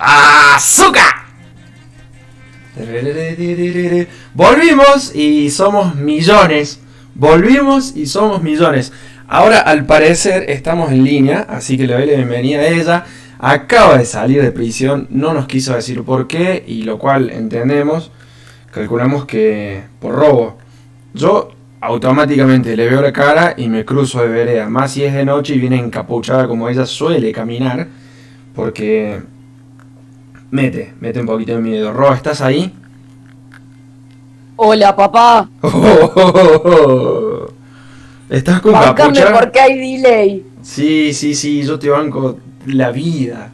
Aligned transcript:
¡Azúcar! 0.00 1.26
Volvimos 4.32 5.14
y 5.14 5.50
somos 5.50 5.96
millones. 5.96 6.80
Volvimos 7.14 7.96
y 7.96 8.06
somos 8.06 8.42
millones. 8.42 8.92
Ahora 9.26 9.58
al 9.60 9.86
parecer 9.86 10.48
estamos 10.48 10.92
en 10.92 11.02
línea, 11.02 11.46
así 11.48 11.76
que 11.76 11.86
le 11.86 11.94
doy 11.94 12.06
la 12.06 12.16
bienvenida 12.16 12.60
a 12.60 12.68
ella. 12.68 13.04
Acaba 13.40 13.98
de 13.98 14.04
salir 14.04 14.40
de 14.40 14.52
prisión, 14.52 15.08
no 15.10 15.34
nos 15.34 15.46
quiso 15.46 15.74
decir 15.74 16.02
por 16.04 16.28
qué, 16.28 16.64
y 16.66 16.82
lo 16.82 16.98
cual 16.98 17.30
entendemos. 17.30 18.12
Calculamos 18.70 19.24
que 19.24 19.82
por 20.00 20.14
robo. 20.14 20.58
Yo 21.14 21.50
automáticamente 21.80 22.76
le 22.76 22.88
veo 22.88 23.02
la 23.02 23.12
cara 23.12 23.54
y 23.56 23.68
me 23.68 23.84
cruzo 23.84 24.22
de 24.22 24.28
vereda. 24.28 24.68
Más 24.68 24.92
si 24.92 25.02
es 25.02 25.12
de 25.12 25.24
noche 25.24 25.54
y 25.54 25.58
viene 25.58 25.76
encapuchada 25.76 26.46
como 26.46 26.68
ella 26.68 26.86
suele 26.86 27.32
caminar. 27.32 27.88
Porque 28.54 29.20
mete, 30.50 30.94
mete 31.00 31.20
un 31.20 31.26
poquito 31.26 31.52
de 31.52 31.58
miedo. 31.60 31.92
Ro, 31.92 32.12
¿estás 32.14 32.40
ahí? 32.40 32.72
Hola, 34.56 34.96
papá. 34.96 35.48
¿Estás 38.28 38.60
con 38.60 38.72
Bancame 38.72 39.20
porque 39.38 39.60
hay 39.60 39.96
delay. 39.96 40.44
Sí, 40.62 41.14
sí, 41.14 41.34
sí, 41.34 41.62
yo 41.62 41.78
te 41.78 41.88
banco 41.88 42.38
la 42.66 42.90
vida. 42.90 43.50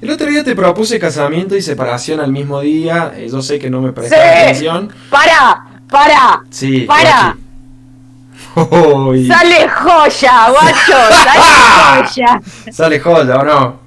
El 0.00 0.10
otro 0.10 0.26
día 0.28 0.44
te 0.44 0.54
propuse 0.54 0.98
casamiento 0.98 1.56
y 1.56 1.62
separación 1.62 2.20
al 2.20 2.30
mismo 2.32 2.60
día. 2.60 3.12
Eh, 3.16 3.28
yo 3.30 3.40
sé 3.42 3.58
que 3.58 3.70
no 3.70 3.80
me 3.80 3.92
prestaste 3.92 4.24
Sí. 4.24 4.30
atención. 4.42 4.92
¡Para! 5.10 5.64
¡Para! 5.88 6.42
Sí. 6.50 6.80
¡Para! 6.82 7.36
¡Sale 8.54 9.68
joya, 9.68 10.50
guacho! 10.50 10.98
¡Sale 11.10 11.40
joya! 12.04 12.40
Sale 12.70 13.00
joya, 13.00 13.36
¿o 13.38 13.44
no? 13.44 13.81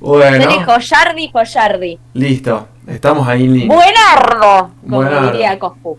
Bueno, 0.00 0.44
Sale 0.50 0.64
joyardi, 0.64 1.30
joyardi. 1.32 1.98
listo. 2.14 2.68
Estamos 2.86 3.26
ahí 3.28 3.44
en 3.44 3.52
línea. 3.54 3.76
Buenardo, 3.76 4.70
como 4.82 4.96
Buenardo. 4.98 5.30
diría 5.32 5.58
Coscu. 5.58 5.98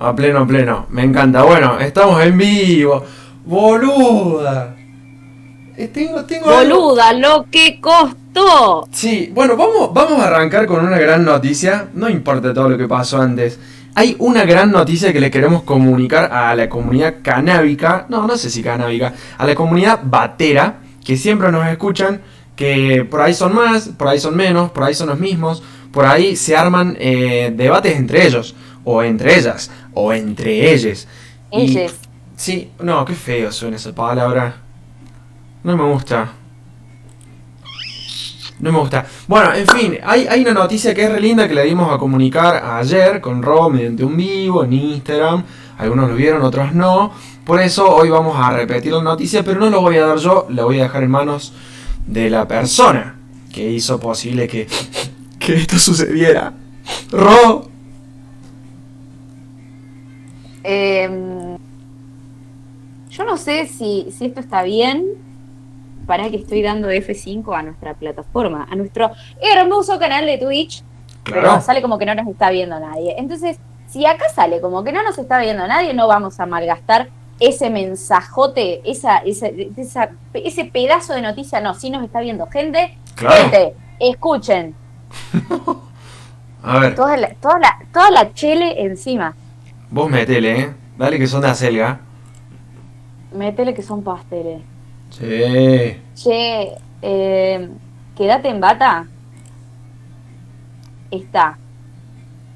A 0.00 0.14
pleno, 0.14 0.40
a 0.40 0.46
pleno. 0.46 0.86
Me 0.90 1.02
encanta. 1.02 1.42
Bueno, 1.44 1.78
estamos 1.80 2.22
en 2.22 2.36
vivo. 2.36 3.02
Boluda. 3.46 4.74
Eh, 5.76 5.88
tengo, 5.88 6.24
tengo 6.24 6.50
algo- 6.50 6.80
Boluda, 6.80 7.12
lo 7.14 7.46
que 7.50 7.80
costó. 7.80 8.86
Sí, 8.92 9.30
bueno, 9.32 9.56
vamos, 9.56 9.92
vamos 9.94 10.20
a 10.20 10.26
arrancar 10.26 10.66
con 10.66 10.84
una 10.84 10.98
gran 10.98 11.24
noticia. 11.24 11.88
No 11.94 12.08
importa 12.08 12.52
todo 12.52 12.68
lo 12.68 12.76
que 12.78 12.86
pasó 12.88 13.20
antes. 13.22 13.58
Hay 13.94 14.14
una 14.18 14.44
gran 14.44 14.70
noticia 14.70 15.12
que 15.12 15.20
le 15.20 15.30
queremos 15.30 15.62
comunicar 15.62 16.30
a 16.32 16.54
la 16.54 16.68
comunidad 16.68 17.16
canábica. 17.22 18.06
No, 18.08 18.26
no 18.26 18.36
sé 18.36 18.50
si 18.50 18.62
canábica. 18.62 19.12
A 19.38 19.46
la 19.46 19.54
comunidad 19.54 20.00
batera. 20.02 20.78
Que 21.04 21.16
siempre 21.16 21.50
nos 21.50 21.66
escuchan. 21.66 22.20
Que 22.58 23.06
por 23.08 23.20
ahí 23.20 23.32
son 23.34 23.54
más, 23.54 23.88
por 23.96 24.08
ahí 24.08 24.18
son 24.18 24.34
menos, 24.36 24.72
por 24.72 24.82
ahí 24.82 24.92
son 24.92 25.08
los 25.08 25.18
mismos. 25.20 25.62
Por 25.92 26.04
ahí 26.04 26.34
se 26.36 26.56
arman 26.56 26.96
eh, 26.98 27.52
debates 27.56 27.96
entre 27.96 28.26
ellos. 28.26 28.54
O 28.84 29.02
entre 29.02 29.38
ellas. 29.38 29.70
O 29.94 30.12
entre 30.12 30.72
ellos. 30.74 31.06
Y- 31.52 31.78
Ellos. 31.78 31.94
Sí, 32.36 32.70
no, 32.80 33.04
qué 33.04 33.14
feo 33.14 33.50
suena 33.52 33.76
esa 33.76 33.94
palabra. 33.94 34.56
No 35.62 35.76
me 35.76 35.84
gusta. 35.84 36.32
No 38.60 38.72
me 38.72 38.78
gusta. 38.80 39.06
Bueno, 39.28 39.54
en 39.54 39.66
fin, 39.68 39.98
hay, 40.04 40.26
hay 40.26 40.40
una 40.42 40.52
noticia 40.52 40.92
que 40.92 41.04
es 41.04 41.12
re 41.12 41.20
linda 41.20 41.46
que 41.46 41.54
le 41.54 41.64
dimos 41.64 41.92
a 41.92 41.98
comunicar 41.98 42.56
ayer 42.64 43.20
con 43.20 43.40
Rob 43.42 43.70
mediante 43.72 44.04
un 44.04 44.16
vivo 44.16 44.64
en 44.64 44.72
Instagram. 44.72 45.44
Algunos 45.78 46.10
lo 46.10 46.16
vieron, 46.16 46.42
otros 46.42 46.72
no. 46.74 47.12
Por 47.44 47.60
eso 47.60 47.88
hoy 47.88 48.10
vamos 48.10 48.36
a 48.36 48.50
repetir 48.50 48.92
la 48.92 49.02
noticia, 49.02 49.44
pero 49.44 49.60
no 49.60 49.70
lo 49.70 49.80
voy 49.80 49.96
a 49.98 50.06
dar 50.06 50.18
yo, 50.18 50.46
la 50.50 50.64
voy 50.64 50.80
a 50.80 50.84
dejar 50.84 51.04
en 51.04 51.10
manos 51.10 51.52
de 52.08 52.30
la 52.30 52.48
persona 52.48 53.16
que 53.52 53.70
hizo 53.70 54.00
posible 54.00 54.48
que, 54.48 54.66
que 55.38 55.54
esto 55.54 55.78
sucediera. 55.78 56.52
Rob. 57.10 57.68
Em, 60.64 61.56
yo 63.10 63.24
no 63.24 63.36
sé 63.36 63.66
si, 63.66 64.08
si 64.10 64.26
esto 64.26 64.40
está 64.40 64.62
bien. 64.62 65.06
Para 66.06 66.30
que 66.30 66.36
estoy 66.36 66.62
dando 66.62 66.90
F5 66.90 67.54
a 67.54 67.62
nuestra 67.62 67.92
plataforma, 67.92 68.66
a 68.70 68.74
nuestro 68.74 69.10
hermoso 69.42 69.98
canal 69.98 70.24
de 70.24 70.38
Twitch. 70.38 70.82
Pero 71.22 71.60
sale 71.60 71.82
como 71.82 71.98
que 71.98 72.06
no 72.06 72.14
nos 72.14 72.26
está 72.26 72.50
viendo 72.50 72.80
nadie. 72.80 73.14
Entonces, 73.18 73.58
si 73.86 74.06
acá 74.06 74.24
sale 74.34 74.62
como 74.62 74.82
que 74.84 74.92
no 74.92 75.02
nos 75.02 75.18
está 75.18 75.38
viendo 75.38 75.66
nadie, 75.66 75.92
no 75.92 76.08
vamos 76.08 76.40
a 76.40 76.46
malgastar 76.46 77.10
ese 77.40 77.70
mensajote, 77.70 78.80
esa, 78.90 79.18
esa- 79.18 79.48
esa- 79.76 80.10
ese 80.34 80.64
pedazo 80.64 81.14
de 81.14 81.22
noticia. 81.22 81.60
No, 81.60 81.74
si 81.74 81.90
nos 81.90 82.02
está 82.04 82.20
viendo 82.20 82.46
gente. 82.48 82.98
Claro. 83.14 83.36
Gente, 83.50 83.74
escuchen. 84.00 84.74
A 86.62 86.78
ver, 86.80 86.94
Toda 86.96 87.16
la, 87.16 87.34
toda, 87.34 87.58
la, 87.60 87.78
toda 87.92 88.10
la 88.10 88.34
chele 88.34 88.82
encima. 88.82 89.34
vos 89.90 90.10
metele, 90.10 90.60
¿eh? 90.60 90.74
Dale 90.98 91.16
que 91.18 91.26
son 91.28 91.40
de 91.40 91.48
acelga. 91.48 92.00
Métele 93.32 93.72
que 93.74 93.82
son 93.82 94.02
pasteles. 94.02 94.60
Sí. 95.10 95.96
Che, 96.16 96.72
eh, 97.02 97.70
quédate 98.16 98.48
en 98.48 98.60
bata. 98.60 99.06
Está 101.10 101.56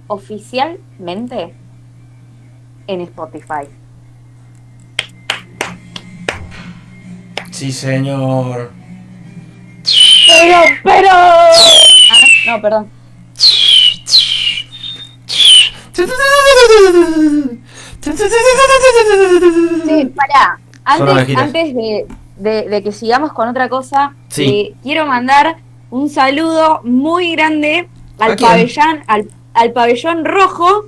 oficialmente 0.09 1.55
en 2.87 3.01
Spotify. 3.03 3.69
Sí, 7.53 7.71
señor. 7.71 8.73
Pero, 10.27 10.57
pero. 10.83 11.09
Ah, 11.11 12.27
no, 12.47 12.61
perdón. 12.63 12.91
Sí, 19.87 20.07
pará. 20.17 20.59
Antes, 20.85 21.37
antes 21.37 21.75
de, 21.75 22.07
de- 22.37 22.69
de 22.69 22.83
que 22.83 22.93
sigamos 22.93 23.33
con 23.33 23.49
otra 23.49 23.69
cosa, 23.69 24.15
Sí. 24.29 24.45
eh, 24.45 24.75
quiero 24.83 25.07
mandar 25.07 25.57
un 25.91 26.09
saludo 26.09 26.81
muy 26.83 27.33
grande 27.37 27.89
¿A 28.19 28.25
al 28.27 28.37
pabellón, 28.37 29.03
al, 29.07 29.29
al 29.55 29.73
pabellón 29.73 30.25
rojo 30.25 30.87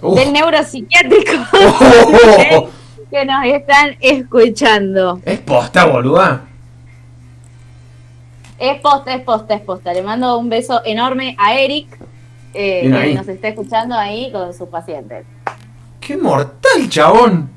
Uf. 0.00 0.16
del 0.18 0.32
neuropsiquiátrico 0.32 1.32
Oh. 2.52 2.68
que 3.12 3.26
nos 3.26 3.44
están 3.44 3.94
escuchando. 4.00 5.20
¿Es 5.26 5.38
posta, 5.40 5.84
boluda? 5.84 6.46
Es 8.58 8.80
posta, 8.80 9.14
es 9.14 9.20
posta, 9.22 9.54
es 9.54 9.60
posta. 9.60 9.92
Le 9.92 10.02
mando 10.02 10.38
un 10.38 10.48
beso 10.48 10.80
enorme 10.82 11.36
a 11.38 11.54
Eric, 11.54 11.98
eh, 12.54 12.88
que 12.90 12.96
ahí. 12.96 13.14
nos 13.14 13.28
está 13.28 13.48
escuchando 13.48 13.94
ahí 13.94 14.32
con 14.32 14.54
sus 14.54 14.66
pacientes. 14.68 15.26
¡Qué 16.00 16.16
mortal, 16.16 16.88
chabón! 16.88 17.50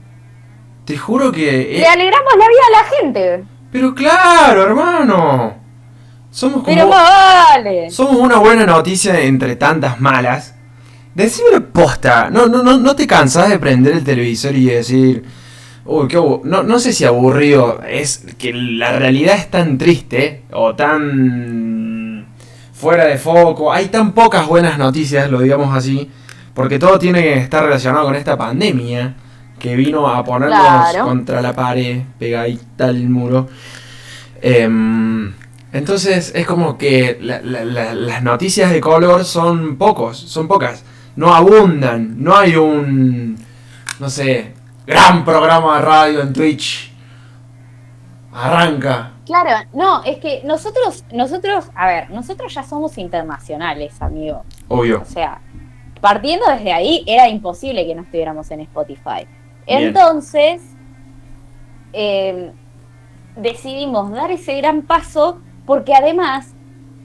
Te 0.83 0.97
juro 0.97 1.31
que... 1.31 1.77
eh, 1.77 1.79
Le 1.79 1.87
alegramos 1.87 2.33
la 2.37 2.47
vida 2.49 2.61
a 2.67 2.71
la 2.71 2.97
gente. 2.97 3.43
Pero 3.71 3.95
claro, 3.95 4.63
hermano. 4.63 5.55
Somos 6.31 6.63
como... 6.63 6.65
Pero 6.65 6.89
vale. 6.89 7.89
Somos 7.91 8.17
una 8.17 8.39
buena 8.39 8.65
noticia 8.65 9.21
entre 9.21 9.55
tantas 9.55 10.01
malas. 10.01 10.53
Decime 11.13 11.61
posta. 11.61 12.29
No, 12.29 12.47
no, 12.47 12.61
no, 12.61 12.77
no 12.77 12.93
te 12.93 13.07
cansas 13.07 13.47
de 13.49 13.57
prender 13.57 13.93
el 13.93 14.03
televisor 14.03 14.53
y 14.53 14.65
decir. 14.65 15.44
Uy, 15.85 16.07
qué 16.07 16.17
abu-". 16.17 16.41
no, 16.43 16.63
no 16.63 16.79
sé 16.79 16.91
si 16.93 17.05
aburrido. 17.05 17.81
Es 17.87 18.25
que 18.37 18.53
la 18.53 18.97
realidad 18.97 19.35
es 19.35 19.49
tan 19.51 19.77
triste. 19.77 20.43
O 20.51 20.75
tan. 20.75 22.25
fuera 22.73 23.05
de 23.05 23.17
foco. 23.17 23.71
Hay 23.71 23.87
tan 23.87 24.11
pocas 24.13 24.45
buenas 24.47 24.77
noticias, 24.77 25.29
lo 25.31 25.39
digamos 25.39 25.75
así. 25.75 26.09
Porque 26.53 26.77
todo 26.79 26.99
tiene 26.99 27.21
que 27.23 27.33
estar 27.35 27.63
relacionado 27.63 28.05
con 28.05 28.15
esta 28.15 28.37
pandemia. 28.37 29.15
Que 29.59 29.75
vino 29.75 30.07
a 30.07 30.23
ponernos 30.23 30.59
Claro. 30.59 31.05
contra 31.05 31.41
la 31.41 31.53
pared, 31.53 32.01
pegadita 32.19 32.85
al 32.87 33.07
muro. 33.09 33.47
Em, 34.41 35.33
entonces 35.71 36.31
es 36.35 36.45
como 36.45 36.77
que 36.77 37.17
la- 37.21 37.41
la- 37.41 37.63
la- 37.65 37.93
las 37.93 38.21
noticias 38.23 38.71
de 38.71 38.81
color 38.81 39.23
son 39.25 39.77
pocos, 39.77 40.17
son 40.17 40.47
pocas. 40.47 40.83
No 41.15 41.33
abundan, 41.33 42.21
no 42.21 42.35
hay 42.35 42.55
un, 42.57 43.37
no 43.99 44.09
sé, 44.09 44.53
gran 44.85 45.25
programa 45.25 45.77
de 45.77 45.81
radio 45.81 46.21
en 46.21 46.33
Twitch. 46.33 46.91
Arranca. 48.31 49.13
Claro, 49.25 49.49
no, 49.73 50.03
es 50.03 50.17
que 50.17 50.41
nosotros, 50.43 51.03
nosotros, 51.11 51.71
a 51.73 51.87
ver, 51.87 52.09
nosotros 52.11 52.53
ya 52.53 52.63
somos 52.63 52.97
internacionales, 52.97 53.99
amigo. 54.01 54.43
Obvio. 54.67 55.01
O 55.01 55.05
sea, 55.05 55.41
partiendo 56.01 56.45
desde 56.47 56.73
ahí, 56.73 57.03
era 57.07 57.27
imposible 57.27 57.85
que 57.87 57.95
no 57.95 58.03
estuviéramos 58.03 58.51
en 58.51 58.61
Spotify. 58.61 59.25
Bien. 59.65 59.83
Entonces, 59.83 60.61
eh, 61.93 62.51
decidimos 63.35 64.11
dar 64.11 64.31
ese 64.31 64.57
gran 64.57 64.83
paso 64.83 65.39
porque 65.65 65.95
además 65.95 66.53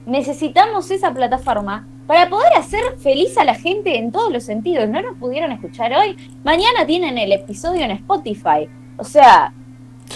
necesitamos 0.05 0.91
esa 0.91 1.13
plataforma 1.13 1.87
para 2.11 2.29
poder 2.29 2.51
hacer 2.57 2.81
feliz 2.99 3.37
a 3.37 3.45
la 3.45 3.55
gente 3.55 3.97
en 3.97 4.11
todos 4.11 4.33
los 4.33 4.43
sentidos. 4.43 4.89
No 4.89 5.01
nos 5.01 5.15
pudieron 5.17 5.53
escuchar 5.53 5.93
hoy, 5.93 6.17
mañana 6.43 6.85
tienen 6.85 7.17
el 7.17 7.31
episodio 7.31 7.85
en 7.85 7.91
Spotify. 7.91 8.67
O 8.97 9.05
sea, 9.05 9.53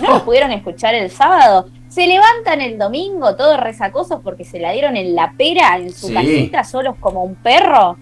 no 0.02 0.10
nos 0.10 0.24
pudieron 0.24 0.52
escuchar 0.52 0.94
el 0.94 1.10
sábado. 1.10 1.68
se 1.88 2.06
levantan 2.06 2.60
el 2.60 2.78
domingo 2.78 3.38
todos 3.38 3.58
resacosos 3.58 4.20
porque 4.22 4.44
se 4.44 4.60
la 4.60 4.74
dieron 4.74 4.98
en 4.98 5.16
la 5.16 5.32
pera 5.38 5.78
en 5.78 5.94
su 5.94 6.08
Sí. 6.08 6.14
casita 6.14 6.66
solos 6.66 6.96
como 7.00 7.24
un 7.24 7.36
perro. 7.36 7.96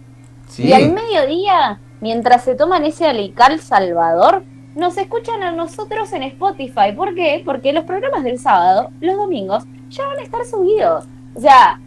Sí. 0.48 0.64
Y 0.70 0.74
al 0.74 0.92
mediodía, 0.92 1.80
mientras 2.02 2.44
se 2.44 2.56
toman 2.56 2.86
ese 2.86 3.06
alical 3.06 3.60
salvador, 3.60 4.44
nos 4.74 4.98
escuchan 4.98 5.44
a 5.44 5.52
nosotros 5.52 6.12
en 6.14 6.24
Spotify. 6.24 6.94
¿Por 6.98 7.14
qué? 7.14 7.44
Porque 7.46 7.72
los 7.74 7.84
programas 7.84 8.24
del 8.24 8.40
sábado, 8.40 8.90
los 9.00 9.16
domingos, 9.18 9.66
ya 9.90 10.08
van 10.08 10.18
a 10.18 10.24
estar 10.24 10.44
subidos. 10.46 11.06
O 11.36 11.40
sea, 11.40 11.80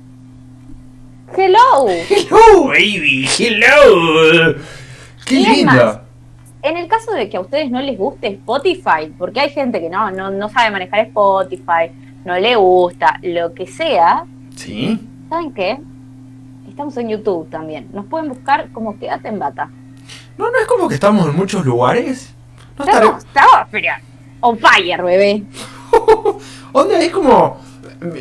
hello. 1.36 1.88
Hello, 1.88 2.68
baby, 2.68 3.26
hello. 3.38 4.54
Qué 5.24 5.34
Y 5.60 5.64
más, 5.64 6.00
En 6.62 6.76
el 6.76 6.88
caso 6.88 7.12
de 7.12 7.28
que 7.28 7.36
a 7.36 7.40
ustedes 7.40 7.70
no 7.70 7.80
les 7.80 7.96
guste 7.98 8.28
Spotify, 8.28 9.12
porque 9.18 9.40
hay 9.40 9.50
gente 9.50 9.80
que 9.80 9.88
no, 9.88 10.10
no, 10.10 10.30
no 10.30 10.48
sabe 10.48 10.70
manejar 10.70 11.00
Spotify, 11.06 11.90
no 12.24 12.36
le 12.38 12.56
gusta, 12.56 13.18
lo 13.22 13.52
que 13.54 13.66
sea, 13.66 14.24
Sí. 14.56 14.98
¿saben 15.28 15.52
qué? 15.52 15.78
Estamos 16.68 16.96
en 16.96 17.08
YouTube 17.08 17.48
también. 17.50 17.88
Nos 17.92 18.06
pueden 18.06 18.28
buscar 18.28 18.70
como 18.72 18.98
Quédate 18.98 19.28
en 19.28 19.38
Bata. 19.38 19.70
No, 20.38 20.50
no 20.50 20.58
es 20.60 20.66
como 20.66 20.88
que 20.88 20.94
estamos 20.94 21.26
en 21.26 21.36
muchos 21.36 21.64
lugares. 21.64 22.34
No 22.78 22.84
estaré- 22.84 23.06
Estamos, 23.06 23.24
estamos, 23.24 23.68
pero 23.70 23.92
on 24.40 24.58
fire, 24.58 25.02
bebé. 25.02 25.42
Onda, 26.72 27.00
es 27.00 27.10
como. 27.12 27.56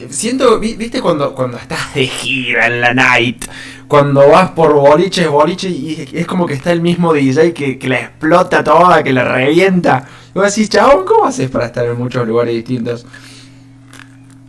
Siento, 0.09 0.59
vi- 0.59 0.75
viste 0.75 1.01
cuando, 1.01 1.33
cuando 1.35 1.57
estás 1.57 1.93
de 1.93 2.07
gira 2.07 2.67
en 2.67 2.81
la 2.81 2.93
night, 2.93 3.45
cuando 3.87 4.27
vas 4.29 4.51
por 4.51 4.73
boliches, 4.73 5.27
boliches, 5.29 5.71
y 5.71 6.07
es 6.13 6.25
como 6.25 6.45
que 6.45 6.53
está 6.53 6.71
el 6.71 6.81
mismo 6.81 7.13
DJ 7.13 7.53
que, 7.53 7.77
que 7.77 7.89
la 7.89 7.99
explota 7.99 8.63
toda, 8.63 9.03
que 9.03 9.11
la 9.13 9.25
revienta. 9.25 10.07
Y 10.33 10.39
vos 10.39 10.53
decís, 10.55 10.69
chabón, 10.69 11.05
¿cómo 11.05 11.25
haces 11.25 11.49
para 11.49 11.65
estar 11.67 11.85
en 11.85 11.97
muchos 11.97 12.25
lugares 12.27 12.53
distintos? 12.55 13.05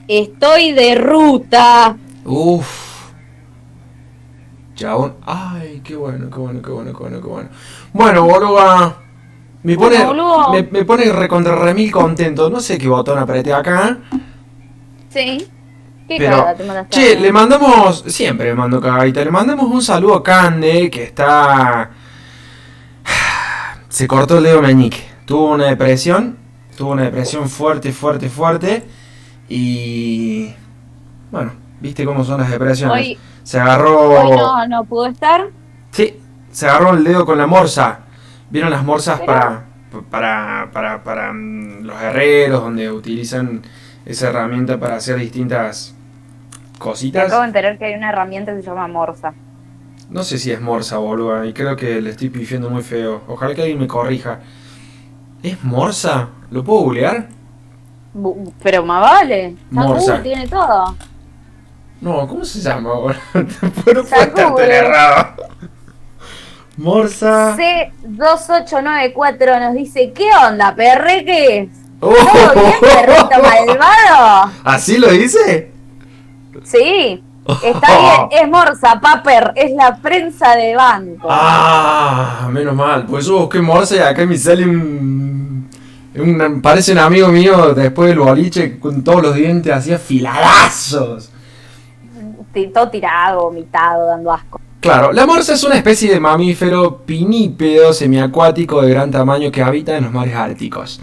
Estoy 0.09 0.73
de 0.73 0.95
ruta. 0.97 1.97
Uff. 2.25 3.13
Chabón, 4.75 5.15
ay, 5.25 5.81
qué 5.83 5.97
bueno, 5.97 6.29
qué 6.31 6.39
bueno, 6.39 6.61
qué 6.61 6.71
bueno, 6.71 6.93
qué 6.93 6.99
bueno, 7.03 7.21
qué 7.23 7.29
bueno. 7.29 7.49
Bueno, 7.93 8.25
boluda. 8.27 8.97
Me 9.63 9.77
pone, 9.77 9.97
Bueno, 9.97 10.51
me, 10.53 10.63
me 10.71 10.85
pone 10.85 11.11
recontra 11.13 11.57
remil 11.57 11.91
contento. 11.91 12.51
No 12.51 12.61
sé 12.61 12.79
qué 12.79 12.89
botón 12.89 13.19
apreté 13.19 13.53
acá. 13.55 13.99
Sí. 15.17 15.49
¿Qué 16.07 16.17
Pero, 16.19 16.37
cagada 16.37 16.55
te 16.55 16.65
mandaste? 16.65 16.95
Che, 16.95 17.19
le 17.19 17.33
mandamos, 17.33 18.05
siempre 18.07 18.49
le 18.49 18.55
mando 18.55 18.81
cagadita, 18.81 19.25
le 19.25 19.31
mandamos 19.31 19.65
un 19.65 19.83
saludo 19.83 20.17
a 20.17 20.23
Cande, 20.23 20.91
que 20.91 21.05
está... 21.05 21.91
Se 23.89 24.07
cortó 24.07 24.37
el 24.39 24.45
dedo 24.45 24.61
meñique, 24.61 25.03
tuvo 25.25 25.53
una 25.53 25.65
depresión, 25.67 26.37
tuvo 26.77 26.93
una 26.93 27.05
depresión 27.05 27.49
fuerte, 27.49 27.93
fuerte, 27.93 28.29
fuerte, 28.29 28.85
y... 29.49 30.55
Bueno, 31.31 31.53
viste 31.81 32.05
cómo 32.05 32.23
son 32.23 32.43
las 32.43 32.51
depresiones. 32.51 32.95
Hoy, 32.95 33.19
se 33.43 33.59
agarró... 33.59 34.11
hoy 34.11 34.37
no, 34.37 34.69
no 34.69 34.85
pudo 34.85 35.07
estar. 35.07 35.49
Sí, 35.93 36.21
se 36.53 36.69
agarró 36.69 36.93
el 36.93 37.05
dedo 37.05 37.25
con 37.25 37.39
la 37.39 37.47
morsa. 37.47 38.01
¿Vieron 38.51 38.71
las 38.71 38.85
morsas 38.85 39.19
Pero- 39.21 39.33
para, 39.33 39.65
para, 40.11 40.71
para, 40.73 41.03
para 41.03 41.33
mm, 41.33 41.85
los 41.85 42.01
herreros, 42.01 42.61
donde 42.63 42.93
utilizan 42.93 43.63
esa 44.07 44.29
herramienta 44.31 44.79
para 44.81 44.97
hacer 44.97 45.17
distintas 45.19 45.95
Me 46.73 46.79
cositas? 46.79 47.27
acabo 47.27 47.43
de 47.43 47.49
enterar 47.49 47.77
que 47.79 47.85
hay 47.87 47.95
una 47.95 48.09
herramienta 48.11 48.55
que 48.55 48.63
se 48.63 48.67
llama 48.69 48.87
Morsa. 48.89 49.35
No 50.09 50.23
sé 50.23 50.39
si 50.39 50.53
es 50.53 50.61
morsa, 50.61 50.99
boluda, 50.99 51.45
y 51.47 51.53
creo 51.53 51.75
que 51.77 52.01
le 52.01 52.11
estoy 52.11 52.31
pifiendo 52.31 52.71
muy 52.71 52.83
feo. 52.83 53.23
Ojalá 53.27 53.55
que 53.55 53.63
alguien 53.63 53.81
me 53.81 53.89
corrija. 53.89 54.39
¿Es 55.43 55.63
morsa? 55.65 56.29
¿Lo 56.51 56.63
puedo 56.63 56.81
googlear? 56.83 57.27
Bu- 58.15 58.53
Pero 58.63 58.85
más 58.85 59.03
vale. 59.03 59.57
Morsa. 59.71 60.23
Tiene 60.23 60.47
todo. 60.47 60.95
No, 62.01 62.29
¿cómo 62.29 62.45
se 62.45 62.61
llama, 62.61 62.93
boludo? 62.95 63.19
no 63.35 64.51
Google. 64.51 64.77
errado. 64.77 65.35
Morsa... 66.77 67.57
C2894 67.57 69.61
nos 69.61 69.75
dice, 69.75 70.13
¿qué 70.13 70.29
onda, 70.47 70.75
perreques? 70.75 71.71
Oh. 72.01 72.13
¿Todo 72.13 72.63
bien, 72.63 72.75
perrito 72.81 73.43
malvado? 73.43 74.53
¿Así 74.65 74.99
lo 74.99 75.11
dice? 75.11 75.73
Sí, 76.65 77.23
está 77.65 78.29
bien, 78.29 78.29
es 78.43 78.49
Morsa, 78.51 79.01
Paper, 79.01 79.53
es 79.57 79.73
la 79.73 79.97
prensa 79.97 80.57
de 80.57 80.75
banco. 80.77 81.29
Ah, 81.31 82.49
menos 82.51 82.75
mal. 82.75 83.07
Pues 83.07 83.27
yo 83.27 83.39
busqué 83.41 83.61
morsa 83.61 83.97
y 83.97 83.99
acá 84.01 84.25
me 84.27 84.37
sale 84.37 84.65
un, 84.65 85.69
un- 86.17 86.61
Parece 86.63 86.93
un 86.93 86.99
amigo 86.99 87.29
mío 87.29 87.75
después 87.75 88.09
del 88.11 88.19
boliche 88.19 88.79
con 88.79 89.03
todos 89.03 89.23
los 89.23 89.35
dientes 89.35 89.73
así 89.73 89.93
afiladazos. 89.93 91.31
Todo 92.73 92.89
tirado, 92.89 93.43
vomitado, 93.43 94.07
dando 94.07 94.33
asco. 94.33 94.59
Claro, 94.81 95.13
la 95.13 95.27
morsa 95.27 95.53
es 95.55 95.63
una 95.65 95.75
especie 95.77 96.11
de 96.11 96.19
mamífero 96.21 96.99
pinípedo 97.05 97.93
semiacuático 97.93 98.81
de 98.83 98.91
gran 98.91 99.11
tamaño 99.11 99.51
que 99.51 99.63
habita 99.63 99.97
en 99.97 100.05
los 100.05 100.13
mares 100.13 100.35
árticos. 100.35 101.01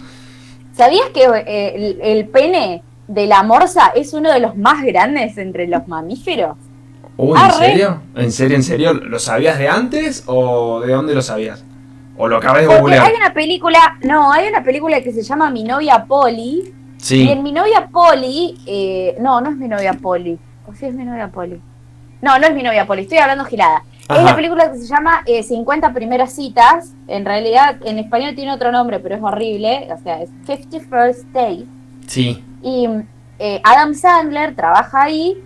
¿Sabías 0.76 1.08
que 1.14 1.22
eh, 1.24 1.72
el, 1.74 1.98
el 2.02 2.28
pene 2.28 2.82
de 3.06 3.26
la 3.26 3.42
morsa 3.42 3.92
es 3.94 4.12
uno 4.12 4.32
de 4.32 4.40
los 4.40 4.56
más 4.56 4.82
grandes 4.84 5.38
entre 5.38 5.66
los 5.66 5.86
mamíferos? 5.88 6.56
Uy, 7.16 7.30
¿en 7.38 7.44
Arre. 7.44 7.52
serio? 7.54 8.02
¿En 8.16 8.32
serio, 8.32 8.56
en 8.56 8.62
serio? 8.64 8.92
¿Lo 8.94 9.18
sabías 9.18 9.58
de 9.58 9.68
antes 9.68 10.24
o 10.26 10.80
de 10.80 10.92
dónde 10.92 11.14
lo 11.14 11.22
sabías? 11.22 11.64
¿O 12.16 12.26
lo 12.28 12.36
acabas 12.38 12.62
de 12.62 12.66
Porque 12.66 12.80
googlear? 12.80 13.06
hay 13.06 13.12
una 13.16 13.32
película, 13.32 13.98
no, 14.02 14.32
hay 14.32 14.48
una 14.48 14.62
película 14.64 15.00
que 15.00 15.12
se 15.12 15.22
llama 15.22 15.50
Mi 15.50 15.64
novia 15.64 16.04
Polly. 16.06 16.72
Y 16.98 17.06
Sí. 17.06 17.28
en 17.30 17.42
Mi 17.42 17.52
novia 17.52 17.88
Polly, 17.92 18.56
eh, 18.66 19.16
no, 19.20 19.40
no 19.40 19.50
es 19.50 19.56
Mi 19.56 19.68
novia 19.68 19.92
Polly. 19.94 20.38
O 20.66 20.74
sí 20.74 20.86
es 20.86 20.94
Mi 20.94 21.04
novia 21.04 21.28
Polly. 21.28 21.60
No, 22.22 22.38
no 22.38 22.46
es 22.46 22.54
Mi 22.54 22.62
novia 22.62 22.86
Polly, 22.86 23.02
estoy 23.02 23.18
hablando 23.18 23.44
gilada. 23.44 23.82
Ajá. 24.08 24.20
Es 24.20 24.24
la 24.26 24.36
película 24.36 24.70
que 24.70 24.78
se 24.78 24.86
llama 24.86 25.22
eh, 25.26 25.42
50 25.42 25.92
primeras 25.94 26.34
citas. 26.34 26.92
En 27.08 27.24
realidad, 27.24 27.76
en 27.84 27.98
español 27.98 28.34
tiene 28.34 28.52
otro 28.52 28.70
nombre, 28.72 29.00
pero 29.00 29.14
es 29.14 29.22
horrible. 29.22 29.88
O 29.92 30.02
sea, 30.02 30.20
es 30.22 30.30
50 30.46 30.80
First 30.90 31.24
Date. 31.32 31.64
Sí. 32.06 32.44
Y 32.62 32.86
eh, 33.38 33.60
Adam 33.64 33.94
Sandler 33.94 34.54
trabaja 34.54 35.02
ahí, 35.04 35.42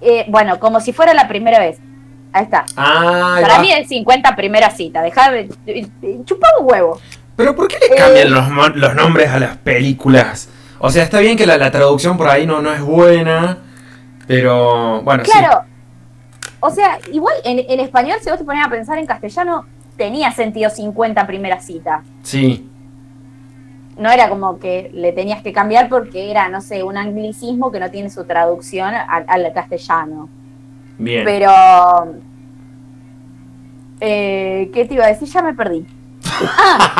eh, 0.00 0.24
bueno, 0.28 0.58
como 0.58 0.80
si 0.80 0.92
fuera 0.92 1.14
la 1.14 1.28
primera 1.28 1.58
vez. 1.60 1.78
Ahí 2.32 2.44
está. 2.44 2.64
Ah, 2.76 3.38
Para 3.40 3.56
va. 3.56 3.60
mí 3.60 3.70
es 3.72 3.88
50 3.88 4.34
primera 4.34 4.70
cita. 4.70 5.02
Deja 5.02 5.30
de. 5.30 5.48
Chupá 6.24 6.48
un 6.60 6.66
huevo. 6.70 6.98
Pero 7.36 7.54
¿por 7.54 7.68
qué 7.68 7.76
le 7.78 7.94
Eh, 7.94 7.98
cambian 7.98 8.30
los, 8.32 8.48
mo- 8.50 8.68
los 8.68 8.94
nombres 8.94 9.28
a 9.30 9.38
las 9.38 9.56
películas? 9.58 10.48
O 10.78 10.90
sea, 10.90 11.02
está 11.04 11.20
bien 11.20 11.36
que 11.36 11.46
la, 11.46 11.56
la 11.58 11.70
traducción 11.70 12.16
por 12.16 12.28
ahí 12.28 12.46
no, 12.46 12.60
no 12.62 12.72
es 12.72 12.80
buena, 12.82 13.58
pero 14.26 15.02
bueno, 15.02 15.22
Claro. 15.24 15.62
O 16.64 16.70
sea, 16.70 16.98
igual 17.12 17.34
en, 17.44 17.58
en 17.68 17.80
español, 17.80 18.18
si 18.22 18.30
vos 18.30 18.38
te 18.38 18.44
ponías 18.44 18.66
a 18.66 18.70
pensar 18.70 18.96
en 18.98 19.04
castellano, 19.06 19.66
tenía 19.96 20.30
sentido 20.32 20.70
50 20.70 21.26
primera 21.26 21.60
cita. 21.60 22.02
sí. 22.22 22.68
No 23.98 24.10
era 24.10 24.30
como 24.30 24.58
que 24.58 24.90
le 24.94 25.12
tenías 25.12 25.42
que 25.42 25.52
cambiar 25.52 25.90
porque 25.90 26.30
era, 26.30 26.48
no 26.48 26.62
sé, 26.62 26.82
un 26.82 26.96
anglicismo 26.96 27.70
que 27.70 27.78
no 27.78 27.90
tiene 27.90 28.08
su 28.08 28.24
traducción 28.24 28.94
al, 28.94 29.26
al 29.28 29.52
castellano. 29.52 30.30
Bien. 30.96 31.24
Pero. 31.26 31.50
Eh, 34.00 34.70
¿Qué 34.72 34.86
te 34.86 34.94
iba 34.94 35.04
a 35.04 35.08
decir? 35.08 35.28
Ya 35.28 35.42
me 35.42 35.52
perdí. 35.54 35.86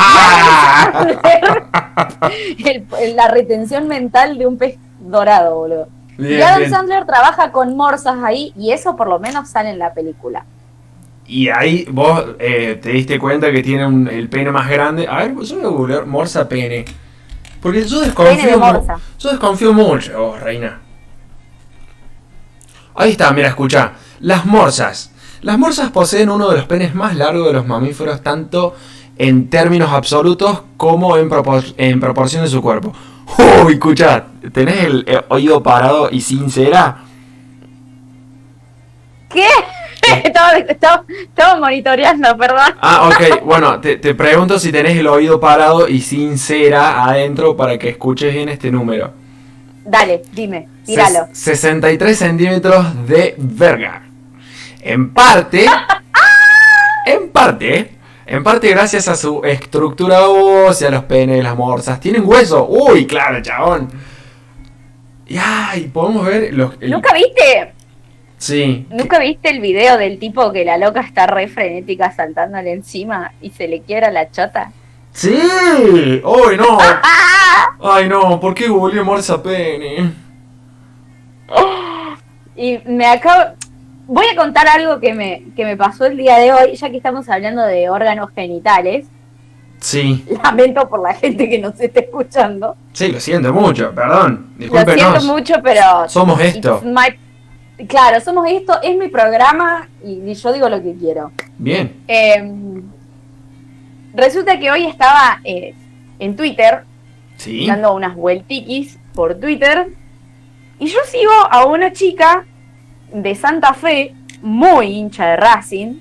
Ah, 0.05 1.07
el- 2.65 3.15
la 3.15 3.27
retención 3.27 3.87
mental 3.87 4.37
de 4.37 4.47
un 4.47 4.57
pez 4.57 4.77
dorado, 4.99 5.55
boludo. 5.57 5.87
Bien, 6.17 6.39
y 6.39 6.41
Adam 6.41 6.59
bien. 6.59 6.69
Sandler 6.71 7.05
trabaja 7.05 7.51
con 7.51 7.75
morsas 7.75 8.17
ahí 8.23 8.53
y 8.57 8.71
eso 8.71 8.95
por 8.95 9.07
lo 9.07 9.19
menos 9.19 9.49
sale 9.49 9.69
en 9.71 9.79
la 9.79 9.93
película. 9.93 10.45
Y 11.25 11.49
ahí 11.49 11.85
vos 11.89 12.23
eh, 12.39 12.79
te 12.81 12.89
diste 12.91 13.17
cuenta 13.17 13.51
que 13.51 13.63
tiene 13.63 13.85
un- 13.87 14.07
el 14.07 14.27
pene 14.29 14.51
más 14.51 14.69
grande. 14.69 15.07
A 15.07 15.19
ver, 15.19 15.35
yo 15.41 15.55
voy 15.55 15.65
a 15.65 15.67
googlear 15.69 16.05
morsa 16.05 16.47
pene. 16.47 16.85
Porque 17.61 17.83
yo 17.85 18.01
Pene 18.01 18.01
de 18.01 18.05
desconfío, 18.07 18.59
morsa. 18.59 18.99
yo 19.19 19.29
desconfío 19.29 19.73
mucho, 19.73 20.11
oh, 20.31 20.37
reina. 20.37 20.81
Ahí 22.95 23.11
está, 23.11 23.31
mira, 23.31 23.47
escucha. 23.47 23.93
Las 24.19 24.45
morsas. 24.45 25.11
Las 25.41 25.57
morsas 25.57 25.91
poseen 25.91 26.29
uno 26.29 26.49
de 26.49 26.57
los 26.57 26.65
penes 26.65 26.93
más 26.93 27.15
largos 27.15 27.47
de 27.47 27.53
los 27.53 27.65
mamíferos, 27.65 28.21
tanto 28.21 28.75
en 29.17 29.49
términos 29.49 29.91
absolutos 29.91 30.63
como 30.77 31.17
en, 31.17 31.29
propor- 31.29 31.73
en 31.77 31.99
proporción 31.99 32.43
de 32.43 32.49
su 32.49 32.61
cuerpo. 32.61 32.93
Uy, 33.65 33.73
escucha, 33.73 34.25
¿tenés 34.51 34.83
el, 34.83 35.05
eh, 35.07 35.21
oído 35.29 35.61
parado 35.63 36.09
y 36.11 36.21
sincera? 36.21 36.97
¿Qué? 39.29 39.47
estaba, 40.23 40.51
estaba- 40.57 41.05
estaba 41.09 41.59
monitoreando, 41.59 42.37
perdón. 42.37 42.73
Ah, 42.81 43.07
ok. 43.09 43.43
Bueno, 43.43 43.79
te, 43.79 43.97
te 43.97 44.13
pregunto 44.13 44.59
si 44.59 44.71
tenés 44.71 44.97
el 44.97 45.07
oído 45.07 45.39
parado 45.39 45.87
y 45.87 46.01
sincera 46.01 47.03
adentro 47.05 47.55
para 47.55 47.77
que 47.77 47.89
escuches 47.89 48.33
bien 48.33 48.49
este 48.49 48.69
número. 48.69 49.13
Dale, 49.85 50.21
dime, 50.33 50.67
tíralo. 50.85 51.27
Ses- 51.31 51.59
63 51.59 52.17
centímetros 52.17 53.07
de 53.07 53.35
verga. 53.37 54.03
En 54.81 55.13
parte, 55.13 55.65
en 57.05 57.29
parte, 57.29 57.92
en 58.25 58.43
parte 58.43 58.69
gracias 58.69 59.07
a 59.07 59.15
su 59.15 59.43
estructura 59.43 60.27
ósea, 60.27 60.89
los 60.89 61.03
penes, 61.03 61.43
las 61.43 61.55
morsas, 61.55 61.99
tienen 61.99 62.23
hueso. 62.25 62.65
Uy, 62.67 63.05
claro, 63.05 63.41
chabón. 63.41 63.89
Y 65.27 65.37
ay, 65.37 65.89
podemos 65.93 66.25
ver 66.25 66.53
los. 66.53 66.73
el- 66.79 66.91
¿Nunca 66.91 67.13
viste? 67.13 67.73
Sí. 68.37 68.85
¿Nunca 68.89 69.19
viste 69.19 69.49
el 69.49 69.61
video 69.61 69.97
del 69.97 70.19
tipo 70.19 70.51
que 70.51 70.65
la 70.65 70.77
loca 70.77 70.99
está 71.01 71.27
re 71.27 71.47
frenética 71.47 72.11
saltándole 72.11 72.73
encima 72.73 73.31
y 73.41 73.51
se 73.51 73.67
le 73.67 73.81
quiebra 73.81 74.11
la 74.11 74.29
chota? 74.31 74.71
Sí. 75.11 75.31
¡Ay, 75.33 76.57
no! 76.57 76.77
Ay, 77.81 78.09
no, 78.09 78.39
¿por 78.39 78.53
qué 78.53 78.67
googleé 78.67 79.03
Morsa 79.03 79.41
Penny? 79.41 80.11
Y 82.55 82.79
me 82.85 83.05
acabo. 83.05 83.55
Voy 84.07 84.25
a 84.31 84.35
contar 84.35 84.67
algo 84.67 84.99
que 84.99 85.13
me, 85.13 85.43
que 85.55 85.63
me 85.65 85.77
pasó 85.77 86.05
el 86.05 86.17
día 86.17 86.37
de 86.37 86.51
hoy, 86.51 86.75
ya 86.75 86.89
que 86.89 86.97
estamos 86.97 87.29
hablando 87.29 87.61
de 87.63 87.89
órganos 87.89 88.29
genitales. 88.35 89.05
Sí. 89.79 90.25
Lamento 90.43 90.87
por 90.89 91.01
la 91.01 91.13
gente 91.13 91.49
que 91.49 91.59
nos 91.59 91.79
esté 91.79 92.01
escuchando. 92.05 92.75
Sí, 92.93 93.11
lo 93.11 93.19
siento 93.19 93.53
mucho, 93.53 93.93
perdón. 93.93 94.53
Lo 94.57 94.67
siento 94.67 94.79
Discúlpenos. 94.91 95.25
mucho, 95.25 95.55
pero. 95.63 96.07
Somos 96.09 96.39
esto. 96.41 96.81
my- 96.83 97.85
Claro, 97.87 98.21
somos 98.21 98.47
esto, 98.49 98.79
es 98.83 98.95
mi 98.95 99.07
programa 99.09 99.89
y, 100.05 100.21
y 100.29 100.33
yo 100.35 100.53
digo 100.53 100.69
lo 100.69 100.81
que 100.81 100.93
quiero. 100.93 101.31
Bien. 101.57 101.91
Eh, 102.07 102.81
resulta 104.13 104.59
que 104.59 104.71
hoy 104.71 104.85
estaba 104.85 105.39
eh, 105.43 105.73
en 106.19 106.35
Twitter, 106.35 106.83
Sí. 107.37 107.65
dando 107.67 107.93
unas 107.95 108.15
vueltiquis 108.15 108.99
por 109.13 109.35
Twitter, 109.39 109.87
y 110.79 110.85
yo 110.87 110.99
sigo 111.07 111.31
a 111.49 111.65
una 111.65 111.91
chica 111.91 112.45
de 113.13 113.35
Santa 113.35 113.73
Fe, 113.73 114.13
muy 114.41 114.87
hincha 114.87 115.27
de 115.27 115.35
Racing, 115.37 115.99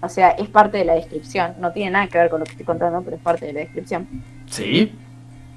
o 0.00 0.08
sea, 0.08 0.30
es 0.30 0.48
parte 0.48 0.78
de 0.78 0.84
la 0.84 0.94
descripción, 0.94 1.54
no 1.60 1.72
tiene 1.72 1.90
nada 1.92 2.06
que 2.08 2.18
ver 2.18 2.30
con 2.30 2.40
lo 2.40 2.44
que 2.46 2.52
estoy 2.52 2.66
contando, 2.66 3.02
pero 3.02 3.16
es 3.16 3.22
parte 3.22 3.46
de 3.46 3.52
la 3.52 3.60
descripción, 3.60 4.08
Sí. 4.46 4.92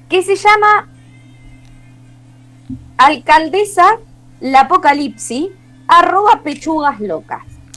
que 0.08 0.22
se 0.22 0.36
llama 0.36 0.88
Alcaldesa 2.98 3.98
La 4.40 4.60
Apocalipsis, 4.62 5.48
arroba 5.88 6.40
pechugas 6.42 7.00
locas. 7.00 7.42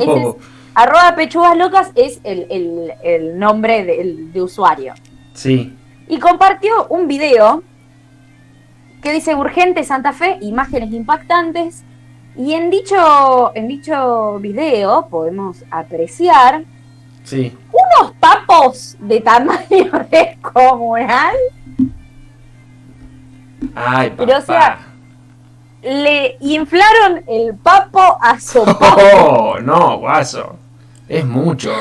Ese 0.00 0.20
es- 0.22 0.34
arroba 0.74 1.14
pechugas 1.16 1.56
locas 1.56 1.90
es 1.94 2.20
el, 2.24 2.46
el- 2.50 2.92
el 3.02 3.38
nombre 3.38 3.84
del- 3.84 4.32
de 4.32 4.42
usuario. 4.42 4.94
Sí. 5.34 5.74
Y 6.08 6.18
compartió 6.18 6.86
un 6.88 7.08
video 7.08 7.62
que 9.02 9.12
dice 9.12 9.34
urgente 9.34 9.84
Santa 9.84 10.12
Fe, 10.12 10.38
imágenes 10.40 10.92
impactantes. 10.92 11.82
Y 12.38 12.52
en 12.52 12.70
dicho, 12.70 13.52
en 13.54 13.68
dicho 13.68 14.38
video 14.40 15.06
podemos 15.08 15.64
apreciar 15.70 16.64
Sí. 17.24 17.56
unos 17.72 18.12
papos 18.20 18.96
de 19.00 19.20
tamaño 19.20 19.90
descomunal. 20.10 21.34
Ay, 23.74 24.10
papá. 24.10 24.24
Pero, 24.26 24.38
o 24.38 24.42
sea, 24.42 24.78
Le 25.82 26.36
inflaron 26.40 27.22
el 27.28 27.54
papo 27.56 28.00
a 28.20 28.38
sopapo. 28.40 28.96
Oh, 29.18 29.58
no, 29.60 29.98
guaso. 29.98 30.56
Es 31.08 31.24
mucho. 31.24 31.72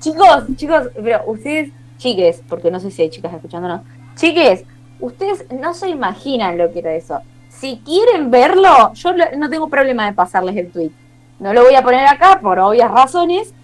Chicos, 0.00 0.44
chicos, 0.56 0.88
pero 1.02 1.22
ustedes, 1.26 1.70
chiques, 1.98 2.42
porque 2.48 2.70
no 2.70 2.80
sé 2.80 2.90
si 2.90 3.02
hay 3.02 3.10
chicas 3.10 3.32
escuchándonos, 3.34 3.82
chiques, 4.16 4.64
ustedes 5.00 5.44
no 5.50 5.74
se 5.74 5.88
imaginan 5.90 6.56
lo 6.58 6.72
que 6.72 6.78
era 6.78 6.94
eso. 6.94 7.20
Si 7.64 7.80
quieren 7.82 8.30
verlo, 8.30 8.92
yo 8.92 9.12
no 9.38 9.48
tengo 9.48 9.68
problema 9.68 10.04
de 10.04 10.12
pasarles 10.12 10.54
el 10.54 10.70
tweet. 10.70 10.90
No 11.38 11.54
lo 11.54 11.64
voy 11.64 11.74
a 11.74 11.82
poner 11.82 12.06
acá 12.06 12.38
por 12.42 12.58
obvias 12.58 12.90
razones. 12.90 13.54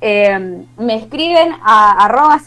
Eh, 0.00 0.64
me 0.76 0.96
escriben 0.96 1.52
a 1.62 2.04
arroba 2.04 2.40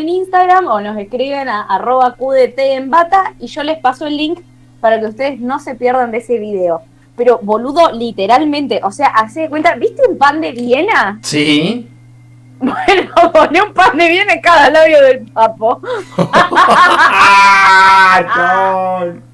en 0.00 0.08
Instagram 0.08 0.66
o 0.68 0.80
nos 0.80 0.96
escriben 0.96 1.46
a 1.50 1.60
arroba 1.64 2.14
QDT 2.14 2.58
en 2.58 2.88
bata 2.88 3.34
y 3.38 3.48
yo 3.48 3.62
les 3.64 3.80
paso 3.80 4.06
el 4.06 4.16
link 4.16 4.40
para 4.80 4.98
que 4.98 5.08
ustedes 5.08 5.40
no 5.40 5.58
se 5.58 5.74
pierdan 5.74 6.10
de 6.10 6.16
ese 6.16 6.38
video. 6.38 6.80
Pero 7.18 7.38
boludo, 7.42 7.92
literalmente, 7.92 8.80
o 8.82 8.92
sea, 8.92 9.08
hace 9.08 9.40
de 9.40 9.50
cuenta, 9.50 9.74
¿viste 9.74 10.00
un 10.08 10.16
pan 10.16 10.40
de 10.40 10.52
Viena? 10.52 11.18
Sí. 11.20 11.86
Bueno, 12.60 13.32
poné 13.32 13.62
un 13.62 13.74
pan 13.74 13.96
de 13.96 14.08
bien 14.08 14.28
en 14.30 14.40
cada 14.40 14.70
labio 14.70 15.02
del 15.02 15.26
papo. 15.32 15.80
¡Ah, 16.52 18.22
John! 18.34 19.29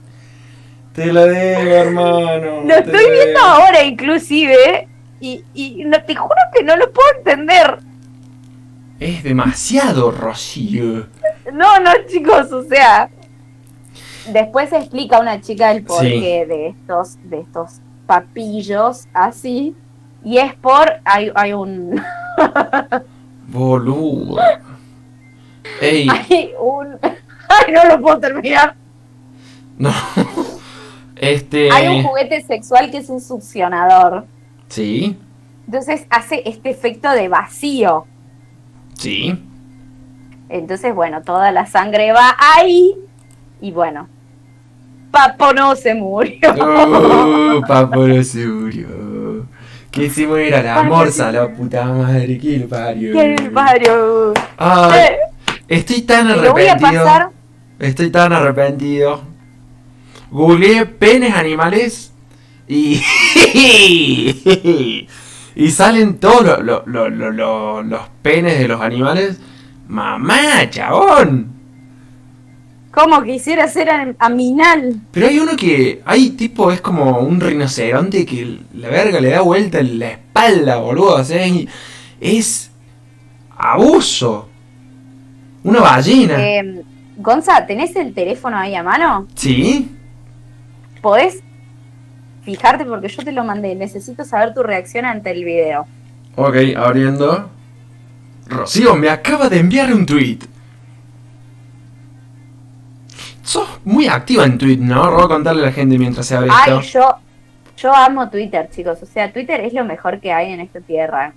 Te 0.96 1.12
lo 1.12 1.24
debo, 1.26 1.70
hermano. 1.70 2.62
Lo 2.64 2.74
estoy 2.74 2.92
debo. 3.04 3.12
viendo 3.12 3.40
ahora 3.40 3.84
inclusive 3.84 4.88
y, 5.20 5.44
y 5.54 5.84
no, 5.84 6.02
te 6.02 6.14
juro 6.16 6.34
que 6.52 6.64
no 6.64 6.76
lo 6.76 6.90
puedo 6.92 7.08
entender. 7.18 7.78
Es 8.98 9.22
demasiado, 9.22 10.10
Rocío. 10.10 11.06
No, 11.52 11.78
no, 11.80 11.90
chicos, 12.08 12.50
o 12.52 12.64
sea. 12.64 13.10
Después 14.28 14.72
explica 14.72 15.20
una 15.20 15.40
chica 15.40 15.70
el 15.70 15.84
porqué 15.84 16.08
Sí. 16.08 16.48
de 16.48 16.66
estos, 16.68 17.16
de 17.24 17.40
estos 17.40 17.80
papillos 18.06 19.06
así. 19.12 19.76
Y 20.24 20.38
es 20.38 20.54
por. 20.54 20.94
Hay, 21.04 21.30
hay 21.34 21.52
un. 21.52 22.02
Boludo. 23.48 24.38
Ey, 25.80 26.08
Hay 26.10 26.52
un. 26.60 26.98
Ay, 27.02 27.72
no 27.72 27.84
lo 27.84 28.00
puedo 28.00 28.18
terminar. 28.18 28.74
no. 29.78 29.92
Este. 31.16 31.70
Hay 31.72 31.88
un 31.88 32.02
juguete 32.04 32.42
sexual 32.42 32.90
que 32.90 32.98
es 32.98 33.08
un 33.08 33.20
succionador. 33.20 34.26
Sí, 34.68 35.16
Entonces 35.66 36.06
hace 36.10 36.42
este 36.44 36.70
efecto 36.70 37.10
de 37.10 37.28
vacío. 37.28 38.06
sí. 38.94 39.42
Entonces, 40.48 40.94
bueno, 40.94 41.22
toda 41.22 41.50
la 41.50 41.66
sangre 41.66 42.12
va 42.12 42.36
ahí. 42.38 42.94
Y 43.60 43.72
bueno, 43.72 44.08
Papo 45.10 45.52
no 45.52 45.74
se 45.74 45.92
murió. 45.94 46.38
Oh, 46.60 47.60
paporosaurio. 47.66 49.46
Que 49.90 50.08
se 50.10 50.26
muera 50.26 50.62
la 50.62 50.82
morsa, 50.84 51.32
la 51.32 51.48
puta 51.52 51.84
madre, 51.86 52.38
que 52.38 52.58
lo 52.58 52.68
parió. 52.68 53.12
¡Qué 53.12 53.48
barrio! 53.50 54.34
Ay, 54.58 55.00
Eh, 55.00 55.16
estoy 55.68 56.02
tan 56.02 56.26
voy 56.28 56.66
a 56.66 56.72
arrepentido. 56.74 57.04
pasar. 57.04 57.30
Estoy 57.80 58.10
tan 58.10 58.32
arrepentido. 58.32 59.22
Googleé 60.30 60.86
penes 60.86 61.34
animales 61.34 62.12
y. 62.68 63.00
y 65.54 65.70
salen 65.70 66.18
todos 66.18 66.44
lo- 66.44 66.62
lo- 66.62 66.82
lo- 66.86 67.08
lo- 67.10 67.30
lo- 67.30 67.82
los 67.82 68.00
penes 68.22 68.58
de 68.58 68.68
los 68.68 68.80
animales. 68.80 69.38
Mamá, 69.88 70.68
chabón. 70.70 71.54
Como 72.92 73.22
quisiera 73.22 73.68
ser 73.68 73.90
am- 73.90 74.16
aminal. 74.18 74.96
Pero 75.12 75.28
hay 75.28 75.38
uno 75.38 75.54
que. 75.56 76.02
Hay 76.06 76.30
tipo, 76.30 76.72
es 76.72 76.80
como 76.80 77.18
un 77.20 77.40
rinoceronte 77.40 78.24
que 78.26 78.58
la 78.74 78.88
verga 78.88 79.20
le 79.20 79.30
da 79.30 79.42
vuelta 79.42 79.78
en 79.80 79.98
la 79.98 80.10
espalda, 80.12 80.76
boludo. 80.78 81.16
O 81.16 81.24
sea, 81.24 81.46
es. 82.20 82.70
abuso. 83.56 84.48
Una 85.62 85.80
ballena. 85.80 86.34
Eh, 86.38 86.82
Gonza, 87.18 87.66
¿tenés 87.66 87.94
el 87.96 88.12
teléfono 88.14 88.56
ahí 88.56 88.74
a 88.74 88.82
mano? 88.82 89.26
¿Sí? 89.34 89.90
¿Podés 91.06 91.40
fijarte? 92.42 92.84
Porque 92.84 93.06
yo 93.06 93.22
te 93.22 93.30
lo 93.30 93.44
mandé. 93.44 93.76
Necesito 93.76 94.24
saber 94.24 94.52
tu 94.54 94.64
reacción 94.64 95.04
ante 95.04 95.30
el 95.30 95.44
video. 95.44 95.86
Ok, 96.34 96.56
abriendo. 96.76 97.48
Rocío 98.48 98.96
me 98.96 99.08
acaba 99.08 99.48
de 99.48 99.60
enviar 99.60 99.94
un 99.94 100.04
tweet. 100.04 100.40
Sos 103.44 103.68
muy 103.84 104.08
activa 104.08 104.46
en 104.46 104.58
tweet, 104.58 104.78
¿no? 104.78 105.04
A 105.04 105.28
contarle 105.28 105.62
a 105.62 105.66
la 105.66 105.72
gente 105.72 105.96
mientras 105.96 106.26
se 106.26 106.34
abre 106.34 106.48
esto. 106.48 106.78
Ay, 106.80 106.86
yo, 106.88 107.18
yo 107.76 107.94
amo 107.94 108.28
Twitter, 108.28 108.68
chicos. 108.68 108.98
O 109.00 109.06
sea, 109.06 109.32
Twitter 109.32 109.60
es 109.60 109.74
lo 109.74 109.84
mejor 109.84 110.18
que 110.18 110.32
hay 110.32 110.54
en 110.54 110.58
esta 110.58 110.80
tierra. 110.80 111.34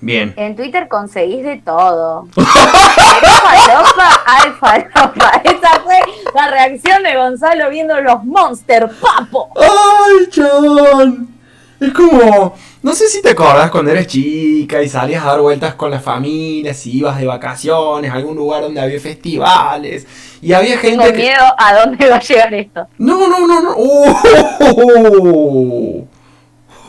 Bien. 0.00 0.34
En 0.36 0.56
Twitter 0.56 0.88
conseguís 0.88 1.44
de 1.44 1.58
todo. 1.58 2.26
Falopa, 2.34 4.22
ay 4.26 4.50
falopa. 4.58 5.42
Esa 5.44 5.80
la 6.34 6.50
reacción 6.50 7.02
de 7.02 7.16
Gonzalo 7.16 7.70
viendo 7.70 8.00
los 8.00 8.24
Monster 8.24 8.88
Papo. 9.00 9.50
¡Ay, 9.56 10.28
chabón! 10.30 11.28
Es 11.80 11.92
como. 11.92 12.54
No 12.82 12.94
sé 12.94 13.08
si 13.08 13.20
te 13.20 13.30
acordás 13.30 13.70
cuando 13.70 13.90
eras 13.90 14.06
chica 14.06 14.80
y 14.80 14.88
salías 14.88 15.24
a 15.24 15.28
dar 15.28 15.40
vueltas 15.40 15.74
con 15.74 15.90
la 15.90 15.98
familia, 15.98 16.72
si 16.72 16.98
ibas 16.98 17.18
de 17.18 17.26
vacaciones 17.26 18.10
a 18.10 18.14
algún 18.14 18.36
lugar 18.36 18.62
donde 18.62 18.80
había 18.80 19.00
festivales 19.00 20.06
y 20.40 20.52
había 20.52 20.80
Tengo 20.80 21.02
gente 21.02 21.16
que. 21.16 21.22
miedo 21.24 21.44
a 21.58 21.74
dónde 21.74 22.08
va 22.08 22.16
a 22.16 22.20
llegar 22.20 22.54
esto. 22.54 22.86
No, 22.98 23.28
no, 23.28 23.46
no, 23.46 23.60
no. 23.60 23.74
¡Oh! 23.76 26.06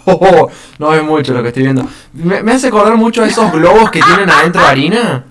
Oh, 0.06 0.50
no 0.80 0.94
es 0.94 1.04
mucho 1.04 1.34
lo 1.34 1.42
que 1.42 1.50
estoy 1.50 1.64
viendo. 1.64 1.86
Me, 2.14 2.42
me 2.44 2.54
hace 2.54 2.68
acordar 2.68 2.96
mucho 2.96 3.24
a 3.24 3.28
esos 3.28 3.52
globos 3.52 3.90
que 3.92 4.02
tienen 4.02 4.30
adentro 4.30 4.62
harina. 4.62 5.26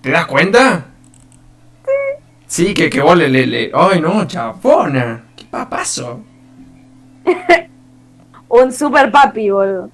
¿Te 0.00 0.10
das 0.10 0.26
cuenta? 0.26 0.86
Sí, 2.56 2.72
que, 2.72 2.88
que 2.88 3.02
vos 3.02 3.14
le, 3.18 3.28
le, 3.28 3.46
le- 3.46 3.70
¡Ay, 3.74 4.00
no, 4.00 4.26
chapona! 4.26 5.26
¡Qué 5.36 5.44
papazo! 5.44 6.22
Un 8.48 8.72
super 8.72 9.10
papi, 9.10 9.50
boludo. 9.50 9.90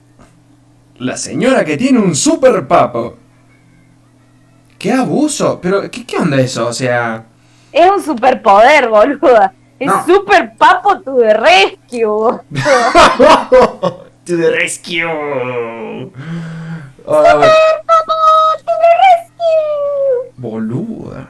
La 0.99 1.17
señora 1.17 1.65
que 1.65 1.77
tiene 1.77 1.99
un 1.99 2.15
super 2.15 2.69
papo. 2.69 3.17
¡Qué 4.79 4.93
abuso! 4.93 5.59
Pero, 5.61 5.91
¿qué, 5.91 6.07
qué 6.07 6.19
onda 6.19 6.41
eso? 6.41 6.69
O 6.69 6.73
sea... 6.73 7.25
Es 7.73 7.91
un 7.91 8.01
superpoder, 8.01 8.89
boluda. 8.89 9.53
Es 9.81 9.89
No. 9.89 10.05
super 10.07 10.55
papo 10.57 11.01
to 11.01 11.17
the 11.19 11.35
rescue. 11.35 12.39
to 14.25 14.37
the 14.37 14.51
rescue. 14.53 15.09
Ay, 15.09 16.13
papo 17.87 18.15
to 18.59 18.73
the 18.83 18.93
rescue. 19.03 20.33
boluda. 20.37 21.29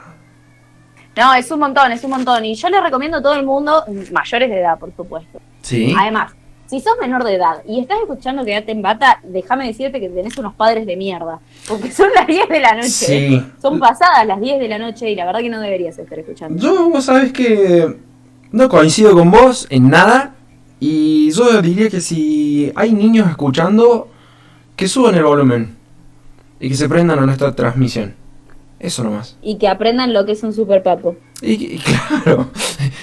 No, 1.15 1.33
es 1.33 1.49
un 1.51 1.59
montón, 1.59 1.91
es 1.91 2.03
un 2.03 2.11
montón. 2.11 2.43
Y 2.45 2.55
yo 2.55 2.69
le 2.69 2.81
recomiendo 2.81 3.17
a 3.17 3.21
todo 3.21 3.35
el 3.35 3.45
mundo, 3.45 3.83
mayores 4.11 4.49
de 4.49 4.59
edad, 4.59 4.79
por 4.79 4.95
supuesto. 4.95 5.39
Sí. 5.61 5.93
Además, 5.97 6.33
si 6.65 6.79
sos 6.79 6.93
menor 6.99 7.23
de 7.23 7.35
edad 7.35 7.61
y 7.67 7.79
estás 7.79 7.99
escuchando 7.99 8.43
Quédate 8.43 8.71
en 8.71 8.81
Bata, 8.81 9.19
déjame 9.23 9.67
decirte 9.67 9.99
que 9.99 10.09
tenés 10.09 10.37
unos 10.37 10.55
padres 10.55 10.87
de 10.87 10.95
mierda. 10.95 11.39
Porque 11.67 11.91
son 11.91 12.09
las 12.15 12.25
10 12.25 12.49
de 12.49 12.59
la 12.59 12.73
noche. 12.73 12.89
Sí. 12.89 13.45
Son 13.61 13.79
pasadas 13.79 14.25
las 14.25 14.41
10 14.41 14.59
de 14.59 14.67
la 14.67 14.79
noche 14.79 15.11
y 15.11 15.15
la 15.15 15.25
verdad 15.25 15.41
que 15.41 15.49
no 15.49 15.59
deberías 15.59 15.97
estar 15.99 16.17
escuchando. 16.17 16.61
Yo, 16.61 16.89
vos 16.89 17.05
sabés 17.05 17.31
que 17.31 17.95
no 18.51 18.69
coincido 18.69 19.13
con 19.13 19.29
vos 19.29 19.67
en 19.69 19.89
nada. 19.89 20.33
Y 20.79 21.31
yo 21.31 21.61
diría 21.61 21.89
que 21.89 22.01
si 22.01 22.71
hay 22.75 22.91
niños 22.91 23.29
escuchando, 23.29 24.09
que 24.75 24.87
suban 24.87 25.15
el 25.15 25.23
volumen. 25.23 25.77
Y 26.59 26.69
que 26.69 26.75
se 26.75 26.89
prendan 26.89 27.19
a 27.19 27.25
nuestra 27.25 27.53
transmisión. 27.53 28.15
Eso 28.83 29.03
nomás. 29.03 29.37
Y 29.41 29.57
que 29.57 29.67
aprendan 29.67 30.11
lo 30.13 30.25
que 30.25 30.33
es 30.33 30.43
un 30.43 30.53
super 30.53 30.83
papo. 30.83 31.15
Y, 31.41 31.75
y 31.75 31.79
claro, 32.23 32.49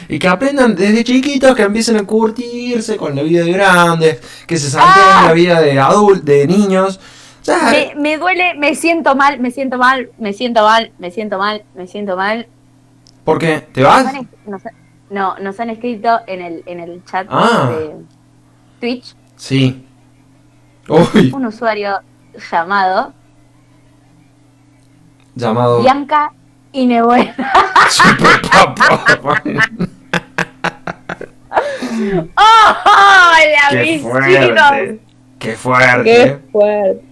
y 0.09 0.19
que 0.19 0.29
aprendan 0.29 0.77
desde 0.77 1.03
chiquitos, 1.05 1.57
que 1.57 1.63
empiecen 1.63 1.97
a 1.97 2.05
curtirse 2.05 2.97
con 2.97 3.17
la 3.17 3.23
vida 3.23 3.45
de 3.45 3.53
grandes, 3.53 4.21
que 4.47 4.57
se 4.59 4.71
salten 4.71 5.03
Ah. 5.05 5.25
la 5.29 5.33
vida 5.33 5.61
de 5.61 5.79
adultos, 5.81 6.25
de 6.25 6.47
niños. 6.47 7.01
Ya, 7.45 7.71
Me, 7.71 7.95
me 7.97 8.19
duele, 8.19 8.55
me 8.59 8.75
siento 8.75 9.17
mal, 9.17 9.41
me 9.41 9.51
siento 9.51 9.79
mal, 9.79 10.11
me 10.19 10.35
siento 10.35 10.63
mal, 10.63 10.93
me 10.99 11.11
siento 11.11 11.39
mal, 11.39 11.63
me 11.75 11.87
siento 11.87 12.15
mal. 12.17 12.47
¿Por 13.25 13.39
qué? 13.39 13.61
¿Te 13.73 13.81
Nos 13.81 13.91
vas? 13.91 14.07
han 14.15 14.29
nos 14.47 14.67
han- 14.67 14.75
no, 15.09 15.39
nos 15.39 15.59
han 15.59 15.71
escrito 15.71 16.21
en 16.27 16.41
el, 16.43 16.63
en 16.67 16.79
el 16.81 17.03
chat 17.07 17.27
Ah. 17.31 17.71
de 17.73 17.91
Twitch 18.81 19.15
Sí. 19.37 19.83
Uy, 20.89 21.33
un 21.35 21.47
usuario 21.47 22.01
llamado 22.53 23.13
llamado 25.35 25.81
Bianca 25.81 26.33
Inebuena. 26.73 27.35
Super 27.91 28.41
Papá. 28.43 29.43
¡Oh! 32.37 33.33
¡La 33.53 33.71
¡Qué 33.71 33.99
fuerte! 33.99 35.01
¡Qué 35.39 35.57
fuerte! 35.57 36.05
¡Qué 36.05 36.41
fuerte! 36.53 37.05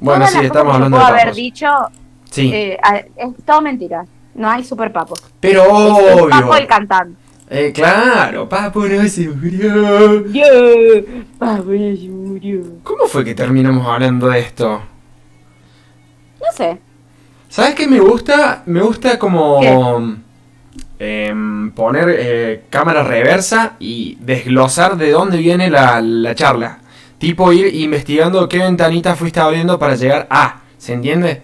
Bueno, 0.00 0.24
Todas 0.26 0.32
sí, 0.40 0.46
estamos 0.46 0.74
hablando 0.74 0.98
de 0.98 1.04
haber 1.04 1.34
dicho, 1.34 1.68
Sí, 2.30 2.50
eh, 2.54 2.78
es 3.16 3.28
todo 3.44 3.60
mentira. 3.60 4.04
No 4.34 4.48
hay 4.48 4.62
super 4.64 4.92
papo. 4.92 5.14
pero 5.40 5.62
Es 5.64 5.68
el 6.22 6.28
papo 6.30 6.54
el 6.54 6.58
obvio. 6.58 6.68
cantante. 6.68 7.20
Eh, 7.52 7.72
claro, 7.72 8.48
Papo 8.48 8.86
no 8.86 9.08
se 9.08 9.28
murió. 9.28 10.24
Yo, 10.28 10.44
papo 11.36 11.72
ya 11.74 11.96
se 12.00 12.08
murió. 12.08 12.62
¿Cómo 12.84 13.06
fue 13.06 13.24
que 13.24 13.34
terminamos 13.34 13.84
hablando 13.84 14.28
de 14.28 14.38
esto? 14.38 14.80
No 16.40 16.46
sé. 16.56 16.78
¿Sabes 17.50 17.74
qué 17.74 17.86
me 17.88 17.98
gusta? 17.98 18.62
Me 18.66 18.80
gusta 18.80 19.18
como 19.18 19.60
em, 21.00 21.72
poner 21.72 22.16
eh, 22.16 22.62
cámara 22.70 23.02
reversa 23.02 23.72
y 23.80 24.16
desglosar 24.20 24.96
de 24.96 25.10
dónde 25.10 25.38
viene 25.38 25.68
la, 25.68 26.00
la 26.00 26.32
charla. 26.36 26.78
Tipo 27.18 27.52
ir 27.52 27.74
investigando 27.74 28.48
qué 28.48 28.58
ventanita 28.58 29.16
fuiste 29.16 29.40
abriendo 29.40 29.80
para 29.80 29.96
llegar 29.96 30.28
a. 30.30 30.60
¿Se 30.78 30.92
entiende? 30.92 31.42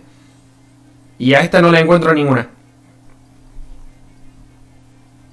Y 1.18 1.34
a 1.34 1.40
esta 1.40 1.60
no 1.60 1.72
la 1.72 1.80
encuentro 1.80 2.14
ninguna. 2.14 2.50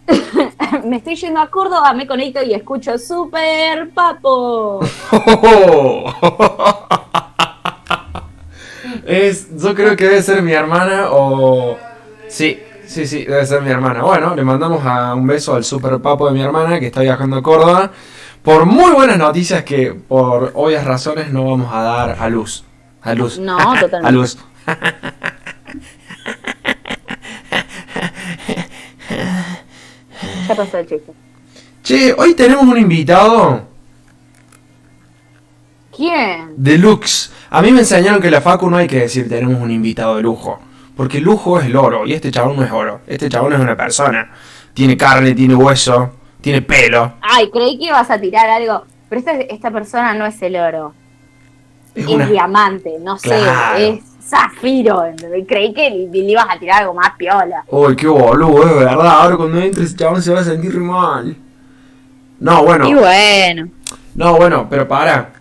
Me 0.85 0.97
estoy 0.97 1.15
yendo 1.15 1.39
a 1.39 1.51
Córdoba, 1.51 1.93
me 1.93 2.07
conecto 2.07 2.41
y 2.41 2.55
escucho 2.55 2.97
super 2.97 3.91
papo. 3.91 4.79
es, 9.05 9.47
yo 9.57 9.75
creo 9.75 9.95
que 9.95 10.05
debe 10.05 10.21
ser 10.21 10.41
mi 10.41 10.51
hermana 10.53 11.07
o... 11.11 11.77
Sí, 12.27 12.59
sí, 12.85 13.05
sí, 13.05 13.25
debe 13.25 13.45
ser 13.45 13.61
mi 13.61 13.69
hermana. 13.69 14.03
Bueno, 14.03 14.35
le 14.35 14.43
mandamos 14.43 14.85
a 14.85 15.13
un 15.13 15.27
beso 15.27 15.55
al 15.55 15.63
super 15.63 15.99
papo 15.99 16.27
de 16.27 16.33
mi 16.33 16.41
hermana 16.41 16.79
que 16.79 16.87
está 16.87 17.01
viajando 17.01 17.37
a 17.37 17.43
Córdoba. 17.43 17.91
Por 18.41 18.65
muy 18.65 18.91
buenas 18.91 19.17
noticias 19.17 19.63
que 19.63 19.93
por 19.93 20.51
obvias 20.55 20.83
razones 20.83 21.31
no 21.31 21.45
vamos 21.45 21.73
a 21.73 21.81
dar 21.81 22.17
a 22.19 22.29
luz. 22.29 22.63
A 23.01 23.13
luz. 23.13 23.39
No, 23.39 23.57
totalmente. 23.79 24.07
a 24.07 24.11
luz. 24.11 24.37
Ya 30.47 30.55
pasó 30.55 30.77
el 30.77 30.87
chiste. 30.87 31.13
Che, 31.83 32.13
hoy 32.17 32.33
tenemos 32.33 32.65
un 32.65 32.77
invitado 32.77 33.72
¿Quién? 35.95 36.53
deluxe. 36.57 37.31
A 37.49 37.61
mí 37.61 37.71
me 37.71 37.79
enseñaron 37.79 38.19
que 38.19 38.27
en 38.27 38.33
la 38.33 38.41
Facu 38.41 38.69
no 38.69 38.77
hay 38.77 38.87
que 38.87 38.99
decir 39.01 39.29
tenemos 39.29 39.61
un 39.61 39.71
invitado 39.71 40.15
de 40.15 40.23
lujo. 40.23 40.59
Porque 40.95 41.17
el 41.17 41.23
lujo 41.23 41.59
es 41.59 41.65
el 41.65 41.75
oro 41.75 42.05
y 42.05 42.13
este 42.13 42.29
chabón 42.31 42.55
no 42.57 42.63
es 42.63 42.71
oro. 42.71 43.01
Este 43.07 43.27
chabón 43.29 43.53
es 43.53 43.59
una 43.59 43.75
persona. 43.75 44.31
Tiene 44.73 44.95
carne, 44.95 45.33
tiene 45.33 45.55
hueso, 45.55 46.11
tiene 46.41 46.61
pelo. 46.61 47.13
Ay, 47.21 47.49
creí 47.51 47.77
que 47.79 47.85
ibas 47.85 48.09
a 48.11 48.19
tirar 48.19 48.47
algo. 48.49 48.85
Pero 49.09 49.19
esta, 49.19 49.31
esta 49.33 49.71
persona 49.71 50.13
no 50.13 50.25
es 50.25 50.39
el 50.41 50.55
oro. 50.55 50.93
Es 51.95 52.05
Es, 52.05 52.09
una... 52.11 52.27
diamante, 52.27 52.93
no 53.01 53.17
sé. 53.17 53.39
Es 53.77 53.99
zafiro. 54.21 55.03
Creí 55.47 55.73
que 55.73 55.89
le, 55.89 56.07
le 56.07 56.31
ibas 56.31 56.45
a 56.49 56.57
tirar 56.59 56.81
algo 56.81 56.93
más 56.95 57.11
piola. 57.17 57.63
Uy, 57.69 57.95
qué 57.95 58.07
boludo, 58.07 58.67
es 58.67 58.75
verdad. 58.75 59.07
Ahora 59.21 59.35
cuando 59.37 59.59
entre 59.59 59.83
ese 59.83 59.95
chabón 59.95 60.21
se 60.21 60.31
va 60.33 60.41
a 60.41 60.43
sentir 60.43 60.73
re 60.73 60.79
mal. 60.79 61.35
No, 62.39 62.63
bueno. 62.63 62.87
Y 62.87 62.93
bueno. 62.93 63.67
No, 64.15 64.35
bueno, 64.35 64.67
pero 64.69 64.87
para. 64.87 65.33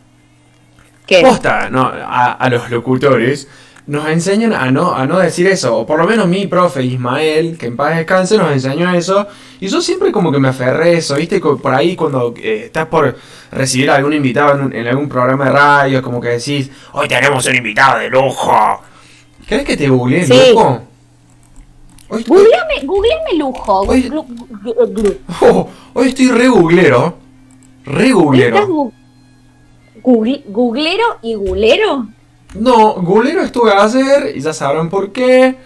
¿Qué? 1.16 1.22
Posta, 1.22 1.68
no, 1.70 1.83
a, 1.83 2.33
a 2.33 2.51
los 2.51 2.70
locutores 2.70 3.48
nos 3.87 4.09
enseñan 4.09 4.53
a 4.53 4.70
no, 4.70 4.94
a 4.94 5.07
no 5.07 5.18
decir 5.18 5.46
eso. 5.46 5.77
O 5.79 5.87
por 5.87 5.98
lo 5.98 6.07
menos 6.07 6.27
mi 6.29 6.46
profe 6.46 6.85
Ismael, 6.85 7.59
que 7.59 7.66
en 7.66 7.77
paz 7.77 7.96
descanse, 7.96 8.37
nos 8.37 8.53
enseñó 8.53 8.94
eso. 8.94 9.27
Y 9.61 9.68
yo 9.68 9.81
siempre 9.81 10.12
como 10.12 10.31
que 10.31 10.38
me 10.38 10.48
aferré 10.48 10.90
a 10.90 10.92
eso, 10.98 11.16
¿viste? 11.16 11.40
Por 11.40 11.75
ahí 11.75 11.96
cuando 11.96 12.35
eh, 12.37 12.64
estás 12.66 12.87
por 12.87 13.16
recibir 13.51 13.90
a 13.90 13.96
algún 13.96 14.12
invitado 14.12 14.70
en, 14.72 14.87
algún 14.87 15.09
programa 15.09 15.46
de 15.46 15.53
radio, 15.53 16.03
como 16.03 16.20
que 16.20 16.29
decís, 16.29 16.70
hoy 16.92 17.09
tenemos 17.09 17.44
un 17.46 17.57
invitado 17.57 17.98
de 17.98 18.11
lujo. 18.11 18.81
¿Crees 19.46 19.64
que 19.64 19.77
te 19.77 19.88
googleé 19.88 20.27
Sí. 20.27 20.33
Hoy, 20.55 22.18
hoy, 22.18 22.25
Googleame, 22.25 22.85
googleame 22.85 23.38
lujo. 23.38 23.87
Oh, 25.40 25.68
hoy 25.94 26.09
estoy 26.09 26.29
re 26.29 26.48
googlero. 26.48 27.16
Re 27.85 28.09
¿Estás 28.09 28.12
googlero. 28.12 28.92
Googlero 30.03 31.19
y 31.23 31.35
gulero? 31.35 32.07
No, 32.55 32.95
googlero 32.95 33.43
estuve 33.43 33.73
ayer 33.73 34.37
y 34.37 34.41
ya 34.41 34.53
sabrán 34.53 34.91
por 34.91 35.12
qué. 35.12 35.57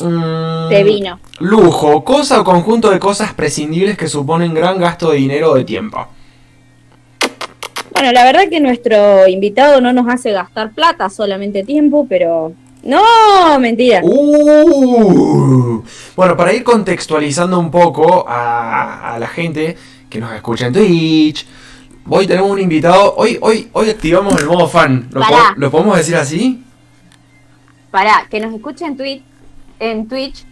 Mm, 0.00 0.84
vino. 0.84 1.20
Lujo, 1.40 2.04
cosa 2.04 2.40
o 2.40 2.44
conjunto 2.44 2.90
de 2.90 2.98
cosas 2.98 3.32
prescindibles 3.34 3.96
que 3.96 4.08
suponen 4.08 4.54
gran 4.54 4.78
gasto 4.78 5.10
de 5.10 5.18
dinero 5.18 5.52
o 5.52 5.54
de 5.54 5.64
tiempo. 5.64 6.06
Bueno, 7.92 8.12
la 8.12 8.24
verdad 8.24 8.48
que 8.50 8.60
nuestro 8.60 9.26
invitado 9.26 9.80
no 9.80 9.92
nos 9.92 10.06
hace 10.08 10.32
gastar 10.32 10.72
plata, 10.72 11.08
solamente 11.08 11.64
tiempo, 11.64 12.06
pero... 12.08 12.52
No, 12.82 13.58
mentira. 13.58 14.00
Uh, 14.04 15.82
bueno, 16.14 16.36
para 16.36 16.52
ir 16.52 16.62
contextualizando 16.62 17.58
un 17.58 17.70
poco 17.70 18.26
a, 18.28 19.14
a 19.14 19.18
la 19.18 19.26
gente 19.26 19.76
que 20.08 20.20
nos 20.20 20.32
escucha 20.34 20.66
en 20.66 20.72
Twitch, 20.74 21.46
hoy 22.08 22.26
tenemos 22.26 22.50
un 22.50 22.58
invitado. 22.60 23.14
Hoy, 23.16 23.38
hoy, 23.40 23.68
hoy 23.72 23.90
activamos 23.90 24.34
el 24.40 24.46
modo 24.46 24.68
fan. 24.68 25.08
¿Lo, 25.12 25.20
Pará. 25.20 25.36
po- 25.54 25.60
¿lo 25.60 25.70
podemos 25.70 25.96
decir 25.96 26.16
así? 26.16 26.62
Pará, 27.90 28.26
que 28.30 28.40
nos 28.40 28.54
escuchen 28.54 28.88
en 28.88 28.96
Twitch, 28.96 29.22
en 29.78 30.08
Twitch 30.08 30.44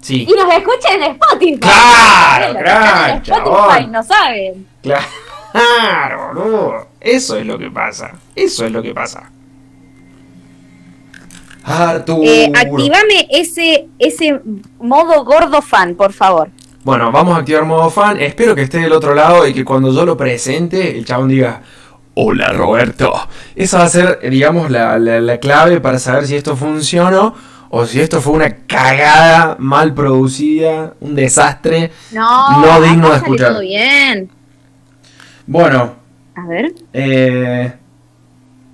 Sí. 0.00 0.26
y 0.28 0.32
nos 0.32 0.52
escuchen 0.52 1.02
en 1.02 1.12
Spotify. 1.12 1.58
Claro, 1.60 2.58
claro, 2.58 3.12
en 3.14 3.22
Spotify 3.22 3.86
no 3.88 4.02
saben. 4.02 4.66
Claro, 4.82 6.28
boludo. 6.34 6.88
Eso 7.00 7.36
es 7.36 7.46
lo 7.46 7.58
que 7.58 7.70
pasa. 7.70 8.12
Eso 8.34 8.66
es 8.66 8.72
lo 8.72 8.82
que 8.82 8.92
pasa. 8.92 9.30
Arturo. 11.64 12.22
Eh, 12.24 12.50
activame 12.54 13.28
ese, 13.30 13.86
ese 13.98 14.40
modo 14.80 15.24
gordo 15.24 15.62
fan, 15.62 15.94
por 15.94 16.12
favor. 16.12 16.50
Bueno, 16.84 17.12
vamos 17.12 17.36
a 17.36 17.40
activar 17.40 17.64
modo 17.64 17.90
fan. 17.90 18.20
Espero 18.20 18.54
que 18.54 18.62
esté 18.62 18.78
del 18.78 18.92
otro 18.92 19.14
lado 19.14 19.46
y 19.46 19.54
que 19.54 19.64
cuando 19.64 19.92
yo 19.92 20.04
lo 20.04 20.16
presente, 20.16 20.96
el 20.98 21.04
chabón 21.04 21.28
diga: 21.28 21.62
Hola 22.14 22.48
Roberto. 22.48 23.12
Esa 23.54 23.78
va 23.78 23.84
a 23.84 23.88
ser, 23.88 24.18
digamos, 24.28 24.70
la, 24.70 24.98
la- 24.98 25.20
la 25.20 25.38
clave 25.38 25.80
para 25.80 25.98
saber 25.98 26.26
si 26.26 26.34
esto 26.34 26.56
funcionó 26.56 27.34
o 27.70 27.86
si 27.86 28.00
esto 28.00 28.20
fue 28.20 28.32
una 28.34 28.50
cagada 28.66 29.56
mal 29.60 29.94
producida, 29.94 30.94
un 31.00 31.14
desastre. 31.14 31.92
No, 32.10 32.60
No 32.60 32.80
digno 32.82 33.10
de 33.10 33.16
escuchar. 33.16 33.52
todo 33.52 33.60
bien. 33.60 34.28
Bueno, 35.46 35.94
A 36.34 36.46
ver. 36.46 36.72
Eh, 36.92 37.72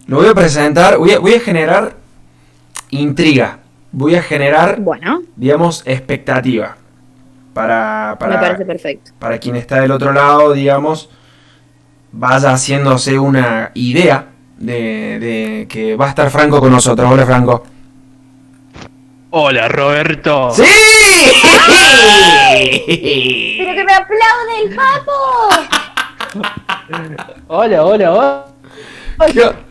lo 0.07 0.17
voy 0.17 0.27
a 0.29 0.35
presentar, 0.35 0.97
voy 0.97 1.13
a, 1.13 1.19
voy 1.19 1.35
a 1.35 1.41
generar 1.41 1.97
intriga. 2.91 3.59
voy 3.93 4.15
a 4.17 4.23
generar, 4.23 4.81
Bueno, 4.81 5.23
digamos, 5.37 5.83
expectativa. 5.87 6.77
Para, 7.63 8.11
me 8.21 8.37
parece 8.37 8.55
para, 8.55 8.67
perfecto. 8.67 9.11
para 9.19 9.39
quien 9.39 9.57
está 9.57 9.81
del 9.81 9.91
otro 9.91 10.13
lado, 10.13 10.53
digamos, 10.53 11.11
vaya 12.13 12.53
haciéndose 12.53 13.19
una 13.19 13.71
idea 13.75 14.27
de, 14.59 15.19
de 15.19 15.67
que 15.69 15.97
va 15.97 16.07
a 16.07 16.09
estar 16.11 16.31
Franco 16.31 16.61
con 16.61 16.71
nosotros. 16.71 17.11
Hola, 17.11 17.27
Franco. 17.27 17.65
Hola 19.31 19.69
Roberto. 19.69 20.51
¡Sí! 20.53 20.63
¡Pero 23.59 23.75
que 23.75 23.85
me 23.85 23.93
aplaude 23.93 24.63
el 24.65 24.75
papo! 24.75 25.13
Hola, 27.49 27.85
hola, 27.85 28.13
hola. 28.13 28.45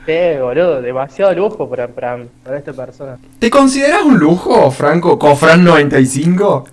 ¿Qué- 0.06 0.40
boludo, 0.42 0.82
demasiado 0.82 1.34
lujo 1.34 1.70
para, 1.70 1.88
para, 1.88 2.20
para 2.44 2.58
esta 2.58 2.74
persona. 2.74 3.18
¿Te 3.40 3.50
consideras 3.50 4.04
un 4.04 4.18
lujo, 4.18 4.70
Franco? 4.72 5.18
¿Cofran 5.18 5.64
95? 5.64 6.68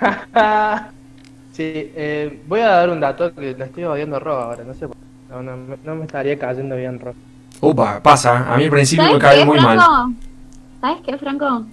sí, 1.52 1.62
eh, 1.66 2.42
voy 2.46 2.60
a 2.60 2.68
dar 2.68 2.90
un 2.90 3.00
dato 3.00 3.32
que 3.34 3.54
le 3.56 3.64
estoy 3.64 3.84
odiando 3.84 4.16
a 4.16 4.18
Ro 4.20 4.36
ahora, 4.36 4.64
no 4.64 4.74
sé 4.74 4.86
por 4.86 4.96
qué. 4.96 5.02
No, 5.30 5.42
no, 5.42 5.56
me- 5.56 5.76
no 5.84 5.94
me 5.94 6.04
estaría 6.04 6.38
cayendo 6.38 6.76
bien 6.76 6.98
Ro. 6.98 7.14
Upa, 7.60 8.00
pasa. 8.02 8.52
A 8.52 8.56
mí 8.56 8.64
al 8.64 8.70
principio 8.70 9.04
me 9.04 9.10
¿Sabes 9.10 9.22
cae 9.22 9.38
qué, 9.40 9.44
muy 9.44 9.60
mal. 9.60 9.78
Franco? 9.78 10.12
¿Sabes 10.80 10.98
qué, 11.04 11.18
Franco? 11.18 11.66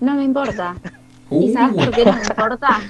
No 0.00 0.14
me 0.14 0.24
importa. 0.24 0.74
¿Y 1.30 1.50
Uh, 1.50 1.52
sabes 1.52 1.74
por 1.76 1.94
qué 1.94 2.04
no 2.04 2.12
me 2.12 2.22
importa? 2.22 2.80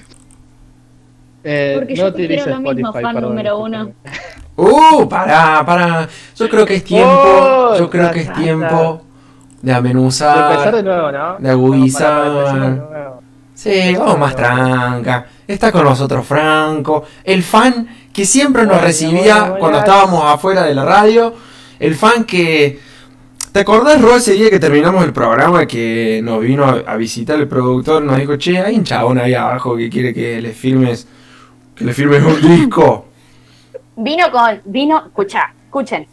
Eh, 1.44 1.74
Porque 1.78 1.94
no 1.94 2.02
yo 2.04 2.12
te 2.14 2.26
quiero 2.26 2.46
lo 2.46 2.60
mismo, 2.60 2.88
Spotify, 2.88 3.02
fan 3.02 3.14
perdón, 3.14 3.30
número 3.30 3.56
discúlpame. 3.56 3.94
Uh, 4.56 5.08
pará, 5.08 5.64
pará. 5.64 6.08
Yo 6.36 6.48
creo 6.50 6.66
que 6.66 6.74
es 6.76 6.84
tiempo. 6.84 7.10
Oh, 7.12 7.76
yo 7.78 7.88
creo 7.88 8.10
que 8.10 8.20
es 8.20 8.32
tiempo 8.34 9.02
de 9.62 9.72
De 9.72 9.78
empezar 9.78 10.72
de 10.74 10.82
amenuzar. 10.82 10.84
nuevo, 10.84 11.12
¿no? 11.12 11.38
de 11.38 11.50
agudizar. 11.50 12.26
No, 12.26 12.34
para- 12.44 12.88
para. 12.90 13.10
Sí, 13.61 13.94
vamos 13.94 14.18
más 14.18 14.35
tranca. 14.35 15.27
Está 15.46 15.70
con 15.70 15.85
nosotros 15.85 16.27
Franco. 16.27 17.05
El 17.23 17.42
fan 17.42 17.87
que 18.11 18.25
siempre 18.25 18.64
nos 18.64 18.81
recibía 18.81 19.55
cuando 19.59 19.81
estábamos 19.81 20.25
afuera 20.25 20.62
de 20.62 20.75
la 20.75 20.83
radio. 20.87 21.35
El 21.79 21.94
fan 21.94 22.25
que. 22.25 22.81
¿Te 23.53 23.61
acordás, 23.61 24.01
Ro, 24.01 24.16
ese 24.16 24.33
día 24.33 24.49
que 24.49 24.59
terminamos 24.59 25.05
el 25.05 25.12
programa 25.12 25.66
que 25.66 26.23
nos 26.25 26.40
vino 26.40 26.64
a, 26.64 26.85
a 26.87 26.96
visitar 26.96 27.38
el 27.38 27.49
productor? 27.49 28.01
Nos 28.03 28.16
dijo, 28.16 28.37
che, 28.37 28.59
hay 28.59 28.77
un 28.77 28.85
chabón 28.85 29.18
ahí 29.18 29.35
abajo 29.35 29.77
que 29.77 29.90
quiere 29.90 30.14
que 30.14 30.40
le 30.40 30.53
firmes. 30.53 31.07
Que 31.75 31.85
le 31.85 31.92
firmes 31.92 32.25
un 32.25 32.40
disco. 32.40 33.09
Vino 33.96 34.33
con, 34.33 34.62
vino, 34.64 35.05
escucha, 35.05 35.53
escuchen. 35.66 36.07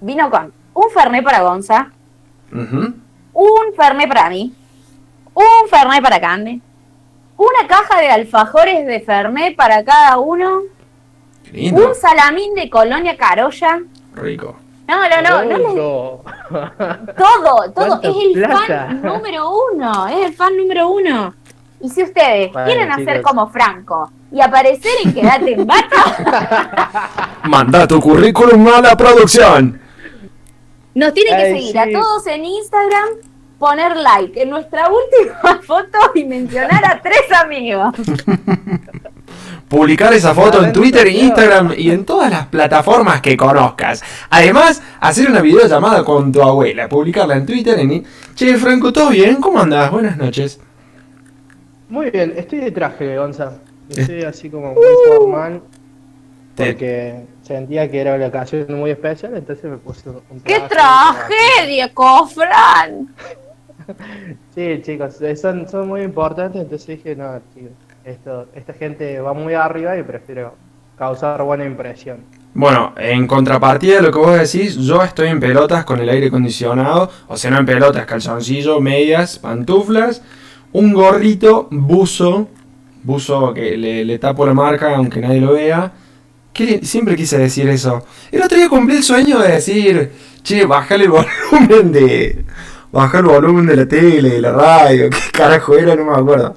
Vino 0.00 0.30
con 0.30 0.52
un 0.74 0.90
Fernet 0.90 1.24
para 1.24 1.42
Gonza, 1.42 1.90
un 2.52 3.74
Fernet 3.76 4.06
para 4.06 4.30
mí, 4.30 4.54
un 5.34 5.68
Fernet 5.68 6.00
para 6.00 6.20
Cande, 6.20 6.60
una 7.36 7.66
caja 7.68 8.00
de 8.00 8.08
alfajores 8.08 8.86
de 8.86 9.00
Fernet 9.00 9.56
para 9.56 9.84
cada 9.84 10.18
uno, 10.18 10.62
lindo. 11.52 11.88
un 11.88 11.94
salamín 11.94 12.54
de 12.54 12.70
Colonia 12.70 13.16
Carolla. 13.16 13.80
Rico. 14.14 14.56
No, 14.86 14.96
no, 15.08 15.22
no, 15.22 15.44
no, 15.44 15.58
les- 15.58 15.74
todo, 17.16 17.72
todo. 17.72 17.72
¿Cuánta 17.74 18.08
Es 18.08 18.14
el 18.22 18.32
plata? 18.34 18.56
fan 18.66 19.02
número 19.02 19.50
uno, 19.72 20.06
es 20.08 20.26
el 20.26 20.34
fan 20.34 20.56
número 20.56 20.88
uno. 20.90 21.34
Y 21.80 21.88
si 21.90 22.02
ustedes 22.02 22.50
quieren 22.64 22.90
hacer 22.92 23.18
chicos. 23.18 23.30
como 23.30 23.48
Franco 23.48 24.10
y 24.30 24.40
aparecer 24.40 24.92
en 25.04 25.12
Quedate 25.14 25.52
en 25.52 25.66
Bata, 25.66 27.10
Manda 27.44 27.86
tu 27.86 28.00
currículum 28.00 28.66
a 28.68 28.80
la 28.80 28.96
producción. 28.96 29.80
nos 30.94 31.12
tienen 31.12 31.36
que 31.36 31.42
Ay, 31.44 31.52
seguir 31.54 31.72
sí. 31.72 31.78
a 31.78 31.90
todos 31.92 32.26
en 32.26 32.44
Instagram, 32.44 33.08
poner 33.64 33.96
like 33.96 34.42
en 34.42 34.50
nuestra 34.50 34.88
última 34.88 35.60
foto 35.66 35.98
y 36.14 36.24
mencionar 36.24 36.84
a 36.84 37.00
tres 37.00 37.22
amigos. 37.42 37.94
Publicar 39.68 40.12
esa 40.12 40.34
foto 40.34 40.62
en 40.62 40.72
Twitter. 40.72 41.06
Instagram 41.08 41.72
y 41.76 41.90
en 41.90 42.04
todas 42.04 42.30
las 42.30 42.46
plataformas 42.46 43.20
que 43.22 43.36
conozcas. 43.36 44.02
Además, 44.30 44.82
hacer 45.00 45.30
una 45.30 45.40
videollamada 45.40 46.04
con 46.04 46.30
tu 46.30 46.42
abuela, 46.42 46.88
publicarla 46.88 47.36
en 47.36 47.46
Twitter. 47.46 47.78
En... 47.80 48.04
Che, 48.34 48.56
Franco, 48.56 48.92
¿todo 48.92 49.08
bien? 49.10 49.36
¿Cómo 49.40 49.58
andás? 49.60 49.90
Buenas 49.90 50.16
noches. 50.18 50.60
Muy 51.88 52.10
bien, 52.10 52.34
estoy 52.36 52.58
de 52.60 52.70
traje, 52.70 53.16
Gonza. 53.16 53.52
Estoy 53.88 54.22
así 54.24 54.50
como 54.50 54.72
muy 54.74 54.82
Uh. 54.84 55.18
formal. 55.18 55.62
Te- 56.54 56.66
Porque 56.66 57.24
sentía 57.42 57.90
que 57.90 58.00
era 58.00 58.14
una 58.14 58.26
ocasión 58.26 58.66
muy 58.68 58.90
especial, 58.90 59.34
entonces 59.36 59.64
me 59.64 59.76
puse 59.78 60.08
un 60.08 60.40
¡Qué 60.44 60.60
traje. 60.60 60.68
tragedia, 60.68 61.92
Cofran! 61.92 63.08
Sí, 64.54 64.80
chicos, 64.82 65.20
eh, 65.20 65.36
son, 65.36 65.68
son 65.68 65.88
muy 65.88 66.02
importantes, 66.02 66.62
entonces 66.62 66.86
dije, 66.86 67.16
no, 67.16 67.40
chicos, 67.54 67.72
esto, 68.04 68.46
esta 68.54 68.72
gente 68.72 69.20
va 69.20 69.32
muy 69.32 69.54
arriba 69.54 69.96
y 69.98 70.02
prefiero 70.02 70.54
causar 70.96 71.42
buena 71.42 71.64
impresión. 71.64 72.18
Bueno, 72.56 72.94
en 72.96 73.26
contrapartida 73.26 73.96
de 73.96 74.02
lo 74.02 74.12
que 74.12 74.18
vos 74.18 74.38
decís, 74.38 74.76
yo 74.76 75.02
estoy 75.02 75.26
en 75.28 75.40
pelotas 75.40 75.84
con 75.84 75.98
el 75.98 76.08
aire 76.08 76.28
acondicionado. 76.28 77.10
O 77.26 77.36
sea, 77.36 77.50
no 77.50 77.58
en 77.58 77.66
pelotas, 77.66 78.06
calzoncillo, 78.06 78.80
medias, 78.80 79.40
pantuflas, 79.40 80.22
un 80.72 80.92
gorrito, 80.92 81.66
buzo. 81.70 82.48
Buzo 83.02 83.52
que 83.52 83.76
le, 83.76 84.18
tapo 84.18 84.46
la 84.46 84.54
marca 84.54 84.94
aunque 84.94 85.20
nadie 85.20 85.40
lo 85.40 85.54
vea. 85.54 85.92
Qué 86.52 86.84
siempre 86.84 87.16
quise 87.16 87.38
decir 87.38 87.68
eso. 87.68 88.06
El 88.30 88.42
otro 88.42 88.56
día 88.56 88.68
cumplí 88.68 88.98
el 88.98 89.02
sueño 89.02 89.40
de 89.40 89.52
decir, 89.54 90.12
che, 90.44 90.64
bájale 90.64 91.06
el 91.06 91.10
volumen 91.50 91.90
de. 91.90 92.44
Baja 92.94 93.18
el 93.18 93.24
volumen 93.24 93.66
de 93.66 93.76
la 93.76 93.86
tele, 93.86 94.30
de 94.30 94.40
la 94.40 94.52
radio, 94.52 95.10
qué 95.10 95.18
carajo 95.32 95.76
era, 95.76 95.94
no 95.96 96.04
me 96.04 96.12
acuerdo. 96.16 96.54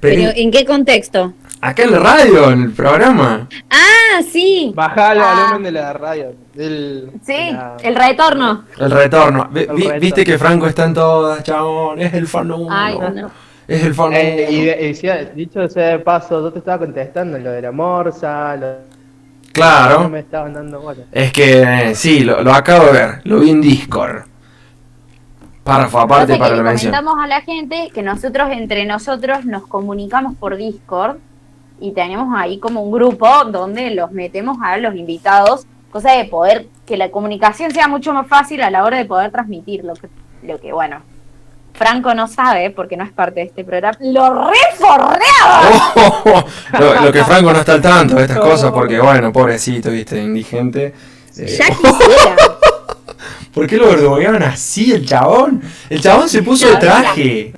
Pero, 0.00 0.32
¿en 0.34 0.50
qué 0.50 0.64
contexto? 0.64 1.32
acá 1.60 1.82
en 1.84 1.92
la 1.92 1.98
radio, 1.98 2.50
en 2.50 2.62
el 2.64 2.70
programa. 2.72 3.48
Ah, 3.70 4.20
sí. 4.30 4.72
Baja 4.74 5.12
el 5.12 5.20
Ah. 5.20 5.34
volumen 5.48 5.62
de 5.64 5.72
la 5.72 5.92
radio. 5.94 6.34
Del, 6.54 7.10
Sí, 7.24 7.32
de 7.32 7.52
la- 7.52 7.76
el 7.82 7.94
retorno. 7.96 8.64
El 8.78 8.90
retorno. 8.90 9.48
Vi- 9.50 9.60
El 9.60 9.66
vi- 9.74 9.82
retorno. 9.82 10.00
Viste 10.00 10.24
que 10.24 10.38
Franco 10.38 10.66
está 10.66 10.84
en 10.84 10.94
todas, 10.94 11.42
chabón. 11.42 11.98
Es 12.00 12.12
el 12.14 12.26
fan 12.28 12.48
número 12.48 12.68
Ay, 12.70 12.98
no. 13.14 13.30
Es 13.66 13.82
el 13.84 13.94
fan 13.94 14.12
Eh, 14.12 14.46
y, 14.50 14.56
número 14.58 14.80
y 14.82 14.86
decía- 14.88 15.24
dicho 15.34 15.68
sea 15.68 15.88
de 15.88 15.98
paso, 16.00 16.40
yo 16.40 16.52
te 16.52 16.58
estaba 16.60 16.78
contestando 16.78 17.38
lo 17.38 17.50
de 17.50 17.62
la 17.62 17.72
morsa, 17.72 18.54
lo, 18.56 18.66
no 18.66 18.76
Claro. 19.52 20.08
me 20.08 20.20
estaban 20.20 20.52
dando 20.52 20.80
bola. 20.80 21.02
Es 21.10 21.32
que 21.32 21.62
eh, 21.62 21.94
sí, 21.94 22.20
lo, 22.20 22.42
lo 22.42 22.52
acabo 22.52 22.86
de 22.86 22.92
ver. 22.92 23.20
Lo 23.24 23.38
vi 23.40 23.50
en 23.50 23.60
Discord. 23.60 24.22
Párrafo 25.66 25.98
aparte 26.00 26.36
para 26.36 26.50
que 26.50 26.56
la 26.56 26.62
le 26.62 26.68
mención. 26.70 26.92
comentamos 26.92 27.22
a 27.22 27.26
la 27.26 27.40
gente 27.42 27.90
que 27.92 28.02
nosotros 28.02 28.48
entre 28.52 28.84
nosotros 28.86 29.44
nos 29.44 29.66
comunicamos 29.66 30.34
por 30.36 30.56
Discord 30.56 31.16
y 31.80 31.92
tenemos 31.92 32.28
ahí 32.36 32.58
como 32.58 32.82
un 32.82 32.90
grupo 32.92 33.28
donde 33.44 33.90
los 33.90 34.10
metemos 34.12 34.56
a 34.62 34.78
los 34.78 34.94
invitados, 34.94 35.66
cosa 35.90 36.12
de 36.12 36.24
poder 36.24 36.66
que 36.86 36.96
la 36.96 37.10
comunicación 37.10 37.70
sea 37.72 37.88
mucho 37.88 38.14
más 38.14 38.26
fácil 38.28 38.62
a 38.62 38.70
la 38.70 38.84
hora 38.84 38.96
de 38.96 39.04
poder 39.04 39.30
transmitir 39.30 39.84
lo 39.84 39.94
que, 39.94 40.08
lo 40.42 40.58
que 40.60 40.72
bueno, 40.72 41.02
Franco 41.74 42.14
no 42.14 42.26
sabe 42.28 42.70
porque 42.70 42.96
no 42.96 43.04
es 43.04 43.12
parte 43.12 43.40
de 43.40 43.46
este 43.46 43.62
programa. 43.64 43.98
¡Lo 44.00 44.48
reforreaba! 44.48 45.62
Oh, 46.28 46.44
lo, 46.78 47.00
lo 47.06 47.12
que 47.12 47.22
Franco 47.24 47.52
no 47.52 47.58
está 47.58 47.72
al 47.74 47.82
tanto 47.82 48.14
de 48.16 48.22
estas 48.22 48.38
cosas 48.38 48.70
porque, 48.72 48.98
bueno, 48.98 49.32
pobrecito, 49.32 49.90
viste, 49.90 50.22
indigente. 50.22 50.94
Eh, 51.36 51.56
Ya 51.58 51.66
quisiera. 51.74 52.36
¿Por 53.56 53.66
qué 53.66 53.78
lo 53.78 53.86
verduguearon 53.86 54.42
así 54.42 54.92
el 54.92 55.06
chabón? 55.06 55.62
El 55.88 55.98
chabón 56.02 56.28
se 56.28 56.42
puso 56.42 56.66
de 56.66 56.74
No, 56.74 56.78
traje. 56.78 57.54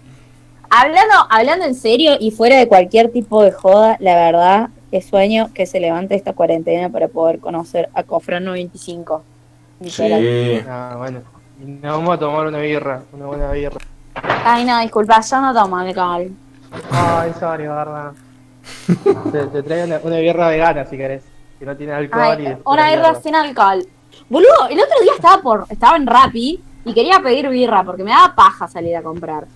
Hablando, 0.71 1.15
hablando 1.29 1.65
en 1.65 1.75
serio 1.75 2.13
y 2.21 2.31
fuera 2.31 2.57
de 2.57 2.69
cualquier 2.69 3.11
tipo 3.11 3.43
de 3.43 3.51
joda, 3.51 3.97
la 3.99 4.15
verdad 4.15 4.69
que 4.93 5.03
sueño 5.03 5.51
que 5.53 5.67
se 5.67 5.81
levante 5.81 6.15
esta 6.15 6.35
cuarentena 6.35 6.89
para 6.89 7.09
poder 7.09 7.41
conocer 7.41 7.89
a 7.95 8.05
Cofran 8.05 8.45
95. 8.45 9.25
Literal. 9.81 10.21
Sí. 10.21 10.65
Ah, 10.69 10.95
bueno. 10.99 11.23
Y 11.61 11.65
nos 11.65 11.97
vamos 11.97 12.15
a 12.15 12.19
tomar 12.21 12.47
una 12.47 12.59
birra, 12.59 13.03
una 13.13 13.27
buena 13.27 13.51
birra. 13.51 13.79
Ay, 14.45 14.65
no, 14.65 14.79
disculpa, 14.81 15.21
yo 15.21 15.41
no 15.41 15.53
tomo 15.53 15.79
alcohol. 15.79 16.31
Ay, 16.93 17.33
sorry, 17.41 17.67
verdad. 17.67 18.13
te, 19.33 19.47
te 19.49 19.63
traigo 19.65 19.87
una, 19.87 20.01
una 20.05 20.19
birra 20.19 20.49
vegana 20.49 20.85
si 20.85 20.97
querés. 20.97 21.25
Que 21.59 21.65
no 21.67 21.77
tiene 21.77 21.93
alcohol 21.93 22.37
Ay, 22.39 22.47
y. 22.47 22.57
una 22.65 22.89
birra 22.89 23.21
sin 23.21 23.35
alcohol. 23.35 23.85
Boludo, 24.29 24.69
el 24.71 24.79
otro 24.79 25.01
día 25.03 25.13
estaba 25.15 25.43
por 25.43 25.67
estaba 25.71 25.97
en 25.97 26.07
Rappi 26.07 26.61
y 26.85 26.95
quería 26.95 27.21
pedir 27.21 27.49
birra 27.49 27.85
porque 27.85 28.05
me 28.05 28.11
daba 28.11 28.35
paja 28.35 28.69
salir 28.69 28.97
a 28.97 29.03
comprar. 29.03 29.47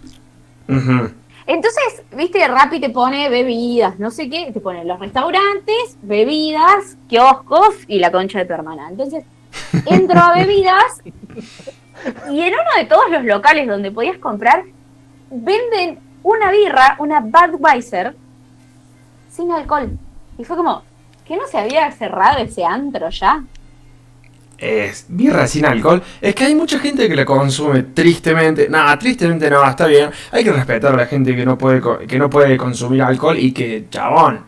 Entonces, 1.46 2.02
viste, 2.12 2.46
Rappi 2.46 2.80
te 2.80 2.90
pone 2.90 3.28
bebidas, 3.28 3.98
no 3.98 4.10
sé 4.10 4.30
qué, 4.30 4.50
te 4.52 4.60
pone 4.60 4.84
los 4.84 4.98
restaurantes, 4.98 5.96
bebidas, 6.02 6.96
kioscos 7.08 7.74
y 7.88 7.98
la 7.98 8.12
concha 8.12 8.38
de 8.38 8.44
tu 8.44 8.52
hermana. 8.52 8.88
Entonces, 8.88 9.24
entro 9.86 10.20
a 10.20 10.34
bebidas 10.34 11.02
y 12.30 12.40
en 12.40 12.54
uno 12.54 12.70
de 12.76 12.84
todos 12.84 13.10
los 13.10 13.24
locales 13.24 13.68
donde 13.68 13.90
podías 13.90 14.18
comprar, 14.18 14.64
venden 15.30 15.98
una 16.22 16.50
birra, 16.50 16.96
una 16.98 17.20
Budweiser, 17.20 18.14
sin 19.30 19.50
alcohol. 19.52 19.98
Y 20.38 20.44
fue 20.44 20.56
como, 20.56 20.82
¿que 21.26 21.36
no 21.36 21.46
se 21.46 21.58
había 21.58 21.90
cerrado 21.92 22.38
ese 22.38 22.64
antro 22.64 23.08
ya? 23.10 23.44
Es 24.62 25.06
birra 25.08 25.46
sin 25.46 25.66
alcohol. 25.66 26.02
Es 26.20 26.34
que 26.34 26.44
hay 26.44 26.54
mucha 26.54 26.78
gente 26.78 27.08
que 27.08 27.16
la 27.16 27.24
consume 27.24 27.82
tristemente. 27.82 28.68
Nada, 28.68 28.96
tristemente 28.98 29.50
no, 29.50 29.68
está 29.68 29.86
bien. 29.86 30.10
Hay 30.30 30.44
que 30.44 30.52
respetar 30.52 30.94
a 30.94 30.96
la 30.96 31.06
gente 31.06 31.34
que 31.34 31.44
no 31.44 31.58
puede, 31.58 31.80
co- 31.80 31.98
que 31.98 32.18
no 32.18 32.30
puede 32.30 32.56
consumir 32.56 33.02
alcohol 33.02 33.36
y 33.38 33.52
que, 33.52 33.86
chabón. 33.90 34.44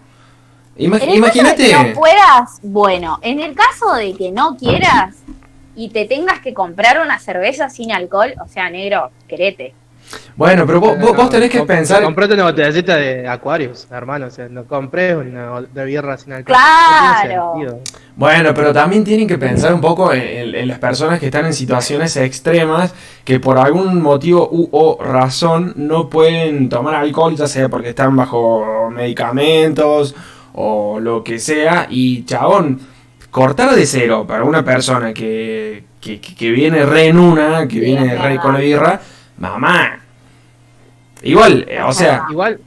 Ima- 0.76 1.00
En 1.02 1.10
el 1.10 1.16
imagínate. 1.16 1.68
caso 1.70 1.78
de 1.78 1.84
que 1.84 1.88
no 1.90 1.94
puedas, 2.00 2.58
bueno, 2.62 3.18
en 3.22 3.40
el 3.40 3.54
caso 3.54 3.92
de 3.94 4.14
que 4.14 4.30
no 4.32 4.56
quieras 4.56 5.16
y 5.76 5.88
te 5.90 6.04
tengas 6.04 6.40
que 6.40 6.54
comprar 6.54 7.00
una 7.00 7.18
cerveza 7.18 7.68
sin 7.68 7.90
alcohol, 7.92 8.34
o 8.44 8.48
sea, 8.48 8.70
negro, 8.70 9.10
querete. 9.28 9.74
Bueno, 10.36 10.66
pero 10.66 10.80
vos, 10.80 10.98
vos- 10.98 11.16
vos 11.16 11.30
tenés 11.30 11.50
que 11.50 11.62
pensar. 11.62 12.02
Comprate 12.02 12.34
una 12.34 12.44
botellita 12.44 12.96
de 12.96 13.26
Aquarius, 13.26 13.86
hermano. 13.90 14.26
O 14.26 14.30
sea, 14.30 14.48
no 14.48 14.64
compres 14.64 15.16
una 15.16 15.60
de 15.62 15.84
birra 15.84 16.16
sin 16.18 16.32
alcohol. 16.34 16.56
No 16.56 16.62
Claro. 17.24 17.52
sentido. 17.54 17.80
Bueno, 18.16 18.54
pero 18.54 18.72
también 18.72 19.02
tienen 19.02 19.26
que 19.26 19.38
pensar 19.38 19.74
un 19.74 19.80
poco 19.80 20.12
en, 20.12 20.22
en- 20.22 20.54
en 20.54 20.68
las 20.68 20.78
personas 20.78 21.18
que 21.18 21.26
están 21.26 21.46
en 21.46 21.52
situaciones 21.52 22.16
extremas 22.16 22.94
que 23.24 23.40
por 23.40 23.58
algún 23.58 24.00
motivo 24.00 24.48
u 24.52 24.68
o 24.70 25.02
razón 25.02 25.72
no 25.76 26.08
pueden 26.08 26.68
tomar 26.68 26.94
alcohol, 26.94 27.34
ya 27.34 27.48
sea 27.48 27.68
porque 27.68 27.88
están 27.88 28.14
bajo 28.14 28.88
medicamentos 28.90 30.14
o 30.52 31.00
lo 31.00 31.24
que 31.24 31.40
sea. 31.40 31.88
Y 31.90 32.24
chabón, 32.24 32.78
cortar 33.32 33.74
de 33.74 33.84
cero 33.84 34.24
para 34.28 34.44
una 34.44 34.64
persona 34.64 35.12
que, 35.12 35.82
que, 36.00 36.20
que- 36.20 36.50
viene 36.52 36.86
re 36.86 37.08
en 37.08 37.18
una, 37.18 37.66
que 37.66 37.80
viene 37.80 38.16
re 38.16 38.38
con 38.38 38.54
la 38.54 38.60
birra, 38.60 39.00
mamá. 39.38 39.98
Igual, 41.22 41.64
eh, 41.68 41.80
o 41.82 41.92
sea, 41.92 42.26
Igual, 42.30 42.60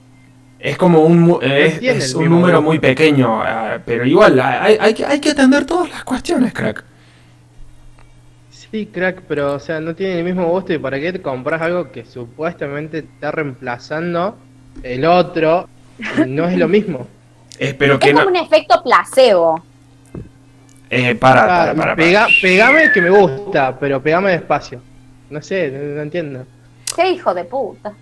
es 0.59 0.77
como 0.77 1.01
un, 1.01 1.39
eh, 1.41 1.79
es, 1.81 2.05
es 2.05 2.15
un 2.15 2.29
número 2.29 2.61
muy 2.61 2.79
pequeño, 2.79 3.41
ah, 3.41 3.77
pero 3.85 4.05
igual 4.05 4.39
hay, 4.39 4.77
hay 4.79 4.93
que, 4.93 5.05
hay 5.05 5.19
que 5.19 5.29
atender 5.31 5.65
todas 5.65 5.89
las 5.89 6.03
cuestiones, 6.03 6.53
crack. 6.53 6.83
sí, 8.49 8.87
crack, 8.87 9.21
pero 9.27 9.53
o 9.53 9.59
sea, 9.59 9.79
no 9.79 9.95
tiene 9.95 10.19
el 10.19 10.25
mismo 10.25 10.45
gusto. 10.47 10.73
¿Y 10.73 10.77
para 10.77 10.99
qué 10.99 11.13
te 11.13 11.21
compras 11.21 11.61
algo 11.61 11.91
que 11.91 12.05
supuestamente 12.05 12.99
está 12.99 13.31
reemplazando 13.31 14.37
el 14.83 15.05
otro? 15.05 15.67
Y 16.25 16.29
no 16.29 16.47
es 16.47 16.57
lo 16.57 16.67
mismo. 16.67 17.07
Espero 17.59 17.97
que 17.99 18.09
Es 18.09 18.13
no. 18.13 18.23
como 18.25 18.31
un 18.31 18.43
efecto 18.45 18.81
placebo. 18.83 19.63
Eh, 20.89 21.15
para, 21.15 21.41
para, 21.41 21.47
para, 21.65 21.75
para. 21.75 21.95
pega- 21.95 22.27
pegame 22.41 22.91
que 22.91 23.01
me 23.01 23.09
gusta, 23.09 23.77
pero 23.77 24.01
pegame 24.01 24.31
despacio. 24.31 24.81
No 25.29 25.41
sé, 25.41 25.69
no, 25.71 25.95
no 25.95 26.01
entiendo. 26.01 26.45
Qué 26.95 27.11
hijo 27.11 27.33
de 27.33 27.43
puta. 27.43 27.93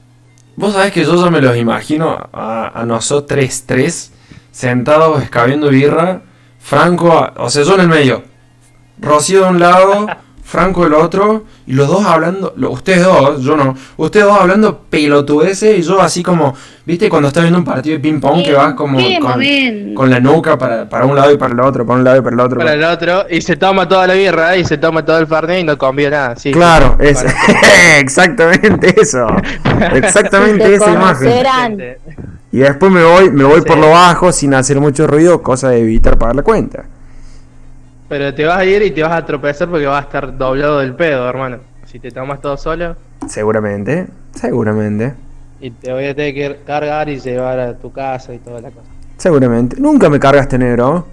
Vos 0.56 0.74
sabés 0.74 0.92
que 0.94 1.04
yo 1.04 1.16
ya 1.24 1.30
me 1.30 1.42
los 1.42 1.56
imagino 1.58 2.18
a, 2.32 2.72
a 2.74 2.86
nosotros 2.86 3.64
tres 3.66 4.12
sentados 4.52 5.22
escabeando 5.22 5.70
birra, 5.70 6.22
Franco, 6.60 7.12
a- 7.12 7.34
o 7.38 7.50
sea, 7.50 7.64
yo 7.64 7.76
en 7.76 7.82
el 7.82 7.88
medio, 7.90 8.24
Rocío 9.00 9.44
de 9.44 9.50
un 9.50 9.60
lado, 9.60 10.08
Franco 10.48 10.84
del 10.84 10.94
otro, 10.94 11.44
y 11.66 11.74
los 11.74 11.88
dos 11.88 12.06
hablando, 12.06 12.54
lo- 12.56 12.70
ustedes 12.70 13.04
dos, 13.04 13.42
yo 13.42 13.58
no, 13.58 13.76
ustedes 13.98 14.28
dos 14.28 14.38
hablando 14.40 14.82
pelotudeces 14.90 15.80
y 15.80 15.82
yo 15.82 16.00
así 16.00 16.22
como, 16.22 16.54
viste, 16.86 17.10
cuando 17.10 17.30
estás 17.30 17.42
viendo 17.44 17.58
un 17.58 17.66
partido 17.66 17.96
de 17.96 18.00
ping 18.00 18.20
pong 18.20 18.44
que 18.44 18.54
vas 18.54 18.76
como 18.76 19.00
con, 19.20 19.94
con 19.96 20.10
la 20.12 20.20
nuca 20.20 20.56
para, 20.56 20.88
para 20.88 21.06
un 21.06 21.16
lado 21.16 21.32
y 21.34 21.38
para 21.38 21.52
el 21.54 21.60
otro, 21.60 21.84
para 21.84 21.98
un 21.98 22.04
lado 22.06 22.18
y 22.18 22.22
para 22.22 22.34
el 22.36 22.40
otro. 22.40 22.60
Para 22.60 22.74
el 22.74 22.84
otro, 22.84 23.26
y 23.30 23.42
se 23.42 23.56
toma 23.56 23.88
toda 23.88 24.06
la 24.06 24.14
birra, 24.14 24.56
y 24.56 24.64
se 24.64 24.78
toma 24.78 25.04
todo 25.04 25.18
el 25.18 25.26
farné 25.26 25.62
y 25.62 25.64
no 25.64 25.78
conviene 25.80 26.12
nada. 26.16 26.36
Sí, 26.36 26.52
Claro, 26.52 26.96
sí. 27.00 27.08
es 27.08 27.26
exactamente 28.00 29.02
eso. 29.02 29.26
Exactamente 29.94 30.64
Te 30.64 30.76
esa 30.76 30.92
imagen. 30.92 31.98
Y 32.52 32.60
después 32.60 32.92
me 32.92 33.04
voy, 33.04 33.32
me 33.32 33.44
voy 33.44 33.62
Sí. 33.62 33.66
por 33.66 33.78
lo 33.78 33.90
bajo 33.90 34.32
sin 34.32 34.54
hacer 34.54 34.80
mucho 34.80 35.08
ruido, 35.08 35.42
cosa 35.42 35.70
de 35.70 35.80
evitar 35.82 36.18
pagar 36.18 36.36
la 36.36 36.44
cuenta. 36.44 36.86
Pero 38.08 38.34
te 38.34 38.46
vas 38.46 38.58
a 38.60 38.66
ir 38.66 38.82
y 38.84 38.92
te 38.92 39.02
vas 39.02 39.14
a 39.14 39.26
tropezar 39.26 39.70
porque 39.70 39.86
vas 39.88 40.02
a 40.04 40.06
estar 40.06 40.38
doblado 40.38 40.80
del 40.80 40.96
pedo, 40.96 41.28
hermano. 41.28 41.58
Si 41.86 42.00
te 42.00 42.12
tomas 42.12 42.40
todo 42.42 42.58
solo, 42.58 42.96
Seguramente, 43.28 44.08
seguramente, 44.34 45.14
y 45.60 45.72
te 45.72 45.92
voy 45.92 46.06
a 46.06 46.14
tener 46.16 46.34
que 46.34 46.60
cargar 46.66 47.10
y 47.10 47.20
llevar 47.20 47.60
a 47.60 47.74
tu 47.78 47.92
casa 47.92 48.34
y 48.34 48.38
toda 48.40 48.62
la 48.62 48.70
cosa. 48.70 48.88
seguramente. 49.18 49.78
Nunca 49.80 50.10
me 50.10 50.20
cargaste 50.20 50.58
negro. 50.60 51.08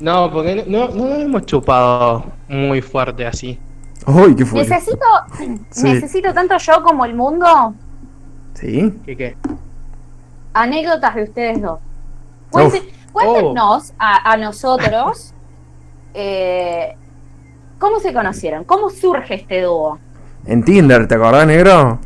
No, 0.00 0.32
porque 0.32 0.64
no, 0.66 0.88
no 0.88 1.08
nos 1.08 1.18
hemos 1.18 1.46
chupado 1.46 2.24
muy 2.48 2.80
fuerte 2.80 3.26
así. 3.26 3.58
Uy, 4.06 4.34
¿qué 4.34 4.44
fue? 4.46 4.60
Necesito, 4.60 5.04
Sí. 5.70 5.82
necesito 5.84 6.32
tanto 6.32 6.56
yo 6.56 6.82
como 6.82 7.04
el 7.04 7.14
mundo 7.14 7.74
¿Sí? 8.54 8.94
¿Qué 9.04 9.16
qué? 9.16 9.36
anécdotas 10.54 11.14
de 11.14 11.22
ustedes 11.24 11.60
dos. 11.62 11.80
Cuente- 12.50 12.88
cuéntenos 13.12 13.92
a, 13.98 14.32
a 14.32 14.36
nosotros 14.36 15.34
eh, 16.20 16.96
cómo 17.78 18.00
se 18.00 18.12
conocieron, 18.12 18.64
cómo 18.64 18.90
surge 18.90 19.34
este 19.34 19.62
dúo. 19.62 19.98
En 20.46 20.64
Tinder, 20.64 21.06
¿te 21.06 21.14
acordás, 21.14 21.46
negro? 21.46 22.00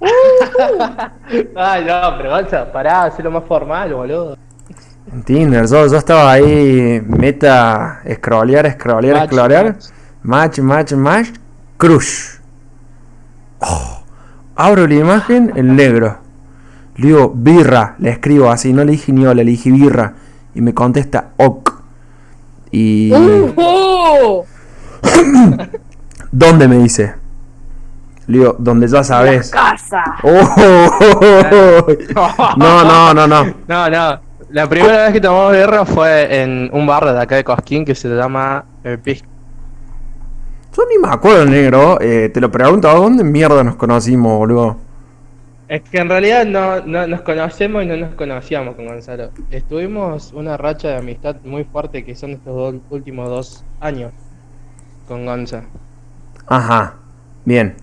Ay, 1.56 1.84
no, 1.84 2.16
pero 2.16 2.30
Gonza, 2.30 2.70
pará, 2.70 3.04
hacelo 3.04 3.30
más 3.30 3.44
formal, 3.44 3.92
boludo. 3.94 4.36
En 5.12 5.22
Tinder, 5.22 5.66
yo, 5.66 5.86
yo 5.86 5.96
estaba 5.96 6.32
ahí, 6.32 7.00
meta, 7.06 8.02
scrollear, 8.14 8.70
scrollear, 8.72 9.16
Match, 9.16 9.30
scrollear. 9.32 9.64
match. 9.66 9.84
Match, 10.22 10.58
match, 10.60 10.92
match. 10.92 11.28
Crush. 11.78 12.38
Oh, 13.60 14.02
abro 14.54 14.86
la 14.86 14.94
imagen, 14.94 15.52
el 15.56 15.74
negro. 15.74 16.18
Le 16.96 17.08
digo, 17.08 17.32
birra. 17.34 17.96
Le 17.98 18.10
escribo 18.10 18.50
así, 18.50 18.72
no 18.72 18.84
le 18.84 18.92
dije 18.92 19.12
ni 19.12 19.24
hola, 19.26 19.42
le 19.42 19.50
dije 19.50 19.70
birra. 19.70 20.14
Y 20.54 20.60
me 20.60 20.72
contesta, 20.74 21.30
ok. 21.36 21.75
Y... 22.78 23.10
Uh, 23.10 24.44
¿Dónde 26.30 26.68
me 26.68 26.76
dice? 26.76 27.14
Le 28.26 28.38
digo, 28.38 28.54
donde 28.58 28.86
ya 28.86 29.02
sabes. 29.02 29.50
casa. 29.50 30.04
Oh, 30.22 31.86
no, 32.58 32.84
no, 32.84 33.14
no, 33.14 33.26
no. 33.26 33.54
No, 33.66 33.88
no. 33.88 34.20
La 34.50 34.68
primera 34.68 35.04
vez 35.04 35.14
que 35.14 35.22
tomamos 35.22 35.52
birra 35.52 35.86
fue 35.86 36.42
en 36.42 36.68
un 36.70 36.86
bar 36.86 37.06
de 37.06 37.18
acá 37.18 37.36
de 37.36 37.44
Cosquín 37.44 37.86
que 37.86 37.94
se 37.94 38.08
llama 38.10 38.66
El 38.84 38.98
Pisco. 38.98 39.26
Yo 40.76 40.82
ni 40.90 40.98
me 40.98 41.08
acuerdo, 41.08 41.46
negro. 41.46 41.98
Eh, 42.02 42.28
te 42.28 42.42
lo 42.42 42.50
pregunto, 42.50 42.90
¿a 42.90 42.94
dónde 42.94 43.24
mierda 43.24 43.64
nos 43.64 43.76
conocimos, 43.76 44.36
boludo? 44.36 44.76
Es 45.68 45.82
que 45.82 45.98
en 45.98 46.08
realidad 46.08 46.44
no, 46.46 46.80
no 46.86 47.06
nos 47.08 47.22
conocemos 47.22 47.82
y 47.82 47.86
no 47.86 47.96
nos 47.96 48.14
conocíamos 48.14 48.76
con 48.76 48.86
Gonzalo. 48.86 49.30
Estuvimos 49.50 50.32
una 50.32 50.56
racha 50.56 50.88
de 50.88 50.96
amistad 50.98 51.36
muy 51.44 51.64
fuerte 51.64 52.04
que 52.04 52.14
son 52.14 52.30
estos 52.32 52.54
dos 52.54 52.74
últimos 52.90 53.28
dos 53.28 53.64
años 53.80 54.12
con 55.08 55.26
Gonza. 55.26 55.64
Ajá, 56.46 56.94
bien. 57.44 57.74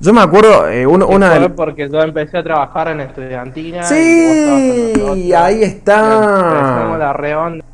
Yo 0.00 0.12
me 0.12 0.20
acuerdo, 0.20 0.68
eh, 0.68 0.86
uno- 0.86 1.06
una 1.06 1.38
de... 1.38 1.48
porque 1.50 1.88
yo 1.88 2.00
empecé 2.02 2.36
a 2.38 2.42
trabajar 2.42 2.88
en 2.88 3.00
estudiantina. 3.00 3.78
y 3.78 3.80
vos 3.80 3.88
Sí, 3.88 4.92
nosotros, 4.94 5.10
ahí 5.10 5.60
y 5.60 5.64
empezamos 5.64 5.64
está. 5.64 6.98
la 6.98 7.12
reonda. 7.14 7.64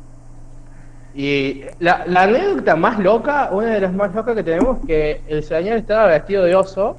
Y 1.21 1.63
la, 1.79 2.05
la 2.07 2.21
anécdota 2.23 2.77
más 2.77 2.97
loca, 2.97 3.49
una 3.51 3.67
de 3.71 3.81
las 3.81 3.91
más 3.93 4.15
locas 4.15 4.35
que 4.37 4.43
tenemos, 4.43 4.77
que 4.87 5.19
el 5.27 5.43
señor 5.43 5.75
estaba 5.75 6.05
vestido 6.05 6.45
de 6.45 6.55
oso 6.55 6.95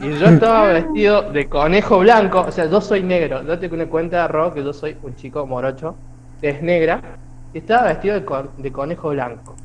y 0.00 0.16
yo 0.16 0.26
estaba 0.26 0.68
vestido 0.74 1.22
de 1.32 1.48
conejo 1.48 1.98
blanco. 1.98 2.42
O 2.46 2.52
sea, 2.52 2.66
yo 2.66 2.80
soy 2.80 3.02
negro. 3.02 3.42
Date 3.42 3.68
cuenta, 3.88 4.28
Ro, 4.28 4.54
que 4.54 4.62
yo 4.62 4.72
soy 4.72 4.96
un 5.02 5.16
chico 5.16 5.44
morocho, 5.44 5.96
que 6.40 6.50
es 6.50 6.62
negra, 6.62 7.00
y 7.52 7.58
estaba 7.58 7.88
vestido 7.88 8.14
de, 8.14 8.24
co- 8.24 8.46
de 8.56 8.70
conejo 8.70 9.08
blanco. 9.08 9.56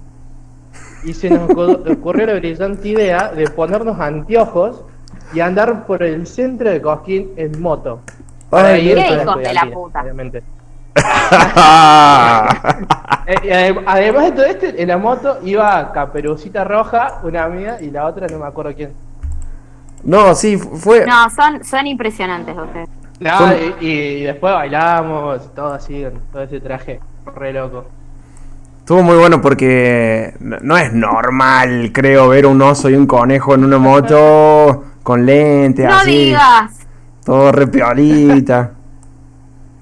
Y 1.03 1.13
se 1.13 1.29
nos 1.29 1.47
ocu- 1.47 1.91
ocurrió 1.99 2.25
la 2.25 2.33
brillante 2.33 2.87
idea 2.89 3.27
de 3.31 3.47
ponernos 3.51 3.99
anteojos 3.99 4.85
y 5.35 5.39
andar 5.39 5.85
por 5.85 6.01
el 6.01 6.25
centro 6.25 6.71
de 6.71 6.81
Cosquín 6.81 7.29
en 7.35 7.61
moto. 7.61 7.99
Para 8.49 8.69
Ay, 8.69 8.89
ir 8.89 8.95
qué 8.95 9.03
a 9.03 9.11
la 9.17 9.21
hijos 9.21 9.35
de 9.37 9.41
la 9.43 9.49
estudiantina, 9.51 9.75
puta. 9.75 10.01
obviamente. 10.01 10.43
Eh, 13.43 13.75
además 13.85 14.23
de 14.25 14.31
todo 14.31 14.45
esto, 14.45 14.65
en 14.75 14.87
la 14.87 14.97
moto 14.97 15.37
iba 15.43 15.91
Caperucita 15.91 16.63
Roja, 16.63 17.19
una 17.23 17.43
amiga, 17.43 17.77
y 17.79 17.91
la 17.91 18.05
otra 18.07 18.25
no 18.27 18.39
me 18.39 18.47
acuerdo 18.47 18.73
quién. 18.75 18.91
no, 20.03 20.33
sí, 20.33 20.57
fu- 20.57 20.75
fue... 20.77 21.05
No, 21.05 21.29
son, 21.29 21.63
son 21.63 21.85
impresionantes 21.85 22.57
ustedes. 22.57 22.89
No, 23.19 23.37
Son- 23.37 23.53
y, 23.79 23.85
y 23.87 24.23
después 24.23 24.51
bailamos, 24.53 25.53
todo 25.53 25.73
así, 25.73 26.01
con 26.03 26.13
todo 26.31 26.41
ese 26.41 26.59
traje, 26.59 26.99
re 27.35 27.53
loco. 27.53 27.85
Estuvo 28.79 29.03
muy 29.03 29.17
bueno 29.17 29.39
porque 29.41 30.33
no, 30.39 30.57
no 30.61 30.75
es 30.77 30.91
normal, 30.91 31.91
creo, 31.93 32.29
ver 32.29 32.47
un 32.47 32.59
oso 32.63 32.89
y 32.89 32.95
un 32.95 33.05
conejo 33.05 33.53
en 33.53 33.63
una 33.63 33.77
moto 33.77 34.85
con 35.03 35.23
lentes, 35.25 35.85
No 35.85 35.95
así. 35.97 36.11
digas. 36.11 36.87
Todo 37.23 37.51
re 37.51 37.67
piolita. 37.67 38.71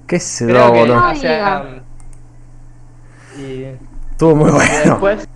¿Qué 0.08 0.18
se 0.18 0.46
da, 0.46 0.72
que, 0.72 0.78
boludo? 0.78 0.96
No 1.00 1.10
o 1.10 1.14
sea, 1.14 1.62
digas. 1.62 1.82
y, 3.38 3.64
Estuvo 4.12 4.34
muy 4.34 4.48
y 4.48 4.52
bueno. 4.52 4.70
después... 4.84 5.28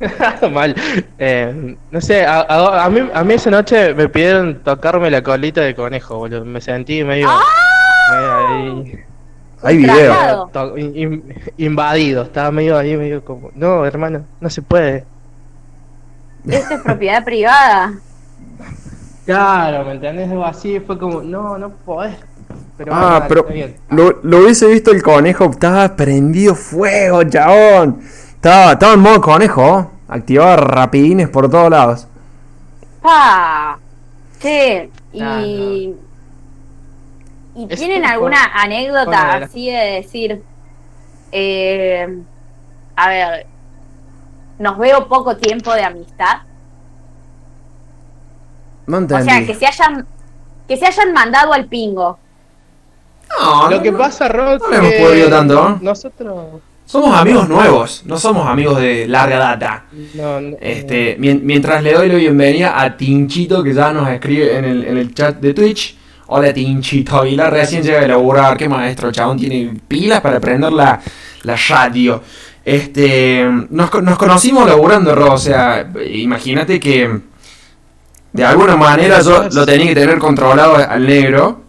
Mal. 0.52 0.74
Eh, 1.18 1.76
no 1.90 2.00
sé, 2.00 2.24
a, 2.24 2.40
a- 2.40 2.84
a 2.84 2.90
mí, 2.90 3.00
a 3.12 3.24
mí 3.24 3.34
esa 3.34 3.50
noche 3.50 3.94
me 3.94 4.08
pidieron 4.08 4.62
tocarme 4.62 5.10
la 5.10 5.22
colita 5.22 5.60
de 5.60 5.74
conejo, 5.74 6.16
boludo. 6.18 6.44
Me 6.44 6.60
sentí 6.60 7.04
medio... 7.04 7.28
¡Ah! 7.30 7.42
medio 8.10 8.36
ahí... 8.36 9.04
Hay 9.60 9.76
video. 9.76 10.50
In- 10.76 11.34
invadido, 11.56 12.22
estaba 12.22 12.52
medio 12.52 12.78
ahí, 12.78 12.96
medio 12.96 13.24
como, 13.24 13.50
no, 13.56 13.84
hermano, 13.84 14.24
no 14.40 14.48
se 14.50 14.62
puede. 14.62 15.04
Esto 16.48 16.74
es 16.74 16.80
propiedad 16.80 17.24
privada. 17.24 17.92
Claro, 19.26 19.84
¿me 19.84 19.92
entendés? 19.92 20.30
Algo 20.30 20.46
así, 20.46 20.80
fue 20.80 20.98
como, 20.98 21.20
no, 21.20 21.58
no 21.58 21.68
podés. 21.68 22.16
Pero 22.76 22.92
Ah, 22.94 23.26
bueno, 23.26 23.26
pero 23.28 23.44
bien. 23.44 23.76
lo, 23.90 24.20
lo 24.22 24.38
hubiese 24.38 24.66
visto 24.66 24.90
el 24.92 25.02
conejo, 25.02 25.44
estaba 25.46 25.96
prendido 25.96 26.54
fuego, 26.54 27.24
chabón. 27.24 28.00
Estaba, 28.34 28.72
estaba 28.72 28.94
en 28.94 29.00
modo 29.00 29.20
conejo, 29.20 29.90
activaba 30.08 30.56
rapidines 30.56 31.28
por 31.28 31.50
todos 31.50 31.70
lados. 31.70 32.06
Pa. 33.02 33.78
Che, 34.40 34.90
y. 35.12 35.20
Ah, 35.22 35.40
no. 35.40 36.08
¿Y 37.54 37.66
Es 37.68 37.78
tienen 37.78 38.02
un 38.02 38.04
alguna 38.04 38.44
anécdota 38.54 39.34
así 39.36 39.70
de 39.70 39.78
decir. 40.02 40.42
eh, 41.32 42.22
a 42.96 43.08
ver. 43.08 43.46
Nos 44.58 44.78
veo 44.78 45.08
poco 45.08 45.36
tiempo 45.36 45.72
de 45.74 45.84
amistad. 45.84 46.42
No 48.86 48.98
O 48.98 49.20
sea, 49.20 49.44
que 49.44 49.54
se 49.54 49.66
hayan. 49.66 50.06
Que 50.66 50.76
se 50.76 50.86
hayan 50.86 51.12
mandado 51.12 51.52
al 51.52 51.66
pingo. 51.66 52.18
No, 53.40 53.70
Lo 53.70 53.76
no, 53.76 53.82
que 53.82 53.92
pasa, 53.92 54.28
Rod, 54.28 54.60
no 54.70 54.76
hemos 54.76 54.92
podido 54.94 55.28
tanto, 55.28 55.54
¿no? 55.54 55.78
Nosotros. 55.82 56.60
Somos 56.86 57.14
amigos 57.18 57.48
nuevos, 57.48 58.02
no 58.06 58.16
somos 58.18 58.46
amigos 58.48 58.80
de 58.80 59.06
larga 59.06 59.38
data. 59.38 59.84
No, 60.14 60.40
no, 60.40 60.56
Este, 60.60 61.16
mien- 61.18 61.40
mientras 61.44 61.82
le 61.82 61.92
doy 61.92 62.08
la 62.08 62.14
bienvenida 62.14 62.80
a 62.80 62.96
Tinchito 62.96 63.62
que 63.62 63.74
ya 63.74 63.92
nos 63.92 64.08
escribe 64.08 64.56
en 64.56 64.64
el, 64.64 64.84
en 64.84 64.96
el 64.96 65.14
chat 65.14 65.36
de 65.38 65.52
Twitch. 65.52 65.96
Hola 66.28 66.52
Tinchito 66.52 67.20
Aguilar, 67.20 67.52
recién 67.52 67.82
llega 67.82 68.00
de 68.00 68.08
laburar, 68.08 68.56
qué 68.56 68.68
maestro, 68.68 69.12
chabón, 69.12 69.38
tiene 69.38 69.78
pilas 69.86 70.20
para 70.22 70.40
prender 70.40 70.72
la, 70.72 71.00
la 71.42 71.56
radio. 71.68 72.22
Este, 72.64 73.46
nos, 73.70 74.02
nos 74.02 74.18
conocimos 74.18 74.66
laburando, 74.66 75.14
Ro, 75.14 75.34
o 75.34 75.38
sea, 75.38 75.90
imagínate 76.10 76.80
que 76.80 77.20
de 78.32 78.44
alguna 78.44 78.76
manera 78.76 79.20
yo 79.22 79.48
lo 79.52 79.64
tenía 79.66 79.88
que 79.88 79.94
tener 79.94 80.18
controlado 80.18 80.76
al 80.76 81.06
negro 81.06 81.62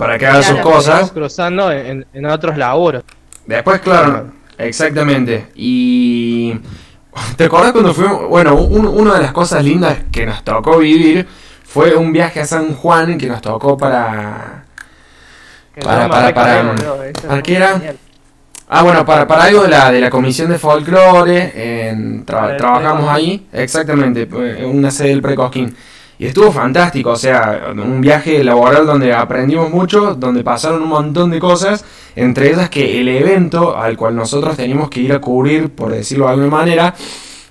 para 0.00 0.18
que 0.18 0.26
haga 0.26 0.42
sus 0.42 0.58
cosas. 0.60 1.10
cruzando 1.12 1.70
en, 1.70 2.06
en 2.12 2.26
otros 2.26 2.56
laburos. 2.56 3.04
Después, 3.46 3.80
claro, 3.80 4.32
exactamente. 4.58 5.48
Y. 5.54 6.54
¿Te 7.36 7.44
acordás 7.44 7.72
cuando 7.72 7.92
fuimos? 7.92 8.28
Bueno, 8.28 8.54
un- 8.54 8.86
una 8.86 9.14
de 9.14 9.22
las 9.22 9.32
cosas 9.32 9.62
lindas 9.64 9.98
que 10.12 10.24
nos 10.26 10.42
tocó 10.44 10.78
vivir 10.78 11.26
fue 11.64 11.94
un 11.96 12.12
viaje 12.12 12.40
a 12.40 12.46
San 12.46 12.74
Juan 12.74 13.18
que 13.18 13.26
nos 13.28 13.40
tocó 13.42 13.76
para. 13.76 14.64
Para- 15.82 16.08
para- 16.08 16.34
para- 16.34 16.74
¿para 17.28 17.42
qué 17.42 17.56
era? 17.56 17.80
Ah, 18.72 18.82
bueno, 18.82 19.04
para, 19.04 19.26
para 19.26 19.44
algo 19.44 19.62
de 19.64 19.68
la, 19.68 19.90
de 19.90 20.00
la 20.00 20.10
comisión 20.10 20.50
de 20.50 20.58
folclore. 20.58 21.88
En, 21.90 22.24
tra- 22.24 22.56
trabajamos 22.56 23.08
ahí, 23.08 23.48
exactamente, 23.52 24.28
en 24.30 24.66
una 24.66 24.90
sede 24.90 25.08
del 25.08 25.22
Precosquín. 25.22 25.74
Y 26.20 26.26
estuvo 26.26 26.52
fantástico, 26.52 27.12
o 27.12 27.16
sea, 27.16 27.72
un 27.72 28.02
viaje 28.02 28.44
laboral 28.44 28.84
donde 28.84 29.10
aprendimos 29.10 29.70
mucho, 29.70 30.14
donde 30.14 30.44
pasaron 30.44 30.82
un 30.82 30.90
montón 30.90 31.30
de 31.30 31.40
cosas, 31.40 31.82
entre 32.14 32.50
ellas 32.50 32.68
que 32.68 33.00
el 33.00 33.08
evento 33.08 33.74
al 33.74 33.96
cual 33.96 34.16
nosotros 34.16 34.54
teníamos 34.54 34.90
que 34.90 35.00
ir 35.00 35.14
a 35.14 35.18
cubrir, 35.18 35.70
por 35.70 35.90
decirlo 35.90 36.26
de 36.26 36.32
alguna 36.32 36.50
manera, 36.50 36.94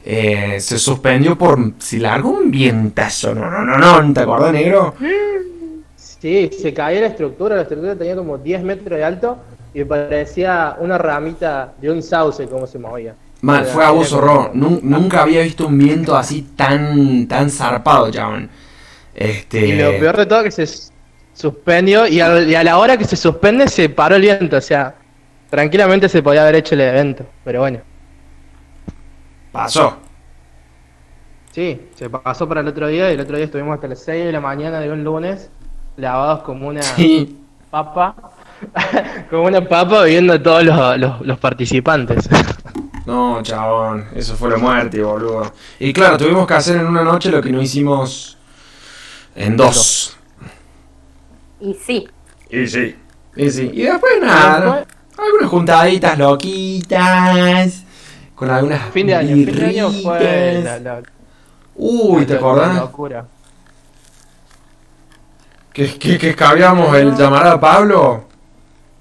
eh, 0.06 0.58
se 0.60 0.78
suspendió 0.78 1.36
por 1.36 1.58
si 1.80 1.98
largo 1.98 2.30
un 2.30 2.52
vientazo, 2.52 3.34
no, 3.34 3.50
no, 3.50 3.66
no, 3.66 4.04
no, 4.04 4.14
¿te 4.14 4.20
acordás, 4.20 4.54
negro? 4.54 4.94
Sí, 5.96 6.52
se 6.56 6.72
caía 6.72 7.02
la 7.02 7.08
estructura, 7.08 7.56
la 7.56 7.64
estructura 7.64 7.96
tenía 7.96 8.16
como 8.16 8.38
10 8.38 8.62
metros 8.62 9.00
de 9.00 9.04
alto 9.04 9.40
y 9.74 9.84
parecía 9.84 10.78
una 10.80 11.00
ramita 11.00 11.74
de 11.82 11.90
un 11.90 12.04
sauce 12.04 12.46
como 12.46 12.68
se 12.68 12.78
movía. 12.78 13.16
Mal, 13.42 13.64
Era- 13.64 13.74
fue 13.74 13.86
abuso, 13.86 14.22
Nun- 14.54 14.82
nunca 14.84 15.22
había 15.22 15.42
visto 15.44 15.68
un 15.68 15.78
viento 15.78 16.16
así 16.16 16.42
tan, 16.56 17.28
tan 17.28 17.50
zarpado, 17.50 18.12
chabón. 18.12 18.50
Este. 19.16 19.66
Y 19.68 19.72
lo 19.78 19.92
peor 20.00 20.18
de 20.18 20.26
todo 20.26 20.44
que 20.44 20.52
se 20.52 20.68
suspendió 21.34 22.06
y 22.08 22.20
a, 22.20 22.42
y 22.42 22.54
a 22.56 22.64
la 22.64 22.78
hora 22.78 22.98
que 22.98 23.06
se 23.06 23.16
suspende 23.16 23.68
se 23.68 23.88
paró 23.90 24.16
el 24.18 24.22
viento, 24.24 24.58
o 24.58 24.62
sea, 24.62 24.96
tranquilamente 25.50 26.10
se 26.10 26.22
podía 26.22 26.42
haber 26.42 26.56
hecho 26.56 26.76
el 26.76 26.82
evento, 26.82 27.26
pero 27.46 27.62
bueno, 27.62 27.80
Pasó. 29.52 29.98
sí, 31.52 31.82
se 31.96 32.10
pasó 32.10 32.48
para 32.48 32.62
el 32.62 32.68
otro 32.68 32.88
día 32.88 33.10
y 33.10 33.14
el 33.16 33.20
otro 33.22 33.36
día 33.36 33.46
estuvimos 33.46 33.76
hasta 33.76 33.88
las 33.88 34.00
6 34.04 34.26
de 34.26 34.32
la 34.32 34.40
mañana 34.42 34.80
de 34.80 34.92
un 34.92 35.04
lunes 35.04 35.50
lavados 35.98 36.44
como 36.44 36.68
una 36.68 36.82
Sí. 36.84 37.38
papa, 37.72 38.16
como 39.30 39.44
una 39.46 39.62
papa 39.68 40.04
viendo 40.04 40.34
a 40.34 40.44
todos 40.44 40.64
los, 40.64 40.98
los, 41.00 41.22
los 41.22 41.40
participantes. 41.40 42.30
No, 43.10 43.42
chabón. 43.42 44.06
Eso 44.16 44.36
fue 44.36 44.50
la 44.52 44.58
muerte, 44.58 45.02
boludo. 45.02 45.52
Y 45.80 45.92
claro, 45.94 46.18
tuvimos 46.18 46.46
que 46.46 46.54
hacer 46.54 46.78
en 46.78 46.86
una 46.88 47.04
noche 47.04 47.32
lo 47.32 47.42
que 47.42 47.52
no 47.52 47.62
hicimos 47.62 48.38
en 49.36 49.58
dos. 49.58 50.16
Y 51.60 51.74
sí. 51.74 52.08
Y 52.50 52.68
sí. 52.68 52.96
Y 53.36 53.50
sí. 53.50 53.72
Y 53.74 53.82
después 53.84 54.14
nada. 54.22 54.86
Algunas 55.18 55.50
juntaditas 55.50 56.18
loquitas. 56.20 57.84
Con 58.36 58.50
algunas. 58.50 58.90
Fin 58.92 59.08
de 59.08 59.16
año, 59.16 59.36
fin 59.36 59.56
de 59.56 59.66
año 59.66 59.92
fue 59.92 60.62
la, 60.64 60.80
la- 60.80 61.02
Uy, 61.76 62.26
¿te 62.26 62.36
la- 62.36 62.40
la 62.42 62.48
acordás? 62.48 62.76
locura. 62.76 63.26
Que, 65.74 65.98
que, 65.98 66.18
que 66.18 66.30
escabiamos 66.30 66.96
el 66.96 67.16
llamarada 67.16 67.60
Pablo. 67.60 68.26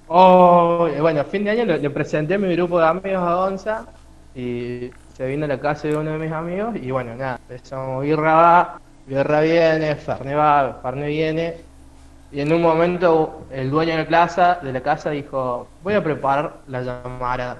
Oh, 0.08 0.88
bueno, 1.00 1.24
fin 1.24 1.44
de 1.44 1.50
año 1.50 1.64
le, 1.66 1.78
le 1.78 1.90
presenté 1.90 2.34
a 2.34 2.38
mi 2.38 2.54
grupo 2.54 2.78
de 2.80 2.86
amigos 2.86 3.22
a 3.22 3.34
Gonza 3.34 3.86
y 4.34 4.90
se 5.16 5.26
vino 5.26 5.44
a 5.44 5.48
la 5.48 5.58
casa 5.60 5.88
de 5.88 5.96
uno 5.96 6.12
de 6.12 6.18
mis 6.18 6.32
amigos 6.32 6.74
y 6.80 6.90
bueno, 6.90 7.14
nada, 7.14 7.40
empezamos 7.48 8.02
birra 8.04 8.34
va, 8.34 8.80
birra 9.06 9.40
viene, 9.40 9.96
Fernet 9.96 10.36
va, 10.36 10.78
Fernet 10.82 11.08
viene 11.08 11.56
y 12.30 12.40
en 12.40 12.52
un 12.52 12.60
momento 12.62 13.46
el 13.50 13.70
dueño 13.70 13.92
de 13.92 13.98
la 14.04 14.06
casa, 14.08 14.58
de 14.62 14.72
la 14.72 14.80
casa 14.82 15.10
dijo, 15.10 15.66
voy 15.82 15.94
a 15.94 16.04
preparar 16.04 16.58
la 16.68 16.82
llamarada. 16.82 17.58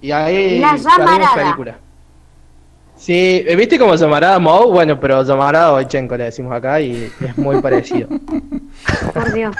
Y 0.00 0.12
ahí 0.12 0.60
La 0.60 0.78
salimos 0.78 0.96
llamarada. 1.18 1.34
película. 1.34 1.78
Sí, 2.96 3.44
¿viste 3.56 3.78
como 3.78 3.94
llamarada 3.96 4.38
Mou? 4.38 4.70
Bueno, 4.72 4.98
pero 4.98 5.22
llamarada 5.22 5.72
Oichenko 5.72 6.16
le 6.16 6.24
decimos 6.24 6.52
acá 6.52 6.80
y 6.80 7.12
es 7.20 7.36
muy 7.38 7.60
parecido. 7.60 8.08
Por 9.14 9.32
Dios. 9.32 9.54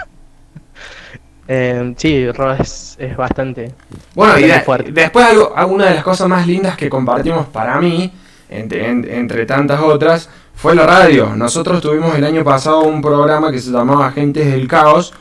Eh, 1.51 1.95
sí, 1.97 2.31
Ro 2.31 2.53
es, 2.53 2.95
es 2.99 3.17
bastante. 3.17 3.73
Bueno, 4.15 4.39
y 4.39 4.43
de- 4.43 4.61
fuerte. 4.61 4.93
después 4.93 5.25
algo, 5.25 5.55
una 5.69 5.87
de 5.87 5.95
las 5.95 6.05
cosas 6.05 6.29
más 6.29 6.47
lindas 6.47 6.77
que 6.77 6.91
compartimos 6.91 7.47
para 7.47 7.81
mí, 7.81 8.13
entre, 8.51 8.87
en- 8.89 9.09
entre 9.11 9.47
tantas 9.47 9.81
otras, 9.81 10.29
fue 10.55 10.75
la 10.75 10.87
radio. 10.87 11.35
Nosotros 11.35 11.81
tuvimos 11.81 12.15
el 12.17 12.25
año 12.25 12.45
pasado 12.45 12.81
un 12.83 13.01
programa 13.01 13.51
que 13.51 13.61
se 13.61 13.71
llamaba 13.71 14.09
Agentes 14.09 14.51
del 14.51 14.69
Caos, 14.69 15.15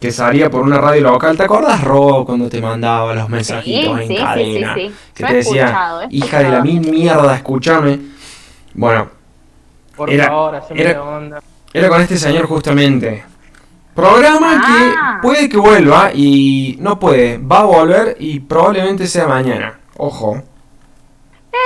que 0.00 0.12
salía 0.12 0.48
por 0.50 0.62
una 0.62 0.78
radio 0.78 1.00
local. 1.02 1.36
¿Te 1.36 1.42
acuerdas, 1.44 1.82
Ro, 1.82 2.24
cuando 2.26 2.48
te 2.48 2.60
mandaba 2.60 3.14
los 3.14 3.28
mensajitos 3.28 3.96
Sí, 3.96 4.02
en 4.02 4.08
sí, 4.08 4.14
sí, 4.16 4.22
cadena? 4.22 4.74
sí, 4.74 4.80
sí. 4.88 4.94
Que 5.14 5.22
Yo 5.22 5.28
te 5.28 5.34
decía, 5.34 6.06
hija 6.10 6.38
de 6.40 6.48
la 6.50 6.60
mil 6.62 6.80
mierda, 6.88 7.34
escúchame. 7.34 7.98
Bueno, 8.74 9.08
Por 9.96 10.10
Era- 10.10 10.26
favor, 10.26 10.60
era- 10.74 11.02
onda. 11.02 11.40
era 11.72 11.88
con 11.88 12.00
este 12.02 12.16
señor 12.16 12.46
justamente. 12.46 13.24
Programa 13.94 14.60
Ah. 14.62 15.18
que 15.20 15.26
puede 15.26 15.48
que 15.48 15.56
vuelva 15.56 16.10
y 16.12 16.76
no 16.80 16.98
puede, 16.98 17.38
va 17.38 17.60
a 17.60 17.64
volver 17.64 18.16
y 18.18 18.40
probablemente 18.40 19.06
sea 19.06 19.26
mañana. 19.28 19.78
Ojo. 19.96 20.42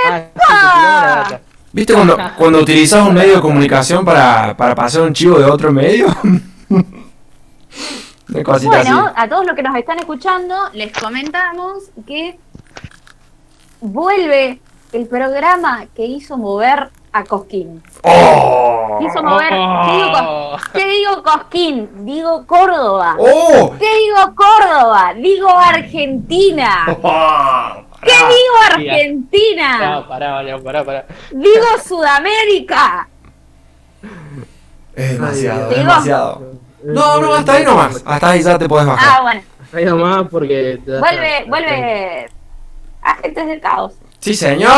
Data. 0.07 1.41
¿Viste 1.71 1.93
cuando, 1.93 2.17
cuando 2.37 2.59
utilizas 2.59 3.05
un 3.07 3.13
medio 3.13 3.35
de 3.35 3.41
comunicación 3.41 4.03
para, 4.05 4.55
para 4.55 4.73
pasar 4.75 5.01
un 5.03 5.13
chivo 5.13 5.39
de 5.39 5.45
otro 5.45 5.71
medio? 5.71 6.07
Bueno, 8.31 8.53
así. 8.53 8.67
a 9.15 9.27
todos 9.27 9.43
los 9.43 9.55
que 9.55 9.63
nos 9.63 9.75
están 9.75 9.97
escuchando, 9.97 10.55
les 10.73 10.93
comentamos 10.93 11.85
que 12.05 12.37
vuelve 13.81 14.61
el 14.91 15.07
programa 15.07 15.87
que 15.95 16.05
hizo 16.05 16.37
mover 16.37 16.91
a 17.11 17.23
Cosquín. 17.23 17.81
¡Oh! 18.03 18.99
Hizo 19.01 19.23
mover. 19.23 19.49
¿Qué 19.49 19.91
digo, 19.95 20.11
Cos- 20.11 20.69
¿Qué 20.73 20.87
digo 20.89 21.23
Cosquín? 21.23 22.05
Digo 22.05 22.45
Córdoba. 22.45 23.15
¡Oh! 23.17 23.73
¿Qué 23.79 23.87
digo 23.97 24.35
Córdoba? 24.35 25.13
Digo 25.15 25.49
Argentina. 25.49 26.85
¿Qué 28.01 28.11
digo 28.11 28.55
Argentina? 28.73 29.91
No, 29.95 30.07
pará, 30.07 30.35
pará, 30.35 30.57
pará, 30.59 30.83
pará. 30.85 31.05
Digo 31.31 31.65
Sudamérica. 31.83 33.07
Es 34.95 35.11
demasiado, 35.13 35.71
es 35.71 35.77
demasiado. 35.77 36.41
No, 36.83 37.19
no, 37.19 37.33
hasta 37.33 37.53
ahí 37.53 37.63
nomás. 37.65 38.01
Hasta 38.05 38.29
ahí 38.29 38.41
ya 38.43 38.57
te 38.57 38.67
podés 38.69 38.87
Ah, 38.87 38.91
bajar. 38.91 39.21
bueno. 39.23 39.41
Ahí 39.73 39.85
nomás 39.85 40.27
porque. 40.29 40.79
Vuelve, 40.85 41.45
vuelve. 41.47 42.29
Agentes 43.01 43.47
del 43.47 43.59
caos. 43.61 43.93
Sí, 44.19 44.33
señor. 44.33 44.71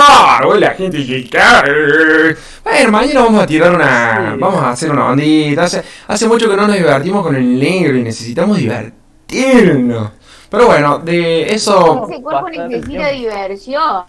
Vuelve 0.46 0.60
la 0.68 0.72
gente 0.76 0.98
que. 1.06 2.36
Bueno, 2.64 2.92
mañana 2.92 3.22
vamos 3.24 3.44
a 3.44 3.48
tirar 3.48 3.74
una. 3.74 4.36
Vamos 4.40 4.62
a 4.64 4.70
hacer 4.72 4.92
una 4.92 5.08
ondita. 5.08 5.64
Hace, 5.64 5.84
hace 6.08 6.28
mucho 6.28 6.48
que 6.50 6.56
no 6.56 6.68
nos 6.68 6.76
divertimos 6.76 7.24
con 7.24 7.36
el 7.36 7.60
negro 7.60 7.98
y 7.98 8.04
necesitamos 8.04 8.58
divertirnos. 8.58 10.12
Pero 10.50 10.66
bueno, 10.68 11.00
de 11.00 11.54
eso. 11.54 12.08
Ese 12.10 12.22
cuerpo 12.22 12.50
necesita 12.50 13.08
diversión. 13.10 14.04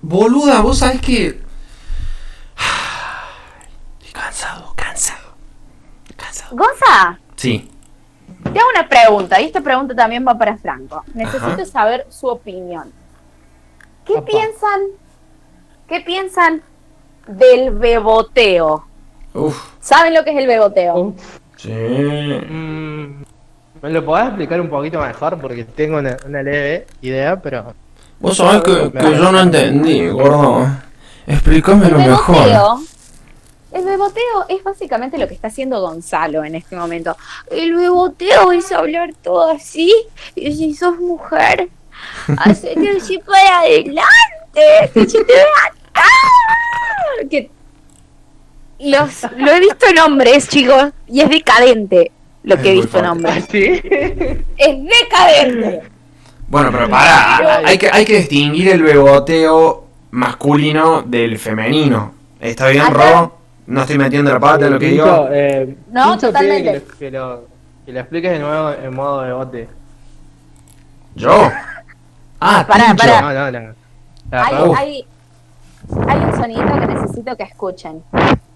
Boluda, 0.00 0.60
vos 0.60 0.78
sabés 0.78 1.00
que. 1.00 1.26
Estoy 4.00 4.12
cansado, 4.12 4.72
cansado. 4.76 5.34
Cansado. 6.16 6.56
Gonza, 6.56 7.18
Sí. 7.36 7.68
te 8.44 8.48
hago 8.60 8.68
una 8.72 8.88
pregunta, 8.88 9.40
y 9.40 9.46
esta 9.46 9.60
pregunta 9.60 9.94
también 9.94 10.24
va 10.26 10.36
para 10.38 10.56
Franco. 10.56 11.02
Necesito 11.14 11.46
Ajá. 11.46 11.64
saber 11.66 12.06
su 12.10 12.28
opinión. 12.28 12.92
¿Qué 14.04 14.14
Opa. 14.14 14.24
piensan? 14.26 14.80
¿Qué 15.88 16.00
piensan 16.00 16.62
del 17.26 17.70
beboteo? 17.70 18.86
Uf. 19.34 19.70
¿Saben 19.80 20.14
lo 20.14 20.24
que 20.24 20.30
es 20.30 20.36
el 20.38 20.46
beboteo? 20.46 20.94
Uf, 20.96 21.38
Sí. 21.56 21.70
mm, 21.72 23.22
¿Me 23.82 23.90
lo 23.90 24.04
podés 24.04 24.26
explicar 24.28 24.60
un 24.60 24.68
poquito 24.70 24.98
mejor? 25.00 25.38
Porque 25.40 25.64
tengo 25.64 25.98
una, 25.98 26.16
una 26.26 26.42
leve 26.42 26.86
idea, 27.02 27.36
pero. 27.40 27.74
Vos 28.20 28.36
sabés 28.36 28.62
que, 28.62 28.90
que 28.92 29.16
yo 29.16 29.32
no 29.32 29.40
entendí, 29.40 30.08
gordo. 30.08 30.66
Explícamelo 31.26 31.98
El 31.98 32.10
mejor. 32.10 32.36
beboteo, 32.36 32.78
el 33.72 33.84
beboteo 33.84 34.44
es 34.48 34.62
básicamente 34.62 35.18
lo 35.18 35.26
que 35.28 35.34
está 35.34 35.48
haciendo 35.48 35.80
Gonzalo 35.80 36.44
en 36.44 36.54
este 36.54 36.76
momento. 36.76 37.16
El 37.50 37.74
beboteo 37.74 38.52
es 38.52 38.70
hablar 38.72 39.12
todo 39.22 39.50
así, 39.50 39.92
y 40.34 40.54
si 40.54 40.74
sos 40.74 40.98
mujer, 41.00 41.68
hacete 42.38 42.90
así 42.96 43.18
para 43.18 43.58
adelante, 43.60 44.90
que 44.94 45.08
se 45.08 45.24
te 45.24 45.32
vea 45.32 45.44
acá. 45.92 47.28
Que 47.30 47.50
los, 48.80 49.22
lo 49.36 49.50
he 49.52 49.60
visto 49.60 49.86
en 49.88 49.98
hombres, 50.00 50.48
chicos, 50.48 50.92
y 51.06 51.20
es 51.20 51.28
decadente 51.30 52.10
lo 52.42 52.56
que 52.56 52.70
he 52.70 52.74
Es 52.78 52.82
visto 52.82 52.98
en 52.98 53.06
hombres. 53.06 53.44
¿Sí? 53.50 53.80
Es 54.56 54.76
decadente. 54.84 55.82
Bueno, 56.48 56.70
pero 56.70 56.88
pará, 56.90 57.62
hay 57.64 57.78
que, 57.78 57.88
hay 57.90 58.04
que 58.04 58.18
distinguir 58.18 58.68
el 58.68 58.82
beboteo 58.82 59.86
masculino 60.10 61.02
del 61.02 61.38
femenino. 61.38 62.12
¿Está 62.40 62.68
bien, 62.68 62.84
Ro? 62.92 63.38
No 63.66 63.80
estoy 63.80 63.96
metiendo 63.96 64.30
la 64.30 64.38
pata 64.38 64.66
en 64.66 64.72
lo 64.74 64.78
que 64.78 64.88
digo. 64.88 65.28
Eh, 65.32 65.74
No, 65.90 66.18
totalmente. 66.18 66.72
Que, 66.72 66.78
lo- 66.78 66.98
que 66.98 67.10
lo, 67.10 67.44
que 67.86 67.92
lo 67.92 68.00
expliques 68.00 68.30
de 68.32 68.38
nuevo 68.40 68.70
en 68.72 68.94
modo 68.94 69.22
de 69.22 69.32
bote. 69.32 69.68
¿Yo? 71.14 71.50
Ah, 72.46 72.64
Pará, 72.68 72.86
Tincho. 72.88 73.06
pará. 73.06 73.20
No, 73.22 73.50
no, 73.50 73.60
no. 73.60 73.74
La 74.30 74.44
Hay, 74.44 74.54
hay, 74.76 75.06
hay 76.08 76.18
un 76.18 76.36
sonido 76.36 76.64
que 76.80 76.86
necesito 76.86 77.36
que 77.36 77.42
escuchen. 77.44 78.02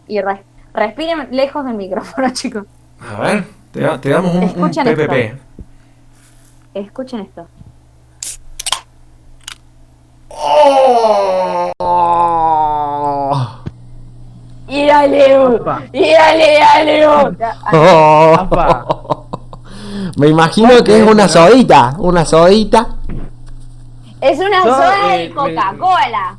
Y 0.07 0.21
re- 0.21 0.45
respiren 0.75 1.29
lejos 1.31 1.65
del 1.65 1.75
micrófono, 1.75 2.29
chicos. 2.33 2.65
A 3.01 3.21
ver, 3.21 3.45
te, 3.73 3.81
da- 3.81 3.99
te 4.01 4.11
damos 4.11 4.33
un, 4.33 4.39
un 4.39 4.43
Escuchen 4.45 4.85
PPP. 4.85 5.39
Escuchen 6.75 7.21
esto. 7.21 7.47
Oh. 11.71 11.73
Y 14.69 14.87
dale, 14.87 15.39
Opa. 15.39 15.83
y 15.93 16.13
dale, 16.13 16.59
dale. 16.61 17.07
Me 20.19 20.29
imagino 20.29 20.83
que 20.85 21.01
es 21.01 21.07
una 21.11 21.27
sodita, 21.29 21.95
una 21.99 22.25
sodita. 22.25 22.97
Es 24.21 24.39
una 24.39 24.65
Yo, 24.65 24.75
soda 24.75 25.15
eh, 25.17 25.29
de 25.29 25.35
Coca-Cola. 25.35 26.39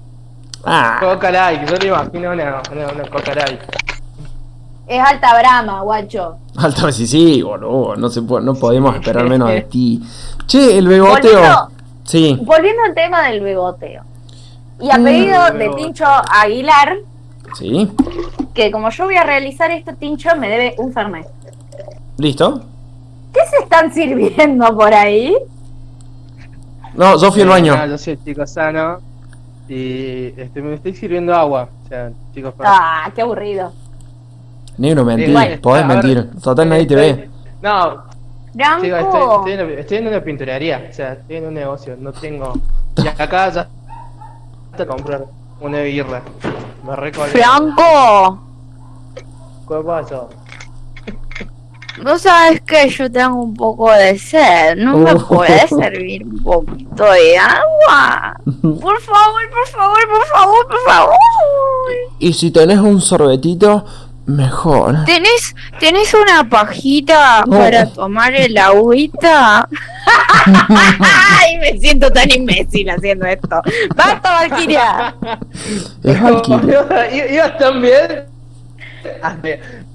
Ah, 0.65 0.97
Coca 0.99 1.31
Light, 1.31 1.69
yo 1.69 1.77
te 1.79 1.87
imagino 1.87 2.31
una, 2.31 2.61
una, 2.71 2.87
una 2.91 3.09
Coca 3.09 3.33
Light. 3.33 3.61
Es 4.87 4.99
alta 4.99 5.37
brama, 5.39 5.81
guacho. 5.81 6.37
alta 6.57 6.91
sí, 6.91 7.07
sí, 7.07 7.41
boludo, 7.41 7.95
no 7.95 8.09
se 8.09 8.21
puede, 8.23 8.43
no 8.43 8.55
podemos 8.55 8.95
esperar 8.95 9.29
menos 9.29 9.49
de 9.49 9.61
ti. 9.69 10.01
Che, 10.47 10.77
el 10.77 10.87
beboteo. 10.87 11.31
Volviendo, 11.39 11.71
Sí, 12.03 12.39
volviendo 12.41 12.81
al 12.83 12.95
tema 12.95 13.27
del 13.27 13.41
beboteo. 13.41 14.01
Y 14.81 14.89
a 14.89 14.95
pedido 14.95 15.51
de. 15.51 15.69
Tincho 15.77 16.05
Aguilar, 16.07 16.97
sí. 17.53 17.87
que 18.55 18.71
como 18.71 18.89
yo 18.89 19.05
voy 19.05 19.15
a 19.15 19.23
realizar 19.23 19.69
esto, 19.69 19.93
Tincho 19.93 20.35
me 20.37 20.49
debe 20.49 20.73
un 20.79 20.91
Fernet. 20.91 21.27
¿Listo? 22.17 22.63
¿Qué 23.31 23.41
se 23.47 23.57
están 23.63 23.93
sirviendo 23.93 24.75
por 24.75 24.91
ahí? 24.91 25.35
No, 26.99 27.17
yo 27.17 27.31
fui 27.31 27.41
al 27.43 27.47
Ah, 27.47 27.51
baño. 27.51 27.85
yo 27.87 27.97
soy 27.97 28.17
chico 28.25 28.45
sano 28.45 28.99
y 29.69 30.33
este, 30.37 30.61
me 30.61 30.73
estoy 30.75 30.93
sirviendo 30.93 31.33
agua. 31.33 31.69
O 31.85 31.87
sea, 31.87 32.11
chicos, 32.33 32.53
Ah, 32.59 33.09
qué 33.15 33.21
aburrido. 33.21 33.71
Negro, 34.77 35.05
mentir, 35.05 35.31
bueno, 35.31 35.61
podés 35.61 35.85
mentir. 35.85 36.29
Total, 36.43 36.67
nadie 36.67 36.85
te 36.85 36.95
ve. 36.95 37.29
No, 37.61 38.03
Franco. 38.53 38.81
chicos, 38.81 38.99
estoy, 38.99 39.21
estoy, 39.37 39.51
en, 39.53 39.79
estoy 39.79 39.97
en 39.97 40.07
una 40.07 40.19
pinturería. 40.21 40.87
O 40.89 40.93
sea, 40.93 41.13
estoy 41.13 41.37
en 41.37 41.45
un 41.47 41.53
negocio. 41.53 41.95
No 41.97 42.11
tengo. 42.11 42.53
Y 42.97 43.07
acá 43.07 43.49
ya. 43.49 43.67
Hasta 44.71 44.85
comprar 44.85 45.23
una 45.61 45.79
birra. 45.81 46.21
Me 46.85 46.95
recuerdo. 46.97 47.31
Franco, 47.31 48.39
¿Qué 49.69 49.75
pasó? 49.85 50.29
Vos 52.03 52.21
sabes 52.21 52.61
que 52.61 52.89
yo 52.89 53.11
tengo 53.11 53.41
un 53.41 53.53
poco 53.53 53.91
de 53.91 54.17
sed. 54.17 54.75
¿No 54.77 54.97
me 54.97 55.11
Oh. 55.13 55.27
puedes 55.27 55.69
servir 55.69 56.23
un 56.23 56.41
poquito 56.43 57.11
de 57.11 57.37
agua? 57.37 58.35
Por 58.61 59.01
favor, 59.01 59.41
por 59.51 59.67
favor, 59.67 59.97
por 60.09 60.25
favor, 60.27 60.67
por 60.67 60.79
favor. 60.85 61.15
Y 62.19 62.33
si 62.33 62.51
tenés 62.51 62.79
un 62.79 63.01
sorbetito, 63.01 63.85
mejor. 64.25 65.05
¿Tenés, 65.05 65.55
¿Tenés 65.79 66.13
una 66.13 66.47
pajita 66.47 67.43
Oh. 67.47 67.49
para 67.51 67.87
tomar 67.87 68.33
el 68.35 68.57
agüita? 68.57 69.67
Ay, 70.45 71.57
me 71.59 71.77
siento 71.79 72.11
tan 72.11 72.29
imbécil 72.31 72.89
haciendo 72.89 73.25
esto. 73.25 73.61
¡Basta, 73.95 74.31
Valkyria! 74.47 75.15
Es 76.03 76.21
Valkyria. 76.21 76.85
Ibas 77.33 77.57
tan 77.57 77.81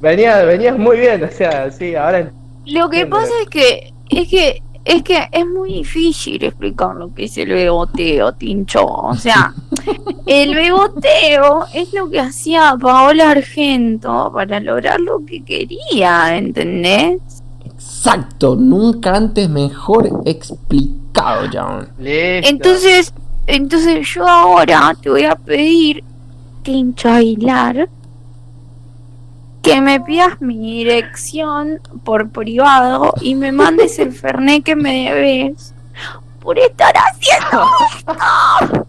bien. 0.00 0.28
Ah, 0.30 0.36
ve- 0.36 0.44
Venía, 0.44 0.44
venías 0.44 0.78
muy 0.78 0.98
bien, 0.98 1.24
o 1.24 1.30
sea, 1.30 1.70
sí, 1.70 1.94
ahora 1.94 2.30
Lo 2.66 2.88
que 2.88 3.00
Entiendo. 3.02 3.16
pasa 3.16 3.32
es 3.42 3.48
que, 3.48 3.92
es 4.10 4.28
que, 4.28 4.62
es 4.84 5.02
que 5.02 5.18
es 5.32 5.46
muy 5.46 5.72
difícil 5.74 6.42
explicar 6.44 6.94
lo 6.96 7.12
que 7.14 7.24
es 7.24 7.36
el 7.38 7.48
beboteo, 7.50 8.32
Tincho. 8.34 8.84
O 8.84 9.14
sea, 9.14 9.52
el 10.26 10.54
beboteo 10.54 11.64
es 11.74 11.92
lo 11.92 12.08
que 12.10 12.20
hacía 12.20 12.76
Paola 12.80 13.30
Argento 13.30 14.30
para 14.34 14.60
lograr 14.60 15.00
lo 15.00 15.24
que 15.24 15.42
quería, 15.44 16.36
¿entendés? 16.36 17.20
Exacto, 17.64 18.56
nunca 18.56 19.14
antes 19.14 19.48
mejor 19.48 20.08
explicado, 20.26 21.48
John. 21.52 21.88
listo. 21.98 22.50
Entonces, 22.50 23.12
entonces 23.46 24.06
yo 24.14 24.26
ahora 24.26 24.94
te 25.00 25.10
voy 25.10 25.24
a 25.24 25.34
pedir, 25.36 26.02
Tincho 26.62 27.08
Aguilar, 27.10 27.88
que 29.64 29.80
me 29.80 30.00
pidas 30.00 30.40
mi 30.40 30.58
dirección 30.84 31.80
por 32.04 32.28
privado 32.30 33.14
y 33.20 33.34
me 33.34 33.50
mandes 33.50 33.98
el 33.98 34.12
Fernet 34.12 34.62
que 34.62 34.76
me 34.76 35.10
debes 35.12 35.74
por 36.40 36.58
estar 36.58 36.94
haciendo 36.96 37.66
esto. 37.96 38.86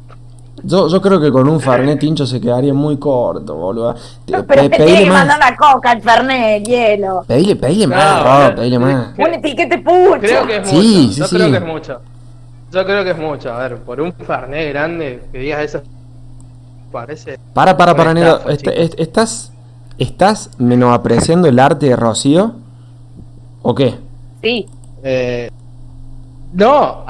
Yo, 0.63 0.87
yo 0.87 0.99
creo 1.01 1.21
que 1.21 1.31
con 1.31 1.47
un 1.47 1.61
Fernet 1.61 1.99
tincho 1.99 2.25
se 2.25 2.41
quedaría 2.41 2.73
muy 2.73 2.97
corto, 2.97 3.55
boludo. 3.55 3.93
Te- 3.93 3.99
Pero 4.25 4.45
pe- 4.45 4.55
me 4.63 4.69
pedile 4.69 4.85
tiene 4.85 5.03
que 5.03 5.09
más. 5.11 5.19
mandar 5.27 5.39
la 5.51 5.55
coca, 5.55 5.91
el 5.91 6.01
Fernet, 6.01 6.57
el 6.57 6.63
hielo. 6.65 7.23
Pedile, 7.27 7.55
pedile 7.55 7.87
No, 7.87 7.95
más, 7.95 8.23
Rob, 8.47 8.55
pedile 8.55 8.79
más. 8.79 9.07
Un 9.17 9.33
etiquete 9.35 9.77
pucho. 9.77 10.19
Creo 10.19 10.47
que 10.47 10.57
es 10.57 10.67
Sí, 10.67 10.75
mucho. 10.75 10.87
sí, 11.13 11.19
Yo 11.19 11.27
sí. 11.27 11.35
creo 11.35 11.51
que 11.51 11.57
es 11.57 11.65
mucho. 11.65 12.01
Yo 12.71 12.85
creo 12.85 13.03
que 13.03 13.11
es 13.11 13.17
mucho. 13.17 13.53
A 13.53 13.59
ver, 13.59 13.77
por 13.77 14.01
un 14.01 14.11
Fernet 14.13 14.69
grande 14.73 15.23
que 15.31 15.37
digas 15.37 15.61
eso. 15.61 15.81
Parece. 16.91 17.37
Para, 17.53 17.77
para, 17.77 17.95
para, 17.95 18.11
estafa, 18.13 18.51
Est- 18.51 18.67
est- 18.67 18.99
¿Estás, 18.99 19.51
¿Estás 19.97 20.49
menospreciando 20.57 21.47
el 21.47 21.59
arte 21.59 21.87
de 21.87 21.95
Rocío? 21.95 22.53
¿O 23.61 23.73
qué? 23.73 23.95
Sí. 24.41 24.67
Eh, 25.03 25.49
no. 26.53 27.05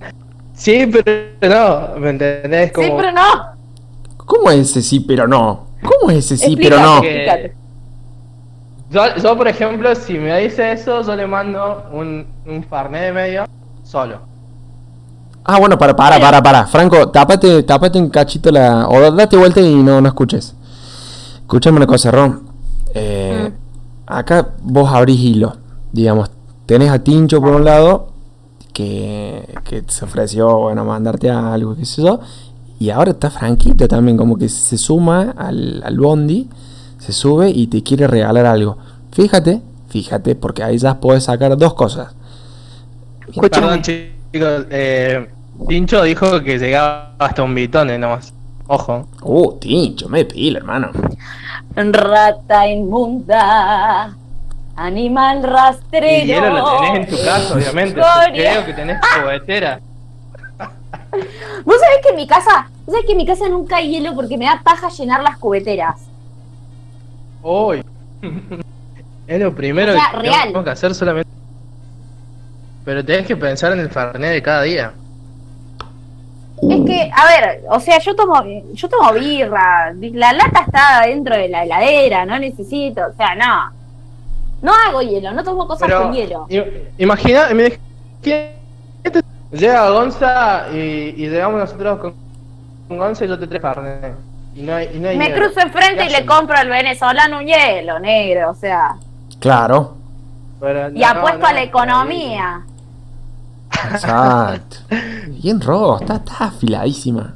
sí, 0.54 0.86
pero 0.86 1.22
no. 1.42 1.98
¿Me 1.98 2.10
entendés? 2.10 2.72
Como 2.72 2.86
Sí, 2.86 2.92
pero 2.96 3.12
no. 3.12 3.22
¿Cómo 4.18 4.50
es 4.50 4.70
ese 4.70 4.82
sí, 4.82 5.00
pero 5.00 5.26
no? 5.26 5.66
¿Cómo 5.82 6.10
es 6.10 6.18
ese 6.18 6.36
sí, 6.36 6.52
Explícate. 6.52 6.68
pero 6.68 6.82
no? 6.82 6.96
Explícate. 7.02 7.56
yo, 8.90 9.16
yo, 9.22 9.36
por 9.36 9.48
ejemplo, 9.48 9.94
si 9.94 10.14
me 10.14 10.38
dice 10.40 10.72
eso, 10.72 11.02
yo 11.02 11.16
le 11.16 11.26
mando 11.26 11.84
un, 11.92 12.26
un 12.46 12.64
Fernet 12.64 13.02
de 13.02 13.12
medio 13.12 13.44
solo. 13.82 14.20
Ah, 15.44 15.58
bueno, 15.60 15.78
para, 15.78 15.94
para, 15.94 16.18
para, 16.18 16.42
para. 16.42 16.66
Franco, 16.66 17.08
tápate, 17.08 17.62
tápate 17.62 17.98
un 17.98 18.10
cachito 18.10 18.50
la. 18.50 18.88
O 18.88 19.12
date 19.12 19.36
vuelta 19.36 19.60
y 19.60 19.76
no, 19.76 20.00
no 20.00 20.08
escuches. 20.08 20.54
Escúchame 21.46 21.76
una 21.76 21.86
cosa, 21.86 22.10
Ron. 22.10 22.42
Eh, 22.92 23.52
Acá 24.06 24.54
vos 24.62 24.92
abrís 24.92 25.20
hilo. 25.20 25.56
Digamos, 25.92 26.30
tenés 26.66 26.90
a 26.90 26.98
Tincho 26.98 27.40
por 27.40 27.54
un 27.54 27.64
lado, 27.64 28.08
que, 28.72 29.48
que 29.64 29.84
se 29.86 30.04
ofreció, 30.04 30.58
bueno, 30.58 30.84
mandarte 30.84 31.30
algo, 31.30 31.76
qué 31.76 31.84
sé 31.84 32.02
yo. 32.02 32.18
Y 32.80 32.90
ahora 32.90 33.12
está 33.12 33.30
Franquito 33.30 33.86
también, 33.88 34.16
como 34.16 34.36
que 34.36 34.48
se 34.48 34.76
suma 34.76 35.34
al, 35.36 35.82
al 35.84 35.96
bondi, 35.96 36.48
se 36.98 37.12
sube 37.12 37.48
y 37.48 37.68
te 37.68 37.82
quiere 37.82 38.08
regalar 38.08 38.44
algo. 38.44 38.76
Fíjate, 39.12 39.62
fíjate, 39.88 40.34
porque 40.34 40.64
ahí 40.64 40.78
ya 40.78 41.00
puedes 41.00 41.24
sacar 41.24 41.56
dos 41.56 41.74
cosas. 41.74 42.14
Perdón, 43.40 43.82
chicos. 43.82 44.66
Eh, 44.70 45.28
Tincho 45.68 46.02
dijo 46.02 46.42
que 46.42 46.58
llegaba 46.58 47.14
hasta 47.18 47.42
un 47.42 47.54
bitón 47.54 47.88
nomás. 48.00 48.32
Ojo. 48.68 49.06
Uh, 49.22 49.58
Tincho, 49.58 50.08
me 50.08 50.24
pila, 50.24 50.58
hermano. 50.58 50.90
Rata 51.74 52.66
inmunda, 52.66 54.16
animal 54.76 55.42
rastrero. 55.42 56.24
Y 56.24 56.26
hielo 56.26 56.50
lo 56.50 56.78
tenés 56.80 56.94
en 56.96 57.06
tu 57.16 57.24
casa, 57.24 57.54
obviamente. 57.54 58.00
Creo 58.32 58.64
que 58.64 58.72
tenés 58.72 58.98
cubetera. 59.00 59.80
Vos 61.64 61.76
sabés 61.80 61.98
que 62.02 62.08
en 62.10 62.16
mi 62.16 62.26
casa, 62.26 62.68
vos 62.84 62.94
sabés 62.94 63.06
que 63.06 63.12
en 63.12 63.18
mi 63.18 63.26
casa 63.26 63.48
nunca 63.48 63.76
hay 63.76 63.90
hielo 63.90 64.14
porque 64.14 64.36
me 64.36 64.46
da 64.46 64.60
paja 64.62 64.88
llenar 64.88 65.22
las 65.22 65.38
cubeteras. 65.38 66.00
Uy. 67.42 67.84
es 69.26 69.40
lo 69.40 69.54
primero 69.54 69.92
O 69.92 69.94
sea, 69.94 70.10
que 70.10 70.16
real. 70.18 70.40
tenemos 70.42 70.64
que 70.64 70.70
hacer 70.70 70.94
solamente. 70.94 71.30
Pero 72.84 73.04
tenés 73.04 73.26
que 73.26 73.36
pensar 73.36 73.72
en 73.72 73.80
el 73.80 73.90
Fernet 73.90 74.32
de 74.32 74.42
cada 74.42 74.62
día. 74.62 74.92
Es 76.62 76.84
que, 76.86 77.10
a 77.14 77.26
ver, 77.26 77.64
o 77.68 77.78
sea, 77.80 77.98
yo 77.98 78.16
tomo, 78.16 78.42
yo 78.72 78.88
tomo 78.88 79.12
birra, 79.12 79.92
la 79.92 80.32
lata 80.32 80.60
está 80.66 81.02
dentro 81.06 81.36
de 81.36 81.48
la 81.48 81.64
heladera, 81.64 82.24
no 82.24 82.38
necesito, 82.38 83.02
o 83.08 83.12
sea, 83.16 83.34
no. 83.34 83.72
No 84.62 84.72
hago 84.72 85.02
hielo, 85.02 85.32
no 85.32 85.44
tomo 85.44 85.66
cosas 85.68 85.86
Pero 85.86 86.02
con 86.04 86.12
hielo. 86.14 86.46
imagina, 86.96 87.48
me- 87.52 87.78
que 88.22 88.54
llega 89.52 89.90
Gonza 89.90 90.66
y, 90.72 90.76
y 91.16 91.28
llegamos 91.28 91.60
nosotros 91.60 91.98
con, 92.00 92.14
con 92.88 92.98
Gonza 92.98 93.24
y 93.24 93.28
yo 93.28 93.38
te 93.38 93.60
Fernet. 93.60 94.14
Y 94.54 94.62
no 94.62 94.74
hay, 94.74 94.90
y 94.94 94.98
no 94.98 95.08
hay 95.10 95.18
Me 95.18 95.26
hielo. 95.28 95.44
cruzo 95.48 95.60
enfrente 95.60 96.04
y 96.04 96.08
¿Qué 96.08 96.20
le 96.20 96.26
compro 96.26 96.56
al 96.56 96.68
venezolano 96.70 97.38
un 97.38 97.46
hielo 97.46 97.98
negro, 97.98 98.50
o 98.50 98.54
sea, 98.54 98.96
Claro. 99.40 99.94
Pero 100.58 100.88
y 100.88 101.00
no, 101.00 101.06
apuesto 101.06 101.38
no, 101.40 101.46
a 101.48 101.52
la 101.52 101.62
economía. 101.62 102.62
Exacto. 103.92 104.76
Bien, 105.42 105.60
Ro, 105.60 105.98
está, 106.00 106.16
está 106.16 106.44
afiladísima. 106.46 107.34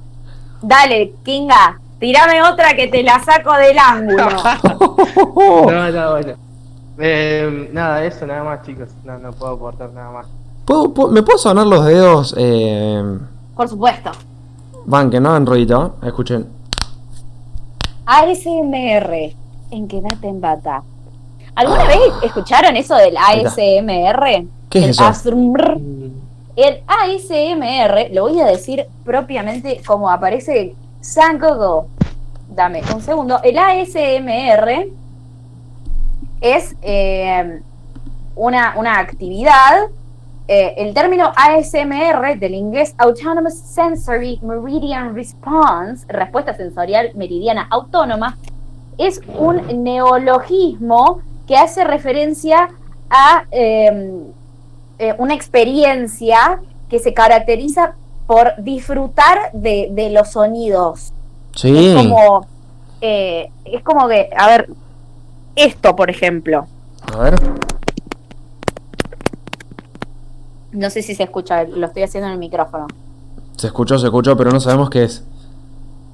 Dale, 0.62 1.14
Kinga, 1.24 1.78
tirame 1.98 2.42
otra 2.42 2.74
que 2.74 2.88
te 2.88 3.02
la 3.02 3.22
saco 3.22 3.52
del 3.54 3.78
ángulo. 3.78 4.28
No, 5.70 5.90
no, 5.90 6.10
bueno. 6.12 6.32
Eh, 6.98 7.70
nada, 7.72 8.04
eso 8.04 8.26
nada 8.26 8.44
más, 8.44 8.62
chicos. 8.66 8.88
No, 9.04 9.18
no 9.18 9.32
puedo 9.32 9.54
aportar 9.54 9.90
nada 9.92 10.10
más. 10.10 10.26
¿Puedo- 10.66 10.92
puedo- 10.92 11.08
¿Me 11.08 11.22
puedo 11.22 11.38
sonar 11.38 11.66
los 11.66 11.84
dedos? 11.84 12.34
Eh, 12.36 13.02
Por 13.56 13.68
supuesto. 13.68 14.10
van, 14.84 15.10
que 15.10 15.18
no 15.20 15.34
en 15.36 15.46
ruido. 15.46 15.96
Escuchen. 16.02 16.46
ASMR, 18.06 19.34
en 19.70 19.88
quedate 19.88 20.28
en 20.28 20.40
bata. 20.40 20.82
¿Alguna 21.54 21.84
vez 21.84 21.98
escucharon 22.22 22.76
eso 22.76 22.94
del. 22.96 23.16
ASMR? 23.16 24.46
¿Qué 24.68 24.78
es 24.78 24.84
El 24.84 24.90
eso? 24.90 25.04
ASMR. 25.06 25.78
El 26.60 26.82
ASMR, 26.86 28.12
lo 28.12 28.24
voy 28.24 28.38
a 28.38 28.44
decir 28.44 28.84
propiamente 29.02 29.80
como 29.86 30.10
aparece 30.10 30.74
San 31.00 31.38
Google. 31.38 31.88
Dame 32.50 32.82
un 32.94 33.00
segundo. 33.00 33.40
El 33.42 33.56
ASMR 33.56 34.88
es 36.42 36.76
eh, 36.82 37.62
una, 38.36 38.74
una 38.76 38.98
actividad. 38.98 39.86
eh, 40.48 40.74
el 40.76 40.92
término 40.92 41.32
ASMR 41.34 42.38
del 42.38 42.52
inglés 42.52 42.94
Autonomous 42.98 43.54
Sensory 43.54 44.38
Meridian 44.42 45.14
Response, 45.14 46.04
respuesta 46.08 46.52
sensorial 46.52 47.12
meridiana 47.14 47.68
autónoma, 47.70 48.36
es 48.98 49.22
un 49.38 49.82
neologismo 49.82 51.22
que 51.46 51.56
hace 51.56 51.84
referencia 51.84 52.68
a 53.08 53.44
eh, 53.50 54.26
eh, 55.00 55.14
una 55.18 55.34
experiencia 55.34 56.60
que 56.90 56.98
se 56.98 57.14
caracteriza 57.14 57.94
por 58.26 58.52
disfrutar 58.62 59.50
de, 59.54 59.88
de 59.92 60.10
los 60.10 60.28
sonidos. 60.32 61.12
Sí. 61.54 61.88
Es 61.88 61.96
como, 61.96 62.46
eh, 63.00 63.50
es 63.64 63.82
como 63.82 64.06
que, 64.08 64.28
a 64.36 64.46
ver, 64.46 64.68
esto, 65.56 65.96
por 65.96 66.10
ejemplo, 66.10 66.66
A 67.12 67.16
ver. 67.18 67.34
no 70.72 70.90
sé 70.90 71.02
si 71.02 71.14
se 71.14 71.22
escucha, 71.24 71.64
lo 71.64 71.86
estoy 71.86 72.02
haciendo 72.02 72.28
en 72.28 72.34
el 72.34 72.38
micrófono. 72.38 72.86
Se 73.56 73.66
escuchó, 73.68 73.98
se 73.98 74.06
escuchó, 74.06 74.36
pero 74.36 74.50
no 74.50 74.60
sabemos 74.60 74.90
qué 74.90 75.04
es. 75.04 75.24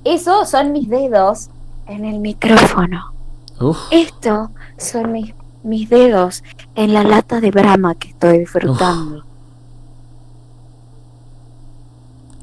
Eso 0.05 0.45
son 0.47 0.73
mis 0.73 0.89
dedos 0.89 1.51
en 1.87 2.05
el 2.05 2.21
micrófono. 2.21 3.13
Uf. 3.61 3.79
Esto 3.91 4.51
son 4.79 5.13
mis, 5.13 5.35
mis 5.67 5.91
dedos 5.91 6.43
en 6.75 6.95
la 6.95 7.03
lata 7.03 7.41
de 7.41 7.51
Brahma 7.51 7.95
que 7.95 8.09
estoy 8.09 8.39
disfrutando. 8.39 9.25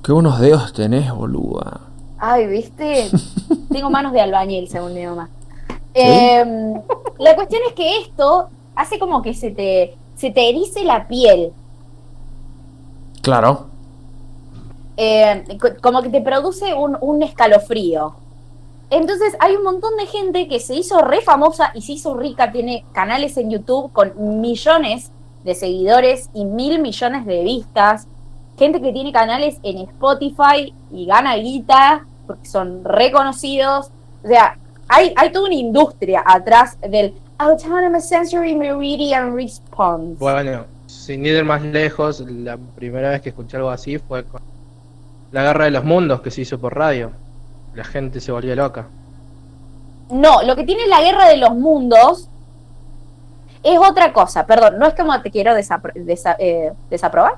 Qué 0.04 0.12
buenos 0.12 0.40
dedos 0.40 0.74
tenés, 0.74 1.14
boluda. 1.14 1.82
Ay, 2.20 2.48
¿viste? 2.48 3.10
Tengo 3.72 3.90
manos 3.90 4.12
de 4.14 4.22
albañil, 4.22 4.68
según 4.68 4.94
mi 4.94 5.06
mamá. 5.06 5.30
Em, 5.94 6.74
la 7.20 7.36
cuestión 7.36 7.62
es 7.68 7.74
que 7.74 8.02
esto 8.02 8.50
hace 8.76 9.00
como 9.00 9.22
que 9.22 9.34
se 9.34 9.52
te, 9.52 9.96
se 10.16 10.32
te 10.32 10.50
erice 10.50 10.84
la 10.84 11.08
piel. 11.08 11.54
Claro. 13.22 13.68
eh, 14.98 15.44
co- 15.62 15.76
como 15.82 16.02
que 16.02 16.10
te 16.10 16.22
produce 16.22 16.74
un, 16.74 16.98
un 17.00 17.24
escalofrío. 17.24 18.14
Entonces 18.94 19.36
hay 19.40 19.56
un 19.56 19.64
montón 19.64 19.98
de 19.98 20.06
gente 20.06 20.48
que 20.48 20.60
se 20.60 20.76
hizo 20.76 21.00
re 21.02 21.22
famosa 21.22 21.72
y 21.74 21.82
se 21.82 21.94
hizo 21.94 22.16
rica, 22.16 22.52
tiene 22.52 22.86
canales 22.92 23.36
en 23.38 23.50
YouTube 23.50 23.92
con 23.92 24.40
millones 24.40 25.10
de 25.44 25.56
seguidores 25.56 26.30
y 26.36 26.46
mil 26.46 26.80
millones 26.80 27.26
de 27.26 27.44
vistas. 27.44 28.08
Gente 28.56 28.80
que 28.80 28.94
tiene 28.94 29.12
canales 29.12 29.58
en 29.64 29.80
Spotify 29.80 30.76
y 30.92 31.08
gana 31.08 31.36
guita 31.38 32.06
porque 32.28 32.48
son 32.48 32.86
reconocidos. 32.86 33.90
O 34.24 34.28
sea, 34.28 34.60
hay, 34.88 35.12
hay 35.16 35.32
toda 35.32 35.48
una 35.48 35.56
industria 35.56 36.24
atrás 36.24 36.78
del 36.88 37.16
Autonomous 37.40 38.08
Sensory 38.08 38.56
Meridian 38.56 39.36
Response. 39.36 40.18
Bueno, 40.20 40.66
sin 40.86 41.26
ir 41.26 41.44
más 41.44 41.64
lejos, 41.64 42.20
la 42.20 42.58
primera 42.76 43.10
vez 43.10 43.22
que 43.22 43.30
escuché 43.30 43.58
algo 43.58 43.72
así 43.72 43.98
fue 43.98 44.24
con 44.24 44.40
la 45.32 45.42
Guerra 45.42 45.66
de 45.66 45.72
los 45.72 45.84
Mundos 45.84 46.22
que 46.22 46.30
se 46.30 46.42
hizo 46.42 46.60
por 46.60 46.78
radio. 46.78 47.23
La 47.76 47.84
gente 47.84 48.20
se 48.22 48.32
volvió 48.32 48.56
loca. 48.56 48.88
No, 50.10 50.44
lo 50.44 50.56
que 50.56 50.64
tiene 50.64 50.86
la 50.88 51.02
guerra 51.02 51.28
de 51.28 51.38
los 51.38 51.56
mundos 51.56 52.28
es 53.64 53.80
otra 53.80 54.14
cosa. 54.14 54.46
Perdón, 54.46 54.78
no 54.78 54.86
es 54.88 54.94
como 54.94 55.20
te 55.22 55.32
quiero 55.32 55.54
desapro- 55.56 55.94
desa- 55.96 56.36
eh, 56.40 56.72
desaprobar. 56.90 57.36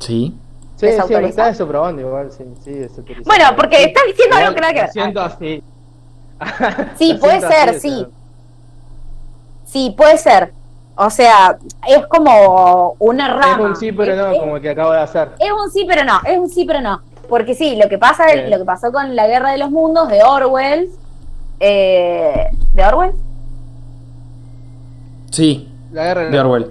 Sí. 0.00 0.36
Sí, 0.76 0.86
sí, 1.08 1.14
está 1.14 1.46
desoprobando 1.46 2.02
igual, 2.02 2.30
sí, 2.30 2.44
sí. 2.62 2.86
Bueno, 3.24 3.46
porque 3.56 3.76
Sí, 3.78 3.82
está 3.86 4.00
diciendo 4.06 4.36
igual 4.36 4.42
algo 4.44 4.54
que 4.54 4.60
nada 4.60 4.72
que 4.74 4.80
ver. 4.82 4.90
siento 4.92 5.20
así. 5.20 5.62
Sí, 6.96 7.14
puede 7.20 7.40
ser, 7.40 7.68
así, 7.70 7.80
sí. 7.80 7.96
pero- 8.06 8.18
Sí, 9.64 9.94
puede 9.96 10.18
ser. 10.18 10.52
O 10.96 11.10
sea, 11.10 11.58
es 11.86 12.06
como 12.06 12.94
una 13.00 13.28
rama. 13.28 13.54
Es 13.54 13.58
un 13.70 13.76
sí, 13.76 13.92
pero 13.92 14.14
no, 14.16 14.30
es- 14.32 14.38
como 14.40 14.56
el 14.56 14.62
que 14.62 14.70
acabo 14.70 14.92
de 14.92 15.00
hacer. 15.00 15.32
Es 15.38 15.50
un 15.50 15.70
sí, 15.70 15.84
pero 15.88 16.04
no, 16.04 16.20
es 16.24 16.38
un 16.38 16.48
sí, 16.48 16.64
pero 16.64 16.80
no. 16.80 17.00
Porque 17.28 17.54
sí, 17.54 17.76
lo 17.76 17.88
que 17.88 17.98
pasa, 17.98 18.34
lo 18.34 18.58
que 18.58 18.64
pasó 18.64 18.90
con 18.90 19.14
la 19.14 19.26
guerra 19.26 19.52
de 19.52 19.58
los 19.58 19.70
mundos 19.70 20.08
de 20.08 20.22
Orwell, 20.22 20.88
eh, 21.60 22.50
¿de 22.74 22.84
Orwell? 22.84 23.12
Sí. 25.30 25.68
La 25.92 26.04
Guerra 26.04 26.20
de 26.22 26.30
De 26.30 26.40
Orwell. 26.40 26.70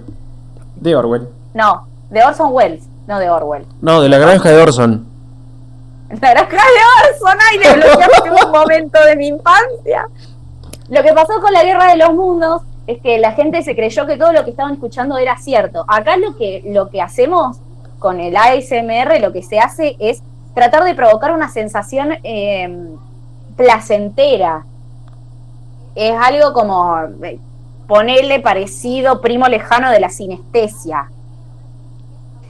De 0.76 0.96
Orwell. 0.96 1.28
No, 1.54 1.86
de 2.10 2.22
Orson 2.22 2.52
Welles, 2.52 2.84
no 3.06 3.18
de 3.18 3.30
Orwell. 3.30 3.66
No, 3.80 4.00
de 4.00 4.08
la 4.08 4.18
granja 4.18 4.50
de 4.50 4.62
Orson. 4.62 5.06
La 6.08 6.30
granja 6.30 6.56
de 6.56 7.10
Orson, 7.10 7.38
ay, 7.50 7.58
le 7.58 7.74
bloqueaste 7.74 8.30
un 8.46 8.52
momento 8.52 9.04
de 9.04 9.16
mi 9.16 9.28
infancia. 9.28 10.08
Lo 10.88 11.02
que 11.02 11.12
pasó 11.12 11.40
con 11.40 11.52
la 11.52 11.64
guerra 11.64 11.90
de 11.90 11.96
los 11.96 12.14
mundos 12.14 12.62
es 12.86 13.00
que 13.02 13.18
la 13.18 13.32
gente 13.32 13.62
se 13.62 13.76
creyó 13.76 14.06
que 14.06 14.16
todo 14.16 14.32
lo 14.32 14.44
que 14.44 14.50
estaban 14.50 14.74
escuchando 14.74 15.18
era 15.18 15.36
cierto. 15.36 15.84
Acá 15.86 16.16
lo 16.16 16.36
que, 16.36 16.62
lo 16.66 16.88
que 16.88 17.02
hacemos 17.02 17.58
con 17.98 18.20
el 18.20 18.36
ASMR, 18.36 19.20
lo 19.20 19.32
que 19.32 19.42
se 19.42 19.58
hace 19.58 19.96
es 19.98 20.22
tratar 20.58 20.82
de 20.82 20.94
provocar 20.96 21.32
una 21.32 21.48
sensación 21.48 22.14
eh, 22.24 22.68
placentera. 23.56 24.64
Es 25.94 26.16
algo 26.20 26.52
como 26.52 26.96
eh, 27.22 27.38
ponerle 27.86 28.40
parecido, 28.40 29.20
primo 29.20 29.46
lejano 29.46 29.90
de 29.92 30.00
la 30.00 30.08
sinestesia. 30.10 31.10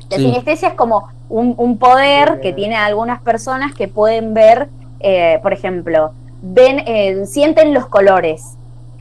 La 0.08 0.16
Sí. 0.16 0.22
sinestesia 0.22 0.68
es 0.68 0.74
como 0.74 1.08
un, 1.28 1.54
un 1.58 1.76
poder 1.76 2.36
Sí, 2.36 2.40
que 2.40 2.52
tiene 2.54 2.76
algunas 2.76 3.20
personas 3.20 3.74
que 3.74 3.88
pueden 3.88 4.32
ver, 4.32 4.70
eh, 5.00 5.38
por 5.42 5.52
ejemplo, 5.52 6.12
ven, 6.40 6.82
eh, 6.86 7.26
sienten 7.26 7.74
los 7.74 7.86
colores, 7.88 8.56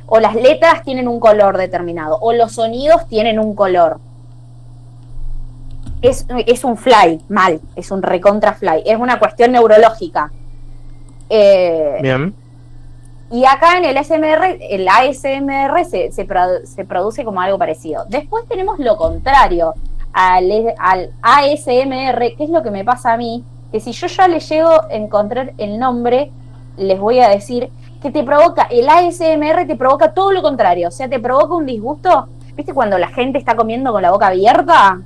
o 0.05 0.19
las 0.19 0.35
letras 0.35 0.83
tienen 0.83 1.07
un 1.07 1.21
color 1.21 1.57
determinado, 1.57 2.17
o 2.19 2.33
los 2.33 2.51
sonidos 2.51 3.07
tienen 3.07 3.39
un 3.39 3.55
color. 3.55 3.99
Es, 6.01 6.25
es 6.45 6.63
un 6.63 6.77
fly, 6.77 7.21
mal, 7.29 7.59
es 7.75 7.89
un 7.91 8.01
recontra 8.03 8.53
fly, 8.53 8.83
es 8.85 8.97
una 8.99 9.17
cuestión 9.19 9.51
neurológica. 9.51 10.31
Eh, 11.29 11.97
Bien. 12.01 12.33
y 13.31 13.43
acá 13.45 13.77
en 13.77 13.85
el 13.85 13.97
ASMR, 13.97 14.57
el 14.69 14.87
ASMR 14.87 15.85
se, 15.85 16.11
se, 16.11 16.27
produ- 16.27 16.63
se 16.65 16.85
produce 16.85 17.23
como 17.25 17.41
algo 17.41 17.57
parecido. 17.57 18.05
Después 18.09 18.45
tenemos 18.47 18.79
lo 18.79 18.95
contrario. 18.97 19.73
al, 20.13 20.73
al 20.79 21.11
ASMR, 21.21 22.35
que 22.37 22.43
es 22.43 22.49
lo 22.49 22.63
que 22.63 22.71
me 22.71 22.83
pasa 22.85 23.13
a 23.13 23.17
mí, 23.17 23.43
que 23.71 23.79
si 23.79 23.91
yo 23.91 24.07
ya 24.07 24.27
le 24.27 24.39
llego 24.39 24.69
a 24.69 24.87
encontrar 24.91 25.53
el 25.57 25.77
nombre, 25.77 26.31
les 26.77 26.99
voy 26.99 27.19
a 27.19 27.27
decir 27.29 27.69
que 28.01 28.11
te 28.11 28.23
provoca, 28.23 28.67
el 28.69 28.87
ASMR 28.87 29.65
te 29.67 29.75
provoca 29.75 30.13
todo 30.13 30.31
lo 30.31 30.41
contrario, 30.41 30.87
o 30.87 30.91
sea, 30.91 31.09
te 31.09 31.19
provoca 31.19 31.55
un 31.55 31.65
disgusto. 31.65 32.27
¿Viste 32.55 32.73
cuando 32.73 32.97
la 32.97 33.09
gente 33.09 33.37
está 33.37 33.55
comiendo 33.55 33.91
con 33.91 34.01
la 34.01 34.11
boca 34.11 34.27
abierta? 34.27 34.99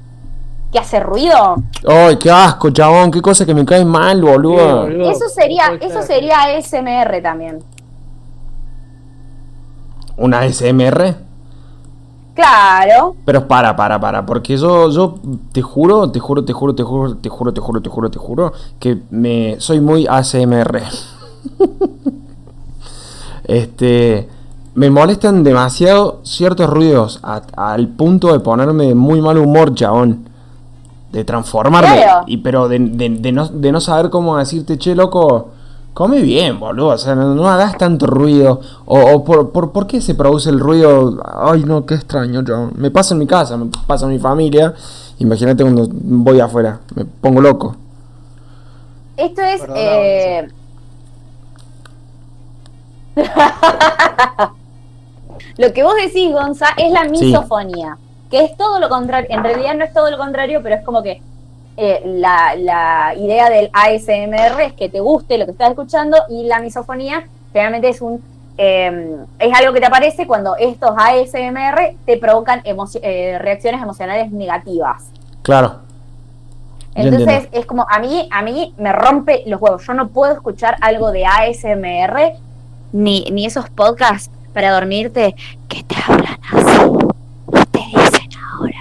Que 0.71 0.79
hace 0.79 0.99
ruido. 1.01 1.55
Ay, 1.87 2.17
qué 2.17 2.31
asco, 2.31 2.69
chabón, 2.69 3.11
qué 3.11 3.21
cosa 3.21 3.45
que 3.45 3.53
me 3.53 3.65
cae 3.65 3.83
mal, 3.83 4.21
boludo. 4.21 4.87
Sí, 4.87 4.93
boludo. 4.93 5.11
Eso 5.11 5.29
sería, 5.29 5.73
eso 5.79 6.01
ser. 6.01 6.03
sería 6.03 6.43
ASMR 6.43 7.21
también. 7.21 7.59
¿Una 10.17 10.45
SMR? 10.51 11.15
Claro. 12.35 13.15
Pero 13.25 13.47
para, 13.47 13.75
para, 13.75 13.99
para, 13.99 14.25
porque 14.25 14.55
yo, 14.55 14.89
yo 14.89 15.15
te 15.51 15.61
juro, 15.61 16.11
te 16.11 16.19
juro, 16.19 16.45
te 16.45 16.53
juro, 16.53 16.75
te 16.75 16.83
juro, 16.83 17.15
te 17.17 17.29
juro, 17.29 17.53
te 17.53 17.59
juro, 17.61 17.81
te 17.81 17.89
juro, 17.89 18.09
te 18.11 18.19
juro, 18.19 18.53
que 18.79 19.01
me 19.09 19.55
soy 19.59 19.81
muy 19.81 20.07
ASMR. 20.07 20.83
este, 23.43 24.29
me 24.75 24.89
molestan 24.89 25.43
demasiado 25.43 26.21
ciertos 26.23 26.69
ruidos 26.69 27.19
a- 27.23 27.41
al 27.57 27.89
punto 27.89 28.31
de 28.31 28.39
ponerme 28.39 28.87
de 28.87 28.95
muy 28.95 29.21
mal 29.21 29.37
humor, 29.37 29.73
chabón. 29.75 30.29
De 31.11 31.23
transformarme. 31.25 32.01
Claro. 32.03 32.23
Y 32.27 32.37
pero 32.37 32.67
de, 32.67 32.79
de- 32.79 33.09
de 33.09 33.31
no, 33.31 33.47
de 33.47 33.71
no 33.71 33.81
saber 33.81 34.09
cómo 34.09 34.37
decirte, 34.37 34.77
che, 34.77 34.95
loco, 34.95 35.49
come 35.93 36.21
bien, 36.21 36.59
boludo. 36.59 36.87
O 36.89 36.97
sea, 36.97 37.15
no, 37.15 37.35
no 37.35 37.49
hagas 37.49 37.77
tanto 37.77 38.05
ruido. 38.07 38.61
O, 38.85 38.97
o 38.99 39.23
por, 39.25 39.51
por, 39.51 39.71
¿por 39.71 39.87
qué 39.87 39.99
se 40.01 40.15
produce 40.15 40.49
el 40.49 40.59
ruido? 40.59 41.21
Ay, 41.25 41.63
no, 41.65 41.85
qué 41.85 41.95
extraño, 41.95 42.43
chabón. 42.45 42.71
Me 42.77 42.91
pasa 42.91 43.13
en 43.13 43.19
mi 43.19 43.27
casa, 43.27 43.57
me 43.57 43.69
pasa 43.87 44.05
en 44.05 44.11
mi 44.13 44.19
familia. 44.19 44.73
Imagínate 45.19 45.63
cuando 45.63 45.87
voy 45.91 46.39
afuera, 46.39 46.79
me 46.95 47.03
pongo 47.05 47.41
loco. 47.41 47.75
Esto 49.17 49.41
es. 49.41 49.61
Eh, 49.75 50.47
lo 55.57 55.73
que 55.73 55.83
vos 55.83 55.93
decís, 55.95 56.31
Gonza, 56.31 56.67
es 56.77 56.91
la 56.91 57.07
Sí. 57.13 57.31
Que 58.31 58.43
es 58.45 58.57
todo 58.57 58.79
lo 58.79 58.89
contrario. 58.89 59.27
En 59.29 59.43
realidad 59.43 59.75
no 59.75 59.83
es 59.83 59.93
todo 59.93 60.09
lo 60.09 60.17
contrario, 60.17 60.61
pero 60.63 60.75
es 60.75 60.83
como 60.83 61.03
que 61.03 61.21
eh, 61.77 62.01
la, 62.05 62.55
la 62.55 63.13
idea 63.15 63.49
del 63.49 63.69
ASMR 63.73 64.61
es 64.61 64.73
que 64.73 64.89
te 64.89 64.99
guste 64.99 65.37
lo 65.37 65.45
que 65.45 65.51
estás 65.51 65.69
escuchando 65.69 66.17
y 66.29 66.43
la 66.43 66.59
misofonía 66.59 67.27
realmente 67.53 67.89
es 67.89 68.01
un 68.01 68.23
eh, 68.57 69.15
es 69.39 69.57
algo 69.57 69.73
que 69.73 69.79
te 69.79 69.85
aparece 69.85 70.27
cuando 70.27 70.55
estos 70.57 70.91
ASMR 70.95 71.95
te 72.05 72.17
provocan 72.17 72.61
emoci- 72.63 72.99
eh, 73.01 73.37
reacciones 73.39 73.81
emocionales 73.81 74.31
negativas. 74.31 75.03
Claro. 75.41 75.79
Entonces 76.93 77.47
es 77.53 77.65
como 77.65 77.85
a 77.89 77.99
mí 77.99 78.27
a 78.31 78.41
mí 78.41 78.73
me 78.77 78.91
rompe 78.91 79.43
los 79.47 79.61
huevos. 79.61 79.85
Yo 79.87 79.93
no 79.93 80.09
puedo 80.09 80.33
escuchar 80.33 80.75
algo 80.81 81.11
de 81.11 81.25
ASMR 81.25 82.33
ni, 82.91 83.23
ni 83.31 83.45
esos 83.45 83.69
podcasts 83.69 84.29
para 84.53 84.71
dormirte 84.71 85.33
que 85.69 85.83
te 85.83 85.95
hablan 86.05 86.37
así. 86.51 87.00
Ahora. 88.53 88.75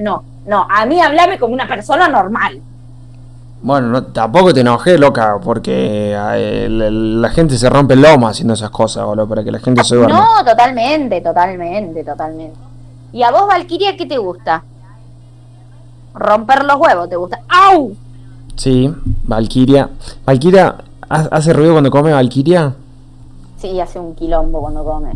No, 0.00 0.22
no, 0.46 0.66
a 0.70 0.84
mí 0.86 1.00
hablame 1.00 1.38
como 1.38 1.54
una 1.54 1.66
persona 1.66 2.08
normal. 2.08 2.60
Bueno, 3.62 3.88
no, 3.88 4.02
tampoco 4.04 4.52
te 4.52 4.60
enojé, 4.60 4.98
loca, 4.98 5.38
porque 5.42 6.12
eh, 6.14 6.68
la, 6.68 6.90
la 6.90 7.28
gente 7.30 7.56
se 7.58 7.68
rompe 7.70 7.94
el 7.94 8.02
lomo 8.02 8.28
haciendo 8.28 8.54
esas 8.54 8.70
cosas, 8.70 9.04
boludo, 9.06 9.26
para 9.28 9.42
que 9.42 9.50
la 9.50 9.58
gente 9.58 9.82
se 9.82 9.96
duerma. 9.96 10.18
No, 10.20 10.44
totalmente, 10.44 11.20
totalmente, 11.20 12.04
totalmente. 12.04 12.56
¿Y 13.12 13.22
a 13.22 13.30
vos, 13.30 13.46
Valkyria, 13.48 13.96
qué 13.96 14.06
te 14.06 14.18
gusta? 14.18 14.62
Romper 16.14 16.64
los 16.64 16.76
huevos, 16.76 17.08
¿te 17.08 17.16
gusta? 17.16 17.40
¡Au! 17.48 17.94
Sí, 18.56 18.92
Valkyria. 19.24 19.88
Valkyria, 20.24 20.76
¿ha- 21.08 21.28
¿hace 21.30 21.52
ruido 21.52 21.72
cuando 21.72 21.90
come 21.90 22.12
Valkyria? 22.12 22.74
Sí, 23.58 23.80
hace 23.80 23.98
un 23.98 24.14
quilombo 24.14 24.60
cuando 24.60 24.84
come. 24.84 25.12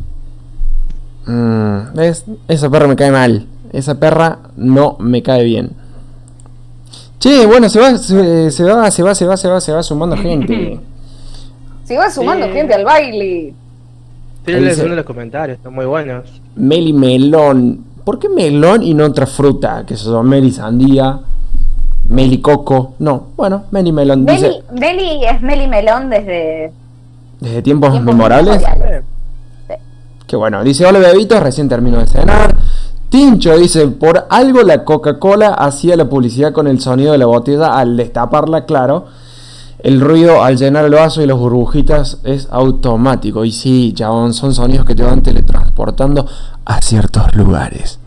Mm, 1.27 1.95
¿ves? 1.95 2.25
Esa 2.49 2.69
perra 2.71 2.87
me 2.89 2.97
cae 2.97 3.11
mal. 3.11 3.47
Esa 3.73 3.99
perra 4.01 4.39
no 4.57 4.97
me 4.99 5.23
cae 5.23 5.45
bien. 5.45 5.71
Che, 7.19 7.47
bueno, 7.47 7.69
se 7.69 7.79
va, 7.81 7.97
se, 7.99 8.51
se 8.51 8.65
va, 8.65 8.91
se 8.91 9.03
va, 9.03 9.15
se 9.15 9.27
va, 9.27 9.37
se 9.37 9.49
va, 9.49 9.61
se 9.61 9.73
va 9.73 9.83
sumando 9.83 10.17
gente. 10.19 10.81
Se 11.85 11.97
va 11.97 12.11
sumando 12.11 12.47
Sí. 12.47 12.53
gente 12.53 12.75
al 12.75 12.85
baile. 12.85 13.55
Dice- 14.47 14.81
uno 14.83 14.91
de 14.91 14.97
los 14.97 15.05
comentarios, 15.05 15.59
están 15.59 15.75
muy 15.75 15.85
buenos. 15.87 16.41
Meli 16.57 16.93
melón. 16.93 17.85
¿Por 18.05 18.19
qué 18.19 18.29
melón 18.29 18.83
y 18.83 18.95
no 18.95 19.05
otra 19.05 19.27
fruta? 19.27 19.85
Que 19.87 19.97
son 19.97 20.27
Meli 20.29 20.51
sandía, 20.51 21.21
Meli 22.09 22.41
coco. 22.41 22.95
No, 22.99 23.29
bueno, 23.37 23.65
Meli 23.71 23.93
melón. 23.93 24.25
Dice, 24.25 24.63
Meli, 24.73 24.81
Meli 24.81 25.25
es 25.27 25.43
Meli 25.43 25.67
Melón 25.69 26.09
desde 26.11 26.73
desde 27.39 27.63
tiempos 27.63 27.91
tiempos 27.93 28.03
memorables. 28.15 28.63
Que 30.27 30.37
bueno, 30.37 30.65
dice, 30.65 30.87
hola 30.87 30.99
bebitos, 31.01 31.41
recién 31.43 31.69
termino 31.69 31.99
de 31.99 32.07
cenar. 32.07 32.57
Tincho 33.11 33.59
dice, 33.59 33.89
por 33.89 34.27
algo 34.31 34.63
la 34.63 34.85
Coca-Cola 34.85 35.49
hacía 35.49 35.97
la 35.97 36.09
publicidad 36.09 36.53
con 36.53 36.69
el 36.69 36.81
sonido 36.81 37.13
de 37.13 37.19
la 37.19 37.27
botella 37.27 37.77
al 37.77 37.97
destaparla, 37.97 38.65
claro. 38.65 39.07
El 39.81 40.01
ruido 40.01 40.45
al 40.45 40.57
llenar 40.57 40.85
el 40.85 40.95
vaso 40.95 41.21
y 41.21 41.27
las 41.27 41.37
burbujitas 41.37 42.19
es 42.23 42.47
automático. 42.51 43.45
Y 43.45 43.51
sí, 43.51 43.93
chabón, 43.95 44.33
son 44.33 44.55
sonidos 44.55 44.87
que 44.87 44.95
te 44.95 45.03
van 45.03 45.23
teletransportando 45.23 46.25
a 46.65 46.81
ciertos 46.81 47.35
lugares. 47.35 47.99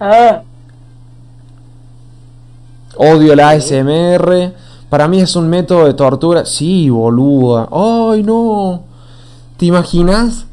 Ah, 0.00 0.42
Odio 2.96 3.34
la 3.36 3.50
ASMR. 3.50 4.54
Para 4.88 5.08
mí 5.08 5.20
es 5.20 5.36
un 5.36 5.48
método 5.48 5.84
de 5.84 5.94
tortura. 5.94 6.46
Sí, 6.46 6.88
boluda. 6.88 7.68
Ay, 7.70 8.22
no. 8.22 8.82
¿Te 9.56 9.66
imaginas? 9.66 10.46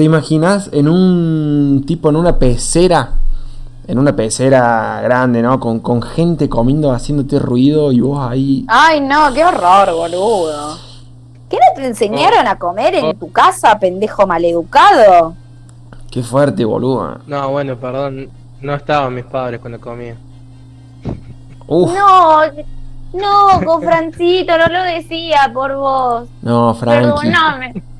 ¿Te 0.00 0.04
imaginas 0.04 0.70
en 0.72 0.88
un 0.88 1.84
tipo, 1.86 2.08
en 2.08 2.16
una 2.16 2.38
pecera? 2.38 3.16
En 3.86 3.98
una 3.98 4.16
pecera 4.16 4.98
grande, 5.02 5.42
¿no? 5.42 5.60
Con, 5.60 5.80
con 5.80 6.00
gente 6.00 6.48
comiendo, 6.48 6.90
haciéndote 6.90 7.38
ruido 7.38 7.92
y 7.92 8.00
vos 8.00 8.18
ahí. 8.18 8.64
Ay, 8.66 9.02
no, 9.02 9.30
qué 9.34 9.44
horror, 9.44 9.92
boludo. 9.92 10.78
¿Qué 11.50 11.58
no 11.58 11.76
te 11.76 11.86
enseñaron 11.86 12.48
a 12.48 12.58
comer 12.58 12.94
en 12.94 13.18
tu 13.18 13.30
casa, 13.30 13.78
pendejo 13.78 14.26
maleducado? 14.26 15.34
Qué 16.10 16.22
fuerte, 16.22 16.64
boluda. 16.64 17.20
No, 17.26 17.50
bueno, 17.50 17.76
perdón, 17.76 18.30
no 18.62 18.74
estaban 18.74 19.14
mis 19.14 19.26
padres 19.26 19.60
cuando 19.60 19.78
comía. 19.78 20.16
Uf. 21.66 21.92
No, 21.92 22.40
no, 23.12 23.66
con 23.66 23.82
Francito, 23.82 24.56
no 24.56 24.66
lo 24.66 24.82
decía 24.82 25.50
por 25.52 25.76
vos. 25.76 26.26
No, 26.40 26.72
Frankie. 26.72 27.20
Perdóname. 27.20 27.90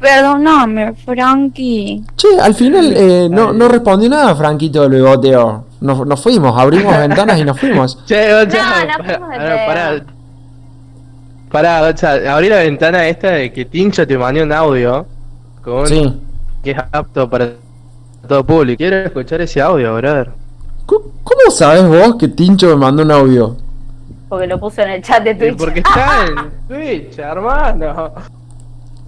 Perdóname, 0.00 0.94
Frankie. 0.94 2.02
Che, 2.16 2.28
al 2.40 2.54
final 2.54 2.92
eh, 2.96 3.28
no, 3.30 3.52
no 3.52 3.66
respondió 3.68 4.08
nada 4.08 4.34
Franquito 4.36 4.82
del 4.82 4.92
bigoteo. 5.02 5.64
Nos, 5.80 6.06
nos 6.06 6.20
fuimos, 6.22 6.56
abrimos 6.58 6.96
ventanas 6.98 7.38
y 7.38 7.44
nos 7.44 7.58
fuimos. 7.58 8.04
Che, 8.06 8.32
Gonza, 8.32 8.58
No, 8.58 8.64
no 8.64 9.04
pará, 9.04 9.04
fuimos 9.04 9.30
de 9.30 9.36
pará, 9.36 9.66
pará. 9.66 10.04
Pará, 11.50 11.80
Gonza, 11.80 12.34
abrí 12.34 12.48
la 12.48 12.58
ventana 12.58 13.08
esta 13.08 13.30
de 13.32 13.52
que 13.52 13.64
Tincho 13.64 14.06
te 14.06 14.16
mandó 14.16 14.42
un 14.42 14.52
audio 14.52 15.06
con 15.62 15.86
Sí. 15.86 16.20
que 16.62 16.70
es 16.72 16.78
apto 16.92 17.28
para 17.28 17.50
todo 18.28 18.44
público. 18.44 18.78
Quiero 18.78 18.96
escuchar 18.98 19.40
ese 19.40 19.60
audio, 19.60 19.94
brother. 19.96 20.30
¿Cómo 20.86 21.06
cómo 21.24 21.50
sabes 21.50 21.86
vos 21.86 22.16
que 22.16 22.28
Tincho 22.28 22.68
me 22.68 22.76
mandó 22.76 23.02
un 23.02 23.10
audio? 23.10 23.56
Porque 24.28 24.46
lo 24.46 24.60
puse 24.60 24.82
en 24.82 24.90
el 24.90 25.02
chat 25.02 25.24
de 25.24 25.34
Twitch. 25.34 25.56
Porque 25.56 25.80
está 25.80 26.26
en 26.26 26.50
Twitch, 26.68 27.18
hermano. 27.18 28.12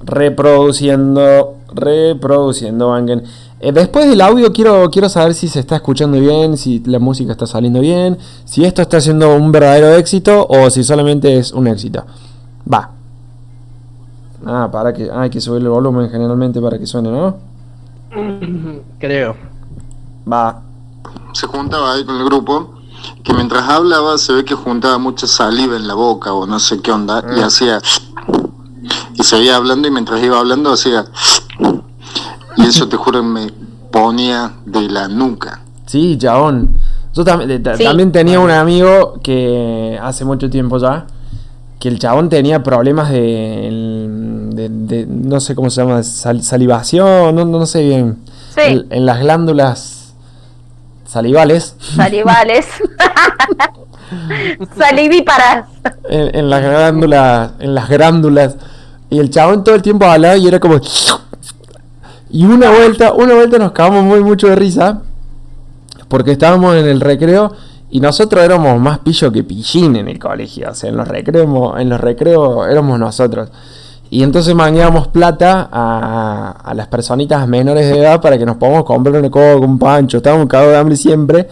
Reproduciendo, 0.00 1.56
reproduciendo, 1.74 2.88
Bangen. 2.88 3.22
Eh, 3.60 3.72
después 3.72 4.08
del 4.08 4.22
audio 4.22 4.52
quiero, 4.52 4.88
quiero 4.90 5.10
saber 5.10 5.34
si 5.34 5.46
se 5.46 5.60
está 5.60 5.76
escuchando 5.76 6.18
bien, 6.18 6.56
si 6.56 6.80
la 6.86 6.98
música 6.98 7.32
está 7.32 7.46
saliendo 7.46 7.80
bien, 7.80 8.18
si 8.46 8.64
esto 8.64 8.80
está 8.80 9.00
siendo 9.00 9.34
un 9.34 9.52
verdadero 9.52 9.94
éxito 9.94 10.46
o 10.48 10.70
si 10.70 10.82
solamente 10.82 11.36
es 11.36 11.52
un 11.52 11.66
éxito. 11.66 12.04
Va. 12.72 12.90
Ah, 14.46 14.70
para 14.72 14.94
que 14.94 15.10
hay 15.12 15.28
que 15.28 15.40
subir 15.40 15.60
el 15.60 15.68
volumen 15.68 16.08
generalmente 16.08 16.60
para 16.62 16.78
que 16.78 16.86
suene, 16.86 17.10
¿no? 17.10 17.36
Creo. 18.98 19.36
Va. 20.30 20.62
se 21.34 21.46
juntaba 21.46 21.92
ahí 21.92 22.04
con 22.04 22.16
el 22.16 22.24
grupo, 22.24 22.74
que 23.22 23.34
mientras 23.34 23.68
hablaba 23.68 24.16
se 24.16 24.32
ve 24.32 24.44
que 24.44 24.54
juntaba 24.54 24.96
mucha 24.96 25.26
saliva 25.26 25.76
en 25.76 25.86
la 25.86 25.94
boca 25.94 26.32
o 26.32 26.46
no 26.46 26.58
sé 26.58 26.80
qué 26.80 26.90
onda, 26.92 27.22
y 27.36 27.40
hacía... 27.40 27.80
Y 29.14 29.22
seguía 29.22 29.56
hablando 29.56 29.88
y 29.88 29.90
mientras 29.90 30.22
iba 30.22 30.38
hablando 30.38 30.72
hacía... 30.72 31.04
Y 32.56 32.66
eso 32.66 32.88
te 32.88 32.96
juro 32.96 33.22
me 33.22 33.48
ponía 33.90 34.52
de 34.66 34.82
la 34.88 35.08
nuca. 35.08 35.60
Sí, 35.86 36.16
chabón. 36.18 36.76
Yo 37.14 37.24
tam- 37.24 37.76
Sí. 37.76 37.84
también 37.84 38.12
tenía 38.12 38.38
un 38.40 38.50
amigo 38.50 39.18
que 39.22 39.98
hace 40.02 40.24
mucho 40.24 40.48
tiempo 40.50 40.78
ya, 40.78 41.06
que 41.78 41.88
el 41.88 41.98
chabón 41.98 42.28
tenía 42.28 42.62
problemas 42.62 43.10
de, 43.10 43.66
el- 43.68 44.50
de- 44.52 44.68
de- 44.68 45.06
no 45.06 45.40
sé 45.40 45.54
cómo 45.54 45.70
se 45.70 45.80
llama, 45.82 46.02
sal- 46.02 46.42
salivación, 46.42 47.34
no, 47.34 47.44
no 47.44 47.66
sé 47.66 47.82
bien. 47.82 48.18
Sí. 48.54 48.60
En, 48.62 48.86
en 48.90 49.06
las 49.06 49.20
glándulas 49.20 50.14
salivales 51.06 51.74
salivales, 51.96 52.66
salivíparas. 54.76 55.66
en, 56.08 56.36
en 56.36 56.50
las 56.50 56.62
glándulas, 56.62 57.50
en 57.58 57.74
las 57.74 57.88
glándulas. 57.88 58.56
Y 59.10 59.18
el 59.18 59.30
chabón 59.30 59.64
todo 59.64 59.74
el 59.74 59.82
tiempo 59.82 60.04
hablaba 60.06 60.36
y 60.36 60.46
era 60.46 60.60
como. 60.60 60.80
Y 62.30 62.44
una 62.44 62.70
vuelta, 62.70 63.12
una 63.12 63.34
vuelta 63.34 63.58
nos 63.58 63.72
cagamos 63.72 64.04
muy 64.04 64.20
mucho 64.22 64.48
de 64.48 64.56
risa. 64.56 65.02
Porque 66.08 66.32
estábamos 66.32 66.76
en 66.76 66.86
el 66.86 67.00
recreo 67.00 67.52
y 67.90 68.00
nosotros 68.00 68.42
éramos 68.42 68.80
más 68.80 69.00
pillo 69.00 69.32
que 69.32 69.42
pillín 69.42 69.96
en 69.96 70.08
el 70.08 70.18
colegio. 70.18 70.70
O 70.70 70.74
sea, 70.74 70.90
en 70.90 70.96
los 70.96 71.08
recreos, 71.08 71.80
en 71.80 71.88
los 71.88 72.00
recreos 72.00 72.68
éramos 72.68 72.98
nosotros. 72.98 73.48
Y 74.10 74.24
entonces 74.24 74.54
mangueamos 74.54 75.08
plata 75.08 75.68
a, 75.70 76.50
a 76.64 76.74
las 76.74 76.88
personitas 76.88 77.46
menores 77.46 77.88
de 77.88 77.98
edad 77.98 78.20
para 78.20 78.38
que 78.38 78.46
nos 78.46 78.56
podamos 78.56 78.84
comprar 78.84 79.16
una 79.16 79.30
coca, 79.30 79.56
un 79.56 79.78
pancho. 79.78 80.16
Estábamos 80.16 80.46
cagados 80.48 80.72
de 80.72 80.78
hambre 80.78 80.96
siempre. 80.96 81.48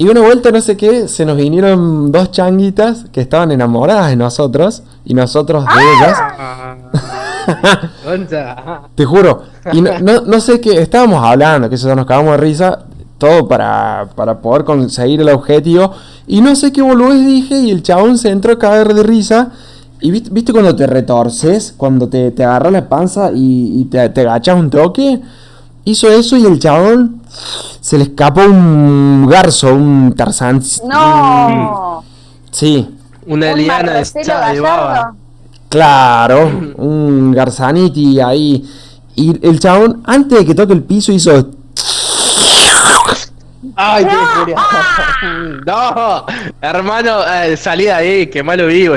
Y 0.00 0.08
una 0.08 0.22
vuelta, 0.22 0.50
no 0.50 0.62
sé 0.62 0.78
qué, 0.78 1.08
se 1.08 1.26
nos 1.26 1.36
vinieron 1.36 2.10
dos 2.10 2.30
changuitas 2.30 3.04
que 3.12 3.20
estaban 3.20 3.52
enamoradas 3.52 4.08
de 4.08 4.16
nosotros 4.16 4.82
y 5.04 5.12
nosotros 5.12 5.62
de 5.62 5.82
ellas. 5.96 6.18
Ah. 7.52 7.90
Gonza. 8.04 8.82
Te 8.94 9.04
juro. 9.04 9.42
Y 9.72 9.80
no, 9.80 9.98
no, 9.98 10.20
no 10.20 10.40
sé 10.40 10.60
qué, 10.60 10.80
estábamos 10.80 11.22
hablando, 11.24 11.68
que 11.68 11.74
eso 11.74 11.94
nos 11.96 12.06
cagamos 12.06 12.32
de 12.32 12.36
risa, 12.36 12.84
todo 13.18 13.48
para, 13.48 14.08
para 14.14 14.40
poder 14.40 14.64
conseguir 14.64 15.20
el 15.20 15.30
objetivo. 15.30 15.92
Y 16.26 16.40
no 16.40 16.54
sé 16.54 16.70
qué 16.70 16.80
boludez 16.80 17.26
dije 17.26 17.58
y 17.58 17.70
el 17.70 17.82
chabón 17.82 18.18
se 18.18 18.30
entró 18.30 18.52
a 18.52 18.58
caer 18.58 18.94
de 18.94 19.02
risa. 19.02 19.50
Y 20.00 20.10
viste, 20.12 20.30
¿viste 20.30 20.52
cuando 20.52 20.76
te 20.76 20.86
retorces, 20.86 21.74
cuando 21.76 22.08
te, 22.08 22.30
te 22.30 22.44
agarras 22.44 22.72
la 22.72 22.88
panza 22.88 23.32
y, 23.34 23.80
y 23.80 23.84
te, 23.86 24.08
te 24.10 24.20
agachas 24.20 24.56
un 24.56 24.70
toque. 24.70 25.20
Hizo 25.84 26.08
eso 26.08 26.36
y 26.36 26.44
el 26.44 26.58
chabón 26.58 27.19
se 27.80 27.96
le 27.98 28.04
escapó 28.04 28.42
un 28.42 29.26
garzo, 29.28 29.74
un 29.74 30.12
tarzán. 30.16 30.62
No. 30.88 32.04
Sí, 32.50 32.88
Una 33.26 33.52
Un 33.52 33.58
liana 33.58 33.92
de, 33.94 34.52
de 34.54 34.60
baba. 34.60 35.14
Claro, 35.68 36.46
un 36.76 37.32
garzaniti 37.32 38.20
ahí. 38.20 38.64
Y 39.14 39.46
el 39.46 39.60
chabón, 39.60 40.02
antes 40.04 40.38
de 40.40 40.46
que 40.46 40.54
toque 40.54 40.72
el 40.72 40.82
piso, 40.82 41.12
hizo. 41.12 41.30
Ay, 43.76 44.04
qué 44.04 44.16
furia. 44.38 44.56
No, 45.66 46.24
hermano, 46.62 47.18
eh, 47.26 47.56
salí 47.56 47.84
de 47.84 47.92
ahí, 47.92 48.26
que 48.28 48.42
malo 48.42 48.66
vivo. 48.66 48.94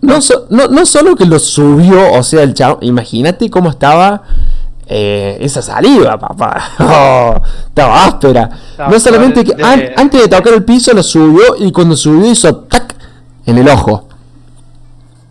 No, 0.00 0.20
so- 0.20 0.46
no, 0.50 0.66
no 0.66 0.84
solo 0.84 1.14
que 1.14 1.24
lo 1.24 1.38
subió, 1.38 2.12
o 2.14 2.22
sea, 2.24 2.42
el 2.42 2.54
chabón. 2.54 2.78
Imagínate 2.82 3.48
cómo 3.48 3.70
estaba 3.70 4.22
eh, 4.86 5.38
esa 5.40 5.62
saliva, 5.62 6.18
papá. 6.18 6.60
Oh, 6.80 7.34
estaba 7.68 8.04
áspera. 8.06 8.50
Estaba 8.72 8.90
No 8.90 9.00
solamente 9.00 9.44
que 9.44 9.54
de- 9.54 9.62
an- 9.64 9.82
antes 9.96 10.20
de 10.22 10.28
tocar 10.28 10.52
el 10.54 10.64
piso 10.64 10.92
lo 10.92 11.02
subió 11.02 11.56
y 11.58 11.70
cuando 11.72 11.96
subió 11.96 12.30
hizo 12.30 12.54
tac 12.56 12.94
en 13.46 13.58
el 13.58 13.68
ojo. 13.68 14.08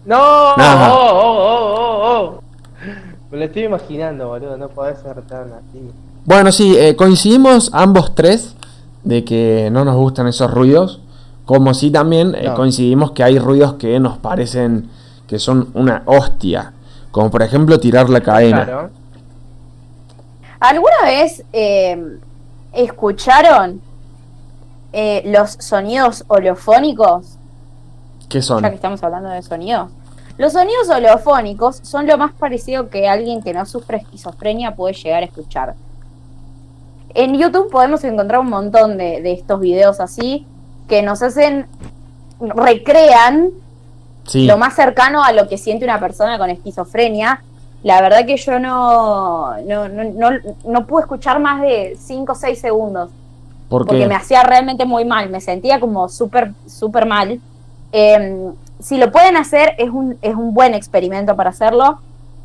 No, 0.06 0.18
oh, 0.20 0.56
oh, 0.58 1.12
oh, 1.14 1.78
oh, 1.78 2.20
oh. 2.38 2.42
Me 3.32 3.38
lo 3.38 3.46
estoy 3.46 3.64
imaginando, 3.64 4.28
boludo, 4.28 4.58
no 4.58 4.68
podés 4.70 5.00
ser 5.00 5.22
tan 5.22 5.54
así. 5.54 5.80
Bueno, 6.26 6.52
sí, 6.52 6.76
eh, 6.78 6.96
coincidimos 6.96 7.70
ambos 7.74 8.14
tres 8.16 8.56
de 9.04 9.24
que 9.24 9.70
no 9.72 9.86
nos 9.86 9.96
gustan 9.96 10.28
esos 10.28 10.52
ruidos. 10.52 11.00
Como 11.46 11.74
sí 11.74 11.92
también 11.92 12.36
eh, 12.36 12.44
No. 12.48 12.56
coincidimos 12.56 13.12
que 13.12 13.24
hay 13.24 13.38
ruidos 13.40 13.74
que 13.74 14.00
nos 14.00 14.18
parecen 14.18 14.90
que 15.28 15.40
son 15.40 15.70
una 15.74 16.04
hostia. 16.06 16.74
Como 17.12 17.30
por 17.32 17.42
ejemplo 17.42 17.80
tirar 17.80 18.10
la 18.10 18.22
cadena. 18.22 18.66
Claro. 18.66 18.90
¿Alguna 20.62 21.02
vez 21.04 21.44
eh, 21.52 22.18
escucharon 22.72 23.82
eh, 24.94 25.24
los 25.26 25.52
sonidos 25.60 26.24
holofónicos? 26.28 27.38
¿Qué 28.30 28.42
son? 28.42 28.62
Ya 28.62 28.70
que 28.70 28.76
estamos 28.76 29.04
hablando 29.04 29.30
de 29.30 29.42
sonidos. 29.42 29.90
Los 30.38 30.54
sonidos 30.54 30.88
holofónicos 30.90 31.78
son 31.84 32.08
lo 32.08 32.18
más 32.18 32.32
parecido 32.34 32.90
que 32.90 33.10
alguien 33.10 33.42
que 33.42 33.54
no 33.54 33.66
sufre 33.66 33.98
esquizofrenia 33.98 34.76
puede 34.76 34.94
llegar 34.94 35.24
a 35.24 35.26
escuchar. 35.26 35.74
En 37.14 37.38
YouTube 37.38 37.70
podemos 37.70 38.04
encontrar 38.04 38.40
un 38.40 38.50
montón 38.50 38.98
de, 38.98 39.22
de 39.22 39.34
estos 39.34 39.60
videos 39.60 40.00
así 40.00 40.46
que 40.88 41.02
nos 41.02 41.22
hacen, 41.22 41.66
recrean 42.40 43.50
Sí. 44.24 44.46
lo 44.46 44.56
más 44.58 44.76
cercano 44.76 45.24
a 45.24 45.32
lo 45.32 45.48
que 45.50 45.58
siente 45.58 45.84
una 45.84 46.00
persona 46.00 46.38
con 46.38 46.52
esquizofrenia. 46.52 47.42
La 47.84 48.02
verdad 48.02 48.26
que 48.26 48.38
yo 48.38 48.60
no, 48.60 49.58
no, 49.66 49.90
no, 49.90 50.04
no, 50.04 50.30
no 50.66 50.86
pude 50.86 51.02
escuchar 51.02 51.40
más 51.40 51.62
de 51.62 51.98
5 52.00 52.32
o 52.32 52.36
6 52.36 52.60
segundos 52.60 53.10
¿Por 53.70 53.88
porque 53.88 54.06
me 54.06 54.16
hacía 54.16 54.44
realmente 54.44 54.86
muy 54.86 55.06
mal, 55.06 55.30
me 55.30 55.40
sentía 55.40 55.80
como 55.80 56.10
súper, 56.10 56.52
súper 56.68 57.06
mal. 57.06 57.40
Eh, 57.94 58.52
si 58.80 58.98
lo 58.98 59.12
pueden 59.12 59.38
hacer, 59.38 59.76
es 59.78 59.90
un, 59.90 60.18
es 60.22 60.36
un 60.36 60.54
buen 60.54 60.74
experimento 60.74 61.36
para 61.38 61.52
hacerlo, 61.52 62.00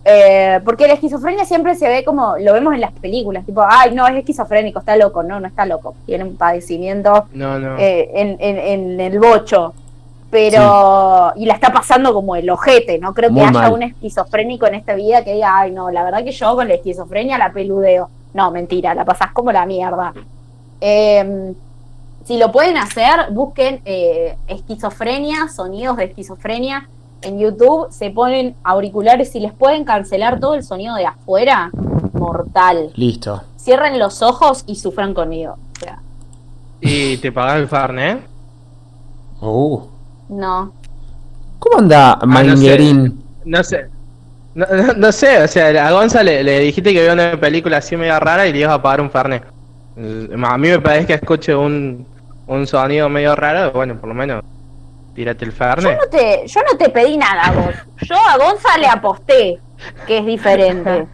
eh, 0.05 0.61
porque 0.65 0.87
la 0.87 0.95
esquizofrenia 0.95 1.45
siempre 1.45 1.75
se 1.75 1.89
ve 1.89 2.05
como, 2.05 2.37
lo 2.39 2.53
vemos 2.53 2.75
en 2.75 2.81
las 2.81 2.93
películas, 2.93 3.45
tipo, 3.45 3.65
ay, 3.69 3.93
no, 3.93 4.07
es 4.07 4.15
esquizofrénico, 4.15 4.79
está 4.79 4.97
loco, 4.97 5.25
no, 5.25 5.41
no 5.41 5.49
está 5.49 5.67
loco, 5.67 5.97
tiene 6.07 6.23
un 6.23 6.37
padecimiento 6.37 7.27
No, 7.33 7.59
no. 7.59 7.77
eh, 7.77 8.09
en, 8.15 8.37
en, 8.39 8.59
en 8.59 9.01
el 9.01 9.19
bocho. 9.19 9.75
Pero, 10.31 11.33
y 11.37 11.47
la 11.47 11.55
está 11.55 11.73
pasando 11.73 12.13
como 12.13 12.35
el 12.37 12.51
ojete, 12.51 12.99
no 12.99 13.15
creo 13.15 13.33
que 13.33 13.41
haya 13.41 13.51
mal. 13.53 13.73
un 13.73 13.83
esquizofrénico 13.85 14.67
en 14.67 14.75
esta 14.75 14.95
vida 14.95 15.23
que 15.25 15.35
diga, 15.35 15.59
ay, 15.59 15.71
no, 15.71 15.91
la 15.91 16.03
verdad 16.03 16.25
que 16.25 16.33
yo 16.33 16.55
con 16.57 16.69
la 16.69 16.75
esquizofrenia 16.75 17.39
la 17.39 17.53
peludeo. 17.53 18.11
No, 18.35 18.51
mentira, 18.51 18.95
la 18.95 19.05
pasás 19.05 19.33
como 19.33 19.53
la 19.53 19.65
mierda. 19.67 20.13
Eh, 20.81 21.55
si 22.25 22.39
lo 22.39 22.51
pueden 22.51 22.77
hacer, 22.77 23.31
busquen 23.31 23.81
eh, 23.85 24.37
esquizofrenia, 24.49 25.49
sonidos 25.49 25.97
de 25.97 26.05
esquizofrenia 26.07 26.89
en 27.23 27.39
YouTube, 27.39 27.87
se 27.91 28.11
ponen 28.11 28.57
auriculares 28.65 29.35
y 29.37 29.41
les 29.41 29.53
pueden 29.53 29.85
cancelar 29.85 30.41
todo 30.41 30.55
el 30.55 30.65
sonido 30.65 30.97
de 30.97 31.07
afuera, 31.07 31.71
mortal. 32.13 32.91
Listo. 32.95 33.43
Cierren 33.57 33.99
los 33.99 34.23
ojos 34.23 34.65
y 34.67 34.75
sufran 34.75 35.15
conmigo. 35.15 35.57
O 35.77 35.81
sea, 35.81 36.01
Y 36.81 37.17
te 37.19 37.31
pagás 37.33 37.57
el 37.59 37.69
Farne, 37.69 38.23
Uh. 39.41 39.83
No. 40.29 40.73
¿Cómo 41.59 41.79
anda 41.79 42.13
Ah, 42.13 42.19
no 42.23 42.33
sé. 42.39 42.45
Manguerín? 42.47 43.23
No 43.45 43.63
sé. 43.65 43.87
No, 44.55 44.67
no- 44.67 44.93
no 44.95 45.13
sé, 45.13 45.43
o 45.43 45.49
sea, 45.49 45.87
a 45.87 45.93
Gonza 45.93 46.23
le, 46.23 46.43
le 46.43 46.61
dijiste 46.61 46.93
que 46.95 47.03
vio 47.03 47.13
una 47.13 47.39
película 47.39 47.77
así 47.79 47.97
media 47.97 48.19
rara 48.19 48.47
y 48.47 48.53
le 48.53 48.61
ibas 48.61 48.73
a 48.75 48.83
pagar 48.83 49.01
un 49.03 49.11
Fernet. 49.11 49.43
Eh, 49.97 50.29
A 50.43 50.59
mí 50.59 50.69
me 50.69 50.81
parece 50.81 51.07
que 51.07 51.15
escuche 51.15 51.55
un, 51.55 52.07
un 52.47 52.67
sonido 52.67 53.09
medio 53.09 53.35
raro, 53.37 53.73
bueno, 53.73 53.97
por 53.97 54.09
lo 54.09 54.15
menos 54.15 54.43
tírate 55.15 55.45
el 55.45 55.51
Yo 55.51 55.57
Fernet. 55.57 55.99
no 55.99 56.07
te, 56.11 56.47
yo 56.47 56.61
no 56.71 56.79
te 56.79 56.89
pedí 56.91 57.17
nada, 57.17 57.53
vos. 57.53 57.75
Yo 58.09 58.15
a 58.17 58.37
Gonza 58.39 58.77
le 58.79 58.87
aposté, 58.87 59.59
que 60.07 60.19
es 60.19 60.27
diferente. 60.27 61.07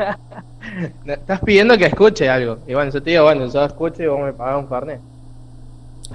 Estás 1.06 1.40
pidiendo 1.40 1.76
que 1.76 1.86
escuche 1.86 2.28
algo. 2.30 2.58
Y 2.68 2.74
bueno, 2.74 2.92
yo 2.92 3.02
te 3.02 3.10
digo, 3.10 3.24
bueno, 3.24 3.46
yo 3.52 3.64
escucho 3.64 4.02
y 4.02 4.06
vos 4.06 4.20
me 4.20 4.32
pagás 4.32 4.58
un 4.62 4.68
Fernet. 4.68 5.00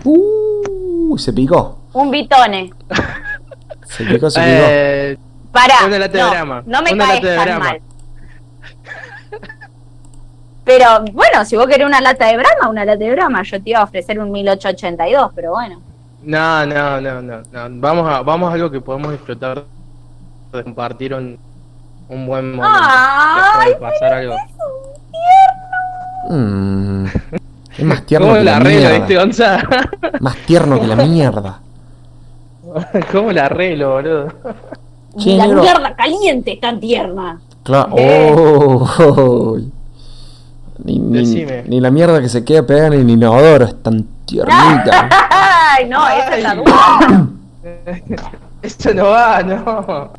Uh, 0.04 1.18
se 1.18 1.34
picó. 1.34 1.77
Un 1.94 2.12
bitone. 2.12 2.74
Se 3.88 4.04
picó, 4.06 4.30
se 4.30 4.40
picó. 4.40 4.52
Eh, 4.68 5.18
Pará. 5.52 5.76
Una 5.86 6.00
lata 6.00 6.18
de 6.18 6.46
no, 6.46 6.62
no 6.66 6.82
me 6.82 6.98
caes 6.98 7.22
tan 7.22 7.60
mal. 7.60 7.82
Pero 10.66 11.06
bueno, 11.14 11.46
si 11.46 11.56
vos 11.56 11.66
querés 11.68 11.88
una 11.88 12.02
lata 12.02 12.26
de 12.28 12.36
Brahma, 12.38 12.70
una 12.70 12.84
lata 12.84 13.00
de 13.04 13.12
Brahma, 13.12 13.42
yo 13.44 13.62
te 13.64 13.70
iba 13.70 13.80
a 13.80 13.84
ofrecer 13.84 14.20
un 14.20 14.32
1882, 14.32 15.32
pero 15.34 15.52
bueno. 15.52 15.82
no, 16.24 16.66
no, 16.66 17.00
no, 17.00 17.22
no, 17.22 17.42
no. 17.52 17.68
Vamos 17.80 18.10
a, 18.14 18.22
vamos 18.22 18.52
a 18.52 18.54
algo 18.56 18.70
que 18.70 18.82
podemos 18.82 19.12
disfrutar 19.14 19.64
de 20.52 20.64
compartir 20.64 21.14
un, 21.14 21.40
un 22.10 22.26
buen 22.28 22.54
momento. 22.56 22.78
Ay, 22.78 23.70
de 23.70 23.76
pasar 23.78 24.14
algo. 24.14 24.36
Mm. 26.30 27.06
Es 27.78 27.86
más 27.86 28.06
tierno 28.06 28.28
¿Cómo 28.28 28.38
que 28.40 28.44
la 28.44 28.52
la 28.52 28.58
arreglo, 28.58 28.80
mierda. 28.82 28.98
viste, 29.00 29.16
Gonza? 29.16 29.64
Más 30.20 30.36
tierno 30.46 30.82
que 30.82 30.88
la 30.88 30.96
mierda. 30.98 31.60
¿Cómo 33.12 33.32
la 33.32 33.46
arreglo, 33.46 33.92
boludo? 33.94 34.28
Che, 35.18 35.36
la 35.36 35.48
negro. 35.48 35.62
mierda 35.64 35.96
caliente 35.96 36.54
es 36.54 36.60
tan 36.60 36.80
tierna. 36.80 37.40
Claro. 37.64 37.90
Eh. 37.98 38.34
Oh, 38.38 39.58
ni, 40.84 41.00
ni- 41.00 41.18
Decime. 41.20 41.64
ni 41.68 41.82
la 41.82 41.90
mierda 41.92 42.22
que 42.22 42.30
se 42.30 42.44
queda 42.46 42.64
pegada 42.66 42.88
en 42.88 42.94
el 42.94 43.10
inodoro 43.10 43.66
es 43.66 43.82
tan 43.82 44.04
tiernita. 44.26 45.10
Ay, 45.32 45.88
no, 45.90 46.08
esa 46.08 46.36
es 46.38 46.44
la 46.44 46.56
duda. 46.56 47.28
Esto 48.62 48.94
no 48.94 49.06
va, 49.06 49.42
no. 49.44 50.12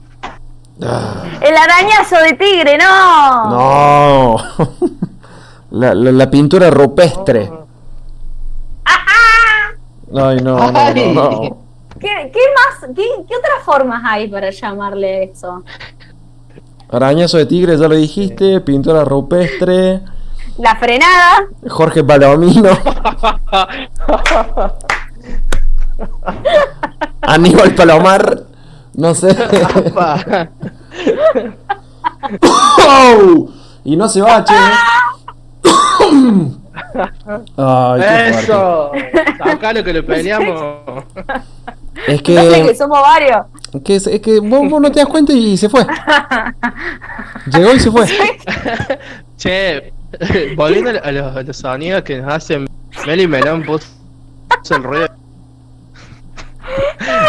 El 1.41 1.57
arañazo 1.57 2.17
de 2.23 2.33
tigre, 2.35 2.79
no. 2.79 3.51
no. 3.51 4.37
La, 5.71 5.95
la- 5.95 6.13
la 6.13 6.31
pintura 6.31 6.71
rupestre. 6.71 7.51
Ay, 8.85 10.41
no, 10.43 10.57
no, 10.57 10.73
no, 10.73 11.13
no. 11.15 11.57
¿Qué, 12.01 12.31
qué 12.33 12.41
más? 12.55 12.91
¿Qué, 12.95 13.05
qué 13.29 13.37
otras 13.37 13.65
formas 13.65 14.03
hay 14.05 14.29
para 14.29 14.51
llamarle 14.51 15.25
eso? 15.25 15.65
Arañazo 16.91 17.39
de 17.39 17.47
tigre, 17.47 17.77
ya 17.77 17.89
lo 17.89 17.95
dijiste. 17.97 18.61
Pintura 18.61 19.05
rupestre. 19.05 20.01
La 20.59 20.77
frenada. 20.77 21.47
Jorge 21.69 22.03
Palomino. 22.03 22.71
Aníbal 27.23 27.75
Palomar. 27.75 28.45
No 28.95 29.15
sé. 29.15 29.37
¡Oh! 32.43 33.49
Y 33.85 33.97
no 33.97 34.09
se 34.09 34.21
va, 34.21 34.45
che. 34.45 34.55
Ay, 37.57 38.01
qué 38.01 38.07
fuerte. 38.07 38.29
Eso. 38.31 38.93
Sacalo 39.39 39.85
que 39.85 39.93
lo 39.93 40.07
peleamos. 40.07 41.05
Es 42.09 42.23
No 42.29 42.43
sé 42.43 42.63
que 42.63 42.67
que, 42.69 42.75
somos 42.75 43.01
varios. 43.01 43.47
que, 43.85 43.97
es, 43.97 44.07
es 44.07 44.21
que 44.21 44.41
vos, 44.41 44.69
vos 44.71 44.81
no 44.81 44.91
te 44.91 45.01
das 45.01 45.09
cuenta 45.09 45.33
y 45.33 45.57
se 45.57 45.69
fue. 45.69 45.87
Llegó 47.53 47.73
y 47.75 47.81
se 47.81 47.91
fue. 47.91 48.07
Che, 49.37 49.93
volviendo 50.57 50.91
a 51.03 51.13
los, 51.13 51.37
a 51.37 51.43
los 51.43 51.57
sonidos 51.57 52.03
que 52.03 52.19
nos 52.21 52.33
hacen 52.33 52.67
Meli 53.07 53.27
Melón 53.29 53.63
puso 53.65 53.85
el 54.71 54.83
ruido 54.83 55.07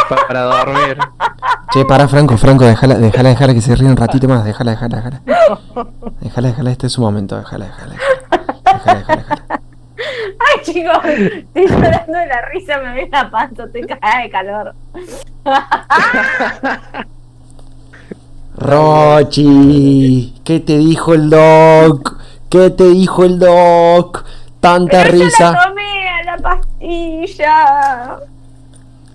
pa- 0.10 0.28
para 0.28 0.42
dormir. 0.44 0.98
Che, 1.72 1.86
para 1.86 2.08
Franco, 2.08 2.38
Franco, 2.38 2.66
déjala, 2.66 2.96
déjala, 2.96 3.30
déjala 3.30 3.54
que 3.54 3.62
se 3.62 3.76
ríe 3.76 3.88
un 3.90 3.98
ratito 3.98 4.28
más. 4.28 4.44
Déjala, 4.44 4.72
déjala, 4.72 4.96
déjala. 4.98 5.22
Déjala, 6.22 6.48
déjala, 6.50 6.72
este 6.72 6.88
es 6.88 6.94
su 6.94 7.02
momento. 7.02 7.38
Déjala, 7.38 7.66
déjala. 7.66 7.96
Déjala, 8.74 9.00
déjala, 9.00 9.16
déjala. 9.18 9.62
Ay, 10.40 10.62
chicos, 10.64 10.98
estoy 11.06 11.68
llorando 11.68 12.18
de 12.20 12.28
la 12.28 12.42
risa, 12.54 12.78
me 12.80 12.94
ve 12.94 13.10
la 13.12 13.30
panza, 13.30 13.66
estoy 13.66 13.82
cagada 13.86 14.22
de 14.24 14.30
calor. 14.30 14.76
Rochi, 18.56 20.34
¿qué 20.44 20.60
te 20.60 20.78
dijo 20.78 21.14
el 21.14 21.30
doc? 21.30 22.18
¿Qué 22.50 22.70
te 22.72 22.90
dijo 22.90 23.24
el 23.24 23.40
doc? 23.40 24.26
Tanta 24.60 25.04
Pero 25.04 25.18
yo 25.18 25.24
risa, 25.26 25.52
la 25.52 25.64
tomé 25.70 26.10
a 26.10 26.24
la 26.24 26.38
pastilla. 26.38 28.20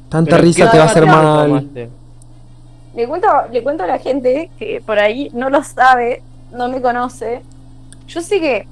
tanta 0.09 0.30
Pero 0.30 0.43
risa 0.43 0.64
¿qué 0.64 0.70
te 0.70 0.78
va 0.78 0.85
a 0.85 0.87
hacer 0.87 1.07
mal. 1.07 1.47
tomaste? 1.49 1.91
Le 2.95 3.09
cuento, 3.09 3.28
le 3.51 3.62
cuento 3.62 3.82
a 3.85 3.87
la 3.87 3.99
gente 3.99 4.51
que 4.59 4.80
por 4.80 4.99
ahí 4.99 5.30
no 5.35 5.51
lo 5.51 5.62
sabe, 5.62 6.22
no 6.53 6.68
me 6.68 6.80
conoce. 6.80 7.43
Yo 8.07 8.20
sé 8.20 8.41
que 8.41 8.68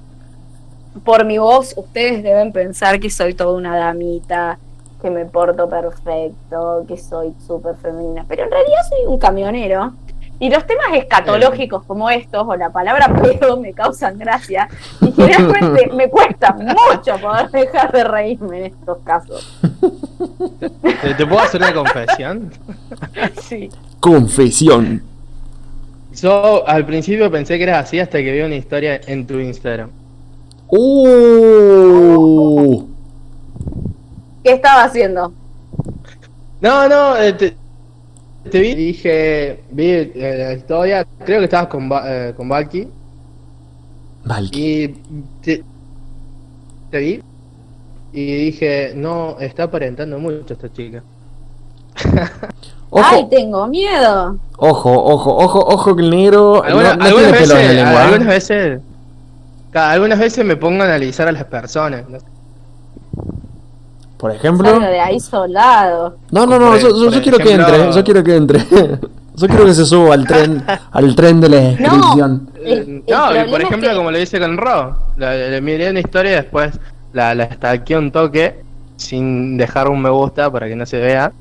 por 1.05 1.24
mi 1.24 1.38
voz 1.38 1.74
ustedes 1.76 2.22
deben 2.22 2.53
pensar 2.53 3.01
que 3.01 3.11
soy 3.11 3.34
toda 3.34 3.57
una 3.57 3.76
damita, 3.76 4.59
que 5.01 5.11
me 5.11 5.24
porto 5.24 5.68
perfecto, 5.68 6.84
que 6.86 6.97
soy 6.97 7.34
súper 7.47 7.76
femenina, 7.76 8.24
pero 8.28 8.45
en 8.45 8.51
realidad 8.51 8.78
soy 8.88 9.07
un 9.07 9.18
camionero. 9.18 9.95
Y 10.38 10.51
los 10.51 10.66
temas 10.66 10.86
escatológicos 10.95 11.84
como 11.84 12.11
estos, 12.11 12.45
o 12.49 12.57
la 12.57 12.70
palabra 12.70 13.14
pedo, 13.14 13.61
me 13.61 13.72
causan 13.72 14.18
gracia. 14.18 14.68
Y 15.01 15.12
generalmente 15.12 15.88
me 15.95 16.09
cuesta 16.09 16.53
mucho 16.53 17.16
poder 17.20 17.49
dejar 17.51 17.93
de 17.93 18.03
reírme 18.03 18.59
en 18.59 18.64
estos 18.66 18.99
casos. 19.05 19.61
¿Te, 21.01 21.14
te 21.14 21.26
puedo 21.26 21.40
hacer 21.40 21.61
una 21.61 21.74
confesión? 21.74 22.51
Sí. 23.40 23.70
Confesión. 24.01 25.03
Yo 26.20 26.66
al 26.66 26.84
principio 26.86 27.30
pensé 27.30 27.57
que 27.57 27.64
eras 27.64 27.86
así 27.86 28.01
hasta 28.01 28.18
que 28.18 28.32
vi 28.32 28.40
una 28.40 28.57
historia 28.57 29.01
en 29.07 29.26
tu 29.26 29.38
Instagram. 29.38 29.90
Uh, 30.74 32.82
¿Qué 34.42 34.52
estaba 34.54 34.84
haciendo? 34.84 35.30
No, 36.62 36.88
no, 36.88 37.14
eh, 37.18 37.34
te, 37.34 37.54
te 38.50 38.58
vi 38.60 38.68
y 38.70 38.74
dije, 38.74 39.62
vi 39.70 39.86
eh, 39.90 40.34
la 40.38 40.52
historia, 40.54 41.06
creo 41.24 41.40
que 41.40 41.44
estabas 41.44 41.68
con, 41.68 41.90
Ba- 41.90 42.02
eh, 42.06 42.32
con 42.34 42.48
Valky 42.48 42.88
Valky. 44.24 44.60
y 44.60 44.88
te, 45.42 45.62
te 46.90 46.98
vi 46.98 47.22
y 48.14 48.44
dije, 48.46 48.92
no, 48.96 49.36
está 49.40 49.64
aparentando 49.64 50.18
mucho 50.18 50.54
esta 50.54 50.72
chica. 50.72 51.02
Ay, 52.92 53.26
tengo 53.30 53.66
miedo. 53.66 54.36
ojo, 54.56 54.90
ojo, 54.90 55.36
ojo, 55.36 55.60
ojo 55.66 55.96
que 55.96 56.02
el 56.02 56.10
negro 56.10 56.56
no, 56.56 56.62
Alguna- 56.62 56.96
no 56.96 57.04
algunas, 57.04 57.32
tiene 57.32 57.38
pelo 57.38 57.54
en 57.54 57.58
veces, 57.60 57.76
la 57.76 57.82
lengua. 57.84 58.02
algunas 58.04 58.26
veces, 58.28 58.80
algunas 59.74 60.18
veces 60.18 60.44
me 60.44 60.56
pongo 60.56 60.82
a 60.82 60.86
analizar 60.86 61.28
a 61.28 61.32
las 61.32 61.44
personas. 61.44 62.08
¿no? 62.08 62.18
Por 64.18 64.30
ejemplo. 64.30 64.68
Salga 64.68 64.88
de 64.88 65.00
ahí 65.00 65.18
soldado. 65.20 66.16
No, 66.30 66.46
no, 66.46 66.58
no, 66.58 66.66
Por- 66.70 66.78
yo, 66.78 66.88
yo- 66.90 67.04
por 67.06 67.14
yo 67.14 67.22
quiero 67.22 67.38
que 67.38 67.52
entre, 67.54 67.92
yo 67.92 68.04
quiero 68.04 68.22
que 68.24 68.36
entre. 68.36 68.60
Yo 69.34 69.48
quiero 69.48 69.64
que 69.64 69.72
se 69.74 69.86
suba 69.86 70.14
al 70.14 70.26
tren, 70.26 70.62
al 70.92 71.14
tren 71.16 71.40
de 71.40 71.48
la 71.48 71.56
descripción. 71.56 72.50
El- 72.62 72.72
el 72.72 72.78
Eh, 72.78 73.02
no, 73.08 73.34
y 73.46 73.50
por 73.50 73.60
es 73.62 73.66
ejemplo, 73.66 73.90
que- 73.90 73.96
como 73.96 74.10
lo 74.10 74.18
hice 74.18 74.38
con 74.38 74.56
Ro, 74.58 74.96
le 75.16 75.60
miré 75.62 75.90
una 75.90 76.00
historia 76.00 76.32
y 76.32 76.34
después 76.34 76.78
la, 77.14 77.34
la 77.34 77.50
stalkeé 77.52 77.96
un 77.96 78.12
toque 78.12 78.62
sin 78.96 79.56
dejar 79.56 79.88
un 79.88 80.00
me 80.02 80.10
gusta 80.10 80.50
para 80.52 80.68
que 80.68 80.76
no 80.76 80.84
se 80.86 80.98
vea. 80.98 81.32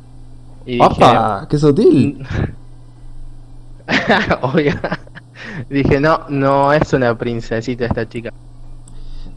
Y 0.66 0.78
dije, 0.78 0.88
¡Papa! 1.00 1.48
¡Qué 1.50 1.58
sutil! 1.60 2.26
Obvio. 4.42 4.74
Dije, 5.70 6.00
no, 6.00 6.22
no 6.30 6.74
es 6.74 6.94
una 6.94 7.18
princesita 7.18 7.86
esta 7.86 8.08
chica. 8.08 8.32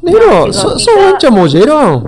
Negro, 0.02 0.52
¿sos, 0.52 0.86
buen 0.96 1.16
chamullero? 1.18 2.04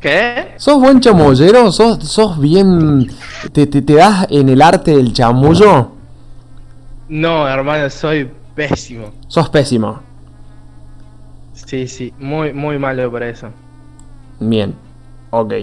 ¿Qué? 0.00 0.54
¿Sos 0.56 0.78
buen 0.78 1.00
chamullero? 1.00 1.72
¿Sos, 1.72 2.04
sos 2.04 2.38
bien... 2.38 3.10
Te, 3.52 3.66
te, 3.66 3.82
te 3.82 3.94
das 3.94 4.26
en 4.30 4.48
el 4.48 4.62
arte 4.62 4.96
del 4.96 5.12
chamullo? 5.12 5.92
No, 7.08 7.48
hermano, 7.48 7.88
soy 7.88 8.30
pésimo. 8.54 9.10
Sos 9.28 9.48
pésimo. 9.48 10.00
Sí, 11.54 11.88
sí, 11.88 12.12
muy, 12.18 12.52
muy 12.52 12.78
malo 12.78 13.10
por 13.10 13.22
eso. 13.22 13.48
Bien, 14.40 14.74
ok. 15.30 15.54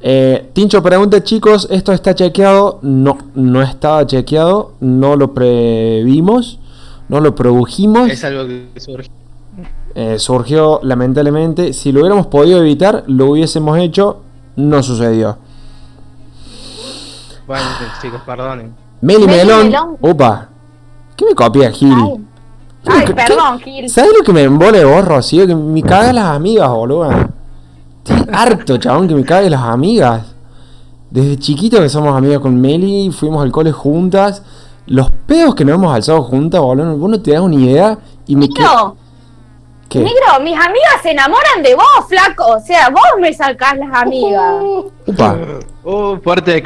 Eh, 0.00 0.50
Tincho 0.52 0.82
pregunta, 0.82 1.22
chicos, 1.22 1.66
¿esto 1.70 1.92
está 1.92 2.14
chequeado? 2.14 2.78
No, 2.82 3.18
no 3.34 3.62
estaba 3.62 4.06
chequeado, 4.06 4.72
no 4.80 5.16
lo 5.16 5.34
previmos, 5.34 6.60
no 7.08 7.20
lo 7.20 7.34
produjimos. 7.34 8.08
Es 8.10 8.22
algo 8.24 8.46
que 8.46 8.80
surge. 8.80 9.10
Eh, 9.94 10.18
surgió 10.18 10.78
lamentablemente. 10.84 11.72
Si 11.72 11.90
lo 11.90 12.00
hubiéramos 12.00 12.28
podido 12.28 12.60
evitar, 12.60 13.02
lo 13.08 13.30
hubiésemos 13.30 13.76
hecho. 13.78 14.18
No 14.56 14.82
sucedió. 14.82 15.38
Bueno, 17.46 17.64
chicos, 18.02 18.20
perdonen. 18.26 18.74
Meli 19.00 19.26
Melón. 19.26 19.72
Opa. 20.00 20.48
¿Qué 21.16 21.24
me 21.24 21.34
copia, 21.34 21.70
Gil? 21.70 21.92
Ay, 21.92 22.18
ay, 22.86 23.04
¿Qué- 23.06 23.14
perdón, 23.14 23.58
Gil. 23.60 23.88
¿Sabes 23.88 24.10
lo 24.16 24.24
que 24.24 24.32
me 24.32 24.42
embole 24.42 24.84
vos, 24.84 25.04
Rocío? 25.04 25.46
Que 25.46 25.54
me 25.54 25.82
cagan 25.82 26.14
las 26.16 26.26
amigas, 26.26 26.68
boludo. 26.68 27.10
Estoy 28.08 28.26
harto, 28.32 28.76
chabón, 28.78 29.08
que 29.08 29.14
me 29.14 29.24
caguen 29.24 29.50
las 29.52 29.62
amigas. 29.62 30.22
Desde 31.10 31.38
chiquito 31.38 31.80
que 31.80 31.88
somos 31.88 32.14
amigas 32.16 32.40
con 32.40 32.60
Meli, 32.60 33.10
fuimos 33.10 33.42
al 33.42 33.50
cole 33.50 33.72
juntas. 33.72 34.42
Los 34.86 35.10
pedos 35.26 35.54
que 35.54 35.64
nos 35.64 35.74
hemos 35.74 35.94
alzado 35.94 36.22
juntas, 36.22 36.60
boludo, 36.60 36.96
vos 36.96 37.10
no 37.10 37.20
te 37.20 37.32
das 37.32 37.40
una 37.42 37.56
idea. 37.56 37.98
Y 38.26 38.36
me 38.36 38.48
quedo. 38.48 38.66
Negro, 38.66 38.96
¿Qué? 39.88 39.98
negro, 40.00 40.40
mis 40.42 40.54
amigas 40.54 41.02
se 41.02 41.10
enamoran 41.12 41.62
de 41.62 41.74
vos, 41.74 41.84
flaco. 42.08 42.44
O 42.56 42.60
sea, 42.60 42.90
vos 42.90 43.02
me 43.20 43.32
sacás 43.32 43.76
las 43.78 44.02
amigas. 44.02 44.54
Upa, 45.06 45.36
Uh, 45.84 46.16
fuertes 46.22 46.62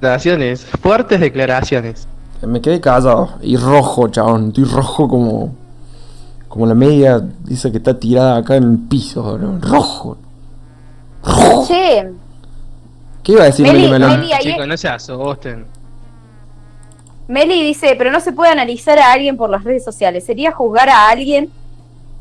declaraciones. 0.00 0.64
Fuertes 0.82 1.20
declaraciones. 1.20 2.08
me 2.42 2.60
quedé 2.60 2.80
callado. 2.80 3.30
Y 3.42 3.56
rojo, 3.56 4.08
chabón. 4.08 4.48
Estoy 4.48 4.64
rojo 4.64 5.08
como. 5.08 5.54
Como 6.48 6.64
la 6.66 6.74
media 6.74 7.20
dice 7.44 7.70
que 7.70 7.76
está 7.78 7.98
tirada 7.98 8.38
acá 8.38 8.56
en 8.56 8.62
el 8.64 8.78
piso, 8.88 9.22
boludo. 9.22 9.58
Rojo. 9.60 10.16
Che, 11.66 12.10
¿Qué 13.22 13.32
iba 13.32 13.42
a 13.42 13.46
decir 13.46 13.66
Meli, 13.66 13.80
Meli, 13.80 13.92
Melón? 13.92 14.20
Meli, 14.20 14.32
ahí- 14.32 14.42
Chicos, 14.42 14.66
no 14.66 14.76
se 14.76 14.88
asusten. 14.88 15.66
Meli 17.26 17.62
dice, 17.62 17.94
pero 17.98 18.10
no 18.10 18.20
se 18.20 18.32
puede 18.32 18.52
analizar 18.52 18.98
a 18.98 19.12
alguien 19.12 19.36
por 19.36 19.50
las 19.50 19.62
redes 19.64 19.84
sociales. 19.84 20.24
Sería 20.24 20.50
juzgar 20.52 20.88
a 20.88 21.08
alguien 21.10 21.50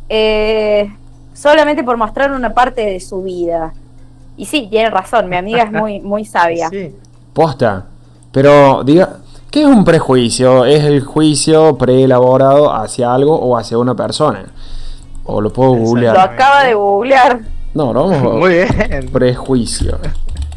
eh, 0.09 0.93
solamente 1.33 1.83
por 1.83 1.95
mostrar 1.97 2.31
una 2.31 2.53
parte 2.53 2.81
de 2.85 2.99
su 2.99 3.23
vida. 3.23 3.73
Y 4.35 4.45
sí, 4.45 4.67
tiene 4.69 4.89
razón, 4.89 5.29
mi 5.29 5.37
amiga 5.37 5.63
es 5.63 5.71
muy, 5.71 5.99
muy 6.01 6.25
sabia. 6.25 6.69
Sí. 6.71 6.93
Posta. 7.33 7.85
Pero, 8.31 8.83
diga, 8.83 9.17
¿qué 9.51 9.61
es 9.61 9.67
un 9.67 9.85
prejuicio? 9.85 10.65
Es 10.65 10.83
el 10.83 11.01
juicio 11.03 11.77
preelaborado 11.77 12.73
hacia 12.73 13.13
algo 13.13 13.39
o 13.39 13.55
hacia 13.57 13.77
una 13.77 13.95
persona. 13.95 14.45
O 15.23 15.39
lo 15.39 15.53
puedo 15.53 15.73
Lo 15.75 15.81
googlear. 15.81 16.17
acaba 16.17 16.63
de 16.63 16.73
googlear. 16.73 17.39
No, 17.77 17.93
no 17.93 18.07
vamos 18.09 18.33
Muy 18.39 18.53
bien. 18.55 19.09
Prejuicio. 19.13 19.99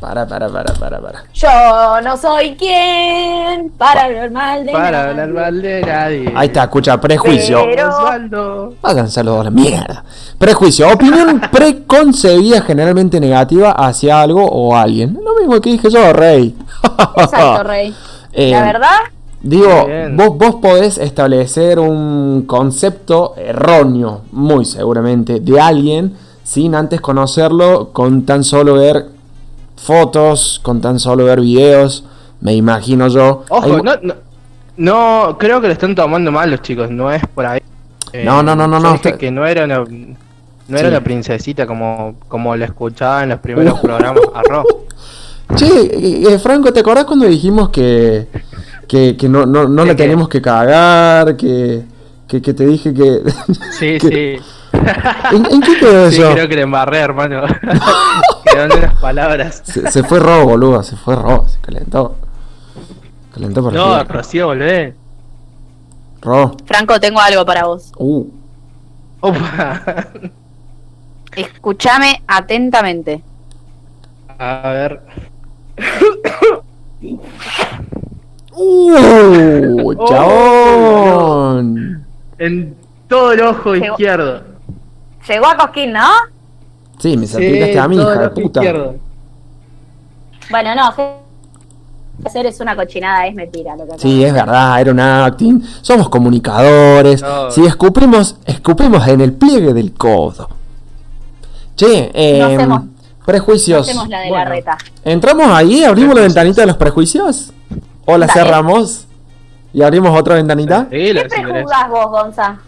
Para, 0.00 0.26
para, 0.26 0.48
para, 0.48 0.72
para, 0.72 0.98
para. 0.98 1.24
Yo 1.34 2.00
no 2.02 2.16
soy 2.16 2.56
quien 2.56 3.68
para 3.76 4.04
hablar 4.04 4.30
mal 4.30 4.64
de 4.64 4.72
Para 4.72 4.90
nadie. 4.90 5.10
hablar 5.10 5.28
mal 5.28 5.60
de 5.60 5.80
nadie. 5.82 6.32
Ahí 6.34 6.46
está, 6.46 6.62
escucha, 6.62 6.98
prejuicio. 6.98 7.62
Pero-. 7.66 8.72
Váyanse 8.80 9.20
a 9.20 9.24
la 9.24 9.50
mierda. 9.50 10.02
Prejuicio, 10.38 10.88
opinión 10.90 11.42
preconcebida 11.52 12.62
generalmente 12.62 13.20
negativa 13.20 13.72
hacia 13.72 14.22
algo 14.22 14.42
o 14.42 14.74
alguien. 14.74 15.18
Lo 15.22 15.34
mismo 15.38 15.60
que 15.60 15.72
dije 15.72 15.90
yo, 15.90 16.14
Rey. 16.14 16.56
Exacto, 17.16 17.64
Rey. 17.64 17.94
Eh, 18.32 18.50
La 18.52 18.62
verdad, 18.62 18.96
Digo, 19.42 19.86
vos, 20.12 20.38
vos 20.38 20.54
podés 20.62 20.96
establecer 20.96 21.78
un 21.78 22.44
concepto 22.46 23.34
erróneo, 23.36 24.22
muy 24.32 24.64
seguramente, 24.64 25.40
de 25.40 25.60
alguien 25.60 26.14
sin 26.50 26.74
antes 26.74 27.00
conocerlo, 27.00 27.90
con 27.92 28.26
tan 28.26 28.42
solo 28.42 28.74
ver 28.74 29.06
fotos, 29.76 30.58
con 30.64 30.80
tan 30.80 30.98
solo 30.98 31.26
ver 31.26 31.40
videos, 31.40 32.02
me 32.40 32.54
imagino 32.54 33.06
yo. 33.06 33.44
Ojo, 33.48 33.76
Hay 33.76 33.82
no, 33.82 33.94
no, 34.02 34.14
no, 34.76 35.36
creo 35.38 35.60
que 35.60 35.68
lo 35.68 35.72
están 35.72 35.94
tomando 35.94 36.32
mal 36.32 36.50
los 36.50 36.60
chicos, 36.60 36.90
no 36.90 37.12
es 37.12 37.22
por 37.24 37.46
ahí. 37.46 37.60
Eh, 38.12 38.24
No, 38.24 38.42
no, 38.42 38.56
no, 38.56 38.66
no, 38.66 38.78
yo 38.78 38.82
no, 38.82 38.92
dije 38.94 39.16
que 39.16 39.30
no 39.30 39.46
era 39.46 39.64
una, 39.64 39.84
no 40.66 40.76
era 40.76 40.88
una 40.88 41.00
princesita 41.04 41.68
como, 41.68 42.16
como 42.26 42.56
la 42.56 42.64
escuchaba 42.64 43.22
en 43.22 43.28
los 43.28 43.38
primeros 43.38 43.78
programas 43.78 44.24
arroz. 44.34 44.66
Che, 45.54 45.66
eh, 45.66 46.32
eh, 46.32 46.38
Franco, 46.40 46.72
¿te 46.72 46.80
acordás 46.80 47.04
cuando 47.04 47.26
dijimos 47.26 47.68
que, 47.68 48.26
que, 48.88 49.16
que 49.16 49.28
no, 49.28 49.46
no, 49.46 49.68
no 49.68 49.82
¿De 49.82 49.88
la 49.90 49.96
tenemos 49.96 50.28
que 50.28 50.42
cagar? 50.42 51.36
Que, 51.36 51.84
que, 52.26 52.42
que 52.42 52.54
te 52.54 52.66
dije 52.66 52.92
que... 52.92 53.22
Sí, 53.70 53.98
¿Qué? 54.00 54.40
sí. 54.40 54.59
¿En, 55.32 55.46
en 55.46 55.60
qué 55.60 55.78
quedó 55.78 56.10
Sí, 56.10 56.20
eso? 56.20 56.32
creo 56.32 56.48
que 56.48 56.56
le 56.56 56.62
embarré, 56.62 56.98
hermano. 56.98 57.42
Quedaron 58.44 58.78
unas 58.78 59.00
palabras. 59.00 59.62
Se, 59.64 59.90
se 59.90 60.02
fue 60.02 60.18
Robo, 60.20 60.44
boludo, 60.50 60.82
se 60.82 60.96
fue 60.96 61.14
Robo, 61.16 61.46
se 61.48 61.58
calentó. 61.60 62.16
Calentó 63.34 63.62
por 63.62 63.72
No. 63.72 64.02
Rocío, 64.04 64.46
volvé. 64.48 64.94
Robo. 66.20 66.56
Franco, 66.66 66.98
tengo 67.00 67.20
algo 67.20 67.44
para 67.46 67.64
vos. 67.64 67.92
Uh, 67.96 68.26
Opa. 69.20 69.82
Escúchame 71.36 72.22
atentamente. 72.26 73.22
A 74.38 74.70
ver. 74.70 75.00
uh, 78.52 79.94
chabón. 80.08 82.04
En 82.38 82.74
todo 83.08 83.32
el 83.32 83.40
ojo 83.42 83.74
Llegó. 83.74 83.86
izquierdo. 83.94 84.42
Llegó 85.28 85.46
a 85.46 85.56
Cosquín, 85.56 85.92
¿no? 85.92 86.06
Sí, 86.98 87.16
me 87.16 87.26
salpicaste 87.26 87.78
a 87.78 87.88
mí, 87.88 87.96
hija 87.96 88.14
de 88.18 88.28
puta. 88.30 88.60
izquierdo. 88.60 88.94
Bueno, 90.50 90.74
no, 90.74 90.92
hacer 92.24 92.46
es 92.46 92.60
una 92.60 92.76
cochinada, 92.76 93.26
es 93.26 93.34
mentira 93.34 93.76
lo 93.76 93.86
que 93.86 93.98
Sí, 93.98 94.24
es 94.24 94.32
verdad, 94.34 94.80
era 94.80 94.90
un 94.92 95.00
acting. 95.00 95.62
Somos 95.80 96.08
comunicadores. 96.08 97.22
No. 97.22 97.50
Si 97.50 97.64
escupimos, 97.64 98.36
escupimos 98.44 99.06
en 99.08 99.20
el 99.20 99.32
pliegue 99.32 99.72
del 99.72 99.92
codo. 99.94 100.48
Che, 101.76 102.10
eh, 102.12 102.38
No 102.40 102.46
hacemos- 102.46 102.82
prejuicios. 103.24 103.88
Hacemos 103.88 104.08
la 104.08 104.20
de 104.20 104.28
Bueno. 104.28 104.44
la 104.44 104.50
reta. 104.50 104.78
¿Entramos 105.04 105.46
ahí? 105.48 105.84
¿Abrimos 105.84 106.14
la 106.14 106.22
ventanita 106.22 106.60
de 106.62 106.66
los 106.66 106.76
prejuicios? 106.76 107.52
¿O 108.04 108.18
la 108.18 108.26
Dale. 108.26 108.40
cerramos? 108.40 109.06
¿Y 109.72 109.82
abrimos 109.82 110.18
otra 110.18 110.34
ventanita? 110.34 110.88
Sí, 110.90 110.96
¿Qué 111.14 111.26
prejuzgas 111.28 111.88
vos, 111.88 112.06
Gonza? 112.10 112.58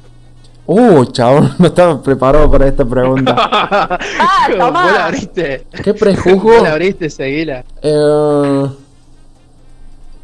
Uh, 0.66 1.04
chabón, 1.06 1.50
no 1.58 1.66
estaba 1.66 2.00
preparado 2.02 2.50
para 2.50 2.66
esta 2.68 2.84
pregunta. 2.84 3.34
Ah, 4.18 4.48
Vos 4.48 4.92
la 4.92 5.06
abriste. 5.06 5.66
¿Qué 5.82 5.92
prejuzgo? 5.94 6.50
Vos 6.52 6.62
la 6.62 6.72
abriste, 6.72 7.10
seguila. 7.10 7.64
Eh, 7.82 8.66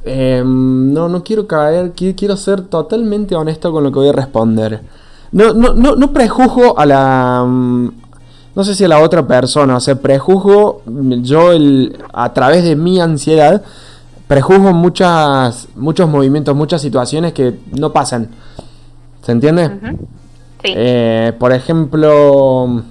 em, 0.05 0.93
no, 0.93 1.09
no 1.09 1.22
quiero 1.24 1.47
caer, 1.47 1.93
qui- 1.95 2.14
quiero 2.14 2.36
ser 2.36 2.62
totalmente 2.62 3.34
honesto 3.34 3.72
con 3.72 3.82
lo 3.84 3.91
que 3.93 3.99
voy 3.99 4.09
a 4.09 4.12
responder. 4.12 4.80
No, 5.32 5.53
no, 5.53 5.74
no, 5.74 5.97
no 5.97 6.12
prejuzgo 6.12 6.78
a 6.78 6.86
la... 6.86 7.45
mm, 7.47 7.89
No 8.55 8.64
sé 8.64 8.74
si 8.74 8.84
a 8.84 8.89
la 8.89 9.01
otra 9.01 9.26
persona, 9.26 9.76
o 9.76 9.80
sea, 9.80 9.97
prejuzgo 9.97 10.82
yo 11.22 11.53
el, 11.53 11.97
a 12.12 12.32
través 12.32 12.64
de 12.64 12.74
mi 12.76 13.01
ansiedad, 13.01 13.62
prejuzgo 14.26 14.72
muchas, 14.72 15.68
muchos 15.76 16.09
movimientos, 16.09 16.55
muchas 16.57 16.80
situaciones 16.80 17.32
que 17.34 17.59
no 17.78 17.93
pasan. 17.93 18.28
¿Se 19.22 19.32
entiende? 19.32 19.66
Ujú. 19.66 20.09
Eh, 20.63 21.33
por 21.39 21.53
ejemplo, 21.53 22.83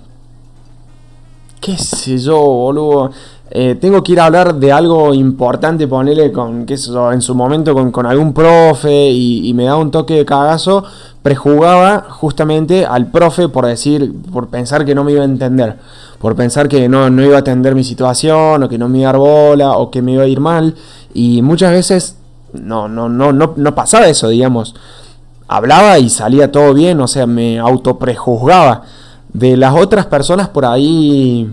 qué 1.60 1.78
sé 1.78 2.18
yo, 2.18 2.40
boludo. 2.40 3.12
Eh, 3.50 3.78
tengo 3.80 4.04
que 4.04 4.12
ir 4.12 4.20
a 4.20 4.26
hablar 4.26 4.56
de 4.56 4.72
algo 4.72 5.14
importante, 5.14 5.88
ponerle 5.88 6.32
con, 6.32 6.66
qué 6.66 6.78
sé 6.78 6.92
yo, 6.92 7.12
en 7.12 7.22
su 7.22 7.34
momento 7.34 7.74
con, 7.74 7.92
con 7.92 8.06
algún 8.06 8.34
profe 8.34 9.10
y, 9.10 9.48
y 9.48 9.54
me 9.54 9.66
da 9.66 9.78
un 9.78 9.92
toque 9.92 10.16
de 10.16 10.26
cagazo. 10.26 10.84
Prejugaba 11.22 12.06
justamente 12.10 12.86
al 12.86 13.08
profe 13.08 13.50
por 13.50 13.66
decir, 13.66 14.14
por 14.32 14.48
pensar 14.48 14.86
que 14.86 14.96
no 14.96 15.04
me 15.04 15.14
iba 15.14 15.22
a 15.22 15.26
entender, 15.26 15.78
por 16.20 16.36
pensar 16.36 16.68
que 16.68 16.88
no, 16.88 17.10
no 17.10 17.24
iba 17.24 17.38
a 17.38 17.40
atender 17.40 17.76
mi 17.76 17.84
situación, 17.84 18.64
o 18.64 18.70
que 18.70 18.78
no 18.78 18.90
me 18.90 19.00
iba 19.00 19.10
a 19.10 19.14
dar 19.14 19.20
bola, 19.20 19.72
o 19.78 19.92
que 19.92 20.02
me 20.02 20.14
iba 20.14 20.24
a 20.24 20.28
ir 20.28 20.40
mal. 20.40 20.76
Y 21.14 21.42
muchas 21.42 21.72
veces 21.72 22.18
no, 22.54 22.88
no, 22.88 23.10
no, 23.10 23.34
no, 23.34 23.54
no 23.56 23.76
pasaba 23.76 24.08
eso, 24.08 24.30
digamos 24.30 24.74
hablaba 25.48 26.00
y 26.00 26.10
salía 26.10 26.52
todo 26.52 26.74
bien, 26.74 27.00
o 27.02 27.08
sea, 27.08 27.26
me 27.28 27.60
autoprejuzgaba. 27.60 28.84
De 29.34 29.58
las 29.58 29.76
otras 29.76 30.06
personas 30.06 30.50
por 30.50 30.66
ahí 30.66 31.48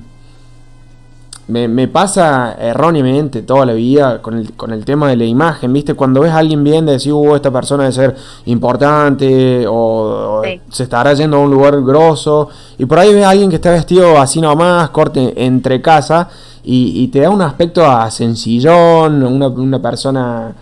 me, 1.46 1.68
me 1.68 1.88
pasa 1.88 2.56
erróneamente 2.58 3.42
toda 3.42 3.66
la 3.66 3.74
vida 3.74 4.22
con 4.22 4.38
el, 4.38 4.52
con 4.52 4.72
el 4.72 4.84
tema 4.84 5.08
de 5.10 5.16
la 5.16 5.24
imagen, 5.24 5.72
¿viste? 5.72 5.94
Cuando 5.94 6.20
ves 6.20 6.32
a 6.32 6.38
alguien 6.38 6.64
bien, 6.64 6.86
decís, 6.86 7.12
uh, 7.12 7.34
esta 7.34 7.50
persona 7.50 7.82
debe 7.82 7.92
ser 7.92 8.16
importante 8.46 9.66
o, 9.68 10.42
se 10.70 10.84
estará 10.84 11.12
yendo 11.12 11.36
a 11.36 11.40
un 11.40 11.50
lugar 11.50 11.82
grosso. 11.82 12.48
Y 12.78 12.86
por 12.86 12.98
ahí 12.98 13.12
ves 13.12 13.24
a 13.24 13.30
alguien 13.30 13.50
que 13.50 13.56
está 13.56 13.70
vestido 13.70 14.18
así 14.18 14.40
nomás, 14.40 14.88
corte 14.90 15.34
entre 15.44 15.82
casa, 15.82 16.30
y, 16.62 17.02
y 17.02 17.08
te 17.08 17.20
da 17.20 17.30
un 17.30 17.42
aspecto 17.42 17.84
a 17.84 18.10
sencillón, 18.10 19.22
una, 19.22 19.48
una 19.48 19.82
persona 19.82 20.54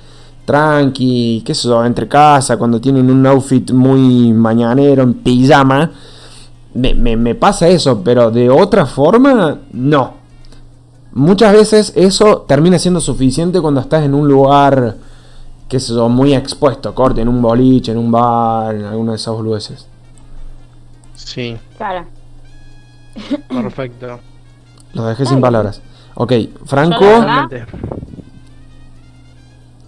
tranqui, 0.44 1.42
qué 1.44 1.54
sé 1.54 1.68
yo, 1.68 1.84
entre 1.84 2.08
casa, 2.08 2.56
cuando 2.56 2.80
tienen 2.80 3.10
un 3.10 3.26
outfit 3.26 3.70
muy 3.72 4.32
mañanero, 4.32 5.02
en 5.02 5.14
pijama. 5.14 5.90
Me, 6.74 6.94
me- 6.94 7.16
me 7.16 7.34
pasa 7.34 7.68
eso, 7.68 8.02
pero 8.02 8.30
de 8.30 8.48
otra 8.50 8.86
forma, 8.86 9.58
no. 9.72 10.14
Muchas 11.14 11.52
veces 11.52 11.92
eso 11.94 12.38
termina 12.48 12.78
siendo 12.78 13.00
suficiente 13.00 13.60
cuando 13.60 13.80
estás 13.82 14.02
en 14.04 14.14
un 14.14 14.26
lugar, 14.26 14.96
qué 15.68 15.78
sé 15.78 15.92
yo, 15.94 16.08
muy 16.08 16.34
expuesto, 16.34 16.94
corte, 16.94 17.20
en 17.20 17.28
un 17.28 17.42
boliche, 17.42 17.92
en 17.92 17.98
un 17.98 18.10
bar, 18.10 18.74
en 18.74 18.84
alguno 18.86 19.12
de 19.12 19.16
esos 19.16 19.36
boludeces. 19.36 19.86
Sí, 21.14 21.56
Claro. 21.76 22.06
perfecto. 23.48 24.18
Lo 24.94 25.04
dejé 25.06 25.26
sin 25.26 25.40
palabras. 25.40 25.82
Ok, 26.14 26.32
Franco, 26.64 27.04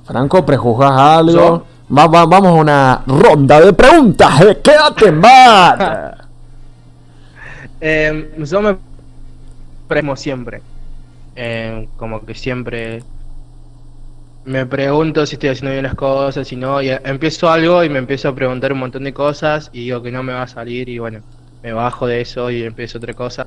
Franco, 0.05 0.45
prejuzgas 0.45 0.93
algo. 0.93 1.33
¿Yo? 1.33 1.67
Va- 1.97 2.07
va- 2.07 2.27
vamos 2.27 2.51
a 2.51 2.55
una 2.55 3.03
ronda 3.07 3.61
de 3.61 3.73
preguntas. 3.73 4.41
de 4.41 4.61
Quédate. 4.61 5.13
Eh, 7.81 8.33
yo 8.39 8.63
me 8.63 8.77
premo 9.89 10.17
siempre. 10.17 10.63
Eh, 11.37 11.89
como 11.97 12.25
que 12.25 12.35
siempre 12.35 13.03
me 14.45 14.67
pregunto 14.67 15.27
si 15.27 15.35
estoy 15.37 15.51
haciendo 15.51 15.73
bien 15.73 15.85
las 15.85 15.95
cosas, 15.95 16.47
si 16.47 16.57
no, 16.57 16.81
y 16.83 16.91
empiezo 16.91 17.51
algo 17.51 17.83
y 17.83 17.89
me 17.89 17.99
empiezo 17.99 18.29
a 18.29 18.35
preguntar 18.35 18.73
un 18.73 18.79
montón 18.79 19.05
de 19.05 19.13
cosas 19.13 19.71
y 19.73 19.81
digo 19.85 20.03
que 20.03 20.13
no 20.13 20.23
me 20.23 20.33
va 20.33 20.43
a 20.43 20.49
salir 20.49 20.89
y 20.89 20.99
bueno, 20.99 21.21
me 21.63 21.73
bajo 21.73 22.07
de 22.07 22.21
eso 22.21 22.51
y 22.51 22.63
empiezo 22.63 22.99
otra 22.99 23.15
cosa. 23.15 23.47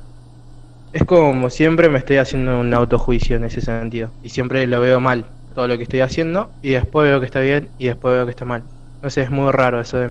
Es 0.92 1.04
como 1.04 1.50
siempre 1.50 1.88
me 1.88 1.98
estoy 1.98 2.16
haciendo 2.16 2.58
un 2.60 2.72
autojuicio 2.74 3.36
en 3.36 3.44
ese 3.44 3.60
sentido 3.60 4.10
y 4.22 4.30
siempre 4.30 4.66
lo 4.66 4.80
veo 4.80 5.00
mal, 5.00 5.24
todo 5.58 5.66
lo 5.66 5.76
que 5.76 5.82
estoy 5.82 6.02
haciendo 6.02 6.50
y 6.62 6.70
después 6.70 7.08
veo 7.08 7.18
que 7.18 7.26
está 7.26 7.40
bien 7.40 7.68
y 7.80 7.86
después 7.86 8.14
veo 8.14 8.24
que 8.26 8.30
está 8.30 8.44
mal. 8.44 8.62
No 9.02 9.10
sé, 9.10 9.22
es 9.22 9.30
muy 9.32 9.50
raro 9.50 9.80
eso 9.80 9.96
de... 9.98 10.10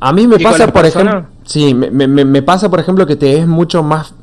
A 0.00 0.14
mí 0.14 0.26
me 0.26 0.36
¿Y 0.36 0.42
con 0.42 0.50
pasa, 0.50 0.64
por 0.72 0.80
personas? 0.80 1.14
ejemplo, 1.14 1.30
sí, 1.44 1.74
me, 1.74 1.90
me- 1.90 2.08
me- 2.08 2.24
me 2.24 2.40
pasa, 2.40 2.70
por 2.70 2.80
ejemplo, 2.80 3.06
que 3.06 3.16
te 3.16 3.36
es 3.36 3.46
mucho 3.46 3.82
más, 3.82 4.14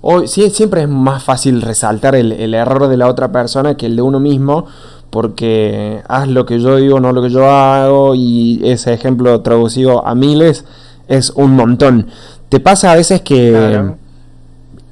hoy 0.00 0.26
sí, 0.26 0.50
siempre 0.50 0.82
es 0.82 0.88
más 0.88 1.22
fácil 1.22 1.62
resaltar 1.62 2.16
el, 2.16 2.32
el 2.32 2.54
error 2.54 2.88
de 2.88 2.96
la 2.96 3.06
otra 3.06 3.30
persona 3.30 3.76
que 3.76 3.86
el 3.86 3.94
de 3.94 4.02
uno 4.02 4.18
mismo, 4.18 4.66
porque 5.10 6.02
haz 6.08 6.26
lo 6.26 6.44
que 6.44 6.58
yo 6.58 6.74
digo, 6.74 6.98
no 6.98 7.12
lo 7.12 7.22
que 7.22 7.30
yo 7.30 7.48
hago, 7.48 8.16
y 8.16 8.60
ese 8.64 8.92
ejemplo 8.92 9.40
traducido 9.42 10.04
a 10.04 10.16
miles 10.16 10.64
es 11.06 11.30
un 11.30 11.52
montón. 11.52 12.08
Te 12.48 12.58
pasa 12.58 12.90
a 12.90 12.96
veces 12.96 13.20
que, 13.20 13.50
Claro. 13.52 13.96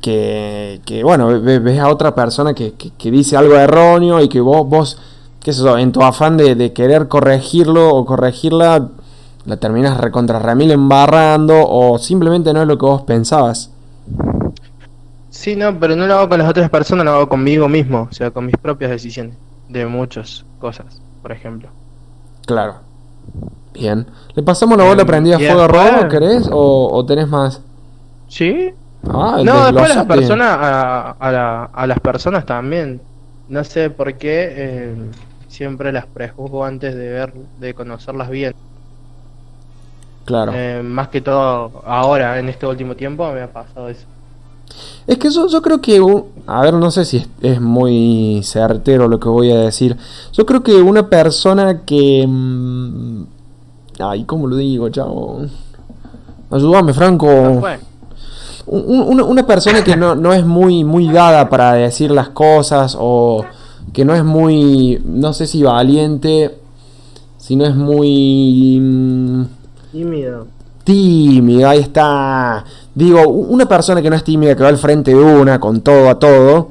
Que, 0.03 0.83
que, 0.85 1.03
bueno, 1.03 1.29
ve- 1.41 1.61
ves 1.61 1.79
a 1.81 1.89
otra 1.89 2.15
persona 2.15 2.53
que, 2.53 2.75
que- 2.75 2.91
que 2.91 3.11
dice 3.11 3.37
algo 3.39 3.55
erróneo 3.57 4.21
y 4.21 4.29
que 4.29 4.41
vos, 4.43 4.69
vos, 4.69 4.99
qué 5.41 5.53
sé 5.55 5.63
yo, 5.65 5.79
en 5.79 5.93
tu 5.93 6.03
afán 6.03 6.37
de, 6.37 6.55
de 6.55 6.75
querer 6.75 7.09
corregirlo 7.09 7.89
o 7.95 8.05
corregirla, 8.05 8.89
la 9.47 9.57
terminas 9.57 9.97
recontra 9.99 10.39
remil 10.39 10.71
embarrando 10.73 11.55
o 11.67 11.99
simplemente 11.99 12.53
no 12.53 12.61
es 12.63 12.69
lo 12.69 12.77
que 12.77 12.85
vos 12.87 13.03
pensabas. 13.03 13.71
Sí, 15.31 15.57
no, 15.57 15.79
pero 15.81 15.97
no 15.97 16.07
lo 16.07 16.15
hago 16.15 16.29
con 16.29 16.39
las 16.39 16.51
otras 16.51 16.69
personas, 16.69 17.05
lo 17.07 17.13
hago 17.13 17.29
conmigo 17.29 17.69
mismo, 17.69 18.09
o 18.11 18.15
sea, 18.15 18.31
con 18.31 18.45
mis 18.47 18.57
propias 18.57 18.91
decisiones, 18.91 19.37
de 19.69 19.87
muchas 19.87 20.45
cosas, 20.61 21.01
por 21.23 21.33
ejemplo. 21.33 21.69
Claro. 22.47 22.75
Bien. 23.73 24.07
¿Le 24.35 24.43
pasamos 24.43 24.77
la 24.77 24.85
bola 24.85 25.03
Em, 25.03 25.07
prendida 25.07 25.37
a 25.37 25.39
fuego 25.39 25.63
a 25.63 25.69
robo, 25.69 26.09
querés? 26.09 26.49
¿O, 26.53 26.91
o 26.93 27.07
tenés 27.07 27.29
más? 27.29 27.61
¿Sí? 28.29 28.75
Ah, 29.09 29.41
No, 29.45 29.65
después 29.65 29.95
las 29.95 30.07
personas, 30.07 30.49
a, 30.61 31.11
a, 31.13 31.33
la- 31.33 31.65
a 31.65 31.87
las 31.87 32.01
personas 32.01 32.47
también. 32.47 33.01
No 33.49 33.65
sé 33.65 33.91
por 33.91 34.15
qué, 34.15 34.53
eh, 34.57 34.95
siempre 35.49 35.93
las 35.93 36.07
prejuzgo 36.07 36.65
antes 36.65 36.95
de 36.95 37.09
ver, 37.11 37.33
de 37.61 37.75
conocerlas 37.75 38.31
bien. 38.31 38.55
Claro. 40.25 40.53
Eh, 40.55 40.83
más 40.85 41.09
que 41.09 41.21
todo 41.21 41.83
ahora, 41.85 42.39
en 42.39 42.49
este 42.49 42.67
último 42.67 42.95
tiempo, 42.95 43.31
me 43.33 43.43
ha 43.43 43.53
pasado 43.53 43.89
eso. 43.89 44.07
Es 45.07 45.19
que 45.19 45.29
yo, 45.31 45.49
yo 45.49 45.61
creo 45.61 45.81
que, 45.81 46.01
a 46.47 46.63
ver, 46.63 46.75
no 46.75 46.91
sé 46.93 47.05
si 47.05 47.17
es, 47.19 47.29
es 47.43 47.61
muy 47.61 48.41
certero 48.45 49.09
lo 49.09 49.19
que 49.19 49.29
voy 49.29 49.51
a 49.51 49.59
decir. 49.59 49.97
Yo 50.33 50.47
creo 50.47 50.63
que 50.63 50.81
una 50.81 51.09
persona 51.09 51.81
que... 51.85 52.25
mm, 52.27 53.25
ay, 53.99 54.25
¿cómo 54.25 54.47
lo 54.47 54.57
digo, 54.57 54.89
chavo? 54.89 55.41
Ayúdame, 56.51 56.95
Franco. 56.95 57.27
¿No 57.27 57.61
fue? 57.61 57.79
Un- 58.67 58.85
un- 58.87 59.01
una, 59.09 59.25
una 59.25 59.47
persona 59.47 59.83
que 59.83 59.97
no, 59.97 60.15
no 60.15 60.33
es 60.33 60.45
muy, 60.45 60.85
muy 60.85 61.09
dada 61.09 61.49
para 61.49 61.73
decir 61.75 62.11
las 62.11 62.29
cosas 62.29 62.97
o 62.99 63.45
que 63.93 64.05
no 64.05 64.15
es 64.15 64.25
muy, 64.25 65.01
no 65.05 65.33
sé 65.33 65.47
si 65.47 65.63
valiente, 65.63 66.57
si 67.39 67.57
no 67.57 67.65
es 67.67 67.75
muy 67.75 68.79
mm, 68.81 69.45
Tímido. 70.85 71.69
ahí 71.71 71.79
está. 71.81 72.65
Digo, 72.95 73.29
una 73.29 73.67
persona 73.67 74.03
que 74.03 74.11
no 74.11 74.17
es 74.17 74.25
tímida, 74.25 74.55
que 74.57 74.63
va 74.63 74.69
al 74.69 74.79
frente 74.79 75.13
de 75.15 75.23
una, 75.23 75.59
con 75.61 75.81
todo 75.81 76.09
a 76.09 76.19
todo, 76.19 76.71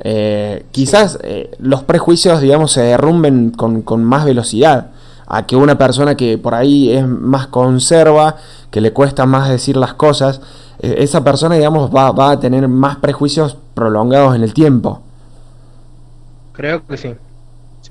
eh, 0.00 0.64
quizás 0.72 1.18
eh, 1.22 1.50
los 1.58 1.82
prejuicios, 1.84 2.40
digamos, 2.40 2.72
se 2.72 2.82
derrumben 2.82 3.50
con, 3.50 3.82
con 3.82 4.04
más 4.04 4.24
velocidad. 4.24 4.88
A 5.26 5.46
que 5.46 5.56
una 5.56 5.78
persona 5.78 6.14
que 6.14 6.36
por 6.36 6.54
ahí 6.54 6.90
es 6.92 7.06
más 7.06 7.46
conserva, 7.46 8.36
que 8.70 8.80
le 8.82 8.92
cuesta 8.92 9.24
más 9.24 9.48
decir 9.48 9.76
las 9.76 9.94
cosas, 9.94 10.40
esa 10.82 11.22
persona, 11.22 11.54
digamos, 11.54 11.94
va, 11.94 12.10
va 12.12 12.32
a 12.32 12.40
tener 12.40 12.66
más 12.68 12.96
prejuicios 12.96 13.56
prolongados 13.74 14.34
en 14.36 14.42
el 14.42 14.52
tiempo. 14.52 15.00
Creo 16.52 16.84
que 16.84 16.96
sí. 16.96 17.14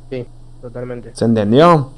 Sí, 0.10 0.26
totalmente. 0.62 1.12
¿Se 1.16 1.26
entendió? 1.26 1.90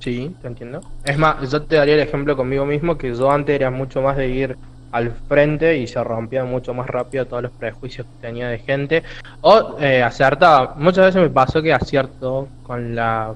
Sí, 0.00 0.34
te 0.40 0.46
entiendo. 0.48 0.80
Es 1.04 1.18
más, 1.18 1.50
yo 1.50 1.62
te 1.62 1.76
daría 1.76 1.94
el 1.94 2.00
ejemplo 2.00 2.36
conmigo 2.36 2.64
mismo 2.64 2.96
que 2.96 3.14
yo 3.14 3.30
antes 3.30 3.54
era 3.56 3.70
mucho 3.70 4.00
más 4.02 4.16
de 4.16 4.28
ir 4.28 4.56
al 4.92 5.10
frente 5.28 5.76
y 5.78 5.86
se 5.88 6.02
rompía 6.02 6.44
mucho 6.44 6.72
más 6.72 6.86
rápido 6.86 7.26
todos 7.26 7.42
los 7.42 7.52
prejuicios 7.52 8.06
que 8.06 8.26
tenía 8.26 8.48
de 8.48 8.58
gente. 8.60 9.02
O 9.40 9.76
eh, 9.80 10.02
acertaba. 10.02 10.74
Muchas 10.78 11.06
veces 11.06 11.22
me 11.22 11.30
pasó 11.30 11.60
que 11.60 11.72
acierto 11.74 12.46
con 12.62 12.94
la 12.94 13.34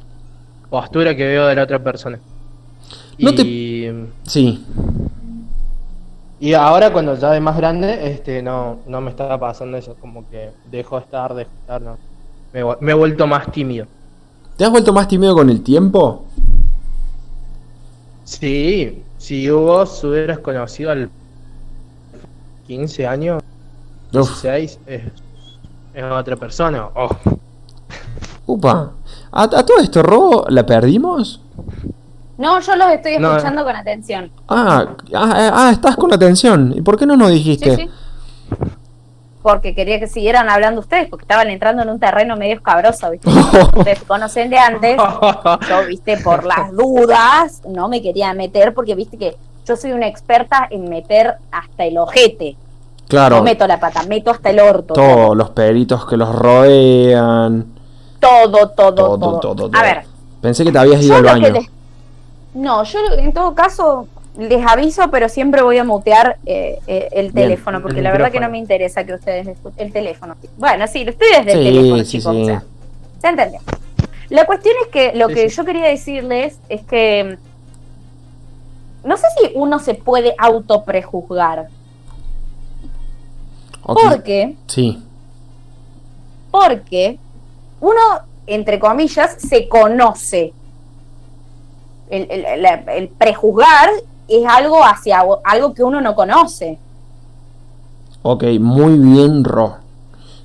postura 0.71 1.15
que 1.17 1.27
veo 1.27 1.47
de 1.47 1.57
la 1.57 1.65
otra 1.65 1.81
persona. 1.81 2.19
No 3.19 3.35
te- 3.35 3.43
y, 3.43 4.07
Sí. 4.23 4.65
Y 6.41 6.55
ahora 6.55 6.93
cuando 6.93 7.15
ya 7.17 7.31
de 7.31 7.41
más 7.41 7.57
grande, 7.57 8.11
este 8.11 8.43
no, 8.43 8.79
no 8.87 9.01
me 9.01 9.11
estaba 9.11 9.39
pasando 9.39 9.77
eso, 9.77 9.95
como 10.01 10.29
que 10.31 10.51
dejo 10.71 10.97
de 10.97 11.03
estar, 11.03 11.35
dejo 11.35 11.51
de 11.51 11.61
estar, 11.61 11.83
no. 11.83 11.99
Me, 12.53 12.65
me 12.81 12.93
he 12.93 12.95
vuelto 12.95 13.27
más 13.27 13.53
tímido. 13.53 13.87
¿Te 14.57 14.65
has 14.65 14.71
vuelto 14.71 14.93
más 14.93 15.07
tímido 15.07 15.35
con 15.35 15.51
el 15.51 15.63
tiempo? 15.63 16.25
Sí, 18.25 19.03
si 19.19 19.51
vos 19.51 20.03
hubieras 20.03 20.39
conocido 20.39 20.91
al 20.91 21.11
15 22.67 23.07
años, 23.07 23.43
Uf. 24.13 24.43
16, 24.43 24.81
es, 24.87 25.03
es 25.95 26.05
otra 26.05 26.37
persona. 26.37 26.89
Oh, 26.95 27.11
Upa. 28.47 28.93
¿A, 29.33 29.43
a 29.43 29.49
todo 29.49 29.79
esto, 29.79 30.03
Robo, 30.03 30.47
la 30.49 30.65
perdimos? 30.67 31.41
No, 32.41 32.59
yo 32.61 32.75
los 32.75 32.91
estoy 32.91 33.19
No. 33.19 33.33
escuchando 33.33 33.65
con 33.65 33.77
atención. 33.77 34.31
Ah, 34.49 34.87
ah, 35.15 35.51
ah, 35.55 35.71
estás 35.73 35.95
con 35.97 36.13
atención. 36.13 36.73
¿Y 36.75 36.81
por 36.81 36.99
qué 36.99 37.05
no 37.07 37.17
nos 37.17 37.31
dijiste? 37.31 37.77
Sí, 37.77 37.83
sí. 37.83 37.91
Porque 39.43 39.75
quería 39.75 39.99
que 40.01 40.07
siguieran 40.07 40.49
hablando 40.51 40.81
ustedes, 40.81 41.09
porque 41.09 41.25
estaban 41.25 41.49
entrando 41.51 41.83
en 41.83 41.91
un 41.91 42.01
terreno 42.01 42.37
medio 42.37 42.55
escabroso, 42.55 43.11
¿viste? 43.11 43.29
Ustedes 43.77 44.03
conocen 44.05 44.49
de 44.51 44.59
antes. 44.59 44.97
Yo, 45.69 45.87
viste, 45.87 46.17
por 46.19 46.45
las 46.45 46.73
dudas, 46.73 47.63
no 47.69 47.89
me 47.89 48.03
quería 48.03 48.33
meter, 48.35 48.73
porque 48.75 48.95
viste 48.95 49.17
que 49.19 49.37
yo 49.67 49.77
soy 49.77 49.93
una 49.93 50.07
experta 50.09 50.67
en 50.71 50.89
meter 50.89 51.35
hasta 51.53 51.85
el 51.85 51.97
ojete. 51.99 52.57
Claro, 53.09 53.37
No 53.37 53.43
meto 53.43 53.67
la 53.67 53.81
pata, 53.81 54.03
meto 54.05 54.31
hasta 54.31 54.51
el 54.51 54.61
orto. 54.61 54.95
todos 54.95 55.37
los 55.37 55.51
peritos 55.51 56.07
que 56.07 56.17
los 56.17 56.35
rodean. 56.35 57.67
Todo, 58.19 58.69
todo, 58.71 58.95
Todo, 58.95 59.19
todo. 59.19 59.41
todo, 59.41 59.55
todo. 59.69 59.79
A 59.79 59.83
ver, 59.83 60.05
Pensé 60.41 60.65
que 60.65 60.73
te 60.73 60.79
habías 60.79 61.03
ido 61.03 61.17
al 61.17 61.23
baño. 61.25 61.55
No, 62.55 62.83
yo 62.85 62.99
en 63.19 63.33
todo 63.33 63.55
caso 63.55 64.09
les 64.39 64.65
aviso, 64.67 65.11
pero 65.11 65.29
siempre 65.29 65.63
voy 65.63 65.79
a 65.79 65.85
mutear 65.85 66.39
eh, 66.47 66.79
eh, 66.87 67.09
el 67.13 67.33
Bien, 67.33 67.49
teléfono, 67.49 67.83
porque 67.83 67.99
el 67.99 68.05
la 68.05 68.13
verdad 68.13 68.31
que 68.33 68.41
no 68.41 68.49
me 68.51 68.59
interesa 68.59 69.05
que 69.05 69.15
ustedes 69.15 69.47
escuchen 69.47 69.87
el 69.87 69.93
teléfono. 69.93 70.37
Bueno, 70.57 70.87
sí, 70.87 71.05
lo 71.05 71.11
estoy 71.11 71.29
desde 71.31 71.53
el 71.53 71.59
Sí, 71.59 71.65
teléfono, 71.65 72.05
sí, 72.05 72.11
chicos. 72.11 72.35
sí. 72.35 72.43
o 72.43 72.45
sea, 72.47 72.63
¿Se 73.21 73.29
entendió? 73.29 73.61
La 74.31 74.47
cuestión 74.47 74.75
es 74.85 74.89
que 74.93 75.13
lo 75.19 75.29
Sí, 75.29 75.35
que 75.35 75.51
sí. 75.51 75.57
yo 75.57 75.65
quería 75.65 75.87
decirles 75.87 76.59
es 76.69 76.83
que 76.83 77.39
no 79.05 79.17
sé 79.17 79.27
si 79.41 79.53
uno 79.55 79.79
se 79.79 79.95
puede 79.95 80.35
autoprejuzgar, 80.39 81.69
Ok, 83.83 83.99
porque 84.09 84.57
Sí, 84.67 85.03
porque 86.51 87.19
uno, 87.81 88.01
entre 88.47 88.79
comillas, 88.79 89.37
se 89.39 89.69
conoce. 89.69 90.53
El, 92.11 92.27
el- 92.31 92.63
la- 92.63 92.83
el 92.95 93.09
prejuzgar 93.09 93.89
es 94.29 94.47
algo 94.47 94.85
hacia 94.85 95.23
algo 95.45 95.75
que 95.75 95.83
uno 95.85 96.01
no 96.01 96.15
conoce. 96.15 96.79
ok, 98.23 98.45
muy 98.61 98.99
bien, 98.99 99.45
Ro. 99.45 99.77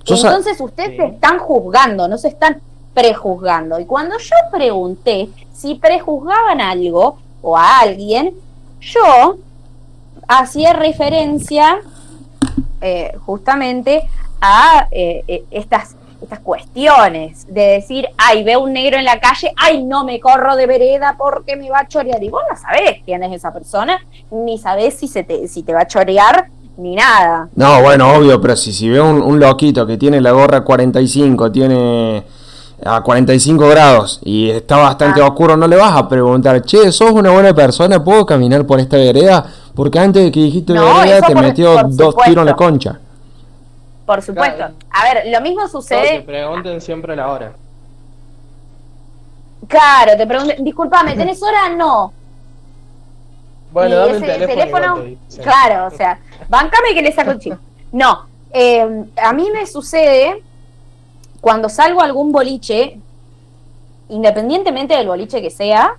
Yo 0.05 0.15
Entonces 0.15 0.59
ustedes 0.61 0.91
Sí. 0.91 0.97
se 0.97 1.05
están 1.07 1.39
juzgando, 1.39 2.07
no 2.07 2.17
se 2.17 2.27
están 2.29 2.61
prejuzgando. 2.93 3.79
Y 3.79 3.85
cuando 3.85 4.17
yo 4.19 4.35
pregunté 4.51 5.29
si 5.53 5.75
prejuzgaban 5.75 6.61
algo 6.61 7.17
o 7.41 7.57
a 7.57 7.79
alguien, 7.79 8.33
yo 8.79 9.37
hacía 10.27 10.73
referencia 10.73 11.79
eh, 12.81 13.17
justamente 13.25 14.07
a 14.41 14.87
eh, 14.91 15.23
eh, 15.27 15.43
estas, 15.51 15.95
estas 16.21 16.39
cuestiones 16.39 17.45
de 17.47 17.61
decir, 17.61 18.07
ay, 18.17 18.43
veo 18.43 18.61
un 18.61 18.73
negro 18.73 18.97
en 18.97 19.05
la 19.05 19.19
calle, 19.19 19.51
ay, 19.57 19.83
no 19.83 20.03
me 20.03 20.19
corro 20.19 20.55
de 20.55 20.65
vereda 20.67 21.15
porque 21.17 21.55
me 21.55 21.69
va 21.69 21.79
a 21.79 21.87
chorear. 21.87 22.21
Y 22.23 22.29
vos 22.29 22.41
no 22.49 22.57
sabés 22.57 23.01
quién 23.05 23.23
es 23.23 23.33
esa 23.33 23.53
persona, 23.53 23.99
ni 24.31 24.57
sabés 24.57 24.95
si, 24.95 25.07
se 25.07 25.23
te, 25.23 25.47
si 25.47 25.63
te 25.63 25.73
va 25.73 25.81
a 25.81 25.87
chorear, 25.87 26.47
ni 26.77 26.95
nada. 26.95 27.47
No, 27.55 27.81
bueno, 27.81 28.11
obvio, 28.13 28.41
pero 28.41 28.55
si, 28.55 28.73
si 28.73 28.89
veo 28.89 29.09
un, 29.09 29.21
un 29.21 29.39
loquito 29.39 29.85
que 29.85 29.97
tiene 29.97 30.19
la 30.19 30.31
gorra 30.31 30.61
45, 30.61 31.51
tiene 31.51 32.23
a 32.83 33.01
45 33.01 33.69
grados 33.69 34.19
y 34.25 34.49
está 34.49 34.77
bastante 34.77 35.21
Ah. 35.21 35.27
oscuro, 35.27 35.55
no 35.55 35.67
le 35.67 35.77
vas 35.77 35.95
a 35.95 36.09
preguntar, 36.09 36.61
che, 36.63 36.91
¿sos 36.91 37.11
una 37.11 37.31
buena 37.31 37.53
persona? 37.53 38.03
¿Puedo 38.03 38.25
caminar 38.25 38.65
por 38.65 38.79
esta 38.81 38.97
vereda? 38.97 39.45
Porque 39.73 39.97
antes 39.99 40.23
de 40.25 40.31
que 40.31 40.41
dijiste 40.41 40.73
No, 40.73 40.83
vereda 40.99 41.21
te 41.21 41.33
por- 41.33 41.41
metió 41.43 41.73
por 41.75 41.95
dos 41.95 42.15
tiros 42.25 42.41
en 42.41 42.45
la 42.45 42.55
concha. 42.55 42.99
Por 44.05 44.21
supuesto. 44.21 44.57
Claro. 44.57 44.75
A 44.91 45.13
ver, 45.13 45.27
lo 45.27 45.41
mismo 45.41 45.67
Todos 45.67 45.87
te 45.87 45.95
sucede. 45.95 46.21
pregunten 46.21 46.79
siempre 46.81 47.15
la 47.15 47.31
hora. 47.31 47.53
Claro, 49.67 50.15
te 50.17 50.27
pregunto, 50.27 50.53
disculpame, 50.59 51.15
¿tenés 51.15 51.41
hora? 51.41 51.69
No. 51.69 52.13
Bueno, 53.71 53.95
dame 53.95 54.11
ese 54.11 54.19
teléfono. 54.21 54.47
teléfono, 54.47 54.85
igual 54.85 55.03
te 55.03 55.25
dicen. 55.25 55.43
claro, 55.43 55.87
o 55.87 55.97
sea, 55.97 56.19
bancame 56.47 56.93
que 56.93 57.01
le 57.01 57.11
saco 57.11 57.31
el 57.31 57.39
chip. 57.39 57.53
No, 57.91 58.27
eh, 58.51 59.05
a 59.21 59.33
mí 59.33 59.49
me 59.51 59.65
sucede 59.65 60.43
cuando 61.41 61.67
salgo 61.67 62.01
a 62.01 62.05
algún 62.05 62.31
boliche, 62.31 62.99
independientemente 64.09 64.95
del 64.95 65.07
boliche 65.07 65.41
que 65.41 65.49
sea, 65.49 65.95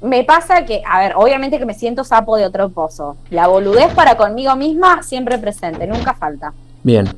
me 0.00 0.24
pasa 0.24 0.64
que, 0.64 0.82
a 0.84 0.98
ver, 0.98 1.12
obviamente 1.14 1.58
que 1.58 1.66
me 1.66 1.74
siento 1.74 2.04
sapo 2.04 2.36
de 2.36 2.46
otro 2.46 2.68
pozo. 2.70 3.16
La 3.30 3.46
boludez 3.46 3.92
para 3.94 4.16
conmigo 4.16 4.56
misma 4.56 5.02
siempre 5.02 5.38
presente, 5.38 5.86
nunca 5.86 6.14
falta. 6.14 6.52
Bien. 6.82 7.08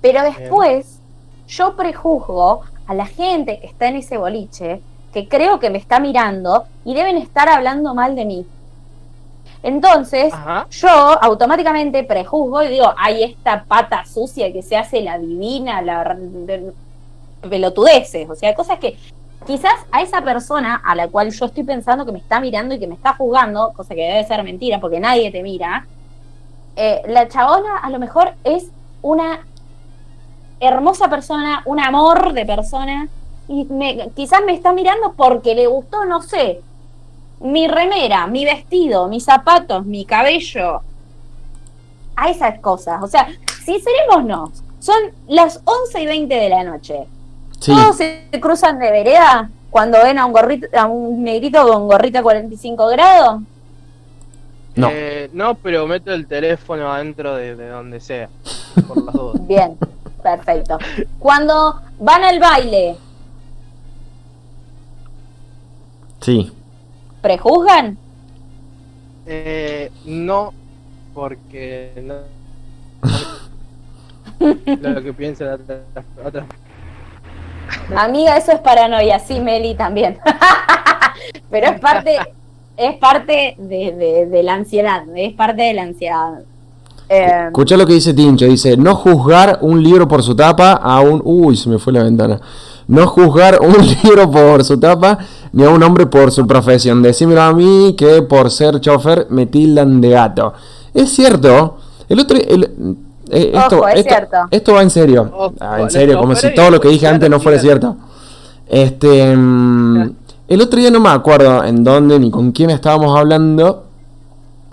Pero 0.00 0.22
después 0.22 1.00
yo 1.48 1.76
prejuzgo 1.76 2.62
a 2.86 2.94
la 2.94 3.06
gente 3.06 3.58
que 3.60 3.66
está 3.66 3.88
en 3.88 3.96
ese 3.96 4.16
boliche, 4.16 4.80
que 5.12 5.28
creo 5.28 5.58
que 5.58 5.70
me 5.70 5.78
está 5.78 5.98
mirando 5.98 6.64
y 6.84 6.94
deben 6.94 7.16
estar 7.16 7.48
hablando 7.48 7.94
mal 7.94 8.14
de 8.14 8.24
mí. 8.24 8.46
Entonces, 9.62 10.32
Ajá. 10.32 10.66
yo 10.70 10.88
automáticamente 10.88 12.04
prejuzgo 12.04 12.62
y 12.62 12.68
digo, 12.68 12.92
hay 12.96 13.24
esta 13.24 13.64
pata 13.64 14.04
sucia 14.04 14.52
que 14.52 14.62
se 14.62 14.76
hace 14.76 15.00
la 15.00 15.18
divina, 15.18 15.82
la 15.82 16.16
pelotudeces, 17.48 18.28
o 18.28 18.34
sea, 18.34 18.54
cosas 18.54 18.78
que 18.78 18.96
quizás 19.46 19.74
a 19.92 20.02
esa 20.02 20.22
persona 20.22 20.80
a 20.84 20.94
la 20.94 21.08
cual 21.08 21.30
yo 21.30 21.46
estoy 21.46 21.64
pensando 21.64 22.04
que 22.04 22.12
me 22.12 22.18
está 22.18 22.40
mirando 22.40 22.74
y 22.74 22.78
que 22.78 22.86
me 22.86 22.94
está 22.94 23.14
juzgando, 23.14 23.72
cosa 23.74 23.94
que 23.94 24.02
debe 24.02 24.24
ser 24.24 24.42
mentira 24.42 24.80
porque 24.80 25.00
nadie 25.00 25.30
te 25.30 25.42
mira, 25.42 25.86
eh, 26.76 27.02
la 27.06 27.28
chabona 27.28 27.78
a 27.78 27.90
lo 27.90 27.98
mejor 27.98 28.34
es 28.44 28.66
una 29.02 29.40
hermosa 30.60 31.08
persona, 31.08 31.62
un 31.64 31.80
amor 31.80 32.32
de 32.32 32.46
persona, 32.46 33.08
y 33.48 33.64
me, 33.64 34.10
quizás 34.14 34.40
me 34.44 34.52
está 34.52 34.72
mirando 34.72 35.14
porque 35.16 35.54
le 35.54 35.66
gustó, 35.66 36.04
no 36.04 36.22
sé, 36.22 36.60
mi 37.40 37.68
remera, 37.68 38.26
mi 38.26 38.44
vestido, 38.44 39.08
mis 39.08 39.24
zapatos, 39.24 39.84
mi 39.84 40.04
cabello, 40.04 40.80
a 42.16 42.30
esas 42.30 42.58
cosas. 42.60 43.02
O 43.02 43.06
sea, 43.06 43.28
sincerémonos, 43.64 44.62
son 44.78 44.96
las 45.28 45.60
11 45.64 46.02
y 46.02 46.06
20 46.06 46.34
de 46.34 46.48
la 46.48 46.64
noche. 46.64 47.06
Sí. 47.60 47.72
Todos 47.72 47.96
se 47.96 48.28
cruzan 48.40 48.78
de 48.78 48.90
vereda 48.90 49.50
cuando 49.70 50.02
ven 50.02 50.18
a 50.18 50.26
un 50.26 50.32
gorrito, 50.32 50.66
a 50.76 50.86
un 50.86 51.22
negrito 51.22 51.66
con 51.66 51.86
gorrita 51.86 52.22
45 52.22 52.86
grados. 52.88 53.42
No. 54.76 54.88
Eh, 54.92 55.30
no, 55.32 55.54
pero 55.54 55.86
meto 55.86 56.12
el 56.12 56.26
teléfono 56.26 56.92
adentro 56.92 57.34
de, 57.34 57.56
de 57.56 57.68
donde 57.68 57.98
sea. 58.00 58.28
Por 58.86 59.04
las 59.04 59.14
dudas. 59.14 59.46
Bien, 59.48 59.76
perfecto. 60.22 60.78
Cuando 61.18 61.80
van 61.98 62.22
al 62.24 62.38
baile, 62.38 62.96
Sí. 66.20 66.52
¿prejuzgan? 67.22 67.96
Eh, 69.26 69.90
no, 70.04 70.52
porque 71.14 71.92
no. 72.02 72.14
lo 74.92 75.02
que 75.02 75.12
piensa 75.12 75.44
la 75.44 75.54
otra, 75.54 75.80
la 76.22 76.28
otra- 76.28 76.46
Amiga, 77.96 78.36
eso 78.36 78.52
es 78.52 78.60
paranoia, 78.60 79.18
sí, 79.18 79.40
Meli 79.40 79.74
también. 79.74 80.18
Pero 81.50 81.68
es 81.70 81.80
parte, 81.80 82.18
es 82.76 82.96
parte 82.98 83.54
de, 83.58 83.92
de- 83.92 84.26
de 84.26 84.42
la 84.42 84.54
ansiedad, 84.54 85.02
es 85.14 85.32
parte 85.34 85.62
de 85.62 85.74
la 85.74 85.82
ansiedad. 85.82 86.40
Eh, 87.08 87.44
Escucha 87.46 87.76
lo 87.76 87.86
que 87.86 87.92
dice 87.92 88.12
Tincho. 88.14 88.46
Dice, 88.46 88.76
no 88.76 88.94
juzgar 88.96 89.58
un 89.62 89.80
libro 89.82 90.08
por 90.08 90.22
su 90.24 90.34
tapa 90.34 90.72
a 90.72 91.00
un... 91.00 91.22
Uy, 91.24 91.56
se 91.56 91.68
me 91.68 91.78
fue 91.78 91.92
la 91.92 92.02
ventana. 92.02 92.40
No 92.88 93.06
juzgar 93.06 93.60
un 93.62 93.76
libro 94.02 94.28
por 94.30 94.64
su 94.64 94.78
tapa 94.80 95.18
ni 95.52 95.62
a 95.64 95.70
un 95.70 95.82
hombre 95.84 96.06
por 96.06 96.32
su 96.32 96.46
profesión. 96.48 97.02
Decímelo 97.02 97.42
a 97.42 97.52
mí 97.54 97.94
que 97.96 98.22
por 98.22 98.50
ser 98.50 98.80
chofer 98.80 99.28
me 99.30 99.46
tildan 99.46 100.00
de 100.00 100.10
gato. 100.10 100.52
Es 100.94 101.10
cierto. 101.14 101.76
El 102.08 102.18
otro... 102.20 102.36
el- 102.38 102.96
eh, 103.30 103.50
esto, 103.54 103.76
Ojo, 103.78 103.88
es 103.88 103.96
esto- 104.00 104.08
cierto. 104.08 104.36
esto 104.50 104.74
va 104.74 104.82
en 104.82 104.90
serio. 104.90 105.30
Ojo, 105.32 105.54
Ah, 105.60 105.78
en 105.82 105.90
serio, 105.90 106.18
como 106.18 106.34
si 106.34 106.52
todo 106.54 106.70
lo 106.70 106.80
que 106.80 106.88
dije 106.88 107.06
antes 107.06 107.30
no 107.30 107.38
fuera 107.40 107.58
cierto. 107.60 107.96
Este... 108.68 109.34
mm, 109.36 110.10
el 110.48 110.60
otro 110.60 110.78
día 110.78 110.90
no 110.90 111.00
me 111.00 111.08
acuerdo 111.08 111.64
en 111.64 111.82
dónde 111.82 112.18
ni 112.18 112.30
con 112.30 112.52
quién 112.52 112.70
estábamos 112.70 113.18
hablando. 113.18 113.84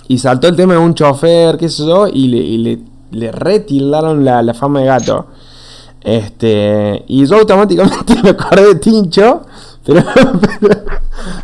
Y 0.08 0.18
saltó 0.18 0.48
el 0.48 0.56
tema 0.56 0.74
de 0.74 0.80
un 0.80 0.94
chofer, 0.94 1.58
qué 1.58 1.70
sé 1.70 1.86
yo, 1.86 2.08
y 2.08 2.28
le, 2.28 2.38
y 2.40 3.80
la, 3.80 4.54
fama 4.54 4.82
de 4.82 4.86
gato. 4.86 5.28
Este, 6.02 7.04
y 7.08 7.26
yo 7.26 7.38
automáticamente 7.38 8.16
me 8.24 8.32
acordé 8.32 8.66
de 8.66 8.76
Tincho, 8.76 9.42
pero, 9.86 10.04
pero, 10.60 10.82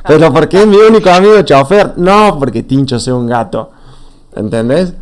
pero 0.06 0.34
porque 0.34 0.62
es 0.62 0.68
mi 0.68 0.76
único 0.76 1.10
amigo 1.10 1.42
chofer, 1.42 1.94
no 1.98 2.38
porque 2.38 2.64
Tincho 2.64 3.00
sea 3.00 3.16
un 3.16 3.28
gato, 3.28 3.72
¿entendés? 4.36 4.94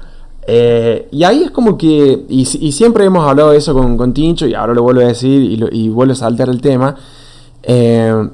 Eh, 0.46 1.10
y 1.12 1.24
ahí 1.24 1.44
es 1.44 1.52
como 1.52 1.78
que, 1.78 2.26
y, 2.30 2.42
y 2.42 2.72
siempre 2.72 3.04
hemos 3.04 3.28
hablado 3.28 3.52
de 3.52 3.58
eso 3.58 3.74
con, 3.74 3.98
con 3.98 4.14
Tincho, 4.14 4.46
y 4.46 4.54
ahora 4.54 4.74
lo 4.74 4.84
vuelvo 4.84 5.02
a 5.02 5.06
decir 5.06 5.42
y 5.72 5.90
vuelvo 5.90 6.14
a 6.14 6.16
saltar 6.16 6.50
el 6.50 6.62
tema. 6.62 6.96
Eh, 7.64 8.30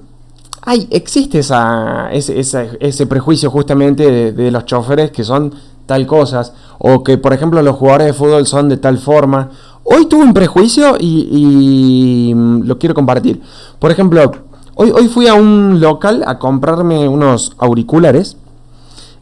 hay, 0.66 0.88
existe 0.92 1.40
esa, 1.40 2.10
ese, 2.12 2.40
esa- 2.40 2.66
ese 2.80 3.06
prejuicio 3.06 3.50
justamente 3.52 4.32
de, 4.32 4.52
los 4.52 4.66
choferes 4.66 5.12
que 5.12 5.24
son 5.24 5.54
tal 5.86 6.08
cosas, 6.08 6.54
o 6.80 7.04
que 7.04 7.18
por 7.18 7.34
ejemplo 7.34 7.62
los 7.62 7.76
jugadores 7.76 8.08
de 8.08 8.14
fútbol 8.14 8.46
son 8.48 8.70
de 8.70 8.78
tal 8.78 8.98
forma. 8.98 9.50
Hoy 9.84 10.06
tuve 10.06 10.24
un 10.24 10.34
prejuicio 10.34 10.96
y, 11.00 12.32
mm, 12.34 12.62
lo 12.64 12.78
quiero 12.80 12.96
compartir. 12.96 13.42
Por 13.80 13.92
ejemplo, 13.92 14.32
hoy, 14.76 15.08
fui 15.10 15.28
a 15.28 15.34
un 15.34 15.80
local 15.82 16.24
a 16.26 16.40
comprarme 16.40 17.08
unos 17.10 17.54
auriculares 17.58 18.38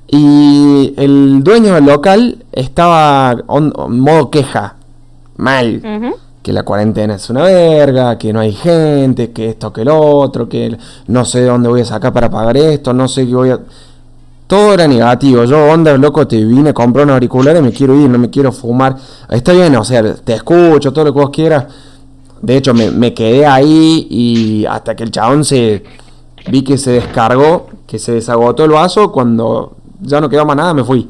y 0.08 0.94
el 0.98 1.44
dueño 1.44 1.74
del 1.74 1.86
local 1.86 2.46
estaba 2.52 3.32
en 3.32 4.00
modo 4.00 4.30
queja, 4.30 4.76
mal. 5.38 5.82
Que 6.42 6.52
la 6.54 6.64
cuarentena 6.64 7.16
es 7.16 7.30
una 7.30 7.44
verga, 7.44 8.18
que 8.18 8.34
no 8.34 8.40
hay 8.40 8.52
gente, 8.52 9.32
que 9.32 9.50
esto, 9.50 9.72
que 9.72 9.86
lo 9.86 10.00
otro, 10.00 10.50
que 10.50 10.76
no 11.08 11.24
sé 11.26 11.42
de 11.42 11.48
dónde 11.48 11.70
voy 11.70 11.82
a 11.82 11.86
sacar 11.86 12.12
para 12.14 12.30
pagar 12.30 12.58
esto, 12.58 12.94
no 12.94 13.08
sé 13.08 13.28
qué 13.28 13.36
voy 13.36 13.50
a... 13.52 13.60
Todo 14.48 14.74
era 14.74 14.86
negativo. 14.86 15.46
Yo, 15.46 15.72
onda, 15.72 15.96
loco, 15.98 16.28
te 16.28 16.44
vine 16.44 16.72
a 16.72 16.74
comprar 16.74 17.06
un 17.06 17.12
auricular 17.12 17.56
y 17.56 17.62
me 17.62 17.72
quiero 17.72 17.96
ir, 17.96 18.10
no 18.10 18.18
me 18.18 18.30
quiero 18.30 18.52
fumar. 18.52 18.98
Está 19.30 19.54
bien, 19.54 19.74
o 19.78 19.84
sea, 19.86 20.14
te 20.16 20.34
escucho, 20.34 20.92
todo 20.92 21.06
lo 21.06 21.14
que 21.14 21.20
vos 21.20 21.30
quieras. 21.30 21.68
De 22.42 22.58
hecho, 22.58 22.74
me, 22.74 23.14
quedé 23.14 23.46
ahí 23.46 24.08
y 24.10 24.66
hasta 24.66 24.96
que 24.96 25.04
el 25.04 25.12
chabón 25.12 25.46
se... 25.46 25.84
Vi 26.50 26.64
que 26.64 26.78
se 26.78 26.92
descargó, 26.92 27.68
que 27.86 28.00
se 28.00 28.14
desagotó 28.14 28.66
el 28.66 28.72
vaso, 28.72 29.12
cuando 29.12 29.76
ya 30.02 30.20
no 30.20 30.28
quedaba 30.28 30.48
más 30.48 30.58
nada, 30.58 30.74
me 30.74 30.84
fui. 30.84 31.08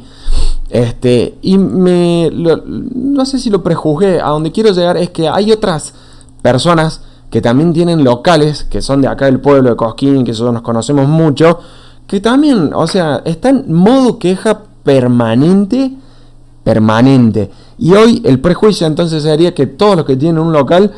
Este, 0.71 1.37
y 1.41 1.57
me. 1.57 2.31
no 2.31 3.25
sé 3.25 3.39
si 3.39 3.49
lo 3.49 3.61
prejuzgué. 3.61 4.21
A 4.21 4.29
donde 4.29 4.53
quiero 4.53 4.71
llegar 4.71 4.95
es 4.95 5.09
que 5.09 5.27
hay 5.27 5.51
otras 5.51 5.93
personas 6.41 7.01
que 7.29 7.41
también 7.41 7.73
tienen 7.73 8.03
locales, 8.03 8.63
que 8.63 8.81
son 8.81 9.01
de 9.01 9.09
acá 9.09 9.25
del 9.25 9.41
pueblo 9.41 9.69
de 9.69 9.75
Cosquín, 9.75 10.23
que 10.23 10.31
nosotros 10.31 10.53
nos 10.53 10.63
conocemos 10.63 11.07
mucho, 11.07 11.59
que 12.07 12.21
también, 12.21 12.71
o 12.73 12.87
sea, 12.87 13.21
están 13.25 13.65
en 13.67 13.73
modo 13.73 14.17
queja 14.17 14.63
permanente. 14.83 15.93
Permanente. 16.63 17.51
Y 17.77 17.93
hoy 17.93 18.21
el 18.23 18.39
prejuicio 18.39 18.85
entonces 18.87 19.23
sería 19.23 19.53
que 19.53 19.65
todos 19.65 19.97
los 19.97 20.05
que 20.05 20.15
tienen 20.15 20.39
un 20.41 20.53
local, 20.53 20.91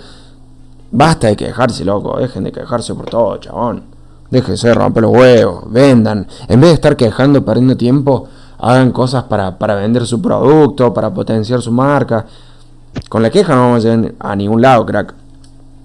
basta 0.91 1.27
de 1.27 1.35
quejarse, 1.35 1.83
loco. 1.83 2.19
Dejen 2.19 2.43
de 2.43 2.51
quejarse 2.51 2.93
por 2.93 3.05
todo, 3.05 3.37
chabón. 3.37 3.83
Déjense 4.29 4.73
romper 4.73 5.03
los 5.03 5.13
huevos, 5.13 5.63
vendan. 5.71 6.27
En 6.47 6.59
vez 6.59 6.71
de 6.71 6.73
estar 6.75 6.97
quejando, 6.97 7.45
perdiendo 7.45 7.77
tiempo, 7.77 8.27
hagan 8.59 8.91
cosas 8.91 9.23
para, 9.23 9.57
para 9.57 9.75
vender 9.75 10.05
su 10.05 10.21
producto, 10.21 10.93
para 10.93 11.09
potenciar 11.13 11.61
su 11.61 11.71
marca. 11.71 12.25
Con 13.09 13.23
la 13.23 13.30
queja 13.30 13.55
no 13.55 13.61
vamos 13.61 13.85
a 13.85 13.89
llegar 13.89 14.13
a 14.19 14.35
ningún 14.35 14.61
lado, 14.61 14.85
crack. 14.85 15.13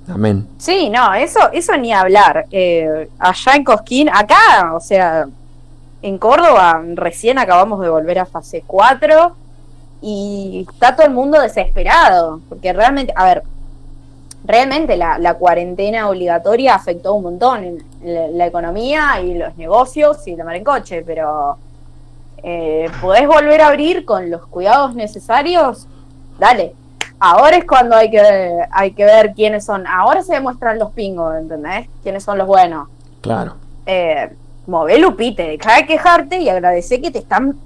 Amén. 0.09 0.47
Sí, 0.59 0.89
no, 0.89 1.15
eso, 1.15 1.40
eso 1.53 1.77
ni 1.77 1.93
hablar. 1.93 2.47
Eh, 2.51 3.09
allá 3.19 3.55
en 3.55 3.65
Cosquín, 3.65 4.09
acá, 4.09 4.73
o 4.74 4.81
sea, 4.81 5.27
en 6.03 6.19
Córdoba 6.19 6.82
recién 6.95 7.39
acabamos 7.39 7.81
de 7.81 7.89
volver 7.89 8.19
a 8.19 8.27
fase 8.27 8.65
4 8.66 9.35
y 10.01 10.66
está 10.70 10.95
todo 10.95 11.07
el 11.07 11.12
mundo 11.12 11.40
desesperado, 11.40 12.40
porque 12.49 12.73
realmente, 12.73 13.12
a 13.16 13.24
ver, 13.24 13.43
realmente 14.45 14.97
la, 14.97 15.19
la 15.19 15.35
cuarentena 15.35 16.09
obligatoria 16.09 16.74
afectó 16.74 17.15
un 17.15 17.24
montón 17.24 17.65
en, 17.65 18.39
la, 18.39 18.47
economía 18.47 19.20
y 19.20 19.35
los 19.35 19.57
negocios 19.57 20.27
y 20.27 20.36
la 20.36 20.45
mar 20.45 20.57
en 20.57 20.65
coche, 20.65 21.03
pero 21.05 21.59
eh, 22.43 22.90
podés 23.01 23.27
volver 23.27 23.60
a 23.60 23.69
abrir 23.69 24.05
con 24.05 24.31
los 24.31 24.47
cuidados 24.47 24.94
necesarios, 24.94 25.86
dale. 26.39 26.74
Ahora 27.20 27.56
es 27.56 27.65
cuando 27.65 27.97
hay 27.97 28.10
que, 28.10 28.23
hay 28.70 28.93
que 28.93 29.05
ver 29.05 29.32
quiénes 29.35 29.65
son. 29.65 29.86
Ahora 29.86 30.23
se 30.23 30.35
demuestran 30.35 30.78
los 30.78 30.93
pingos, 30.93 31.35
¿entendés? 31.36 31.89
Quiénes 32.02 32.23
son 32.23 32.39
los 32.39 32.47
buenos. 32.47 32.89
Claro. 33.20 33.56
Eh, 33.86 34.31
mové 34.66 34.98
Lupite, 34.98 35.43
deja 35.43 35.77
de 35.77 35.86
quejarte 35.86 36.39
y 36.39 36.48
agradece 36.48 37.01
que 37.01 37.10
te 37.10 37.19
están 37.19 37.56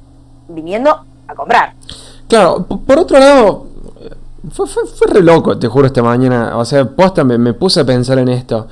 viniendo 0.48 1.04
a 1.28 1.34
comprar. 1.34 1.74
Claro, 2.28 2.64
por 2.64 2.98
otro 2.98 3.18
lado, 3.18 3.66
fue, 4.52 4.66
fue, 4.66 4.86
fue 4.86 5.06
re 5.08 5.22
loco, 5.22 5.58
te 5.58 5.68
juro, 5.68 5.86
esta 5.86 6.02
mañana. 6.02 6.56
O 6.56 6.64
sea, 6.64 6.86
posta, 6.86 7.22
me, 7.22 7.36
me 7.36 7.52
puse 7.52 7.80
a 7.80 7.84
pensar 7.84 8.18
en 8.18 8.28
esto. 8.28 8.68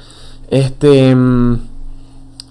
Este. 0.48 1.14
mm, 1.14 1.69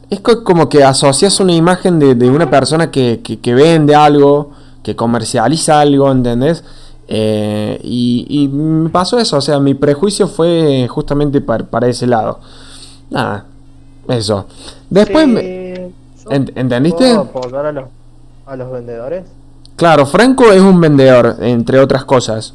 Es 0.09 0.19
co- 0.21 0.43
como 0.43 0.69
que 0.69 0.83
asocias 0.83 1.39
una 1.39 1.53
imagen 1.53 1.99
de, 1.99 2.15
de 2.15 2.29
una 2.29 2.49
persona 2.49 2.89
que, 2.91 3.21
que- 3.23 3.39
que 3.39 3.53
vende 3.53 3.93
algo, 3.95 4.51
que 4.83 4.95
comercializa 4.95 5.79
algo, 5.79 6.11
¿entendés? 6.11 6.63
Eh, 7.07 7.79
y, 7.83 8.25
y 8.29 8.47
me 8.47 8.89
pasó 8.89 9.17
eso, 9.19 9.37
o 9.37 9.41
sea, 9.41 9.59
mi 9.59 9.73
prejuicio 9.73 10.27
fue 10.27 10.87
justamente 10.89 11.41
par- 11.41 11.65
para 11.65 11.87
ese 11.87 12.05
lado. 12.07 12.39
Nada, 13.09 13.45
eso. 14.07 14.45
Después, 14.89 15.27
me- 15.27 15.41
Sí, 15.41 16.23
yo- 16.25 16.29
¿Ent- 16.31 16.51
entendiste? 16.55 17.15
¿Puedo 17.31 17.59
a 17.59 17.71
los, 17.71 17.85
a 18.45 18.55
los 18.55 18.71
vendedores? 18.71 19.23
Claro, 19.75 20.05
Franco 20.05 20.51
es 20.51 20.61
un 20.61 20.79
vendedor, 20.81 21.37
entre 21.41 21.79
otras 21.79 22.03
cosas. 22.05 22.53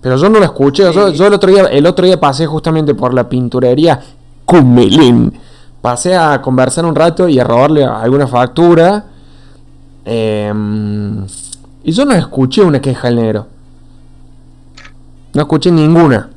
Pero 0.00 0.16
yo 0.16 0.28
no 0.28 0.38
lo 0.38 0.44
escuché. 0.44 0.84
Yo 0.92 1.26
el 1.26 1.32
otro 1.32 1.50
día, 1.50 1.64
el 1.64 1.86
otro 1.86 2.04
día 2.06 2.20
pasé 2.20 2.46
justamente 2.46 2.94
por 2.94 3.14
la 3.14 3.28
pinturería 3.28 4.00
Cumelín. 4.44 5.32
Pasé 5.84 6.16
a 6.16 6.40
conversar 6.40 6.86
un 6.86 6.94
rato 6.94 7.28
y 7.28 7.38
a 7.38 7.44
robarle 7.44 7.84
alguna 7.84 8.26
factura. 8.26 9.04
Em, 10.04 11.26
y 11.82 11.92
yo 11.92 12.04
no 12.06 12.14
escuché 12.14 12.62
una 12.62 12.80
queja 12.80 13.08
al 13.08 13.16
negro. 13.16 13.46
No 15.34 15.42
escuché 15.42 15.70
ninguna. 15.70 16.30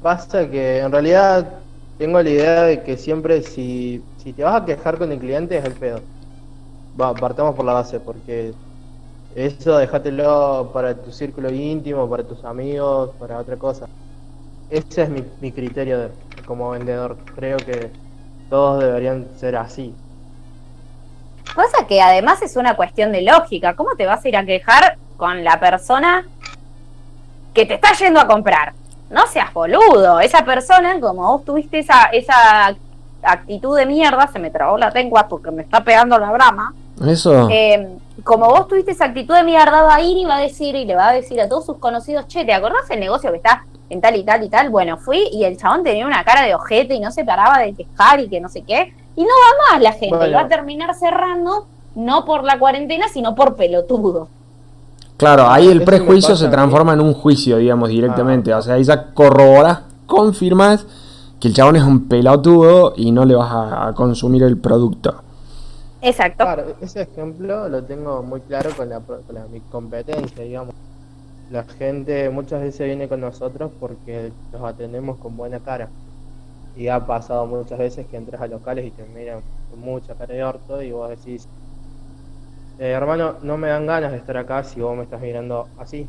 Pasa 0.00 0.48
que 0.50 0.78
en 0.80 0.92
realidad 0.92 1.64
tengo 1.96 2.22
la 2.22 2.30
idea 2.30 2.62
de 2.64 2.82
que 2.82 2.96
siempre 2.96 3.42
si, 3.42 4.12
si 4.16 4.32
te 4.34 4.42
vas 4.44 4.62
a 4.62 4.64
quejar 4.64 4.98
con 4.98 5.10
el 5.12 5.18
cliente 5.18 5.56
es 5.58 5.64
el 5.64 5.76
pedo. 5.76 6.08
Va, 7.00 7.18
partamos 7.18 7.54
por 7.56 7.64
la 7.66 7.74
base, 7.74 8.00
porque 8.00 8.58
eso 9.30 9.78
déjatelo 9.78 10.72
para 10.72 11.02
tu 11.02 11.12
círculo 11.12 11.50
íntimo, 11.52 12.08
para 12.10 12.26
tus 12.26 12.44
amigos, 12.44 13.16
para 13.18 13.38
otra 13.40 13.58
cosa. 13.58 13.86
Ese 14.68 15.02
es 15.04 15.10
mi, 15.10 15.22
mi 15.40 15.52
criterio 15.52 15.98
de- 16.00 16.25
como 16.46 16.70
vendedor. 16.70 17.16
Creo 17.34 17.58
que 17.58 17.90
todos 18.48 18.82
deberían 18.82 19.26
ser 19.36 19.56
así. 19.56 19.94
Pasa 21.54 21.86
que 21.86 22.00
además 22.00 22.42
es 22.42 22.56
una 22.56 22.76
cuestión 22.76 23.12
de 23.12 23.22
lógica. 23.22 23.74
¿Cómo 23.74 23.96
te 23.96 24.06
vas 24.06 24.24
a 24.24 24.28
ir 24.28 24.36
a 24.36 24.44
quejar 24.44 24.96
con 25.16 25.44
la 25.44 25.58
persona 25.60 26.26
que 27.54 27.66
te 27.66 27.74
está 27.74 27.92
yendo 27.92 28.20
a 28.20 28.26
comprar? 28.26 28.74
no 29.10 29.26
seas 29.26 29.52
boludo. 29.52 30.20
Esa 30.20 30.44
persona, 30.44 30.98
como 31.00 31.22
vos 31.32 31.44
tuviste 31.44 31.78
esa, 31.78 32.04
esa 32.06 32.74
actitud 33.22 33.76
de 33.76 33.86
mierda, 33.86 34.26
se 34.28 34.38
me 34.38 34.50
trabó 34.50 34.78
la 34.78 34.90
lengua 34.90 35.28
porque 35.28 35.50
me 35.50 35.62
está 35.62 35.82
pegando 35.84 36.18
la 36.18 36.30
brama. 36.32 36.74
Eso. 37.04 37.48
Eh, 37.50 37.88
como 38.26 38.48
vos 38.48 38.66
tuviste 38.66 38.90
esa 38.90 39.04
actitud 39.04 39.34
de 39.34 39.44
mierda, 39.44 39.82
va 39.82 39.94
a 39.94 40.02
ir 40.02 40.18
y 40.18 40.24
va 40.24 40.36
a 40.36 40.40
decir, 40.40 40.74
y 40.74 40.84
le 40.84 40.96
va 40.96 41.10
a 41.10 41.12
decir 41.12 41.40
a 41.40 41.48
todos 41.48 41.64
sus 41.64 41.78
conocidos, 41.78 42.26
che, 42.26 42.44
¿te 42.44 42.52
acordás 42.52 42.90
el 42.90 42.98
negocio 42.98 43.30
que 43.30 43.36
está 43.36 43.64
en 43.88 44.00
tal 44.00 44.16
y 44.16 44.24
tal 44.24 44.42
y 44.42 44.48
tal? 44.48 44.68
Bueno, 44.68 44.96
fui 44.96 45.28
y 45.30 45.44
el 45.44 45.56
chabón 45.56 45.84
tenía 45.84 46.04
una 46.04 46.24
cara 46.24 46.42
de 46.42 46.52
ojete 46.52 46.96
y 46.96 47.00
no 47.00 47.12
se 47.12 47.24
paraba 47.24 47.60
de 47.60 47.72
quejar 47.72 48.18
y 48.18 48.28
que 48.28 48.40
no 48.40 48.48
sé 48.48 48.62
qué. 48.62 48.92
Y 49.14 49.22
no 49.22 49.28
va 49.28 49.74
más 49.74 49.80
la 49.80 49.92
gente, 49.92 50.08
y 50.08 50.18
Bueno. 50.18 50.36
va 50.38 50.42
a 50.42 50.48
terminar 50.48 50.92
cerrando, 50.96 51.68
no 51.94 52.24
por 52.24 52.42
la 52.42 52.58
cuarentena, 52.58 53.06
sino 53.08 53.36
por 53.36 53.54
pelotudo. 53.54 54.26
Claro, 55.18 55.48
ahí 55.48 55.68
el 55.68 55.84
prejuicio 55.84 56.34
se 56.34 56.48
transforma 56.48 56.94
en 56.94 57.00
un 57.02 57.14
juicio, 57.14 57.58
digamos, 57.58 57.90
directamente. 57.90 58.52
O 58.52 58.60
sea, 58.60 58.74
ahí 58.74 58.82
ya 58.82 59.14
corroboras, 59.14 59.82
confirmas 60.06 60.84
que 61.38 61.46
el 61.46 61.54
chabón 61.54 61.76
es 61.76 61.84
un 61.84 62.08
pelotudo 62.08 62.92
y 62.96 63.12
no 63.12 63.24
le 63.24 63.36
vas 63.36 63.52
a, 63.52 63.86
a 63.86 63.92
consumir 63.94 64.42
el 64.42 64.58
producto. 64.58 65.22
Exacto. 66.06 66.44
Claro, 66.44 66.76
ese 66.80 67.02
ejemplo 67.02 67.68
lo 67.68 67.84
tengo 67.84 68.22
muy 68.22 68.40
claro 68.42 68.70
con, 68.76 68.88
la, 68.88 69.00
con 69.00 69.22
la- 69.34 69.46
mi 69.46 69.60
competencia, 69.62 70.42
digamos. 70.44 70.74
La 71.50 71.64
gente 71.64 72.30
muchas 72.30 72.60
veces 72.62 72.86
viene 72.86 73.08
con 73.08 73.20
nosotros 73.20 73.72
porque 73.80 74.32
los 74.52 74.62
atendemos 74.64 75.18
con 75.18 75.36
buena 75.36 75.60
cara. 75.60 75.88
Y 76.76 76.88
ha 76.88 77.06
pasado 77.06 77.46
muchas 77.46 77.78
veces 77.78 78.06
que 78.06 78.16
entras 78.16 78.40
a 78.42 78.46
locales 78.48 78.86
y 78.86 78.90
te 78.90 79.04
miran 79.04 79.40
con 79.70 79.80
mucha 79.80 80.14
cara 80.14 80.34
de 80.34 80.44
orto 80.44 80.82
y 80.82 80.92
vos 80.92 81.08
decís, 81.10 81.48
"Eh, 82.78 82.90
hermano, 82.90 83.38
no 83.42 83.56
me 83.56 83.68
dan 83.68 83.86
ganas 83.86 84.12
de 84.12 84.18
estar 84.18 84.36
acá 84.36 84.62
si 84.64 84.80
vos 84.80 84.96
me 84.96 85.04
estás 85.04 85.20
mirando 85.20 85.68
así. 85.78 86.06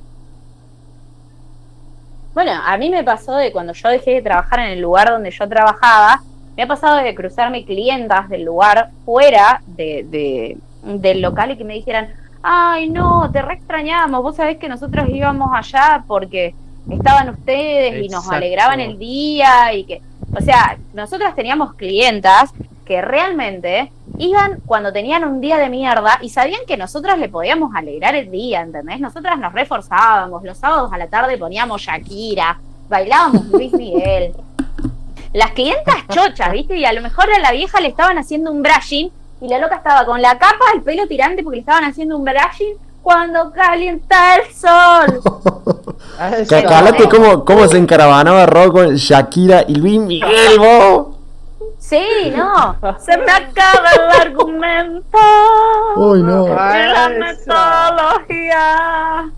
Bueno, 2.33 2.51
a 2.63 2.77
mí 2.77 2.89
me 2.89 3.03
pasó 3.03 3.35
de 3.35 3.51
cuando 3.51 3.73
yo 3.73 3.89
dejé 3.89 4.11
de 4.15 4.21
trabajar 4.21 4.59
en 4.59 4.69
el 4.71 4.81
lugar 4.81 5.09
donde 5.09 5.31
yo 5.31 5.47
trabajaba, 5.49 6.19
me 6.57 6.63
ha 6.63 6.67
pasado 6.67 6.97
de 6.97 7.15
cruzarme 7.15 7.63
clientas 7.65 8.27
del 8.29 8.43
lugar 8.43 8.89
fuera 9.05 9.61
de, 9.67 10.05
de- 10.09 10.57
del 10.83 11.21
local 11.21 11.51
y 11.51 11.57
que 11.57 11.63
me 11.63 11.75
dijeran, 11.75 12.09
ay 12.43 12.89
no, 12.89 13.29
te 13.31 13.41
re 13.41 13.53
extrañamos, 13.55 14.21
vos 14.23 14.35
sabés 14.35 14.57
que 14.57 14.67
nosotros 14.69 15.07
íbamos 15.09 15.49
allá 15.53 16.03
porque 16.07 16.55
estaban 16.89 17.29
ustedes 17.29 18.03
y 18.05 18.09
nos 18.09 18.25
alegraban 18.37 18.79
el 18.79 18.97
día 18.97 19.73
y 19.73 19.83
que, 19.83 20.01
o 20.35 20.41
sea, 20.41 20.77
nosotras 20.93 21.35
teníamos 21.35 21.73
clientas 21.75 22.51
que 22.85 23.01
realmente 23.01 23.91
iban 24.17 24.61
cuando 24.65 24.93
tenían 24.93 25.25
un 25.25 25.41
día 25.41 25.57
de 25.57 25.69
mierda 25.69 26.19
y 26.21 26.29
sabían 26.29 26.61
que 26.65 26.77
nosotras 26.77 27.19
le 27.19 27.27
podíamos 27.27 27.75
alegrar 27.75 28.15
el 28.15 28.31
día, 28.31 28.61
¿entendés? 28.61 29.01
Nosotras 29.01 29.37
nos 29.37 29.51
reforzábamos, 29.51 30.41
los 30.43 30.57
sábados 30.57 30.93
a 30.93 30.97
la 30.97 31.07
tarde 31.07 31.37
poníamos 31.37 31.81
Shakira, 31.81 32.57
bailábamos 32.87 33.45
Luis 33.47 33.73
Miguel. 33.73 34.33
Las 35.33 35.51
clientas 35.51 35.95
chochas, 36.09 36.51
¿viste? 36.51 36.77
Y 36.77 36.85
a 36.85 36.93
lo 36.93 37.01
mejor 37.01 37.25
a 37.31 37.39
la 37.39 37.51
vieja 37.51 37.79
le 37.79 37.89
estaban 37.89 38.17
haciendo 38.17 38.51
un 38.51 38.61
brushing 38.63 39.09
y 39.41 39.47
la 39.47 39.59
loca 39.59 39.75
estaba 39.75 40.05
con 40.05 40.21
la 40.21 40.37
capa, 40.37 40.65
el 40.73 40.81
pelo 40.81 41.07
tirante 41.07 41.43
porque 41.43 41.57
le 41.57 41.61
estaban 41.61 41.83
haciendo 41.83 42.17
un 42.17 42.23
brushing 42.23 42.75
cuando 43.03 43.51
calienta 43.51 44.35
el 44.37 44.53
sol. 44.53 45.21
Ah, 46.19 46.31
Cacalate 46.49 47.07
cómo, 47.09 47.45
cómo 47.45 47.67
se 47.67 47.77
encaravanaba 47.77 48.47
Ro 48.47 48.71
con 48.71 48.95
Shakira 48.95 49.65
y 49.67 49.75
Luis 49.75 49.99
Miguel, 49.99 50.57
vos. 50.57 51.07
Sí, 51.77 52.33
no, 52.35 52.75
se 52.99 53.17
me 53.17 53.31
acaba 53.31 53.91
el 53.93 54.21
argumento. 54.21 55.17
Uy, 55.95 56.23
no. 56.23 56.47
Ah, 56.57 56.75
la 56.75 57.05
esa. 57.05 57.09
metodología. 58.17 59.31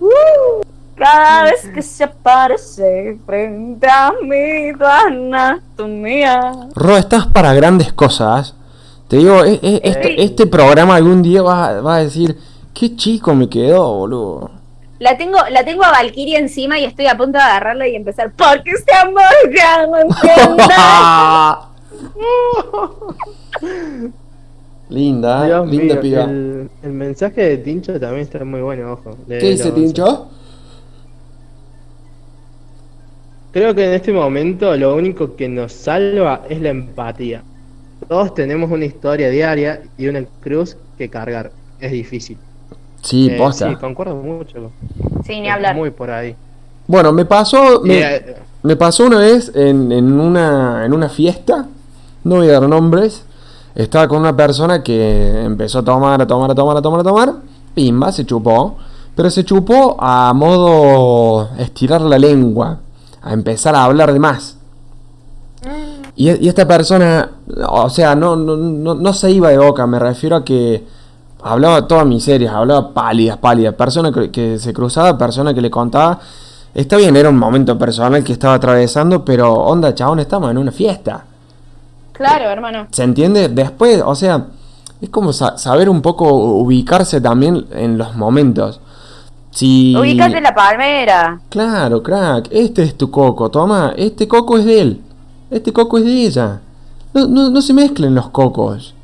Uh, 0.00 0.62
cada 0.96 1.44
vez 1.44 1.68
que 1.74 1.82
se 1.82 2.04
aparece 2.04 3.18
frente 3.26 3.86
a 3.88 4.12
mí 4.22 4.72
tu 4.78 4.84
anatomía. 4.84 6.52
Ro, 6.74 6.96
estás 6.96 7.26
para 7.26 7.52
grandes 7.54 7.92
cosas. 7.92 8.54
Te 9.08 9.16
digo, 9.18 9.44
e- 9.44 9.60
e- 9.62 9.80
este, 9.84 10.22
este 10.22 10.46
programa 10.46 10.96
algún 10.96 11.22
día 11.22 11.42
vas 11.42 11.68
a, 11.68 11.80
vas 11.80 11.98
a 11.98 12.02
decir, 12.04 12.38
qué 12.72 12.96
chico 12.96 13.34
me 13.34 13.48
quedó, 13.48 13.94
boludo. 13.98 14.50
La 15.00 15.16
tengo, 15.18 15.38
la 15.50 15.64
tengo 15.64 15.84
a 15.84 15.90
Valkyrie 15.90 16.38
encima 16.38 16.78
y 16.78 16.84
estoy 16.84 17.06
a 17.08 17.16
punto 17.16 17.36
de 17.36 17.44
agarrarla 17.44 17.86
y 17.88 17.96
empezar. 17.96 18.32
Porque 18.36 18.70
este 18.70 18.94
amor 18.94 19.22
ya 19.54 19.86
no 19.86 19.98
entiende. 19.98 20.64
linda, 24.88 25.44
Dios 25.46 25.68
linda 25.68 25.94
mío, 25.94 26.00
piba. 26.00 26.24
el, 26.24 26.70
el 26.82 26.92
mensaje 26.92 27.42
de 27.42 27.58
Tincho 27.58 27.98
también 28.00 28.22
está 28.22 28.44
muy 28.44 28.60
bueno, 28.62 28.92
ojo. 28.92 29.16
¿Qué 29.28 29.36
dice 29.38 29.64
o 29.64 29.66
sea. 29.66 29.74
Tincho? 29.74 30.28
Creo 33.54 33.72
que 33.72 33.86
en 33.86 33.94
este 33.94 34.12
momento 34.12 34.76
lo 34.76 34.96
único 34.96 35.36
que 35.36 35.48
nos 35.48 35.72
salva 35.72 36.42
es 36.48 36.60
la 36.60 36.70
empatía. 36.70 37.44
Todos 38.08 38.34
tenemos 38.34 38.68
una 38.68 38.84
historia 38.84 39.30
diaria 39.30 39.80
y 39.96 40.08
una 40.08 40.24
cruz 40.40 40.76
que 40.98 41.08
cargar. 41.08 41.52
Es 41.78 41.92
difícil. 41.92 42.36
Sí, 43.00 43.28
Eh, 43.30 43.36
posta. 43.38 43.68
sí, 43.70 43.76
concuerdo 43.76 44.16
mucho. 44.16 44.72
Sí, 45.24 45.40
ni 45.40 45.46
Es 45.46 45.54
hablar. 45.54 45.76
Muy 45.76 45.90
por 45.90 46.10
ahí. 46.10 46.34
Bueno, 46.88 47.12
me 47.12 47.24
pasó, 47.26 47.80
me, 47.84 48.00
eh, 48.00 48.36
me 48.64 48.74
pasó 48.74 49.06
una 49.06 49.20
vez 49.20 49.52
en, 49.54 49.92
en 49.92 50.18
una, 50.18 50.84
en 50.84 50.92
una 50.92 51.08
fiesta, 51.08 51.68
no 52.24 52.34
voy 52.38 52.48
a 52.48 52.54
dar 52.58 52.68
nombres, 52.68 53.24
estaba 53.76 54.08
con 54.08 54.18
una 54.18 54.36
persona 54.36 54.82
que 54.82 55.44
empezó 55.44 55.78
a 55.78 55.84
tomar, 55.84 56.20
a 56.20 56.26
tomar, 56.26 56.50
a 56.50 56.54
tomar, 56.56 56.76
a 56.76 56.82
tomar, 56.82 57.00
a 57.00 57.04
tomar, 57.04 57.34
pimba, 57.72 58.10
se 58.10 58.26
chupó, 58.26 58.76
pero 59.14 59.30
se 59.30 59.44
chupó 59.44 59.96
a 60.00 60.32
modo 60.34 61.50
estirar 61.58 62.00
la 62.02 62.18
lengua, 62.18 62.80
a 63.24 63.32
empezar 63.32 63.74
a 63.74 63.84
hablar 63.84 64.12
de 64.12 64.20
más. 64.20 64.58
Y, 66.16 66.30
y 66.44 66.48
esta 66.48 66.66
persona, 66.68 67.30
o 67.68 67.88
sea, 67.88 68.14
no, 68.14 68.36
no, 68.36 68.56
no, 68.56 68.94
no 68.94 69.12
se 69.12 69.30
iba 69.30 69.48
de 69.48 69.58
boca, 69.58 69.86
me 69.86 69.98
refiero 69.98 70.36
a 70.36 70.44
que 70.44 70.84
hablaba 71.42 71.88
todas 71.88 72.06
miserias, 72.06 72.54
hablaba 72.54 72.92
pálidas, 72.92 73.38
pálidas, 73.38 73.74
persona 73.74 74.12
que, 74.12 74.30
que 74.30 74.58
se 74.58 74.72
cruzaba, 74.72 75.16
persona 75.18 75.54
que 75.54 75.60
le 75.62 75.70
contaba, 75.70 76.20
está 76.74 76.96
bien, 76.96 77.16
era 77.16 77.30
un 77.30 77.38
momento 77.38 77.78
personal 77.78 78.22
que 78.22 78.32
estaba 78.34 78.54
atravesando, 78.54 79.24
pero 79.24 79.52
onda, 79.52 79.94
chabón, 79.94 80.20
estamos 80.20 80.50
en 80.50 80.58
una 80.58 80.70
fiesta. 80.70 81.24
Claro, 82.12 82.44
hermano. 82.50 82.86
¿Se 82.92 83.02
entiende? 83.02 83.48
Después, 83.48 84.02
o 84.04 84.14
sea, 84.14 84.46
es 85.00 85.08
como 85.10 85.32
sa- 85.32 85.58
saber 85.58 85.88
un 85.88 86.00
poco 86.00 86.32
ubicarse 86.32 87.20
también 87.20 87.66
en 87.72 87.98
los 87.98 88.14
momentos. 88.14 88.80
Si... 89.54 89.92
La 89.92 90.54
palmera. 90.54 91.40
Claro, 91.48 92.02
crack, 92.02 92.48
este 92.50 92.82
es 92.82 92.96
tu 92.96 93.10
coco, 93.10 93.50
toma, 93.50 93.94
este 93.96 94.26
coco 94.26 94.58
es 94.58 94.64
de 94.64 94.80
él, 94.80 95.00
este 95.48 95.72
coco 95.72 95.98
es 95.98 96.04
de 96.04 96.26
ella. 96.26 96.60
No, 97.12 97.28
no, 97.28 97.50
no 97.50 97.62
se 97.62 97.72
mezclen 97.72 98.16
los 98.16 98.30
cocos, 98.30 98.94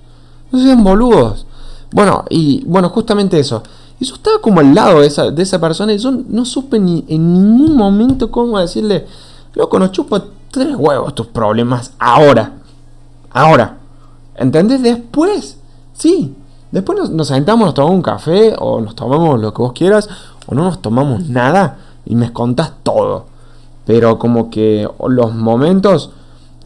no 0.51 0.59
sean 0.59 0.82
boludos. 0.82 1.47
Bueno, 1.93 2.24
y 2.28 2.64
bueno, 2.66 2.89
justamente 2.89 3.39
eso. 3.39 3.62
Y 4.01 4.06
yo 4.06 4.16
estaba 4.16 4.40
como 4.40 4.59
al 4.59 4.74
lado 4.74 5.01
de 5.01 5.06
esa, 5.06 5.31
de 5.31 5.40
esa 5.40 5.60
persona 5.60 5.93
y 5.93 5.98
yo 5.98 6.10
no 6.10 6.44
supe 6.44 6.81
ni 6.81 7.05
en 7.06 7.32
ningún 7.32 7.77
momento 7.77 8.28
cómo 8.32 8.59
decirle, 8.59 9.06
loco, 9.55 9.78
nos 9.78 9.93
chupa 9.93 10.24
tres 10.51 10.74
huevos 10.74 11.14
tus 11.14 11.28
problemas 11.28 11.93
ahora. 12.01 12.55
Ahora. 13.31 13.77
¿Entendés? 14.35 14.82
Después. 14.82 15.59
Sí. 15.93 16.35
Después 16.72 16.98
nos, 16.98 17.10
nos 17.10 17.28
sentamos, 17.28 17.66
nos 17.66 17.74
tomamos 17.74 17.97
un 17.97 18.02
café 18.02 18.55
o 18.59 18.81
nos 18.81 18.97
tomamos 18.97 19.40
lo 19.40 19.52
que 19.52 19.62
vos 19.62 19.72
quieras 19.72 20.09
o 20.51 20.55
no 20.55 20.64
nos 20.64 20.82
tomamos 20.82 21.28
nada 21.28 21.78
y 22.05 22.14
me 22.16 22.32
contás 22.32 22.72
todo. 22.82 23.27
Pero 23.86 24.18
como 24.18 24.51
que 24.51 24.89
los 25.09 25.35
momentos 25.35 26.12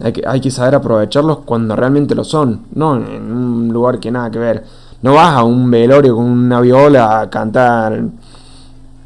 hay 0.02 0.12
que, 0.12 0.22
hay 0.26 0.40
que 0.40 0.50
saber 0.50 0.74
aprovecharlos 0.74 1.38
cuando 1.44 1.76
realmente 1.76 2.14
lo 2.14 2.24
son. 2.24 2.66
No 2.74 2.96
en 2.96 3.32
un 3.32 3.72
lugar 3.72 4.00
que 4.00 4.10
nada 4.10 4.30
que 4.30 4.38
ver. 4.38 4.64
No 5.02 5.14
vas 5.14 5.34
a 5.34 5.44
un 5.44 5.70
velorio 5.70 6.16
con 6.16 6.24
una 6.24 6.60
viola 6.60 7.20
a 7.20 7.30
cantar, 7.30 8.04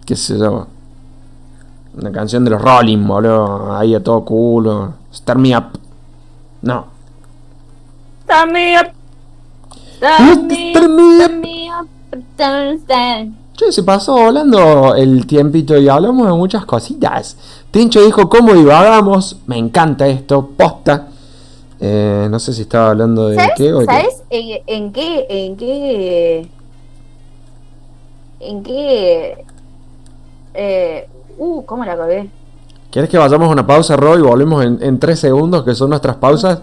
qué 0.07 0.15
sé 0.15 0.39
yo, 0.39 0.67
una 1.97 2.13
canción 2.13 2.45
de 2.45 2.51
los 2.53 2.63
Rolling, 2.63 3.05
boludo, 3.05 3.77
ahí 3.77 3.95
a 3.95 4.03
todo 4.03 4.25
culo, 4.25 4.95
Start 5.13 5.41
Me 5.41 5.57
Up. 5.57 5.65
No. 6.63 6.87
Start 8.25 8.51
me 8.53 8.79
up. 8.79 8.93
Start 9.97 10.53
Start 10.53 10.91
me 10.91 11.25
up. 11.25 11.31
up. 11.31 11.37
me 11.41 11.71
up. 11.73 13.48
Che, 13.59 13.73
se 13.73 13.83
pasó 13.83 14.13
volando 14.13 14.95
el 14.95 15.27
tiempito 15.27 15.77
y 15.77 15.89
hablamos 15.89 16.29
de 16.29 16.33
muchas 16.33 16.65
cositas. 16.65 17.37
Tincho 17.73 18.05
dijo 18.05 18.29
cómo 18.29 18.55
divagamos. 18.55 19.39
Me 19.47 19.59
encanta 19.59 20.07
esto, 20.07 20.49
posta. 20.57 21.09
Eh, 21.81 22.29
no 22.31 22.39
sé 22.39 22.53
si 22.53 22.63
estaba 22.63 22.91
hablando 22.91 23.27
de 23.27 23.35
¿Sabes, 23.35 23.53
qué 23.57 23.73
o 23.73 23.81
de 23.81 23.87
qué. 23.89 23.93
¿sabes 23.93 24.23
en, 24.31 24.63
en 24.65 24.93
qué, 24.93 25.27
en 25.29 25.57
qué, 25.57 26.49
en 28.39 28.63
qué, 28.63 29.45
eh, 30.55 31.09
uh, 31.39 31.65
cómo 31.65 31.85
la 31.85 31.97
colgué? 31.97 32.31
¿Quieres 32.93 33.11
que 33.11 33.19
vayamos 33.19 33.49
a 33.49 33.53
una 33.53 33.67
pausa, 33.67 33.97
Roy? 33.97 34.21
Y 34.21 34.23
volvemos 34.23 34.65
en, 34.65 34.79
en 34.81 35.01
tres 35.01 35.19
segundos, 35.19 35.65
que 35.65 35.75
son 35.75 35.91
nuestras 35.91 36.15
pausas. 36.15 36.61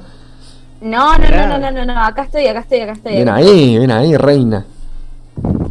No, 0.79 1.17
no, 1.17 1.29
no, 1.29 1.47
no, 1.47 1.59
no, 1.59 1.71
no, 1.71 1.85
no, 1.85 1.99
acá 2.05 2.21
estoy, 2.21 2.47
acá 2.47 2.61
estoy, 2.61 2.79
acá 2.79 2.93
estoy. 2.93 3.15
Ven 3.15 3.27
ahí, 3.27 3.77
ven 3.79 3.91
ahí, 3.91 4.15
reina. 4.15 4.65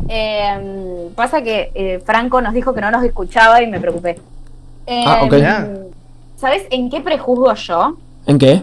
Eh, 0.08 1.10
pasa 1.14 1.42
que 1.42 1.72
eh, 1.74 2.02
Franco 2.04 2.40
nos 2.40 2.52
dijo 2.52 2.74
que 2.74 2.80
no 2.80 2.90
nos 2.90 3.02
escuchaba 3.04 3.62
y 3.62 3.66
me 3.66 3.80
preocupé. 3.80 4.20
Ah, 4.86 5.22
ok. 5.24 5.32
Em, 5.32 5.84
¿Sabes 6.36 6.66
en 6.70 6.90
qué 6.90 7.00
prejuzgo 7.00 7.54
yo? 7.54 7.96
¿En 8.26 8.38
qué? 8.38 8.62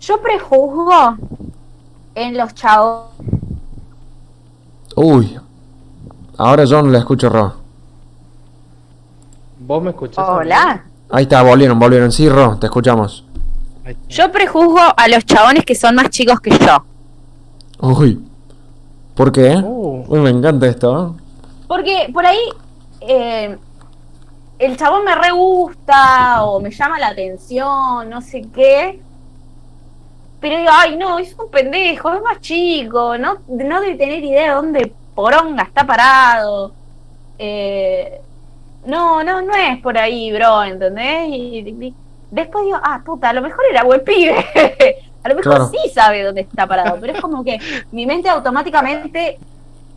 Yo 0.00 0.20
prejuzgo 0.20 1.16
en 2.14 2.36
los 2.36 2.54
chavos. 2.54 3.10
Uy. 4.96 5.38
Ahora 6.36 6.64
yo 6.64 6.82
no 6.82 6.90
la 6.90 6.98
escucho, 6.98 7.28
Ro. 7.28 7.54
¿Vos 9.60 9.82
me 9.82 9.90
escuchás? 9.90 10.26
Hola. 10.28 10.84
Ahí 11.10 11.22
está, 11.24 11.42
volvieron, 11.42 11.78
volvieron. 11.78 12.10
Sí, 12.10 12.28
Ro, 12.28 12.58
te 12.58 12.66
escuchamos. 12.66 13.24
Yo 14.08 14.32
prejuzgo 14.32 14.80
a 14.96 15.08
los 15.08 15.24
chabones 15.24 15.64
que 15.64 15.74
son 15.74 15.94
más 15.94 16.10
chicos 16.10 16.40
que 16.40 16.50
yo. 16.50 16.84
Uy. 17.80 18.20
¿Por 19.14 19.32
qué? 19.32 19.56
Uh. 19.56 20.04
Uy, 20.08 20.20
me 20.20 20.30
encanta 20.30 20.66
esto. 20.66 21.16
Porque 21.68 22.10
por 22.12 22.26
ahí 22.26 22.38
eh, 23.00 23.56
el 24.58 24.76
chabón 24.76 25.04
me 25.04 25.14
re 25.14 25.30
gusta 25.30 26.44
o 26.44 26.60
me 26.60 26.70
llama 26.70 26.98
la 26.98 27.08
atención, 27.08 28.08
no 28.10 28.20
sé 28.20 28.42
qué. 28.54 29.00
Pero 30.40 30.58
digo, 30.58 30.70
ay, 30.72 30.96
no, 30.96 31.18
es 31.18 31.34
un 31.38 31.48
pendejo, 31.50 32.12
es 32.12 32.22
más 32.22 32.40
chico, 32.40 33.16
no, 33.16 33.38
no 33.48 33.80
debe 33.80 33.94
tener 33.96 34.22
idea 34.22 34.50
de 34.50 34.54
dónde 34.54 34.92
poronga 35.14 35.62
está 35.62 35.86
parado. 35.86 36.72
Eh, 37.38 38.20
no, 38.84 39.22
no, 39.24 39.40
no 39.40 39.54
es 39.54 39.78
por 39.80 39.96
ahí, 39.96 40.30
bro, 40.32 40.62
¿entendés? 40.64 41.28
Y, 41.28 41.58
y- 41.60 41.94
después 42.30 42.64
digo, 42.66 42.78
ah, 42.82 43.00
puta, 43.04 43.30
a 43.30 43.32
lo 43.32 43.40
mejor 43.42 43.64
era 43.70 43.84
buen 43.84 44.02
pibe. 44.04 44.34
a 45.24 45.28
lo 45.28 45.34
mejor 45.34 45.54
Claro. 45.54 45.70
sí 45.70 45.78
sabe 45.92 46.22
dónde 46.22 46.42
está 46.42 46.66
parado, 46.66 46.98
pero 47.00 47.14
es 47.14 47.20
como 47.20 47.42
que 47.42 47.58
mi 47.92 48.06
mente 48.06 48.28
automáticamente 48.28 49.38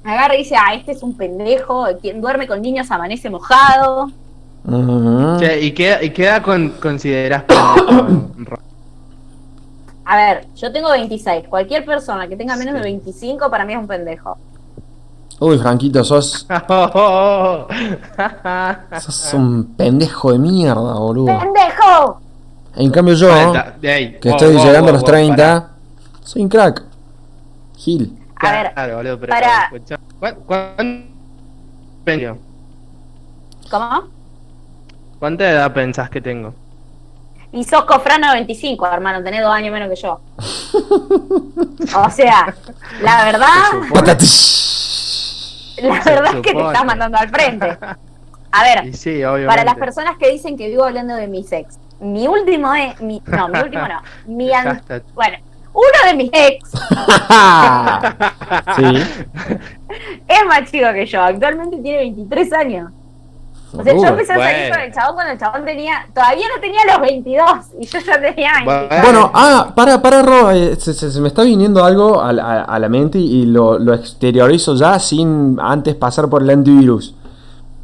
agarra 0.04 0.36
y 0.36 0.40
dice, 0.40 0.56
ah, 0.56 0.74
este 0.74 0.94
es 0.94 1.04
un 1.04 1.16
pendejo, 1.16 1.86
quien 2.02 2.22
duerme 2.22 2.48
con 2.48 2.62
niños 2.62 2.90
amanece 2.90 3.30
mojado. 3.30 4.10
Che, 5.40 5.62
¿Y 5.62 5.72
qué, 5.74 5.98
y 6.02 6.10
qué 6.12 6.24
edad 6.26 6.42
con, 6.42 6.70
considerás 6.82 7.44
pendejo, 7.44 8.30
Ro? 8.38 8.58
A 10.06 10.16
ver, 10.16 10.48
yo 10.56 10.72
tengo 10.72 10.90
26. 10.92 11.48
Cualquier 11.50 11.84
persona 11.84 12.28
que 12.30 12.38
tenga 12.38 12.56
menos 12.56 12.76
de 12.76 12.82
25 12.82 13.50
para 13.50 13.66
mí 13.66 13.74
es 13.74 13.80
un 13.80 13.88
pendejo. 13.88 14.38
Uy, 15.40 15.58
Franquito, 15.60 16.04
sos, 16.04 16.48
sos 19.02 19.34
un 19.34 19.76
pendejo 19.76 20.32
de 20.32 20.40
mierda, 20.40 20.94
boludo. 20.96 21.28
¡Pendejo! 21.38 22.22
En 22.78 22.92
cambio 22.92 23.16
yo, 23.16 23.28
De 23.82 23.92
ahí. 23.92 24.18
que 24.20 24.30
Wow, 24.30 24.38
estoy 24.38 24.56
wow, 24.56 24.66
llegando 24.66 24.90
a 24.90 24.92
wow, 24.92 24.94
los 24.94 25.02
wow, 25.02 25.10
30, 25.12 25.70
soy 26.24 26.42
un 26.44 26.50
crack. 26.50 26.84
Gil. 27.78 28.18
A 28.36 28.52
ver, 28.52 28.74
Claro, 28.74 28.96
boludo, 28.98 29.20
pero 29.20 29.30
para- 29.34 29.64
escuchá, 29.66 30.00
¿cuán- 30.20 30.36
cuán- 30.46 31.08
Peño, 32.04 32.38
¿cómo? 33.70 34.04
¿Cuánta 35.20 35.50
edad 35.50 35.74
pensás 35.74 36.10
que 36.10 36.22
tengo? 36.22 36.54
Y 37.52 37.64
sos 37.64 37.86
cofrano 37.86 38.28
de 38.28 38.34
25, 38.36 38.86
hermano, 38.88 39.24
tenés 39.24 39.42
dos 39.42 39.52
años 39.54 39.74
menos 39.74 39.90
que 39.90 39.96
yo. 39.96 40.20
O 41.98 42.10
sea, 42.12 42.54
la 43.02 43.24
verdad, 43.26 43.48
la 45.82 46.04
verdad 46.04 46.36
es 46.36 46.42
que 46.42 46.54
te 46.54 46.62
estás 46.68 46.86
mandando 46.86 47.18
al 47.18 47.30
frente. 47.30 47.78
A 48.52 48.64
ver, 48.64 48.96
sí, 48.96 49.22
para 49.46 49.64
las 49.64 49.76
personas 49.76 50.18
que 50.18 50.30
dicen 50.32 50.58
que 50.58 50.68
vivo 50.68 50.84
hablando 50.84 51.16
de 51.16 51.28
mis 51.28 51.52
ex, 51.52 51.78
mi 52.00 52.28
último 52.28 52.74
es, 52.76 53.00
mi, 53.02 53.22
no, 53.26 53.48
mi 53.50 53.60
último 53.60 53.84
no, 53.88 54.02
mi 54.36 54.54
an- 54.54 54.82
bueno, 55.14 55.38
uno 55.74 56.10
de 56.10 56.14
mis 56.16 56.30
ex 56.34 56.70
sí. 58.76 59.04
es 60.28 60.46
más 60.48 60.72
chico 60.72 60.88
que 60.94 61.06
yo, 61.06 61.22
actualmente 61.22 61.78
tiene 61.78 62.00
23 62.00 62.54
años. 62.54 62.92
O 63.74 63.84
sea, 63.84 63.94
yo 63.94 64.06
empecé 64.08 64.32
a 64.32 64.38
salir 64.38 64.58
bueno. 64.70 64.76
con 64.76 64.84
el 64.86 64.94
chabón 64.94 65.14
cuando 65.16 65.34
el 65.34 65.40
chabón 65.40 65.66
tenía, 65.66 66.08
todavía 66.14 66.46
no 66.56 66.62
tenía 66.62 66.80
los 66.88 67.02
22 67.02 67.50
y 67.82 67.86
yo 67.86 68.00
ya 68.00 68.22
tenía 68.22 68.52
20. 68.66 69.02
Bueno. 69.02 69.30
Ah, 69.34 69.74
para, 69.76 70.02
para, 70.02 70.22
Ro, 70.22 70.52
eh, 70.52 70.78
se, 70.78 70.94
se- 70.94 71.12
se 71.12 71.20
me 71.20 71.28
está 71.28 71.44
viniendo 71.44 71.84
algo 71.84 72.22
a, 72.22 72.32
la- 72.32 72.62
a 72.64 72.80
la 72.80 72.88
mente 72.90 73.18
y 73.20 73.46
lo, 73.46 73.78
lo 73.78 73.94
exteriorizo 73.94 74.76
ya 74.76 74.98
sin 75.00 75.58
antes 75.62 75.96
pasar 75.96 76.30
por 76.30 76.44
el 76.44 76.50
antivirus. 76.50 77.14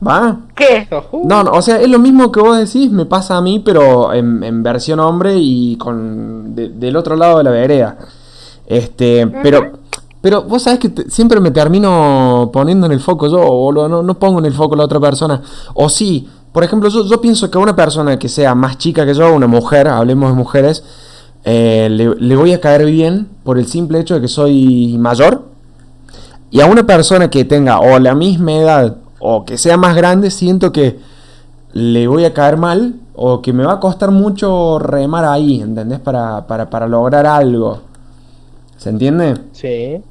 ¿Va? 0.05 0.37
¿Qué? 0.55 0.87
No, 1.25 1.43
no, 1.43 1.51
o 1.51 1.61
sea, 1.61 1.79
es 1.81 1.87
lo 1.89 1.99
mismo 1.99 2.31
que 2.31 2.39
vos 2.41 2.57
decís, 2.57 2.91
me 2.91 3.05
pasa 3.05 3.37
a 3.37 3.41
mí, 3.41 3.59
pero 3.59 4.13
en, 4.13 4.43
en 4.43 4.63
versión 4.63 4.99
hombre 4.99 5.35
y 5.37 5.75
con 5.77 6.55
de- 6.55 6.69
del 6.69 6.95
otro 6.95 7.15
lado 7.15 7.37
de 7.37 7.43
la 7.43 7.51
vereda. 7.51 7.97
Este, 8.65 9.27
pero, 9.43 9.71
pero 10.21 10.43
vos 10.43 10.63
sabés 10.63 10.79
que 10.79 10.89
te- 10.89 11.09
siempre 11.09 11.39
me 11.39 11.51
termino 11.51 12.49
poniendo 12.53 12.85
en 12.85 12.91
el 12.93 12.99
foco 12.99 13.27
yo, 13.27 13.39
boludo, 13.39 13.87
no, 13.89 14.03
no 14.03 14.13
pongo 14.19 14.39
en 14.39 14.45
el 14.45 14.53
foco 14.53 14.75
la 14.75 14.85
otra 14.85 14.99
persona. 14.99 15.41
O 15.73 15.89
sí, 15.89 16.27
por 16.51 16.63
ejemplo, 16.63 16.89
yo, 16.89 17.05
yo 17.05 17.19
pienso 17.21 17.49
que 17.49 17.57
a 17.57 17.61
una 17.61 17.75
persona 17.75 18.17
que 18.19 18.29
sea 18.29 18.55
más 18.55 18.77
chica 18.77 19.05
que 19.05 19.13
yo, 19.13 19.33
una 19.33 19.47
mujer, 19.47 19.87
hablemos 19.87 20.29
de 20.29 20.35
mujeres, 20.35 20.83
eh, 21.45 21.87
le, 21.91 22.15
le 22.15 22.35
voy 22.35 22.53
a 22.53 22.61
caer 22.61 22.85
bien 22.85 23.27
por 23.43 23.57
el 23.57 23.67
simple 23.67 23.99
hecho 23.99 24.15
de 24.15 24.21
que 24.21 24.27
soy 24.27 24.95
mayor. 24.99 25.43
Y 26.51 26.61
a 26.61 26.67
una 26.67 26.83
persona 26.85 27.29
que 27.31 27.45
tenga 27.45 27.79
o 27.79 27.97
la 27.99 28.13
misma 28.13 28.53
edad 28.53 28.97
o 29.25 29.45
que 29.45 29.57
sea 29.57 29.77
más 29.77 29.95
grande, 29.95 30.29
siento 30.29 30.71
que 30.73 30.99
le 31.71 32.07
voy 32.07 32.25
a 32.25 32.33
caer 32.33 32.57
mal 32.57 32.95
o 33.15 33.41
que 33.41 33.53
me 33.53 33.63
va 33.65 33.73
a 33.73 33.79
costar 33.79 34.11
mucho 34.11 34.79
remar 34.79 35.23
ahí, 35.23 35.61
¿entendés? 35.61 35.99
Para, 36.01 36.45
para, 36.45 36.69
para 36.69 36.87
lograr 36.87 37.25
algo. 37.25 37.79
¿Se 38.77 38.89
entiende? 38.89 39.35
Sí, 39.53 40.01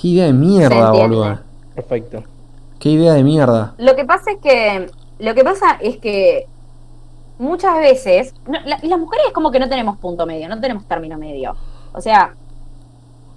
Qué 0.00 0.08
idea 0.08 0.26
de 0.26 0.32
mierda, 0.32 0.92
boludo. 0.92 1.38
perfecto. 1.74 2.22
Qué 2.78 2.90
idea 2.90 3.14
de 3.14 3.24
mierda. 3.24 3.74
Lo 3.78 3.96
que 3.96 4.04
pasa 4.04 4.30
es 4.30 4.38
que, 4.40 4.90
lo 5.18 5.34
que 5.34 5.42
pasa 5.42 5.72
es 5.80 5.96
que 5.96 6.46
muchas 7.38 7.78
veces, 7.78 8.32
no, 8.46 8.60
la- 8.64 8.78
las 8.80 8.98
mujeres 9.00 9.26
es 9.26 9.32
como 9.32 9.50
que 9.50 9.58
no 9.58 9.68
tenemos 9.68 9.98
punto 9.98 10.24
medio, 10.24 10.48
no 10.48 10.60
tenemos 10.60 10.84
término 10.86 11.18
medio. 11.18 11.56
O 11.92 12.00
sea, 12.00 12.34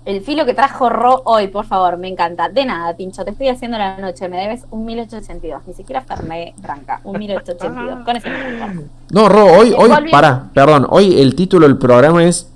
el 0.05 0.21
filo 0.21 0.45
que 0.45 0.53
trajo 0.53 0.89
Ro 0.89 1.21
hoy, 1.25 1.47
por 1.47 1.65
favor, 1.65 1.97
me 1.97 2.07
encanta. 2.07 2.49
De 2.49 2.65
nada, 2.65 2.93
Tincho, 2.95 3.23
te 3.23 3.31
estoy 3.31 3.49
haciendo 3.49 3.77
la 3.77 3.97
noche, 3.97 4.27
me 4.29 4.37
debes 4.37 4.65
un 4.71 4.85
1882, 4.85 5.61
ni 5.67 5.73
siquiera 5.73 6.01
Ferné 6.01 6.53
Branca, 6.57 7.01
un 7.03 7.19
1882. 7.19 8.03
Con 8.05 8.15
ese. 8.17 8.29
No, 9.11 9.29
Ro, 9.29 9.45
hoy, 9.45 9.73
hoy, 9.77 9.89
pará, 10.11 10.49
perdón, 10.53 10.87
hoy 10.89 11.21
el 11.21 11.35
título 11.35 11.67
del 11.67 11.77
programa 11.77 12.23
es 12.23 12.47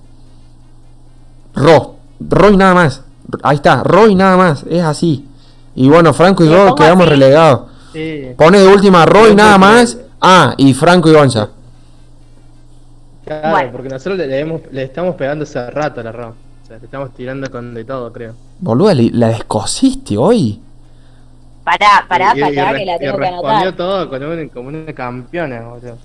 Ro, 1.53 1.95
Ro 2.19 2.49
y 2.49 2.57
nada 2.57 2.73
más. 2.73 3.03
Ahí 3.43 3.55
está, 3.57 3.83
Ro 3.83 4.07
y 4.07 4.15
nada 4.15 4.37
más, 4.37 4.63
es 4.69 4.83
así. 4.83 5.27
Y 5.75 5.89
bueno, 5.89 6.13
Franco 6.13 6.43
y 6.43 6.47
¿Le 6.49 6.53
yo 6.55 6.73
quedamos 6.75 7.03
así? 7.05 7.09
relegados. 7.11 7.61
Sí, 7.93 8.29
Pone 8.37 8.59
de 8.59 8.67
última 8.67 9.05
Ro 9.05 9.27
y 9.27 9.29
Sí, 9.31 9.35
nada 9.35 9.53
sí, 9.53 9.59
más. 9.59 9.97
Ah, 10.21 10.53
y 10.57 10.73
Franco 10.73 11.09
y 11.09 11.13
Gonza. 11.13 11.49
claro, 13.25 13.49
Bueno. 13.51 13.69
porque 13.71 13.89
nosotros 13.89 14.17
le, 14.17 14.27
le 14.27 14.39
hemos- 14.39 14.61
le 14.71 14.83
estamos 14.83 15.15
pegando 15.15 15.43
hace 15.43 15.69
rato 15.69 15.99
a 16.01 16.03
la 16.03 16.11
RAW. 16.11 16.33
O 16.65 16.67
sea, 16.67 16.77
le 16.79 16.85
estamos 16.85 17.11
tirando 17.13 17.49
con 17.51 17.75
de 17.75 17.83
todo, 17.85 18.11
creo. 18.11 18.33
Boluda, 18.59 18.95
le- 18.95 19.11
la 19.11 19.27
descosiste 19.27 20.17
hoy. 20.17 20.59
Pará, 21.63 22.05
pará, 22.09 22.33
Y- 22.35 22.39
y- 22.39 22.43
y 22.43 22.55
pará, 22.55 22.77
que 22.77 22.85
la 22.85 22.97
tengo 22.97 23.13
que 23.17 23.19
respondió 23.19 23.49
anotar. 23.57 23.73
todo 23.75 24.09
con 24.09 24.23
un- 24.23 24.49
como 24.49 24.69
una 24.69 24.93
campeona, 24.93 25.61
boludo. 25.61 25.97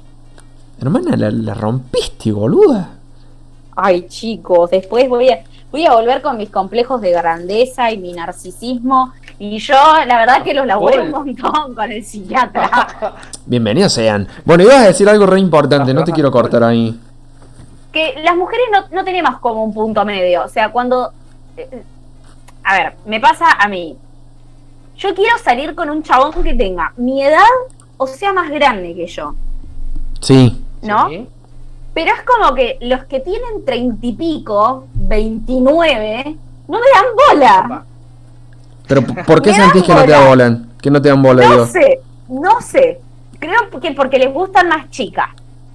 Hermana, 0.80 1.16
la, 1.16 1.30
la 1.30 1.54
rompiste, 1.54 2.30
boluda. 2.32 2.90
Ay, 3.76 4.06
chicos, 4.08 4.70
después 4.70 5.08
voy 5.08 5.30
a, 5.30 5.44
voy 5.70 5.86
a 5.86 5.94
volver 5.94 6.20
con 6.20 6.36
mis 6.36 6.50
complejos 6.50 7.00
de 7.00 7.10
grandeza 7.12 7.90
y 7.90 7.96
mi 7.98 8.12
narcisismo. 8.12 9.12
Y 9.38 9.58
yo, 9.58 9.74
la 10.06 10.18
verdad 10.18 10.42
que 10.42 10.52
los 10.52 10.66
laburé 10.66 11.00
un 11.00 11.10
montón 11.10 11.74
con 11.74 11.90
el 11.90 12.04
psiquiatra. 12.04 12.70
Bienvenidos 13.46 13.94
sean. 13.94 14.28
Bueno, 14.44 14.64
ibas 14.64 14.76
a 14.76 14.86
decir 14.88 15.08
algo 15.08 15.24
re 15.24 15.40
importante, 15.40 15.94
no 15.94 16.04
te 16.04 16.12
quiero 16.12 16.30
cortar 16.30 16.64
ahí. 16.64 16.98
Que 17.92 18.14
las 18.22 18.36
mujeres 18.36 18.66
no, 18.72 18.84
no 18.96 19.04
tenemos 19.04 19.38
como 19.40 19.64
un 19.64 19.72
punto 19.74 20.04
medio. 20.04 20.44
O 20.44 20.48
sea, 20.48 20.70
cuando... 20.70 21.12
eh, 21.56 21.82
A 22.64 22.74
ver, 22.74 22.94
me 23.06 23.20
pasa 23.20 23.46
a 23.58 23.68
mí. 23.68 23.96
Yo 24.96 25.14
quiero 25.14 25.36
salir 25.38 25.74
con 25.74 25.88
un 25.90 26.02
chabón 26.02 26.30
que 26.42 26.54
tenga 26.54 26.92
mi 26.96 27.22
edad 27.24 27.40
o 27.96 28.06
sea 28.06 28.32
más 28.32 28.50
grande 28.50 28.94
que 28.94 29.06
yo, 29.06 29.34
Sí. 30.20 30.62
¿no? 30.82 31.08
Sí. 31.08 31.26
Pero 31.94 32.12
es 32.14 32.22
como 32.22 32.54
que 32.54 32.76
los 32.82 33.04
que 33.04 33.20
tienen 33.20 33.64
treinta 33.64 34.06
y 34.06 34.12
pico, 34.12 34.84
29, 34.94 36.36
no 36.68 36.78
me 36.78 36.86
dan 36.94 37.04
bola. 37.28 37.62
Opa. 37.66 37.84
Pero 38.86 39.02
¿p- 39.06 39.24
¿por 39.24 39.42
qué 39.42 39.52
sentís 39.54 39.86
dan 39.86 39.86
que 39.86 39.94
no 39.94 40.00
te 40.06 40.12
bola. 40.18 40.28
bolan? 40.28 40.70
Que 40.80 40.90
no 40.90 41.02
te 41.02 41.08
dan 41.08 41.22
bola, 41.22 41.42
No 41.46 41.50
digo. 41.52 41.66
sé, 41.66 42.00
no 42.28 42.60
sé. 42.60 43.00
Creo 43.38 43.70
que 43.80 43.92
porque 43.92 44.18
les 44.18 44.32
gustan 44.32 44.68
más 44.68 44.88
chicas. 44.90 45.28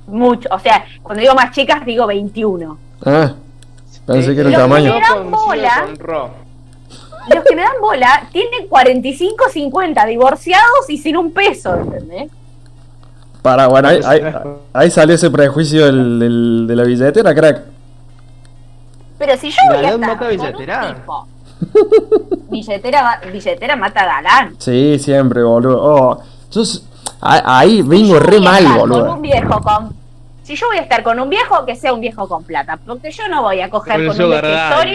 Mucho. 0.08 0.48
O 0.52 0.60
sea, 0.60 0.86
cuando 1.02 1.22
digo 1.22 1.34
más 1.36 1.52
chicas, 1.52 1.86
digo 1.86 2.06
21. 2.08 2.78
Ah, 3.06 3.34
pensé 4.06 4.34
que 4.36 4.40
era 4.42 4.50
el 4.50 4.56
que 4.56 4.62
tamaño. 4.62 4.94
me 4.94 5.00
Yo 5.00 5.06
da 5.06 5.16
coincido 5.16 5.46
bola. 5.46 5.88
Los 7.34 7.44
que 7.44 7.56
me 7.56 7.62
dan 7.64 7.82
bola 7.82 8.28
tienen 8.32 8.68
45, 8.68 9.46
50, 9.52 10.06
divorciados 10.06 10.90
y 10.90 10.98
sin 10.98 11.18
un 11.18 11.32
peso, 11.32 11.76
¿entendés? 11.76 12.30
Para, 13.42 13.68
bueno, 13.68 13.88
ahí, 13.90 14.00
ahí, 14.06 14.22
ahí 14.74 14.92
salió 14.92 15.16
ese 15.16 15.30
prejuicio 15.32 15.86
del, 15.88 16.20
del- 16.20 16.66
de 16.68 16.76
la 16.76 16.84
billetera, 16.84 17.34
crack. 17.34 17.64
Pero 19.18 19.38
si 19.38 19.50
yo 19.50 19.58
La 19.70 19.76
voy 19.76 19.86
a 19.86 19.90
edad 19.90 19.94
estar 19.96 20.00
mata 20.10 20.18
con 20.20 20.28
un 20.28 20.38
billetera. 20.38 20.96
tipo, 20.96 21.28
billetera, 22.50 23.22
billetera 23.32 23.76
mata 23.76 24.06
galán. 24.06 24.56
Sí, 24.60 25.00
siempre, 25.00 25.42
boludo. 25.44 25.80
Oh, 25.82 26.24
yo 26.52 26.62
A- 26.62 26.66
Ahí 27.28 27.82
vengo 27.82 28.20
re 28.20 28.40
mal, 28.40 28.64
estar 28.64 28.80
Con 28.80 28.90
boludo. 28.90 29.14
un 29.16 29.22
viejo 29.22 29.62
con. 29.62 29.96
Si 30.44 30.56
yo 30.56 30.68
voy 30.68 30.78
a 30.78 30.82
estar 30.82 31.02
con 31.02 31.20
un 31.20 31.28
viejo, 31.30 31.66
que 31.66 31.76
sea 31.76 31.92
un 31.92 32.02
viejo 32.02 32.28
con 32.28 32.44
plata. 32.44 32.78
Porque 32.86 33.10
yo 33.12 33.28
no 33.28 33.42
voy 33.42 33.62
a 33.62 33.70
coger 33.70 34.00
Un 34.02 34.08
con 34.16 34.22
un 34.22 34.30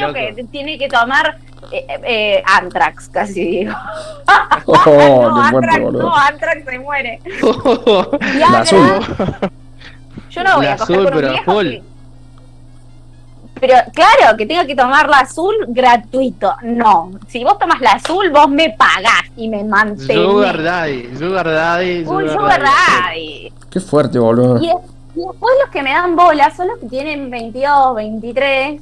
loco. 0.01 0.13
que 0.15 0.45
tiene 0.53 0.79
que 0.79 0.89
tomar 0.89 1.39
eh, 1.73 1.87
eh, 2.05 2.43
Antrax, 2.47 3.09
casi 3.09 3.45
digo. 3.45 3.75
Oh, 4.67 5.29
no, 5.29 5.43
Antrax, 5.43 5.81
boludo. 5.81 6.03
no, 6.03 6.15
Antrax 6.17 6.65
se 6.65 6.79
muere. 6.79 7.21
La 8.21 8.33
Viagra, 8.33 8.59
azul. 8.61 9.03
Yo 10.31 10.45
no 10.45 10.57
voy 10.57 10.67
La 10.67 10.73
a 10.73 10.77
coger 10.77 10.97
azul, 10.97 10.97
con 10.97 11.07
un 11.07 11.21
pero 11.21 11.31
viejo 11.33 11.59
que- 11.61 11.83
Pero 13.61 13.75
claro, 13.93 14.37
que 14.39 14.47
tenga 14.47 14.65
que 14.67 14.75
tomar 14.75 15.09
la 15.09 15.19
azul 15.19 15.55
gratuito. 15.69 16.55
No. 16.63 17.11
Si 17.29 17.45
vos 17.45 17.59
tomas 17.59 17.81
la 17.81 17.93
azul, 17.93 18.31
vos 18.31 18.49
me 18.49 18.71
pagás 18.71 19.25
y 19.37 19.49
me 19.49 19.63
mantenés. 19.63 20.17
Sugar 20.17 20.63
Daddy, 20.63 21.17
Sugar 21.19 21.47
Daddy, 21.47 22.05
Un 22.07 22.29
Sugar 22.31 22.63
Daddy. 22.63 23.51
daddy. 23.51 23.53
Qué 23.71 23.81
fuerte, 23.81 24.19
boludo. 24.19 24.59
Y, 24.63 24.69
y 24.69 25.27
después 25.27 25.55
los 25.63 25.71
que 25.71 25.83
me 25.83 25.91
dan 25.93 26.17
bola 26.17 26.51
son 26.57 26.69
los 26.69 26.79
que 26.79 26.87
tienen 26.87 27.31
22, 27.31 27.95
23. 27.97 28.81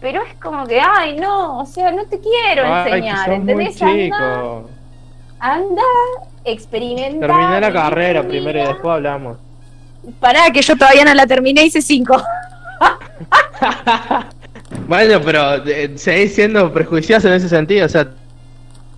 Pero 0.00 0.22
es 0.22 0.34
como 0.42 0.66
que, 0.66 0.80
ay, 0.80 1.16
no, 1.16 1.60
o 1.60 1.66
sea, 1.66 1.90
no 1.92 2.04
te 2.06 2.20
quiero 2.20 2.64
Ay, 2.66 2.84
que 2.84 2.96
enseñar, 2.96 3.30
¿entendés? 3.32 3.80
Anda, 3.80 4.62
anda, 5.40 5.82
experimenta. 6.44 7.26
Terminé 7.26 7.60
la 7.60 7.72
carrera 7.72 8.22
primero 8.22 8.58
y 8.58 8.66
después 8.66 8.94
hablamos. 8.94 9.38
Pará, 10.20 10.50
que 10.52 10.60
yo 10.62 10.76
todavía 10.76 11.04
no 11.04 11.14
la 11.14 11.26
terminé, 11.26 11.64
hice 11.64 11.80
5. 11.80 12.22
Bueno, 14.88 15.20
pero 15.24 15.64
eh, 15.66 15.92
seguís 15.96 16.34
siendo 16.34 16.72
prejuicioso 16.72 17.28
en 17.28 17.34
ese 17.34 17.48
sentido, 17.48 17.86
o 17.86 17.88
sea, 17.88 18.06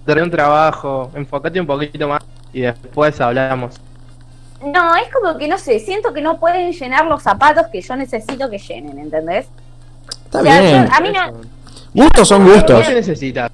tener 0.04 0.22
un 0.24 0.30
trabajo, 0.30 1.10
enfócate 1.14 1.60
un 1.60 1.66
poquito 1.66 2.08
más 2.08 2.22
y 2.52 2.62
después 2.62 3.20
hablamos. 3.20 3.76
No, 4.64 4.96
es 4.96 5.04
como 5.12 5.38
que 5.38 5.46
no 5.46 5.56
sé, 5.58 5.78
siento 5.78 6.12
que 6.12 6.20
no 6.20 6.38
pueden 6.40 6.72
llenar 6.72 7.06
los 7.06 7.22
zapatos 7.22 7.66
que 7.68 7.80
yo 7.80 7.96
necesito 7.96 8.50
que 8.50 8.58
llenen, 8.58 8.98
¿entendés? 8.98 9.46
Está 10.24 10.40
o 10.40 10.42
sea, 10.42 10.60
bien. 10.60 10.86
yo- 10.86 10.94
a 10.94 11.00
mí 11.00 11.08
no. 11.12 11.40
Gustos 11.94 12.28
son 12.28 12.44
¿Qué 12.46 12.52
gustos. 12.54 12.86
te 12.86 12.94
necesitas? 12.94 13.50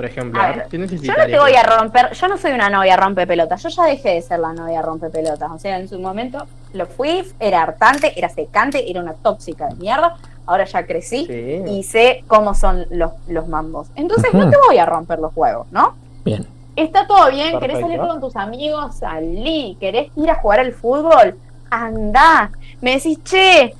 Por 0.00 0.08
ejemplo, 0.08 0.40
A 0.40 0.52
¿qué 0.70 0.78
ver, 0.78 0.88
yo 0.98 1.12
no 1.12 1.26
te 1.26 1.38
voy 1.38 1.52
a 1.52 1.62
romper, 1.62 2.12
yo 2.12 2.26
no 2.28 2.38
soy 2.38 2.52
una 2.52 2.70
novia 2.70 2.96
rompe 2.96 3.26
pelotas, 3.26 3.62
yo 3.62 3.68
ya 3.68 3.84
dejé 3.84 4.14
de 4.14 4.22
ser 4.22 4.38
la 4.38 4.54
novia 4.54 4.80
rompe 4.80 5.10
pelotas, 5.10 5.50
o 5.50 5.58
sea, 5.58 5.78
en 5.78 5.88
su 5.90 5.98
momento 6.00 6.46
lo 6.72 6.86
fui, 6.86 7.22
era 7.38 7.62
hartante, 7.64 8.18
era 8.18 8.30
secante, 8.30 8.90
era 8.90 9.02
una 9.02 9.12
tóxica 9.12 9.66
de 9.66 9.74
mierda, 9.74 10.16
ahora 10.46 10.64
ya 10.64 10.86
crecí 10.86 11.26
Sí. 11.26 11.62
y 11.70 11.82
sé 11.82 12.24
cómo 12.28 12.54
son 12.54 12.86
los, 12.88 13.10
los 13.28 13.46
mambos. 13.46 13.88
Entonces 13.94 14.32
no 14.32 14.48
te 14.48 14.56
voy 14.68 14.78
a 14.78 14.86
romper 14.86 15.18
los 15.18 15.32
huevos, 15.36 15.66
¿no? 15.70 15.92
Bien. 16.24 16.46
Está 16.76 17.06
todo 17.06 17.30
bien, 17.30 17.60
querés 17.60 17.76
Perfecto. 17.76 17.80
salir 17.98 18.00
con 18.00 18.20
tus 18.22 18.36
amigos, 18.36 18.94
salí, 18.94 19.76
querés 19.78 20.10
ir 20.16 20.30
a 20.30 20.36
jugar 20.36 20.60
al 20.60 20.72
fútbol, 20.72 21.36
andá. 21.68 22.50
Me 22.80 22.92
decís, 22.92 23.18
che, 23.22 23.74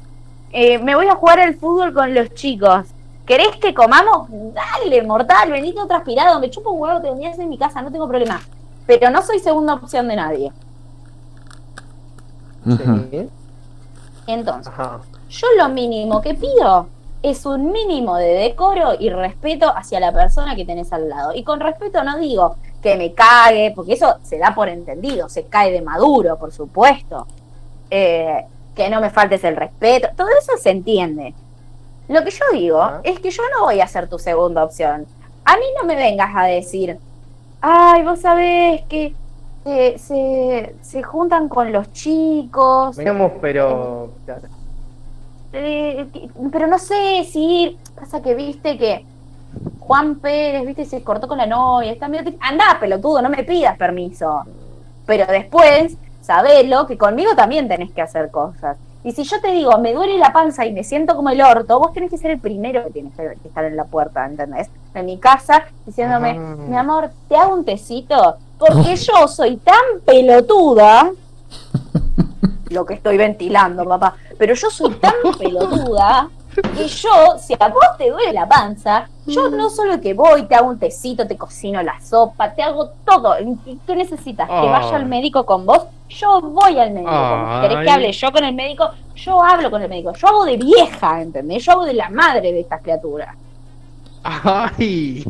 eh, 0.52 0.78
me 0.80 0.94
voy 0.96 1.06
a 1.06 1.14
jugar 1.14 1.40
al 1.40 1.54
fútbol 1.54 1.94
con 1.94 2.12
los 2.14 2.34
chicos. 2.34 2.88
¿Querés 3.30 3.58
que 3.58 3.72
comamos? 3.72 4.26
Dale, 4.28 5.04
mortal, 5.04 5.52
venite 5.52 5.80
transpirado, 5.86 6.40
me 6.40 6.50
chupo 6.50 6.72
un 6.72 6.80
huevo, 6.80 7.00
te 7.00 7.10
vendías 7.10 7.38
en 7.38 7.48
mi 7.48 7.56
casa, 7.56 7.80
no 7.80 7.92
tengo 7.92 8.08
problema. 8.08 8.40
Pero 8.88 9.08
no 9.08 9.22
soy 9.22 9.38
segunda 9.38 9.74
opción 9.74 10.08
de 10.08 10.16
nadie. 10.16 10.52
Entonces, 14.26 14.72
Ajá. 14.72 14.98
yo 15.28 15.46
lo 15.56 15.68
mínimo 15.68 16.20
que 16.20 16.34
pido 16.34 16.88
es 17.22 17.46
un 17.46 17.70
mínimo 17.70 18.16
de 18.16 18.34
decoro 18.34 18.94
y 18.98 19.10
respeto 19.10 19.72
hacia 19.76 20.00
la 20.00 20.12
persona 20.12 20.56
que 20.56 20.64
tenés 20.64 20.92
al 20.92 21.08
lado. 21.08 21.32
Y 21.32 21.44
con 21.44 21.60
respeto 21.60 22.02
no 22.02 22.18
digo 22.18 22.56
que 22.82 22.96
me 22.96 23.14
cague, 23.14 23.72
porque 23.76 23.92
eso 23.92 24.16
se 24.24 24.38
da 24.38 24.56
por 24.56 24.68
entendido, 24.68 25.28
se 25.28 25.44
cae 25.44 25.70
de 25.70 25.82
maduro, 25.82 26.36
por 26.36 26.50
supuesto. 26.50 27.28
Eh, 27.90 28.44
que 28.74 28.90
no 28.90 29.00
me 29.00 29.10
faltes 29.10 29.44
el 29.44 29.54
respeto, 29.54 30.08
todo 30.16 30.26
eso 30.36 30.54
se 30.60 30.70
entiende. 30.70 31.32
Lo 32.10 32.24
que 32.24 32.30
yo 32.32 32.44
digo 32.52 32.82
es 33.04 33.20
que 33.20 33.30
yo 33.30 33.42
no 33.56 33.64
voy 33.66 33.80
a 33.80 33.86
ser 33.86 34.08
tu 34.08 34.18
segunda 34.18 34.64
opción. 34.64 35.06
A 35.44 35.56
mí 35.56 35.64
no 35.78 35.86
me 35.86 35.94
vengas 35.94 36.30
a 36.34 36.44
decir, 36.44 36.98
ay, 37.60 38.02
vos 38.02 38.20
sabés 38.20 38.82
que 38.88 39.14
eh, 39.64 39.96
se, 39.96 40.74
se 40.82 41.02
juntan 41.04 41.48
con 41.48 41.72
los 41.72 41.92
chicos, 41.92 42.96
Veamos, 42.96 43.32
pero. 43.40 44.10
eh, 45.52 46.08
que- 46.12 46.30
pero 46.50 46.66
no 46.66 46.78
sé 46.78 47.24
si 47.30 47.78
pasa 47.94 48.20
que 48.20 48.34
viste 48.34 48.76
que 48.76 49.04
Juan 49.78 50.16
Pérez, 50.16 50.66
viste, 50.66 50.84
se 50.84 51.02
cortó 51.04 51.28
con 51.28 51.38
la 51.38 51.46
novia, 51.46 51.92
está 51.92 52.08
medio... 52.08 52.32
Andá, 52.40 52.76
pelotudo, 52.80 53.22
no 53.22 53.28
me 53.28 53.44
pidas 53.44 53.76
permiso. 53.76 54.42
Pero 55.06 55.26
después, 55.26 55.96
sabelo 56.20 56.86
que 56.88 56.98
conmigo 56.98 57.34
también 57.36 57.68
tenés 57.68 57.92
que 57.92 58.02
hacer 58.02 58.30
cosas. 58.32 58.76
Y 59.02 59.12
si 59.12 59.24
yo 59.24 59.40
te 59.40 59.50
digo, 59.52 59.78
me 59.78 59.94
duele 59.94 60.18
la 60.18 60.32
panza 60.32 60.66
y 60.66 60.72
me 60.72 60.84
siento 60.84 61.16
como 61.16 61.30
el 61.30 61.40
orto, 61.40 61.78
vos 61.78 61.92
tenés 61.94 62.10
que 62.10 62.18
ser 62.18 62.32
el 62.32 62.38
primero 62.38 62.84
que 62.84 62.90
tienes 62.90 63.14
que 63.16 63.48
estar 63.48 63.64
en 63.64 63.74
la 63.76 63.84
puerta, 63.84 64.26
¿entendés? 64.26 64.68
En 64.94 65.06
mi 65.06 65.18
casa, 65.18 65.64
diciéndome, 65.86 66.36
Ah. 66.38 66.56
mi 66.68 66.76
amor, 66.76 67.10
¿te 67.28 67.36
hago 67.36 67.54
un 67.54 67.64
tecito? 67.64 68.36
Porque 68.58 68.96
yo 68.96 69.26
soy 69.26 69.56
tan 69.56 69.80
pelotuda 70.04 71.10
lo 72.68 72.84
que 72.84 72.94
estoy 72.94 73.16
ventilando, 73.16 73.84
papá. 73.84 74.16
Pero 74.38 74.54
yo 74.54 74.68
soy 74.70 74.92
tan 74.94 75.14
pelotuda 75.38 76.28
que 76.54 76.88
yo, 76.88 77.38
si 77.38 77.54
a 77.58 77.68
vos 77.68 77.84
te 77.98 78.10
duele 78.10 78.32
la 78.32 78.48
panza, 78.48 79.08
yo 79.26 79.48
no 79.50 79.70
solo 79.70 80.00
que 80.00 80.14
voy, 80.14 80.44
te 80.44 80.54
hago 80.54 80.68
un 80.68 80.78
tecito, 80.78 81.26
te 81.26 81.36
cocino 81.36 81.82
la 81.82 82.00
sopa, 82.00 82.52
te 82.52 82.62
hago 82.62 82.90
todo. 83.06 83.34
¿Qué 83.64 83.76
qué 83.86 83.96
necesitas? 83.96 84.48
¿Que 84.48 84.54
Ay. 84.54 84.68
vaya 84.68 84.96
al 84.96 85.06
médico 85.06 85.46
con 85.46 85.64
vos? 85.66 85.84
Yo 86.08 86.40
voy 86.40 86.78
al 86.78 86.90
médico 86.92 87.10
con 87.10 87.44
vos. 87.46 87.60
¿Querés 87.62 87.84
que 87.84 87.90
hable 87.90 88.12
yo 88.12 88.32
con 88.32 88.44
el 88.44 88.54
médico? 88.54 88.90
Yo 89.14 89.42
hablo 89.42 89.70
con 89.70 89.82
el 89.82 89.88
médico. 89.88 90.12
Yo 90.14 90.26
hago 90.28 90.44
de 90.44 90.56
vieja, 90.56 91.22
¿entendés? 91.22 91.64
Yo 91.64 91.72
hago 91.72 91.84
de 91.84 91.94
la 91.94 92.10
madre 92.10 92.52
de 92.52 92.60
estas 92.60 92.82
criaturas. 92.82 93.34
Ay. 94.22 95.24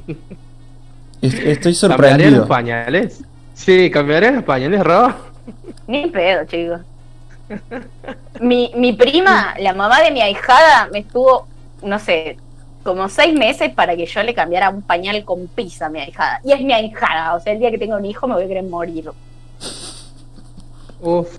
Es- 1.23 1.35
Estoy 1.35 1.43
¿Cambiarían 1.43 1.77
sorprendido. 1.77 2.39
los 2.39 2.49
pañales? 2.49 3.23
Sí, 3.55 3.91
¿cambiarían 3.91 4.37
los 4.37 4.45
pañales, 4.45 4.83
Rob? 4.83 5.13
Ni 5.87 6.07
pedo, 6.07 6.45
chicos. 6.47 6.81
Mi, 8.41 8.73
mi 8.77 8.93
prima, 8.93 9.55
la 9.59 9.75
mamá 9.75 10.01
de 10.03 10.11
mi 10.11 10.21
ahijada, 10.23 10.89
me 10.93 11.01
estuvo, 11.01 11.47
no 11.83 11.99
sé, 11.99 12.37
como 12.83 13.09
seis 13.09 13.35
meses 13.37 13.73
para 13.75 13.97
que 13.97 14.07
yo 14.07 14.23
le 14.23 14.35
cambiara 14.35 14.71
un 14.71 14.83
pañal 14.83 15.25
con 15.25 15.47
pizza 15.49 15.87
a 15.87 15.89
mi 15.91 16.01
ahijada. 16.01 16.41
Y 16.45 16.53
es 16.53 16.61
mi 16.63 16.73
ahijada, 16.73 17.35
o 17.35 17.41
sea, 17.41 17.53
el 17.53 17.59
día 17.59 17.71
que 17.71 17.79
tenga 17.79 17.97
un 17.97 18.05
hijo 18.07 18.27
me 18.27 18.35
voy 18.35 18.45
a 18.45 18.49
querer 18.49 18.65
morir. 18.65 19.11
Uf. 21.01 21.39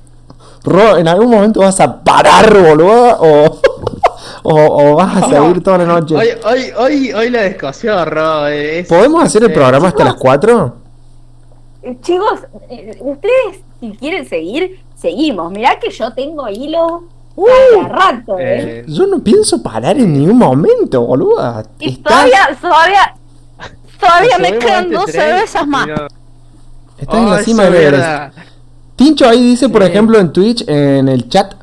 Ro, 0.63 0.97
¿en 0.97 1.07
algún 1.07 1.29
momento 1.31 1.61
vas 1.61 1.79
a 1.79 2.03
parar, 2.03 2.53
boludo? 2.55 3.17
¿O, 3.19 3.59
o, 4.43 4.53
o 4.91 4.95
vas 4.95 5.23
a 5.23 5.29
seguir 5.29 5.63
toda 5.63 5.79
la 5.79 5.85
noche? 5.85 6.15
Hoy, 6.15 6.27
hoy, 6.45 6.71
hoy, 6.77 7.13
hoy 7.13 7.29
la 7.31 7.41
descoció, 7.43 8.03
Rob. 8.05 8.47
es- 8.47 8.87
¿Podemos 8.87 9.23
hacer 9.23 9.43
el 9.43 9.51
eh, 9.51 9.53
programa 9.53 9.87
hasta 9.87 10.03
las 10.03 10.15
4? 10.15 10.75
Eh, 11.83 11.97
Chicos, 12.01 12.41
eh, 12.69 12.95
ustedes 12.99 13.61
si 13.79 13.91
quieren 13.97 14.27
seguir, 14.27 14.79
seguimos. 15.01 15.51
Mirá 15.51 15.79
que 15.79 15.89
yo 15.89 16.11
tengo 16.13 16.47
hilo 16.49 17.03
cada 17.35 17.87
rato, 17.87 18.37
¿eh? 18.39 18.81
eh, 18.81 18.85
Yo 18.87 19.07
no 19.07 19.19
pienso 19.19 19.61
parar 19.63 19.97
en 19.97 20.13
ningún 20.13 20.37
momento, 20.37 21.01
boludo. 21.05 21.63
y 21.79 21.89
Estás, 21.89 22.13
todavía, 22.13 22.57
todavía, 22.61 23.15
todavía 23.99 24.37
me 24.39 24.57
quedan 24.59 24.91
dos 24.91 25.09
cervezas 25.11 25.65
más. 25.67 25.87
no- 25.87 26.07
estás 26.97 27.19
en 27.19 27.29
la 27.29 27.39
cima 27.43 27.63
del 27.63 27.75
Everest. 27.75 28.37
Tincho 28.95 29.27
ahí 29.27 29.41
dice, 29.41 29.69
por 29.69 29.81
Sí. 29.83 29.89
ejemplo, 29.89 30.19
en 30.19 30.31
Twitch, 30.31 30.63
en 30.67 31.09
el 31.09 31.27
chat, 31.29 31.53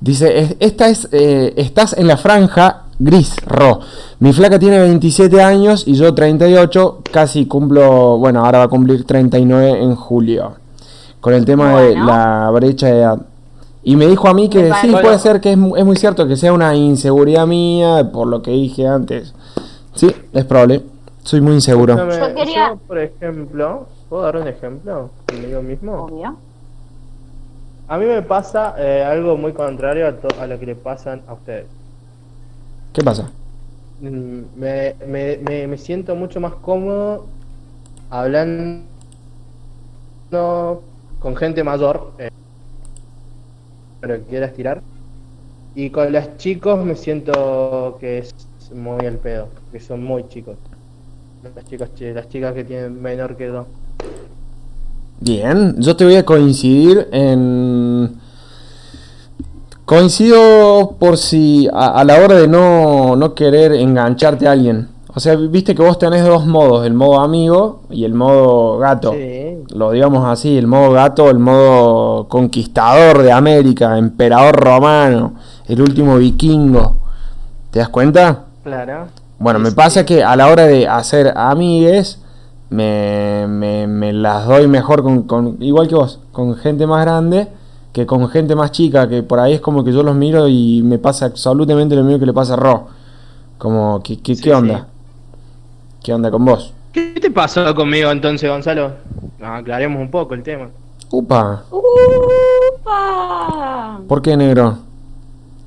dice, 0.00 0.38
"Es- 0.38 0.56
esta 0.60 0.88
es, 0.88 1.08
eh, 1.12 1.54
estás 1.56 1.94
en 1.96 2.06
la 2.06 2.18
franja 2.18 2.82
gris, 2.98 3.34
Ro. 3.46 3.80
Mi 4.18 4.32
flaca 4.34 4.58
tiene 4.58 4.78
27 4.80 5.40
años 5.40 5.84
y 5.86 5.94
yo 5.94 6.12
38, 6.14 6.98
casi 7.10 7.46
cumplo, 7.46 8.18
bueno, 8.18 8.44
ahora 8.44 8.58
va 8.58 8.64
a 8.64 8.68
cumplir 8.68 9.04
39 9.04 9.82
en 9.82 9.94
julio. 9.96 10.56
Con 11.22 11.32
el 11.34 11.44
tema 11.46 11.80
de 11.80 11.94
la 11.96 12.50
brecha 12.52 12.88
de 12.88 12.98
edad. 12.98 13.18
Y 13.84 13.96
me 13.96 14.06
dijo 14.06 14.28
a 14.28 14.34
mí 14.34 14.48
que 14.50 14.58
Me 14.58 14.64
sí, 14.66 14.70
parece- 14.88 15.00
puede 15.02 15.18
ser 15.18 15.40
que 15.40 15.52
es, 15.52 15.58
es 15.78 15.84
muy 15.84 15.96
cierto 15.96 16.26
que 16.28 16.36
sea 16.36 16.52
una 16.52 16.74
inseguridad 16.76 17.46
mía, 17.46 18.10
por 18.12 18.26
lo 18.26 18.42
que 18.42 18.50
dije 18.50 18.86
antes. 18.86 19.32
Sí, 19.94 20.14
es 20.32 20.44
probable. 20.44 20.82
Soy 21.22 21.40
muy 21.40 21.54
inseguro. 21.54 21.96
Yo 21.96 22.34
quería- 22.34 22.68
yo, 22.70 22.76
por 22.88 22.98
ejemplo, 22.98 23.86
¿puedo 24.08 24.22
dar 24.24 24.36
un 24.36 24.48
ejemplo 24.48 25.10
conmigo 25.26 25.62
mismo? 25.62 25.92
Obvio. 26.04 26.36
A 27.88 27.98
mí 27.98 28.06
me 28.06 28.22
pasa 28.22 28.74
eh, 28.78 29.04
algo 29.04 29.36
muy 29.36 29.52
contrario 29.52 30.08
a, 30.08 30.12
to- 30.12 30.40
a 30.40 30.46
lo 30.46 30.58
que 30.58 30.66
le 30.66 30.74
pasan 30.74 31.22
a 31.28 31.34
ustedes. 31.34 31.66
¿Qué 32.92 33.02
pasa? 33.02 33.30
Mm, 34.00 34.40
Me, 34.56 34.94
me, 35.06 35.36
me, 35.38 35.66
me 35.68 35.78
siento 35.78 36.14
mucho 36.16 36.40
más 36.40 36.54
cómodo 36.54 37.26
hablando 38.10 38.82
con 41.22 41.36
gente 41.36 41.62
mayor, 41.62 42.12
eh, 42.18 42.28
pero 44.00 44.16
que 44.16 44.22
quiera 44.22 44.46
estirar. 44.46 44.82
Y 45.74 45.90
con 45.90 46.12
los 46.12 46.36
chicos 46.36 46.84
me 46.84 46.96
siento 46.96 47.96
que 48.00 48.18
es 48.18 48.34
muy 48.74 49.06
al 49.06 49.16
pedo, 49.16 49.48
que 49.70 49.80
son 49.80 50.04
muy 50.04 50.28
chicos. 50.28 50.56
Las 51.54 51.64
chicas, 51.64 51.90
chi- 51.94 52.12
las 52.12 52.28
chicas 52.28 52.52
que 52.54 52.64
tienen 52.64 53.00
menor 53.00 53.36
que 53.36 53.46
yo. 53.46 53.66
Bien, 55.20 55.76
yo 55.78 55.96
te 55.96 56.04
voy 56.04 56.16
a 56.16 56.24
coincidir 56.24 57.08
en... 57.12 58.20
Coincido 59.84 60.96
por 60.98 61.18
si 61.18 61.68
a, 61.72 62.00
a 62.00 62.04
la 62.04 62.18
hora 62.18 62.36
de 62.36 62.48
no, 62.48 63.16
no 63.16 63.34
querer 63.34 63.72
engancharte 63.72 64.46
a 64.46 64.52
alguien. 64.52 64.88
O 65.14 65.20
sea, 65.20 65.36
viste 65.36 65.74
que 65.74 65.82
vos 65.82 65.98
tenés 65.98 66.24
dos 66.24 66.46
modos, 66.46 66.86
el 66.86 66.94
modo 66.94 67.20
amigo 67.20 67.80
y 67.90 68.04
el 68.04 68.14
modo 68.14 68.78
gato. 68.78 69.12
Sí. 69.12 69.58
Lo 69.74 69.90
digamos 69.90 70.24
así, 70.26 70.56
el 70.56 70.66
modo 70.66 70.92
gato, 70.92 71.28
el 71.28 71.38
modo 71.38 72.28
conquistador 72.28 73.22
de 73.22 73.30
América, 73.30 73.98
emperador 73.98 74.56
romano, 74.56 75.34
el 75.66 75.82
último 75.82 76.16
vikingo. 76.16 76.96
¿Te 77.70 77.78
das 77.80 77.90
cuenta? 77.90 78.44
Claro. 78.64 79.08
Bueno, 79.38 79.58
Sí, 79.58 79.64
me 79.64 79.70
sí. 79.70 79.76
pasa 79.76 80.06
que 80.06 80.22
a 80.24 80.34
la 80.36 80.48
hora 80.48 80.66
de 80.66 80.88
hacer 80.88 81.32
amigues, 81.36 82.18
me, 82.70 83.46
me, 83.48 83.86
me 83.86 84.12
las 84.14 84.46
doy 84.46 84.66
mejor 84.66 85.02
con, 85.02 85.24
con- 85.24 85.56
igual 85.62 85.88
que 85.88 85.94
vos, 85.94 86.20
con 86.32 86.54
gente 86.56 86.86
más 86.86 87.02
grande 87.02 87.48
que 87.92 88.06
con 88.06 88.26
gente 88.30 88.54
más 88.54 88.72
chica, 88.72 89.06
que 89.06 89.22
por 89.22 89.38
ahí 89.40 89.52
es 89.52 89.60
como 89.60 89.84
que 89.84 89.92
yo 89.92 90.02
los 90.02 90.14
miro 90.14 90.48
y 90.48 90.80
me 90.82 90.98
pasa 90.98 91.26
absolutamente 91.26 91.94
lo 91.94 92.02
mismo 92.02 92.18
que 92.18 92.24
le 92.24 92.32
pasa 92.32 92.54
a 92.54 92.56
Ro. 92.56 92.86
Como, 93.58 94.00
¿qué, 94.02 94.18
qué, 94.22 94.34
Sí, 94.34 94.42
qué 94.42 94.54
onda? 94.54 94.86
¿Qué 96.02 96.12
onda 96.12 96.30
con 96.30 96.44
vos? 96.44 96.72
¿Qué 96.92 97.14
te 97.20 97.30
pasó 97.30 97.74
conmigo 97.74 98.10
entonces, 98.10 98.48
Gonzalo? 98.50 98.92
Ah, 99.40 99.56
aclaremos 99.58 100.00
un 100.00 100.10
poco 100.10 100.34
el 100.34 100.42
tema. 100.42 100.68
Upa, 101.10 101.64
¡Upa! 102.80 104.00
¿por 104.08 104.22
qué 104.22 104.36
negro? 104.36 104.78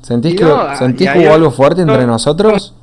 ¿Sentís 0.02 0.36
que, 0.36 0.44
no, 0.44 0.76
¿sentís 0.76 1.10
que 1.10 1.18
ahí- 1.20 1.26
hubo 1.26 1.34
algo 1.34 1.52
fuerte 1.52 1.82
entre 1.82 2.02
no. 2.02 2.08
nosotros? 2.14 2.74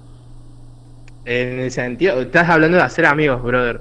En 1.25 1.61
el 1.61 1.71
sentido, 1.71 2.21
estás 2.21 2.49
hablando 2.49 2.79
de 2.79 2.83
hacer 2.83 3.07
amigos, 3.07 3.41
brother. 3.43 3.81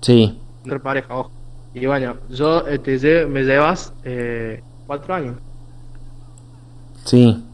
Sí, 0.00 0.38
Ser 0.64 0.80
pareja, 0.80 1.14
ojo. 1.16 1.30
Y 1.74 1.86
bueno, 1.86 2.16
yo 2.28 2.62
te 2.62 2.96
lle- 2.98 3.26
me 3.26 3.42
llevas 3.42 3.92
eh, 4.04 4.62
cuatro 4.86 5.14
años. 5.14 5.36
sí. 7.04 7.44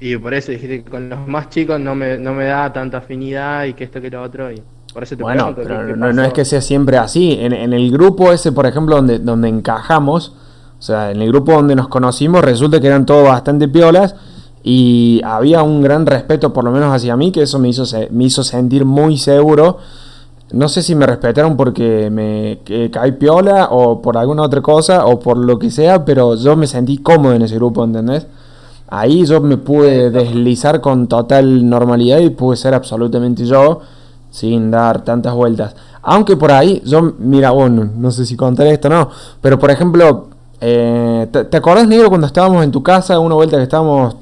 Y 0.00 0.16
por 0.16 0.32
eso 0.34 0.52
dijiste 0.52 0.84
que 0.84 0.90
con 0.90 1.08
los 1.08 1.26
más 1.26 1.48
chicos 1.50 1.80
no 1.80 1.94
me, 1.94 2.18
no 2.18 2.32
me 2.34 2.44
da 2.46 2.72
tanta 2.72 2.98
afinidad 2.98 3.64
y 3.64 3.74
que 3.74 3.84
esto 3.84 4.00
que 4.00 4.10
lo 4.10 4.22
otro. 4.22 4.50
Y 4.52 4.62
por 4.92 5.02
eso 5.02 5.16
te 5.16 5.24
Bueno, 5.24 5.44
pregunto, 5.44 5.62
pero 5.62 5.80
¿qué- 5.80 5.86
qué 5.86 5.96
no, 5.96 6.12
no 6.12 6.22
es 6.22 6.32
que 6.32 6.44
sea 6.44 6.60
siempre 6.60 6.96
así. 6.98 7.36
En, 7.40 7.52
en 7.52 7.72
el 7.72 7.90
grupo 7.90 8.32
ese, 8.32 8.52
por 8.52 8.66
ejemplo, 8.66 8.96
donde, 8.96 9.18
donde 9.18 9.48
encajamos, 9.48 10.34
o 10.78 10.82
sea, 10.82 11.10
en 11.10 11.20
el 11.20 11.28
grupo 11.28 11.52
donde 11.52 11.74
nos 11.74 11.88
conocimos, 11.88 12.44
resulta 12.44 12.80
que 12.80 12.86
eran 12.86 13.04
todos 13.06 13.24
bastante 13.26 13.66
piolas 13.68 14.14
y 14.62 15.20
había 15.24 15.62
un 15.64 15.82
gran 15.82 16.06
respeto, 16.06 16.52
por 16.52 16.62
lo 16.64 16.70
menos 16.70 16.94
hacia 16.94 17.16
mí, 17.16 17.32
que 17.32 17.42
eso 17.42 17.58
me 17.58 17.68
hizo, 17.68 17.84
se- 17.84 18.08
me 18.12 18.24
hizo 18.24 18.44
sentir 18.44 18.84
muy 18.84 19.18
seguro. 19.18 19.78
No 20.52 20.68
sé 20.68 20.82
si 20.82 20.94
me 20.94 21.06
respetaron 21.06 21.56
porque 21.56 22.08
me 22.10 22.60
que 22.64 22.90
caí 22.90 23.12
piola 23.12 23.68
o 23.70 24.00
por 24.00 24.16
alguna 24.16 24.42
otra 24.42 24.62
cosa 24.62 25.04
o 25.06 25.18
por 25.20 25.36
lo 25.36 25.58
que 25.58 25.70
sea, 25.70 26.04
pero 26.06 26.36
yo 26.36 26.56
me 26.56 26.66
sentí 26.66 26.98
cómodo 26.98 27.34
en 27.34 27.42
ese 27.42 27.56
grupo, 27.56 27.84
¿entendés? 27.84 28.26
Ahí 28.90 29.24
yo 29.26 29.40
me 29.40 29.56
pude 29.58 30.10
deslizar 30.10 30.80
con 30.80 31.06
total 31.08 31.68
normalidad 31.68 32.18
y 32.20 32.30
pude 32.30 32.56
ser 32.56 32.74
absolutamente 32.74 33.44
yo 33.44 33.80
sin 34.30 34.70
dar 34.70 35.02
tantas 35.04 35.34
vueltas. 35.34 35.74
Aunque 36.02 36.36
por 36.36 36.52
ahí, 36.52 36.80
yo, 36.86 37.12
mira, 37.18 37.50
bueno, 37.50 37.88
no 37.96 38.10
sé 38.10 38.24
si 38.24 38.36
contar 38.36 38.66
esto 38.68 38.88
o 38.88 38.90
no, 38.90 39.10
pero 39.42 39.58
por 39.58 39.70
ejemplo, 39.70 40.28
eh, 40.60 41.26
¿te, 41.30 41.44
te 41.44 41.56
acordás, 41.58 41.86
Negro, 41.86 42.08
cuando 42.08 42.26
estábamos 42.26 42.64
en 42.64 42.70
tu 42.70 42.82
casa, 42.82 43.18
una 43.18 43.34
vuelta 43.34 43.56
que 43.58 43.64
estábamos, 43.64 44.16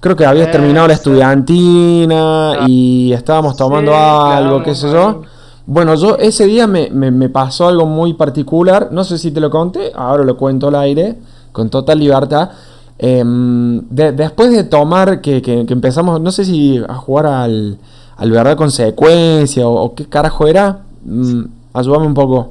creo 0.00 0.16
que 0.16 0.24
habías 0.24 0.48
Eh, 0.48 0.52
terminado 0.52 0.88
la 0.88 0.94
estudiantina 0.94 2.66
y 2.66 3.12
estábamos 3.12 3.56
tomando 3.56 3.92
Sí, 3.92 3.98
algo, 3.98 4.58
qué 4.58 4.64
quedamos 4.72 4.78
sé 4.80 4.90
yo? 4.90 5.22
Bueno, 5.66 5.94
yo 5.96 6.16
ese 6.16 6.46
día 6.46 6.66
me, 6.66 6.88
me- 6.90 7.10
me 7.10 7.28
pasó 7.28 7.68
algo 7.68 7.84
muy 7.84 8.14
particular, 8.14 8.88
no 8.90 9.04
sé 9.04 9.18
si 9.18 9.30
te 9.32 9.40
lo 9.40 9.50
conté, 9.50 9.92
ahora 9.94 10.24
lo 10.24 10.36
cuento 10.38 10.68
al 10.68 10.76
aire, 10.76 11.16
con 11.52 11.68
total 11.68 11.98
libertad. 11.98 12.50
Em, 12.98 13.80
de- 13.90 14.12
después 14.12 14.50
de 14.50 14.64
tomar, 14.64 15.20
que, 15.20 15.40
que- 15.40 15.64
que 15.66 15.72
empezamos, 15.72 16.20
no 16.20 16.32
sé 16.32 16.44
si 16.44 16.82
a 16.88 16.94
jugar 16.94 17.26
al, 17.26 17.78
al 18.16 18.30
verdad 18.30 18.56
consecuencia 18.56 19.66
o, 19.68 19.74
o 19.84 19.94
qué 19.94 20.06
carajo 20.06 20.46
era, 20.46 20.80
mm, 21.04 21.42
ayúdame 21.74 22.06
un 22.06 22.14
poco. 22.14 22.50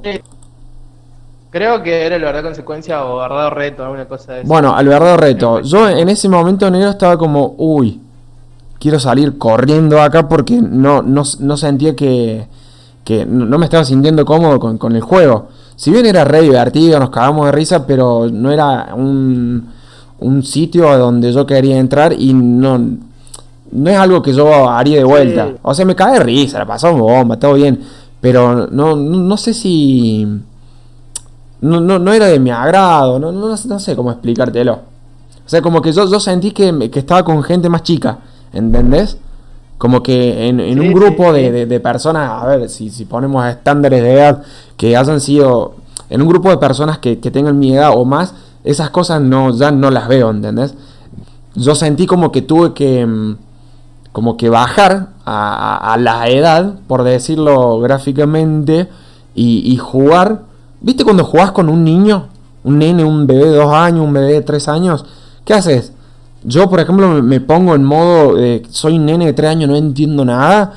Creo 1.50 1.82
que 1.82 2.04
era 2.06 2.18
la 2.18 2.26
verdad 2.26 2.42
consecuencia 2.42 3.04
o 3.04 3.18
verdad 3.18 3.50
reto, 3.50 3.82
alguna 3.82 4.04
cosa 4.06 4.34
de 4.34 4.40
eso. 4.40 4.48
Bueno, 4.48 4.74
al 4.74 4.86
verdadero 4.86 5.16
reto. 5.16 5.60
Yo 5.60 5.88
en 5.88 6.08
ese 6.08 6.28
momento 6.28 6.70
negro 6.70 6.90
estaba 6.90 7.16
como, 7.16 7.54
uy, 7.56 8.00
quiero 8.78 9.00
salir 9.00 9.38
corriendo 9.38 10.00
acá 10.00 10.28
porque 10.28 10.60
no, 10.60 11.00
no, 11.02 11.22
no 11.40 11.56
sentía 11.56 11.96
que, 11.96 12.46
que 13.02 13.24
no 13.24 13.46
no 13.46 13.58
me 13.58 13.64
estaba 13.64 13.84
sintiendo 13.84 14.26
cómodo 14.26 14.60
con, 14.60 14.76
con 14.76 14.94
el 14.94 15.00
juego. 15.00 15.48
Si 15.74 15.90
bien 15.90 16.04
era 16.04 16.24
re 16.24 16.42
divertido, 16.42 16.98
nos 17.00 17.10
cagamos 17.10 17.46
de 17.46 17.52
risa, 17.52 17.86
pero 17.86 18.28
no 18.30 18.50
era 18.50 18.94
un, 18.94 19.68
un 20.20 20.42
sitio 20.42 20.88
a 20.88 20.96
donde 20.96 21.32
yo 21.32 21.46
quería 21.46 21.78
entrar 21.78 22.12
y 22.12 22.32
no, 22.34 22.78
no 23.70 23.90
es 23.90 23.96
algo 23.98 24.22
que 24.22 24.32
yo 24.32 24.68
haría 24.68 24.98
de 24.98 25.04
vuelta. 25.04 25.48
Sí. 25.48 25.54
O 25.62 25.74
sea, 25.74 25.84
me 25.84 25.94
cae 25.94 26.14
de 26.14 26.20
risa, 26.20 26.58
la 26.58 26.66
pasamos 26.66 27.00
bomba, 27.00 27.38
todo 27.38 27.54
bien. 27.54 27.80
Pero 28.20 28.66
no, 28.68 28.96
no, 28.96 29.16
no 29.16 29.36
sé 29.36 29.54
si 29.54 30.26
no, 31.60 31.80
no, 31.80 31.98
no 31.98 32.12
era 32.12 32.26
de 32.26 32.38
mi 32.38 32.50
agrado, 32.50 33.18
no, 33.18 33.32
no, 33.32 33.48
no 33.48 33.78
sé 33.78 33.96
cómo 33.96 34.10
explicártelo. 34.12 34.74
O 34.74 35.48
sea, 35.48 35.62
como 35.62 35.80
que 35.80 35.92
yo, 35.92 36.08
yo 36.10 36.20
sentí 36.20 36.50
que, 36.52 36.90
que 36.90 36.98
estaba 36.98 37.24
con 37.24 37.42
gente 37.42 37.68
más 37.68 37.82
chica, 37.82 38.18
¿entendés? 38.52 39.16
Como 39.78 40.02
que 40.02 40.48
en, 40.48 40.60
en 40.60 40.74
Sí, 40.74 40.80
un 40.80 40.88
sí, 40.88 40.94
grupo 40.94 41.32
de, 41.32 41.50
de- 41.50 41.66
de 41.66 41.80
personas, 41.80 42.42
a 42.42 42.46
ver, 42.46 42.68
si, 42.68 42.90
si 42.90 43.04
ponemos 43.04 43.46
estándares 43.46 44.02
de 44.02 44.12
edad 44.12 44.42
que 44.76 44.96
hayan 44.96 45.20
sido, 45.20 45.76
en 46.10 46.20
un 46.22 46.28
grupo 46.28 46.50
de 46.50 46.58
personas 46.58 46.98
que, 46.98 47.18
que 47.18 47.30
tengan 47.30 47.58
mi 47.58 47.74
edad 47.74 47.92
o 47.94 48.04
más, 48.04 48.34
esas 48.68 48.90
cosas 48.90 49.22
no, 49.22 49.56
ya 49.56 49.70
no 49.70 49.90
las 49.90 50.08
veo, 50.08 50.28
¿entendés? 50.28 50.74
Yo 51.54 51.74
sentí 51.74 52.06
como 52.06 52.30
que 52.30 52.42
tuve 52.42 52.74
que, 52.74 53.06
mm, 53.06 53.36
como 54.12 54.36
que 54.36 54.50
bajar 54.50 55.08
a, 55.24 55.96
la 55.98 56.28
edad, 56.28 56.74
por 56.86 57.02
decirlo 57.02 57.80
gráficamente, 57.80 58.88
y, 59.34 59.74
jugar. 59.78 60.42
¿Viste 60.82 61.04
cuando 61.04 61.24
jugás 61.24 61.52
con 61.52 61.70
un 61.70 61.82
niño? 61.82 62.26
Un 62.62 62.78
nene, 62.78 63.04
un 63.04 63.26
bebé 63.26 63.46
de 63.46 63.56
dos 63.56 63.72
años, 63.72 64.04
un 64.04 64.12
bebé 64.12 64.34
de 64.34 64.42
tres 64.42 64.68
años. 64.68 65.06
¿Qué 65.46 65.54
haces? 65.54 65.92
Yo, 66.44 66.68
por 66.68 66.80
ejemplo, 66.80 67.08
me, 67.08 67.22
me 67.22 67.40
pongo 67.40 67.74
en 67.74 67.84
modo 67.84 68.34
de 68.34 68.62
soy 68.68 68.96
un 68.96 69.06
nene 69.06 69.26
de 69.26 69.32
tres 69.32 69.50
años, 69.50 69.70
no 69.70 69.76
entiendo 69.76 70.26
nada, 70.26 70.74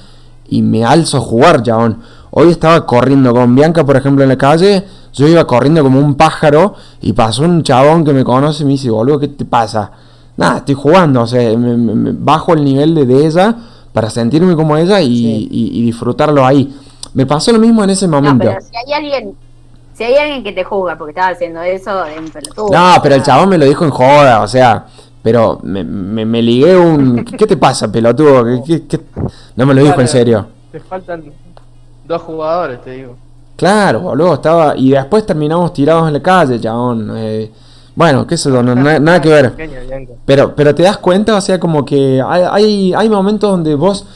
y 0.47 0.61
me 0.61 0.85
alzo 0.85 1.17
a 1.17 1.21
jugar, 1.21 1.61
chabón. 1.61 1.97
Hoy 2.29 2.51
estaba 2.51 2.85
corriendo 2.85 3.33
con 3.33 3.53
Bianca, 3.53 3.85
por 3.85 3.97
ejemplo, 3.97 4.23
en 4.23 4.29
la 4.29 4.37
calle. 4.37 4.85
Yo 5.13 5.27
iba 5.27 5.45
corriendo 5.45 5.83
como 5.83 5.99
un 5.99 6.15
pájaro 6.15 6.73
y 7.01 7.13
pasó 7.13 7.43
un 7.43 7.63
chabón 7.63 8.05
que 8.05 8.13
me 8.13 8.23
conoce 8.23 8.63
y 8.63 8.65
me 8.65 8.71
dice, 8.73 8.89
boludo, 8.89 9.19
¿qué 9.19 9.27
te 9.27 9.45
pasa? 9.45 9.91
Nada, 10.37 10.57
estoy 10.59 10.75
jugando, 10.75 11.21
o 11.21 11.27
sea, 11.27 11.41
me, 11.57 11.75
me- 11.75 11.95
me 11.95 12.11
bajo 12.13 12.53
el 12.53 12.63
nivel 12.63 12.95
de, 12.95 13.05
de 13.05 13.25
ella 13.27 13.55
para 13.91 14.09
sentirme 14.09 14.55
como 14.55 14.77
ella 14.77 15.01
y, 15.01 15.07
Sí. 15.17 15.47
y- 15.51 15.79
y 15.79 15.85
disfrutarlo 15.85 16.45
ahí. 16.45 16.73
Me 17.13 17.25
pasó 17.25 17.51
lo 17.51 17.59
mismo 17.59 17.83
en 17.83 17.89
ese 17.89 18.07
No, 18.07 18.21
momento. 18.21 18.45
pero 18.47 18.61
si 18.61 18.71
hay 18.77 18.93
alguien, 18.93 19.35
si 19.93 20.03
hay 20.05 20.15
alguien 20.15 20.43
que 20.43 20.53
te 20.53 20.63
juzga 20.63 20.97
porque 20.97 21.11
estaba 21.11 21.33
haciendo 21.33 21.61
eso, 21.61 22.05
es 22.05 22.17
un 22.17 22.29
pelotudo. 22.29 22.69
No, 22.71 22.95
pero 23.03 23.15
el 23.15 23.23
chabón 23.23 23.49
me 23.49 23.57
lo 23.57 23.65
dijo 23.65 23.83
en 23.83 23.91
joda, 23.91 24.41
o 24.41 24.47
sea, 24.47 24.85
pero 25.21 25.59
me, 25.63 25.83
me, 25.83 26.25
me 26.25 26.41
ligué 26.41 26.77
un... 26.77 27.25
¿Qué, 27.25 27.45
te 27.45 27.57
pasa, 27.57 27.91
pelotudo? 27.91 28.45
¿Qué- 28.45 28.63
qué- 28.65 28.87
qué? 28.87 29.01
No 29.57 29.65
me 29.65 29.73
lo 29.73 29.83
dijo 29.83 29.99
en 29.99 30.07
serio. 30.07 30.47
Te 30.71 30.79
faltan 30.79 31.25
dos 32.07 32.21
jugadores, 32.21 32.81
te 32.81 32.91
digo. 32.91 33.17
Claro, 33.61 33.99
boludo, 33.99 34.33
estaba... 34.33 34.75
Y 34.75 34.89
después 34.89 35.23
terminamos 35.23 35.71
tirados 35.71 36.07
en 36.07 36.13
la 36.13 36.19
calle, 36.19 36.59
chabón. 36.59 37.11
eh, 37.15 37.51
bueno, 37.93 38.25
qué 38.25 38.35
sé 38.35 38.49
yo, 38.49 38.63
no- 38.63 38.73
na- 38.73 38.97
nada 38.97 39.21
que 39.21 39.29
ver. 39.29 39.53
Pero, 40.25 40.55
pero 40.55 40.73
te 40.73 40.81
das 40.81 40.97
cuenta, 40.97 41.35
o 41.35 41.41
sea, 41.41 41.59
como 41.59 41.85
que 41.85 42.19
hay, 42.25 42.41
hay, 42.49 42.93
hay 42.95 43.07
momentos 43.07 43.51
donde 43.51 43.75
vos 43.75 44.07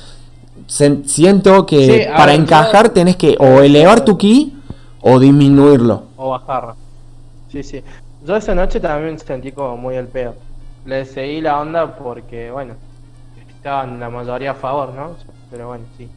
siento 0.66 1.64
que 1.68 1.86
Sí, 1.86 2.10
para 2.18 2.32
ver, 2.32 2.42
encajar 2.42 2.88
yo- 2.88 2.92
tenés 2.94 3.18
que 3.18 3.36
o 3.40 3.62
elevar 3.62 4.04
tu 4.04 4.18
ki 4.18 4.58
o 5.02 5.20
disminuirlo. 5.20 6.02
O 6.18 6.32
bajarla. 6.32 6.74
Sí, 7.52 7.62
sí. 7.62 7.84
Yo 8.26 8.36
esa 8.36 8.56
noche 8.56 8.80
también 8.80 9.20
sentí 9.20 9.52
como 9.52 9.78
muy 9.78 9.94
el 9.96 10.08
pedo. 10.08 10.34
Le 10.88 11.06
seguí 11.06 11.40
la 11.42 11.60
onda 11.60 11.96
porque, 11.96 12.50
bueno, 12.50 12.74
estaban 13.56 14.00
la 14.00 14.10
mayoría 14.10 14.52
a 14.52 14.56
favor, 14.56 14.92
¿no? 14.96 15.12
Pero 15.52 15.68
bueno, 15.68 15.84
sí. 16.00 16.10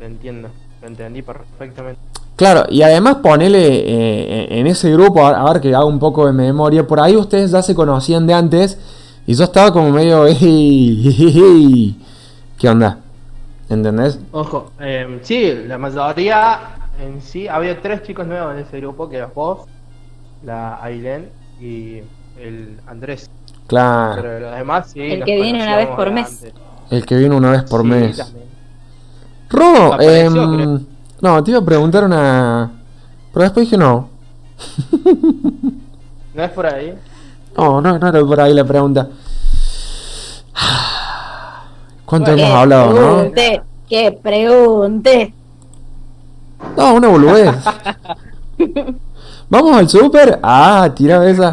Lo 0.00 0.06
entiendo. 0.06 0.48
Lo 0.82 0.88
entendí 0.88 1.22
perfectamente. 1.22 2.00
Claro, 2.36 2.64
y 2.68 2.82
además 2.82 3.16
ponele 3.22 3.66
eh, 3.66 4.58
en 4.60 4.66
ese 4.66 4.92
grupo, 4.92 5.26
a 5.26 5.30
a 5.40 5.52
ver 5.52 5.60
que 5.62 5.74
hago 5.74 5.88
un 5.88 5.98
poco 5.98 6.26
de 6.26 6.32
memoria, 6.34 6.86
por 6.86 7.00
ahí 7.00 7.16
ustedes 7.16 7.50
ya 7.50 7.62
se 7.62 7.74
conocían 7.74 8.26
de 8.26 8.34
antes 8.34 8.78
y 9.26 9.34
yo 9.34 9.44
estaba 9.44 9.72
como 9.72 9.90
medio... 9.90 10.24
¿Qué 12.58 12.68
onda? 12.68 12.98
¿Entendés? 13.68 14.18
Ojo, 14.32 14.70
eh, 14.80 15.18
sí, 15.22 15.52
la 15.66 15.78
mayoría 15.78 16.58
en 17.02 17.20
sí, 17.20 17.48
había 17.48 17.80
tres 17.80 18.02
chicos 18.02 18.26
nuevos 18.26 18.54
en 18.54 18.60
ese 18.60 18.80
grupo, 18.80 19.08
que 19.08 19.16
eras 19.16 19.34
vos, 19.34 19.66
la 20.42 20.82
Ailén 20.82 21.30
y 21.60 22.00
el 22.40 22.78
Andrés. 22.86 23.30
Claro, 23.66 24.22
Pero 24.22 24.40
los 24.40 24.54
demás 24.56 24.90
sí. 24.92 25.00
El 25.00 25.24
que 25.24 25.40
viene 25.40 25.62
una 25.62 25.76
vez 25.76 25.88
por 25.88 26.10
mes. 26.12 26.28
antes. 26.28 26.54
el 26.90 27.04
que 27.06 27.16
vino 27.16 27.36
una 27.36 27.50
vez 27.50 27.62
por 27.64 27.80
Sí, 27.82 27.86
mes. 27.88 28.16
también. 28.16 28.46
Ro, 29.48 29.92
Apareció, 29.94 30.30
creo. 30.32 30.80
No, 31.20 31.42
te 31.44 31.50
iba 31.50 31.60
a 31.60 31.64
preguntar 31.64 32.04
una... 32.04 32.70
Pero 33.32 33.42
después 33.44 33.66
dije 33.66 33.76
no, 33.76 34.08
¿No 36.34 36.42
es 36.42 36.50
por 36.50 36.66
ahí? 36.66 36.94
No, 37.56 37.80
no, 37.80 37.98
no 37.98 38.08
era 38.08 38.20
por 38.20 38.40
ahí 38.40 38.54
la 38.54 38.64
pregunta. 38.64 39.08
¿Cuánto 42.04 42.30
hemos 42.30 42.50
hablado, 42.50 42.92
no? 42.92 42.94
pregunte, 42.94 43.62
que 43.88 44.12
pregunte. 44.22 45.34
No, 46.76 46.94
una 46.94 47.08
boludez. 47.08 47.54
¿Vamos 49.48 49.76
al 49.76 49.88
súper? 49.88 50.38
Ah, 50.42 50.88
tira 50.94 51.28
esa. 51.28 51.50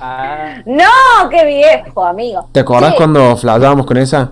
Ah, 0.00 0.54
No, 0.64 1.28
qué 1.30 1.44
viejo, 1.44 2.04
amigo. 2.04 2.48
¿Te 2.52 2.60
acordás 2.60 2.90
Sí, 2.92 2.96
cuando 2.96 3.36
flashábamos 3.36 3.86
con 3.86 3.96
esa? 3.96 4.30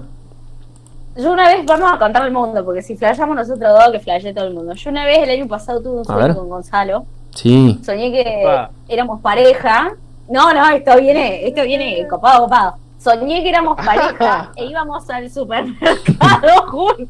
Yo 1.16 1.32
una 1.32 1.48
vez, 1.48 1.64
vamos 1.64 1.90
a 1.90 1.98
contar 1.98 2.22
al 2.22 2.30
mundo, 2.30 2.62
porque 2.64 2.82
si 2.82 2.96
flayamos 2.96 3.34
nosotros 3.34 3.72
dos, 3.72 3.90
que 3.92 4.00
flashe 4.00 4.34
todo 4.34 4.46
el 4.46 4.54
mundo. 4.54 4.74
Yo 4.74 4.90
una 4.90 5.06
vez 5.06 5.20
el 5.20 5.30
año 5.30 5.48
pasado 5.48 5.80
tuve 5.80 5.98
un 5.98 6.04
sueño 6.04 6.26
ver. 6.26 6.36
con 6.36 6.48
Gonzalo. 6.48 7.06
Sí. 7.34 7.80
Soñé 7.84 8.12
que 8.12 8.44
éramos 8.88 9.20
pareja. 9.22 9.92
No, 10.28 10.52
no, 10.52 10.68
esto 10.70 10.96
viene, 10.98 11.46
esto 11.46 11.62
viene 11.62 12.06
copado, 12.08 12.44
copado. 12.44 12.74
Soñé 12.98 13.42
que 13.42 13.48
éramos 13.48 13.76
pareja 13.76 14.50
e 14.56 14.66
íbamos 14.66 15.08
al 15.08 15.30
supermercado 15.30 16.66
juntos. 16.70 17.08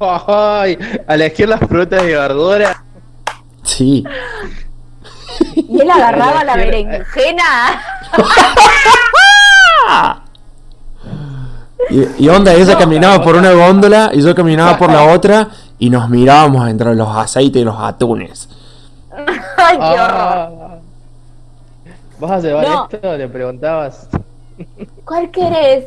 ay, 0.00 0.78
a 1.06 1.14
elegir 1.14 1.48
las 1.48 1.60
frutas 1.60 2.02
y 2.02 2.06
verduras. 2.08 2.76
Sí. 3.64 4.04
Y 5.56 5.80
él 5.80 5.90
agarraba 5.90 6.44
la 6.44 6.54
berenjena. 6.56 7.82
Y, 11.90 12.24
y 12.24 12.28
onda, 12.28 12.52
ella 12.54 12.76
caminaba 12.78 13.22
por 13.22 13.36
una 13.36 13.52
góndola 13.52 14.10
y 14.12 14.22
yo 14.22 14.34
caminaba 14.34 14.76
por 14.78 14.90
la 14.90 15.12
otra 15.12 15.48
y 15.78 15.90
nos 15.90 16.08
mirábamos 16.08 16.68
entre 16.68 16.94
los 16.94 17.08
aceites 17.14 17.60
y 17.60 17.64
los 17.64 17.76
atunes. 17.78 18.48
Ay, 19.56 19.78
qué 19.78 20.00
horror. 20.00 20.08
Ah. 20.18 20.50
¿Vas 22.18 22.30
a 22.30 22.40
llevar 22.40 22.66
No. 22.68 22.88
esto? 22.90 23.16
Le 23.16 23.28
preguntabas. 23.28 24.08
¿Cuál 25.04 25.30
querés? 25.30 25.86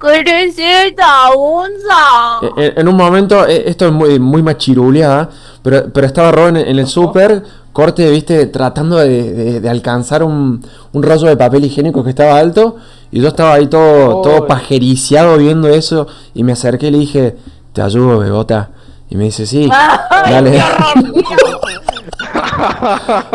¿Querés 0.00 0.56
esta 0.56 1.30
onza? 1.30 2.46
E- 2.56 2.66
En, 2.66 2.80
en 2.80 2.88
un 2.88 2.96
momento, 2.96 3.44
e- 3.46 3.68
esto 3.68 3.86
es 3.86 3.92
muy, 3.92 4.18
muy 4.20 4.42
machiruleada, 4.42 5.28
pero, 5.62 5.92
pero 5.92 6.06
estaba 6.06 6.30
Ron 6.30 6.56
en, 6.56 6.68
en 6.68 6.78
el 6.78 6.86
súper, 6.86 7.42
corte, 7.72 8.08
viste, 8.08 8.46
tratando 8.46 8.96
de, 8.98 9.32
de- 9.32 9.60
de 9.60 9.68
alcanzar 9.68 10.22
un, 10.22 10.64
un 10.92 11.02
rollo 11.02 11.26
de 11.26 11.36
papel 11.36 11.64
higiénico 11.64 12.04
que 12.04 12.10
estaba 12.10 12.38
alto, 12.38 12.76
y 13.10 13.20
yo 13.20 13.28
estaba 13.28 13.54
ahí 13.54 13.66
todo, 13.68 14.22
todo 14.22 14.46
pajericiado 14.46 15.38
viendo 15.38 15.68
eso, 15.68 16.06
y 16.34 16.42
me 16.44 16.52
acerqué 16.52 16.88
y 16.88 16.90
le 16.90 16.98
dije, 16.98 17.36
te 17.72 17.82
ayudo, 17.82 18.18
Bebota. 18.18 18.70
Y 19.10 19.16
me 19.16 19.24
dice, 19.24 19.46
sí, 19.46 19.68
Ay, 20.10 20.32
dale. 20.32 20.62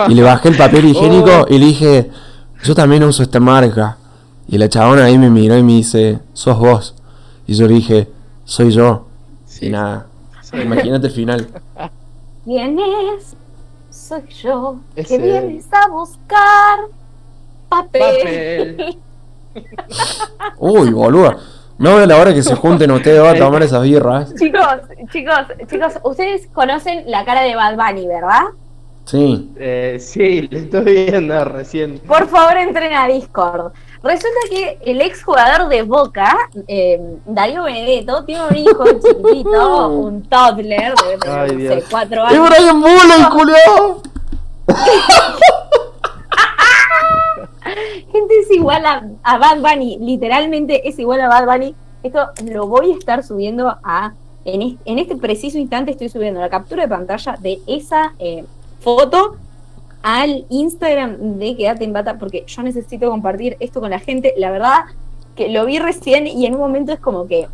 Y 0.10 0.14
le 0.16 0.22
bajé 0.22 0.50
el 0.50 0.58
papel 0.58 0.86
higiénico 0.86 1.45
y 1.50 1.58
le 1.58 1.66
dije, 1.68 2.10
yo 2.64 2.76
también 2.76 3.04
uso 3.04 3.24
esta 3.24 3.40
marca. 3.40 3.98
Y 4.48 4.58
la 4.58 4.68
chabona 4.70 5.06
ahí 5.06 5.18
me 5.18 5.30
miró 5.30 5.58
y 5.58 5.64
me 5.64 5.74
dice, 5.74 6.20
sos 6.34 6.58
vos. 6.60 6.95
Y 7.48 7.56
yo 7.56 7.68
le 7.68 7.76
dije, 7.76 8.10
soy 8.44 8.72
yo. 8.72 9.06
Sí. 9.45 9.68
Y 9.68 9.70
nada, 9.70 10.08
imagínate 10.54 11.08
el 11.08 11.14
final. 11.14 11.48
¿Quién 12.44 12.78
es? 12.80 13.36
Soy 13.90 14.24
yo. 14.41 14.78
Ese- 14.95 15.18
Que 15.18 15.24
vienes 15.24 15.66
a 15.72 15.88
buscar 15.90 16.80
papel. 17.70 18.76
Papel. 18.78 18.98
Uy, 20.57 20.91
boludo. 20.91 21.35
No 21.77 21.95
veo 21.95 22.05
la 22.05 22.17
hora 22.17 22.34
que 22.34 22.43
se 22.43 22.55
junten 22.55 22.91
ustedes 22.91 23.19
a 23.19 23.38
tomar 23.38 23.63
esas 23.63 23.81
birras. 23.84 24.34
Chicos, 24.35 24.61
chicos, 25.11 25.39
chicos, 25.67 25.93
ustedes 26.03 26.47
conocen 26.53 27.03
la 27.07 27.25
cara 27.25 27.41
de 27.41 27.55
Bad 27.55 27.75
Bunny, 27.75 28.07
¿verdad? 28.07 28.43
Sí. 29.05 29.51
Eh, 29.57 29.97
sí, 29.99 30.47
le 30.49 30.59
estoy 30.59 30.84
viendo 31.05 31.43
recién. 31.43 31.99
Por 31.99 32.27
favor, 32.30 32.55
entren 32.55 32.93
a 32.93 33.07
Discord. 33.07 33.73
Resulta 34.01 34.39
que 34.49 34.80
el 34.85 35.01
exjugador 35.01 35.67
de 35.67 35.81
Boca, 35.81 36.38
eh, 36.67 37.01
Darío 37.25 37.63
Benedetto, 37.63 38.23
tiene 38.23 38.47
un 38.47 38.55
hijo 38.55 38.84
chiquitito, 39.01 39.88
un 39.89 40.23
toddler, 40.23 40.93
Ay, 41.27 41.51
no 41.55 41.69
sé, 41.69 41.84
cuatro 41.89 42.25
¡Es 42.27 42.31
años. 42.34 42.49
Brian 42.49 42.81
Bullock, 42.81 43.30
culiao! 43.31 44.01
Gente 48.11 48.40
es 48.40 48.52
igual 48.52 48.84
a, 48.85 49.38
Bad 49.38 49.60
Bunny, 49.61 49.98
literalmente 49.99 50.88
es 50.88 50.99
igual 50.99 51.22
a 51.22 51.27
Bad 51.27 51.45
Bunny. 51.45 51.76
Esto 52.03 52.27
lo 52.45 52.68
voy 52.68 52.91
a 52.91 52.95
estar 52.98 53.23
subiendo 53.23 53.68
a. 53.84 54.14
En, 54.45 54.61
es- 54.61 54.76
en 54.85 54.99
este 54.99 55.15
preciso 55.15 55.57
instante 55.57 55.91
estoy 55.91 56.10
subiendo 56.10 56.41
la 56.41 56.49
captura 56.49 56.84
de 56.84 56.90
pantalla 56.90 57.38
de 57.40 57.60
esa 57.65 58.14
eh, 58.19 58.44
foto 58.81 59.38
al 60.02 60.45
Instagram 60.49 61.38
de 61.40 61.56
Quédate 61.56 61.85
en 61.85 61.94
Bata, 61.94 62.18
porque 62.19 62.44
yo 62.45 62.61
necesito 62.61 63.10
compartir 63.10 63.56
esto 63.61 63.80
con 63.80 63.90
la 63.91 63.99
gente. 63.99 64.34
La 64.38 64.52
verdad 64.52 64.81
que 65.35 65.48
lo 65.48 65.65
vi 65.65 65.80
recién 65.80 66.27
y 66.27 66.45
en 66.45 66.53
un 66.56 66.60
momento 66.60 66.91
es 66.91 66.99
como 66.99 67.26
que 67.26 67.48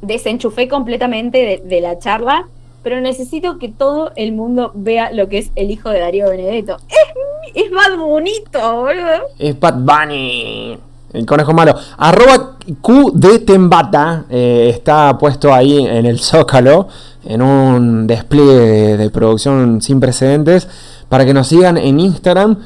desenchufé 0.00 0.68
completamente 0.68 1.60
de 1.64 1.80
la 1.80 1.98
charla, 1.98 2.46
pero 2.82 3.00
necesito 3.00 3.58
que 3.58 3.68
todo 3.68 4.12
el 4.16 4.32
mundo 4.32 4.72
vea 4.74 5.12
lo 5.12 5.28
que 5.28 5.38
es 5.38 5.50
el 5.56 5.70
hijo 5.70 5.90
de 5.90 6.00
Darío 6.00 6.28
Benedetto. 6.28 6.76
Es, 6.88 7.64
es 7.66 7.72
más 7.72 7.96
bonito, 7.96 8.58
boludo. 8.58 9.28
Es 9.38 9.58
Bad 9.58 9.76
Bunny. 9.76 10.78
El 11.12 11.26
conejo 11.26 11.52
malo. 11.52 11.74
Arroba 11.98 12.56
QDTembata 12.80 14.26
eh, 14.30 14.70
está 14.72 15.18
puesto 15.18 15.52
ahí 15.52 15.84
en 15.84 16.06
el 16.06 16.20
Zócalo. 16.20 16.88
En 17.24 17.42
un 17.42 18.06
despliegue 18.06 18.54
de, 18.54 18.96
de 18.96 19.10
producción 19.10 19.82
sin 19.82 19.98
precedentes. 19.98 20.68
Para 21.08 21.26
que 21.26 21.34
nos 21.34 21.48
sigan 21.48 21.76
en 21.76 21.98
Instagram. 21.98 22.58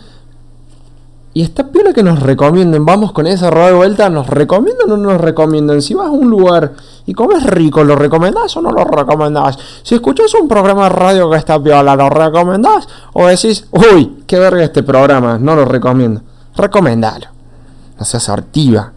Y 1.33 1.43
está 1.43 1.69
piola 1.69 1.95
que 1.95 2.03
nos 2.03 2.21
recomienden. 2.21 2.85
Vamos 2.85 3.13
con 3.13 3.27
esa 3.27 3.51
rueda 3.51 3.69
de 3.69 3.75
vuelta. 3.75 4.11
¿Nos 4.11 4.29
recomiendan 4.29 4.91
o 4.91 4.97
no 4.99 5.13
nos 5.13 5.21
recomiendan? 5.21 5.81
Si 5.81 5.95
vas 5.95 6.09
a 6.09 6.11
un 6.11 6.29
lugar 6.29 6.75
y 7.07 7.13
comes 7.13 7.45
rico, 7.45 7.85
¿lo 7.85 7.97
recomendás 7.97 8.57
o 8.57 8.63
no 8.63 8.71
lo 8.71 8.85
recomendás? 8.85 9.59
Si 9.83 9.95
escuchas 9.95 10.33
un 10.35 10.49
programa 10.49 10.85
de 10.85 10.89
radio 10.91 11.31
que 11.31 11.37
está 11.37 11.63
piola, 11.63 11.95
¿lo 11.97 12.09
recomendás? 12.09 12.89
O 13.13 13.27
decís, 13.27 13.67
uy, 13.71 14.23
qué 14.27 14.39
verga 14.39 14.65
este 14.65 14.83
programa, 14.83 15.39
no 15.39 15.55
lo 15.55 15.65
recomiendo. 15.65 16.23
Recomendalo. 16.57 17.27
No 17.99 18.05
seas 18.05 18.23
sortiva. 18.23 18.93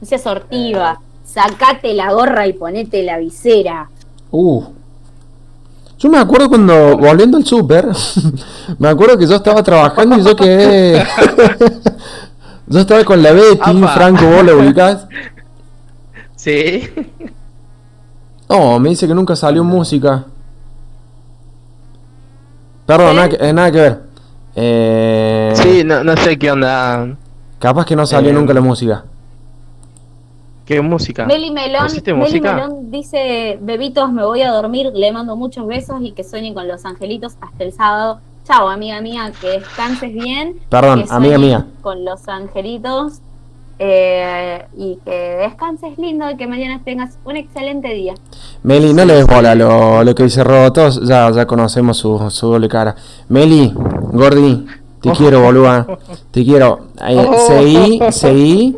No 0.00 0.06
seas 0.06 0.22
sortiva. 0.22 1.00
Sacate 1.24 1.94
la 1.94 2.12
gorra 2.12 2.46
y 2.46 2.52
ponete 2.52 3.02
la 3.02 3.18
visera. 3.18 3.88
Uh. 4.30 4.64
Yo 5.98 6.10
me 6.10 6.18
acuerdo 6.18 6.50
cuando, 6.50 6.98
volviendo 6.98 7.38
al 7.38 7.46
súper, 7.46 7.88
me 8.78 8.88
acuerdo 8.88 9.16
que 9.16 9.26
yo 9.26 9.36
estaba 9.36 9.62
trabajando 9.62 10.18
y 10.18 10.22
yo 10.22 10.36
quedé... 10.36 11.02
yo 12.66 12.80
estaba 12.80 13.02
con 13.04 13.22
la 13.22 13.32
Betty. 13.32 13.82
Franco, 13.94 14.26
vos 14.26 14.44
lo 14.44 14.58
ubicás. 14.58 15.06
Sí. 16.46 16.88
No, 18.48 18.78
me 18.78 18.90
dice 18.90 19.08
que 19.08 19.14
nunca 19.16 19.34
salió 19.34 19.64
música. 19.64 20.24
Perdón, 22.86 23.10
¿Eh? 23.10 23.14
nada 23.16 23.28
que, 23.28 23.52
nada 23.52 23.72
que 23.72 23.80
ver. 23.80 24.02
Eh, 24.54 25.52
Sí, 25.56 25.82
no, 25.84 26.04
no 26.04 26.16
sé 26.16 26.38
qué 26.38 26.52
onda. 26.52 27.16
Capaz 27.58 27.84
que 27.84 27.96
no 27.96 28.06
salió 28.06 28.30
Eh, 28.30 28.32
nunca 28.32 28.54
la 28.54 28.60
música. 28.60 29.04
¿Qué 30.64 30.80
música? 30.80 31.26
Meli 31.26 31.50
Melón, 31.50 31.82
¿Pusiste 31.82 32.14
Meli? 32.14 32.40
Melón 32.40 32.92
dice, 32.92 33.58
bebitos, 33.60 34.12
me 34.12 34.24
voy 34.24 34.42
a 34.42 34.52
dormir, 34.52 34.92
le 34.94 35.10
mando 35.10 35.34
muchos 35.34 35.66
besos 35.66 36.00
y 36.00 36.12
que 36.12 36.22
sueñen 36.22 36.54
con 36.54 36.68
los 36.68 36.84
angelitos 36.84 37.34
hasta 37.40 37.64
el 37.64 37.72
sábado. 37.72 38.20
Chao, 38.44 38.68
amiga 38.68 39.00
mía, 39.00 39.32
que 39.40 39.48
descanses 39.48 40.12
bien. 40.14 40.60
Perdón, 40.68 41.02
que 41.02 41.12
amiga 41.12 41.38
mía. 41.38 41.66
Con 41.82 42.04
los 42.04 42.28
angelitos. 42.28 43.20
Eh, 43.78 44.64
y 44.76 44.98
que 45.04 45.10
descanses 45.40 45.98
lindo 45.98 46.30
y 46.30 46.36
que 46.36 46.46
mañana 46.46 46.80
tengas 46.84 47.18
un 47.24 47.36
excelente 47.36 47.88
día. 47.94 48.14
Meli, 48.62 48.92
no 48.94 49.04
le 49.04 49.14
des 49.14 49.26
bola 49.26 49.54
lo, 49.54 50.02
lo 50.02 50.14
que 50.14 50.22
dice 50.24 50.42
Robo. 50.44 50.72
Todos 50.72 51.06
ya, 51.06 51.30
ya 51.30 51.46
conocemos 51.46 51.98
su, 51.98 52.30
su 52.30 52.48
doble 52.48 52.68
cara. 52.68 52.94
Meli, 53.28 53.72
Gordi, 53.74 54.66
te 55.02 55.10
quiero, 55.12 55.42
boluda. 55.42 55.86
Te 56.30 56.44
quiero. 56.44 56.88
Eh, 57.06 57.16
Oh. 57.28 57.46
seguí, 57.46 58.00
seguí, 58.10 58.76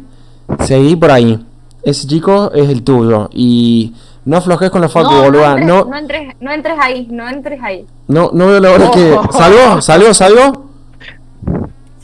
seguí 0.65 0.97
por 0.97 1.11
ahí. 1.12 1.45
Ese 1.83 2.07
chico 2.07 2.51
es 2.53 2.69
el 2.69 2.83
tuyo. 2.83 3.31
Y 3.33 3.95
no 4.25 4.37
aflojes 4.37 4.70
con 4.70 4.81
la 4.83 4.89
foto, 4.89 5.11
no, 5.11 5.23
boluda. 5.23 5.53
entres, 5.53 5.66
No, 5.66 5.85
no 5.85 5.97
entres, 5.97 6.35
no 6.41 6.53
entres 6.53 6.75
ahí, 6.81 7.09
no 7.11 7.29
entres 7.29 7.62
ahí. 7.62 7.87
no, 8.09 8.31
no 8.35 8.47
veo 8.49 8.61
la 8.61 8.73
hora 8.73 8.91
que. 8.91 9.12
Oh. 9.12 9.33
¿Salgo? 9.33 9.81
¿Salgo? 9.81 10.12
¿Salgo? 10.12 10.65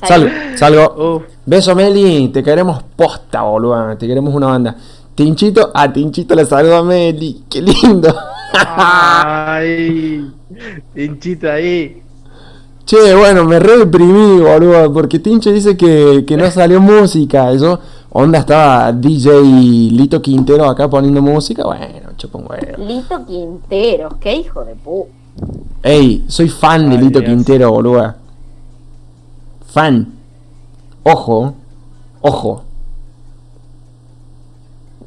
Salgo, 0.03 0.29
salgo. 0.57 1.23
Beso, 1.47 1.75
Meli. 1.75 2.29
Te 2.29 2.43
queremos 2.43 2.83
posta, 2.97 3.43
boluda. 3.43 3.97
Te 3.97 4.07
queremos 4.07 4.35
una 4.35 4.47
banda. 4.49 4.77
Tinchito, 5.15 5.71
a 5.73 5.93
Tinchito 5.93 6.35
le 6.35 6.45
saludo 6.45 6.77
a 6.77 6.83
Meli. 6.83 7.45
Qué 7.49 7.63
lindo. 7.63 8.15
Ay, 8.55 10.31
pinchito 10.93 11.51
ahí. 11.51 12.03
Che, 12.85 13.15
bueno, 13.15 13.45
me 13.45 13.59
re 13.59 13.79
deprimí, 13.79 14.41
boludo, 14.41 14.93
porque 14.93 15.19
Tincho 15.19 15.51
dice 15.51 15.77
que, 15.77 16.25
que 16.27 16.37
no 16.37 16.51
salió 16.51 16.81
música. 16.81 17.53
Yo, 17.55 17.79
onda, 18.11 18.41
estaba 18.41 18.93
DJ 18.93 19.43
Lito 19.91 20.21
Quintero 20.21 20.69
acá 20.69 20.89
poniendo 20.89 21.23
música. 21.23 21.65
Bueno, 21.65 22.11
chupa 22.17 22.39
un 22.39 22.47
huevo. 22.49 22.85
Lito 22.87 23.25
Quinteros, 23.25 24.15
qué 24.21 24.37
hijo 24.37 24.65
de 24.65 24.75
pu. 24.75 25.07
Ey, 25.83 26.25
soy 26.29 26.49
fan 26.49 26.91
de 26.91 26.97
Ay, 26.97 27.03
Lito 27.05 27.21
Dios. 27.21 27.31
Quintero, 27.31 27.71
boluda. 27.71 28.17
Fan. 29.67 30.14
Ojo. 31.05 31.55
Ojo. 32.21 32.65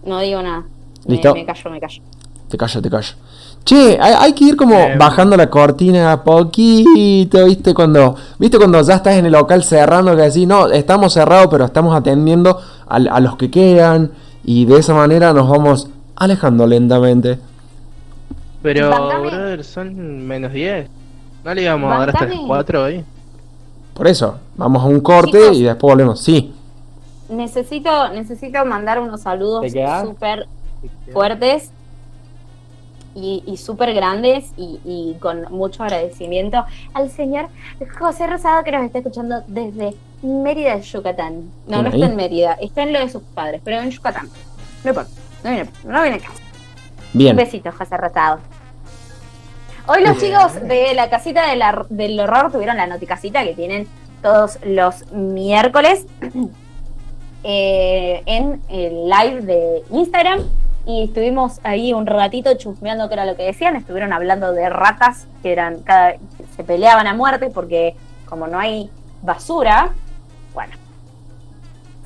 No 0.06 0.20
digo 0.20 0.42
nada. 0.42 0.64
Me, 1.06 1.16
¿Listo? 1.16 1.34
me 1.34 1.46
callo, 1.46 1.70
me 1.72 1.80
callo. 1.80 2.02
Te 2.50 2.58
callo, 2.58 2.82
te 2.82 2.90
callo. 2.90 3.14
Che, 3.66 3.98
hay, 4.00 4.14
hay 4.18 4.34
que 4.34 4.46
ir 4.46 4.56
como 4.56 4.76
Eh, 4.76 4.96
bajando 4.98 5.36
la 5.36 5.50
cortina 5.50 6.14
a 6.14 6.24
poquito, 6.24 7.44
¿viste? 7.46 7.74
Cuando, 7.74 8.16
¿viste? 8.40 8.58
Cuando 8.58 8.82
ya 8.82 8.96
estás 8.96 9.16
en 9.16 9.26
el 9.26 9.34
local 9.34 9.64
cerrando, 9.64 10.16
que 10.16 10.22
decís, 10.24 10.48
no, 10.48 10.68
estamos 10.68 11.14
cerrados, 11.14 11.48
pero 11.52 11.66
estamos 11.66 11.94
atendiendo 11.96 12.58
a, 12.88 12.96
a 12.96 13.20
los 13.20 13.36
que 13.36 13.52
quedan. 13.52 14.12
Y 14.46 14.64
de 14.66 14.80
esa 14.80 14.94
manera 14.94 15.34
nos 15.34 15.50
vamos 15.50 15.90
alejando 16.16 16.66
lentamente. 16.66 17.38
Pero, 18.62 18.90
Bancame. 18.90 19.28
brother, 19.30 19.64
son 19.66 20.26
menos 20.26 20.54
10. 20.54 20.88
No 21.44 21.54
le 21.54 21.64
íbamos 21.64 21.92
a 21.94 22.00
dar 22.00 22.10
hasta 22.10 22.22
las 22.22 22.30
Bancame. 22.30 22.48
4 22.48 22.84
hoy. 22.84 23.06
Por 23.98 24.08
eso, 24.08 24.38
vamos 24.56 24.84
a 24.84 24.86
un 24.86 25.00
corte 25.02 25.40
Chicos. 25.40 25.58
y 25.58 25.64
después 25.64 25.92
volvemos. 25.94 26.22
Sí. 26.22 26.54
Necesito, 27.30 28.10
necesito 28.10 28.64
mandar 28.64 29.00
unos 29.00 29.22
saludos 29.22 29.66
súper 30.04 30.48
fuertes 31.12 31.72
y, 33.16 33.44
y 33.48 33.58
súper 33.58 33.94
grandes 33.96 34.52
y, 34.56 34.80
y 34.86 35.18
con 35.20 35.52
mucho 35.52 35.84
agradecimiento 35.84 36.64
al 36.94 37.10
señor 37.10 37.48
José 38.00 38.28
Rosado 38.28 38.64
que 38.64 38.72
nos 38.72 38.84
está 38.86 39.00
escuchando 39.00 39.42
desde 39.48 39.96
Mérida, 40.22 40.78
Yucatán. 40.78 41.50
No, 41.68 41.82
no 41.82 41.90
está 41.90 42.06
en 42.06 42.16
Mérida, 42.16 42.54
está 42.62 42.84
en 42.84 42.94
lo 42.94 43.00
de 43.00 43.10
sus 43.10 43.24
padres, 43.24 43.62
pero 43.64 43.82
en 43.82 43.90
Yucatán. 43.90 44.30
No 44.84 44.90
importa, 44.92 45.10
no 45.44 45.50
viene, 45.50 45.70
no 45.84 46.02
viene 46.04 46.18
acá. 46.18 46.30
Un 47.14 47.18
Bien. 47.20 47.36
besito, 47.36 47.72
José 47.72 47.98
Rosado. 47.98 48.40
Hoy 49.88 50.04
los 50.04 50.18
chicos 50.18 50.54
de 50.68 50.94
la 50.94 51.10
casita 51.10 51.48
de 51.50 51.56
la- 51.56 51.86
del 51.90 52.20
horror 52.20 52.52
tuvieron 52.52 52.76
la 52.78 52.88
noticasita 52.88 53.44
que 53.44 53.54
tienen 53.54 53.88
todos 54.22 54.60
los 54.66 55.10
miércoles 55.14 56.06
eh, 57.44 58.22
en 58.26 58.62
el 58.70 59.10
live 59.10 59.42
de 59.42 59.84
Instagram. 59.92 60.42
Y 60.86 61.04
estuvimos 61.04 61.60
ahí 61.64 61.92
un 61.94 62.06
ratito 62.06 62.54
chusmeando 62.56 63.08
qué 63.10 63.14
era 63.16 63.26
lo 63.26 63.36
que 63.36 63.44
decían, 63.44 63.76
estuvieron 63.76 64.14
hablando 64.14 64.54
de 64.54 64.70
ratas 64.70 65.28
que 65.44 65.52
eran 65.52 65.82
cada 65.82 66.16
se 66.56 66.64
peleaban 66.64 67.08
a 67.08 67.14
muerte 67.14 67.50
porque 67.50 67.96
como 68.26 68.48
no 68.48 68.58
hay 68.58 68.90
basura, 69.22 69.92
bueno, 70.54 70.74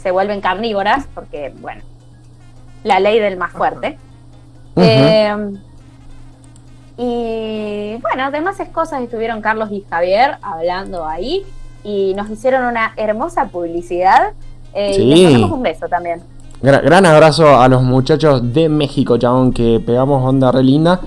se 0.01 0.09
vuelven 0.09 0.41
carnívoras 0.41 1.05
porque 1.13 1.53
bueno, 1.61 1.83
la 2.83 2.99
ley 2.99 3.19
del 3.19 3.37
más 3.37 3.51
fuerte. 3.51 3.99
Eh, 4.77 5.35
y 7.03 7.97
bueno, 8.01 8.23
además 8.25 8.59
es 8.59 8.69
cosas 8.69 9.01
estuvieron 9.01 9.41
Carlos 9.41 9.69
y 9.71 9.83
Javier 9.89 10.37
hablando 10.43 11.07
ahí 11.07 11.43
y 11.83 12.13
nos 12.13 12.29
hicieron 12.29 12.65
una 12.65 12.93
hermosa 12.95 13.45
publicidad. 13.47 14.33
eh, 14.73 14.93
Sí. 14.95 15.01
Y 15.01 15.15
les 15.15 15.23
mandamos 15.33 15.51
un 15.57 15.63
beso 15.63 15.87
también. 15.87 16.21
Gra- 16.61 16.81
gran 16.83 17.05
abrazo 17.07 17.59
a 17.59 17.67
los 17.67 17.81
muchachos 17.81 18.53
de 18.53 18.69
México, 18.69 19.17
chabón, 19.17 19.51
que 19.51 19.81
pegamos 19.83 20.23
onda 20.23 20.51
re 20.51 20.63
linda. 20.63 20.99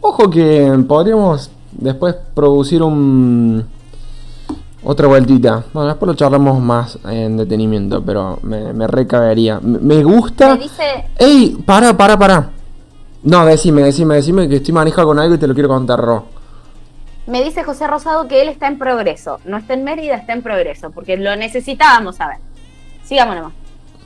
Ojo 0.00 0.30
que 0.30 0.72
podríamos 0.86 1.50
después 1.72 2.14
producir 2.34 2.80
un... 2.82 3.66
Otra 4.84 5.08
vueltita. 5.08 5.64
Bueno, 5.72 5.88
después 5.88 6.06
lo 6.06 6.14
charlamos 6.14 6.60
más 6.60 6.96
en 7.10 7.36
detenimiento, 7.36 8.00
pero 8.04 8.38
me, 8.42 8.72
me 8.72 8.86
recabería. 8.86 9.58
Me, 9.60 9.78
me 9.78 10.04
gusta... 10.04 10.54
Me 10.54 10.62
dice, 10.62 10.84
¡Ey! 11.18 11.56
Para, 11.66 11.96
para, 11.96 12.16
para. 12.16 12.50
No, 13.28 13.44
decime, 13.44 13.82
decime, 13.82 14.14
decime 14.14 14.48
que 14.48 14.56
estoy 14.56 14.72
manejado 14.72 15.08
con 15.08 15.18
algo 15.18 15.34
y 15.34 15.38
te 15.38 15.46
lo 15.46 15.52
quiero 15.52 15.68
contar, 15.68 16.00
Ro. 16.00 16.24
me 17.26 17.44
dice 17.44 17.62
José 17.62 17.86
Rosado 17.86 18.26
que 18.26 18.40
él 18.40 18.48
está 18.48 18.68
en 18.68 18.78
progreso. 18.78 19.38
No 19.44 19.58
está 19.58 19.74
en 19.74 19.84
Mérida, 19.84 20.14
está 20.14 20.32
en 20.32 20.40
progreso, 20.40 20.90
porque 20.90 21.18
lo 21.18 21.36
necesitábamos 21.36 22.16
saber. 22.16 22.38
Sigamos 23.04 23.36
nomás. 23.36 23.52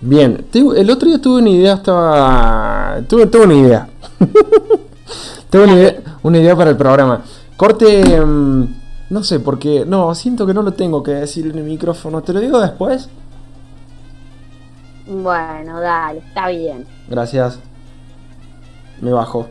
Bien, 0.01 0.45
el 0.53 0.91
otro 0.91 1.09
día 1.09 1.21
tuve 1.21 1.39
una 1.41 1.51
idea, 1.51 1.75
estaba... 1.75 3.01
Tuve, 3.09 3.27
tuve 3.29 3.45
una 3.45 3.55
idea. 3.55 3.89
tuve 5.51 5.65
una 5.65 5.73
idea, 5.75 6.01
una 6.25 6.39
idea 6.39 6.57
para 6.57 6.71
el 6.71 6.77
programa. 6.77 7.23
Corte... 7.57 8.03
mm, 8.03 8.65
no 9.11 9.23
sé, 9.23 9.39
porque... 9.39 9.85
No, 9.87 10.13
siento 10.17 10.45
que 10.49 10.55
no 10.55 10.63
lo 10.63 10.73
tengo 10.73 11.01
que 11.01 11.13
decir 11.13 11.47
en 11.47 11.59
el 11.59 11.65
micrófono. 11.65 12.23
¿Te 12.23 12.33
lo 12.33 12.41
digo 12.41 12.61
después? 12.61 13.09
Bueno, 15.07 15.81
dale, 15.81 16.19
está 16.19 16.49
bien. 16.49 16.85
Gracias. 17.09 17.61
Me 19.03 19.13
bajo. 19.13 19.47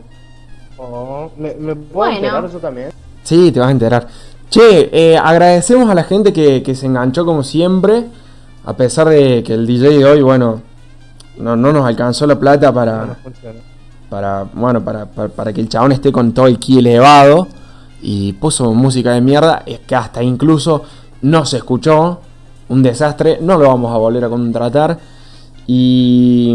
Oh, 0.78 1.30
¿Me, 1.38 1.54
me 1.54 1.76
puedo 1.76 2.10
Bueno. 2.10 2.26
enterar 2.26 2.50
yo 2.50 2.58
también? 2.58 2.90
Sí, 3.22 3.52
te 3.52 3.60
vas 3.60 3.68
a 3.68 3.72
enterar. 3.72 4.08
Che, 4.50 4.90
eh, 4.92 5.16
agradecemos 5.16 5.88
a 5.88 5.94
la 5.94 6.02
gente 6.04 6.32
que, 6.32 6.62
que 6.62 6.74
se 6.74 6.86
enganchó 6.86 7.24
como 7.24 7.44
siempre. 7.44 8.06
A 8.64 8.74
pesar 8.74 9.08
de 9.08 9.42
que 9.44 9.54
el 9.54 9.66
DJ 9.66 9.98
de 9.98 10.04
hoy, 10.04 10.22
bueno, 10.22 10.60
no, 11.38 11.54
no 11.56 11.72
nos 11.72 11.86
alcanzó 11.86 12.26
la 12.26 12.38
plata 12.38 12.72
para... 12.72 13.06
no 13.06 13.14
funciona. 13.22 13.60
para 14.10 14.44
bueno 14.52 14.84
para, 14.84 15.06
para, 15.06 15.28
para 15.28 15.52
que 15.52 15.60
el 15.62 15.68
chabón 15.68 15.92
esté 15.92 16.12
con 16.12 16.32
todo 16.32 16.46
el 16.46 16.58
ki 16.58 16.78
elevado 16.80 17.48
y 18.02 18.34
puso 18.34 18.72
música 18.74 19.12
de 19.12 19.20
mierda 19.22 19.62
es 19.64 19.80
que 19.80 19.94
hasta 19.96 20.22
incluso 20.22 20.82
no 21.22 21.46
se 21.46 21.56
escuchó 21.58 22.20
un 22.68 22.82
desastre 22.82 23.38
no 23.40 23.56
lo 23.56 23.68
vamos 23.68 23.92
a 23.94 23.96
volver 23.96 24.24
a 24.24 24.28
contratar 24.28 24.98
y 25.66 26.54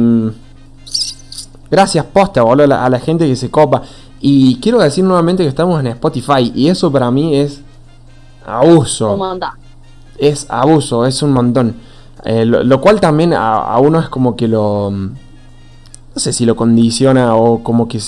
gracias 1.70 2.06
posta 2.06 2.42
boludo, 2.44 2.76
a 2.76 2.90
la, 2.90 3.00
gente 3.00 3.28
que 3.28 3.36
se 3.36 3.50
copa. 3.52 3.82
Y 4.20 4.56
quiero 4.60 4.80
decir 4.80 5.04
nuevamente 5.04 5.44
que 5.44 5.50
estamos 5.50 5.80
en 5.80 5.88
Spotify 5.88 6.52
y 6.56 6.70
eso 6.70 6.92
para 6.92 7.12
mí 7.12 7.36
es 7.36 7.62
abuso. 8.46 9.14
Un 9.14 9.20
es 10.18 10.48
abuso, 10.50 11.06
es 11.06 11.22
un 11.22 11.34
montón. 11.34 11.76
Eh, 12.26 12.46
lo, 12.46 12.64
lo 12.64 12.82
cual 12.82 13.00
también 13.00 13.34
a, 13.34 13.56
a 13.58 13.80
uno 13.80 14.00
es 14.00 14.10
como 14.10 14.36
que 14.36 14.48
lo... 14.48 14.90
mm, 14.92 15.06
No 16.16 16.20
sé 16.20 16.34
si 16.34 16.46
lo 16.46 16.56
condiciona 16.56 17.36
o 17.36 17.64
como 17.64 17.88
que... 17.88 18.00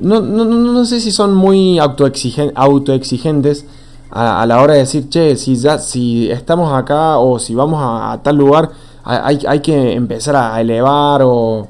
No, 0.00 0.20
no, 0.20 0.44
no, 0.44 0.56
no 0.56 0.84
sé 0.84 0.98
si 1.00 1.12
son 1.12 1.34
muy 1.34 1.76
autoexigen- 1.78 2.52
autoexigentes 2.54 3.66
a, 4.10 4.42
a 4.42 4.46
la 4.46 4.60
hora 4.60 4.72
de 4.74 4.80
decir, 4.80 5.08
che, 5.08 5.36
si, 5.36 5.56
ya, 5.56 5.78
si 5.78 6.30
estamos 6.30 6.72
acá 6.72 7.18
o 7.18 7.38
si 7.38 7.54
vamos 7.54 7.80
a, 7.82 8.12
a 8.12 8.22
tal 8.22 8.36
lugar, 8.36 8.70
hay, 9.04 9.38
hay 9.46 9.60
que 9.60 9.92
empezar 9.94 10.34
a 10.36 10.60
elevar 10.60 11.20
o... 11.22 11.68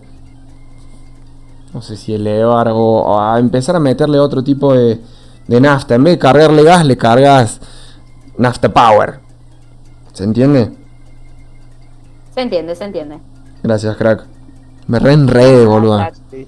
No 1.73 1.83
sé 1.83 1.97
si 1.97 2.15
elevar 2.15 2.69
o, 2.73 3.21
a 3.21 3.39
empezar 3.39 3.77
a 3.77 3.81
meterle 3.81 4.19
otro 4.19 4.43
tipo 4.43 4.75
de, 4.75 5.01
de 5.47 5.61
nafta. 5.61 5.95
En 5.95 6.05
vez 6.05 6.15
de 6.15 6.19
cargarle 6.19 6.63
gas, 6.63 6.85
le 6.85 6.97
cargas 6.97 7.61
nafta 8.37 8.73
power. 8.73 9.21
¿Se 10.13 10.25
entiende? 10.25 10.73
Se 12.35 12.41
entiende, 12.41 12.75
se 12.75 12.85
entiende. 12.85 13.21
Gracias, 13.63 13.97
crack. 13.97 14.25
Me 14.87 14.99
re 14.99 15.13
enredé, 15.13 15.67
boluda. 15.67 16.11
Sí. 16.31 16.47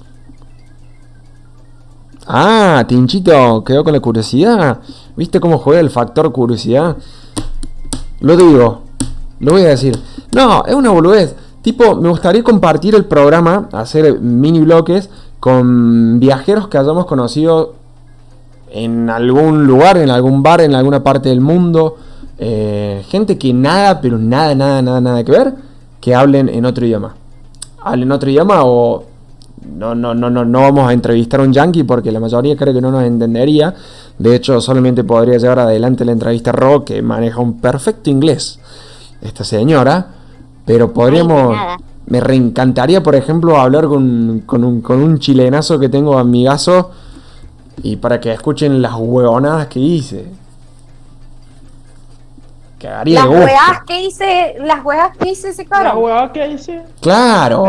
Ah, 2.26 2.84
Tinchito, 2.86 3.64
quedó 3.64 3.84
con 3.84 3.92
la 3.92 4.00
curiosidad. 4.00 4.80
¿Viste 5.16 5.40
cómo 5.40 5.58
juega 5.58 5.80
el 5.80 5.90
factor 5.90 6.30
curiosidad? 6.32 6.96
Lo 8.20 8.36
digo, 8.36 8.82
lo 9.40 9.52
voy 9.52 9.62
a 9.62 9.68
decir. 9.68 10.00
No, 10.32 10.64
es 10.64 10.74
una 10.74 10.90
boludez. 10.90 11.34
Tipo, 11.62 11.94
me 11.94 12.08
gustaría 12.08 12.42
compartir 12.42 12.94
el 12.94 13.04
programa, 13.04 13.68
hacer 13.72 14.20
mini 14.20 14.60
bloques 14.60 15.08
con 15.38 16.18
viajeros 16.18 16.68
que 16.68 16.78
hayamos 16.78 17.06
conocido 17.06 17.74
en 18.70 19.08
algún 19.08 19.64
lugar, 19.64 19.96
en 19.96 20.10
algún 20.10 20.42
bar, 20.42 20.60
en 20.60 20.74
alguna 20.74 21.02
parte 21.04 21.28
del 21.28 21.40
mundo. 21.40 21.96
Eh, 22.38 23.04
gente 23.08 23.38
que 23.38 23.52
nada, 23.52 24.00
pero 24.00 24.18
nada, 24.18 24.54
nada, 24.54 24.82
nada, 24.82 25.00
nada 25.00 25.24
que 25.24 25.30
ver, 25.30 25.54
que 26.00 26.14
hablen 26.14 26.48
en 26.48 26.64
otro 26.64 26.84
idioma. 26.84 27.14
Hablen 27.80 28.10
otro 28.10 28.28
idioma 28.28 28.64
o 28.64 29.04
no, 29.64 29.94
no, 29.94 30.14
no, 30.14 30.30
no, 30.30 30.44
no 30.44 30.60
vamos 30.60 30.88
a 30.88 30.92
entrevistar 30.92 31.40
a 31.40 31.44
un 31.44 31.52
yankee 31.52 31.84
porque 31.84 32.10
la 32.10 32.18
mayoría 32.18 32.56
creo 32.56 32.74
que 32.74 32.80
no 32.80 32.90
nos 32.90 33.04
entendería. 33.04 33.74
De 34.18 34.34
hecho, 34.34 34.60
solamente 34.60 35.04
podría 35.04 35.38
llevar 35.38 35.60
adelante 35.60 36.04
la 36.04 36.12
entrevista 36.12 36.50
a 36.50 36.54
Ro, 36.54 36.84
que 36.84 37.02
maneja 37.02 37.40
un 37.40 37.60
perfecto 37.60 38.10
inglés. 38.10 38.58
Esta 39.20 39.44
señora. 39.44 40.21
Pero 40.64 40.92
podríamos. 40.92 41.56
Me 42.06 42.20
reencantaría, 42.20 43.02
por 43.02 43.14
ejemplo, 43.14 43.56
hablar 43.58 43.86
con, 43.86 44.42
con, 44.44 44.64
un, 44.64 44.80
con 44.82 45.02
un 45.02 45.18
chilenazo 45.18 45.78
que 45.78 45.88
tengo 45.88 46.18
amigazo. 46.18 46.90
Y 47.82 47.96
para 47.96 48.20
que 48.20 48.32
escuchen 48.32 48.82
las 48.82 48.94
huevonadas 48.96 49.66
que 49.68 49.80
hice. 49.80 50.26
Cagaría 52.78 53.20
Las 53.24 53.28
weas 53.28 53.82
que 53.86 54.02
hice, 54.02 54.54
las 54.58 54.84
weas 54.84 55.16
que 55.16 55.30
hice 55.30 55.50
ese 55.50 55.62
¿La 55.62 55.68
cabrón. 55.68 56.02
hueá 56.02 56.32
que 56.32 56.48
dice? 56.48 56.82
Claro, 57.00 57.62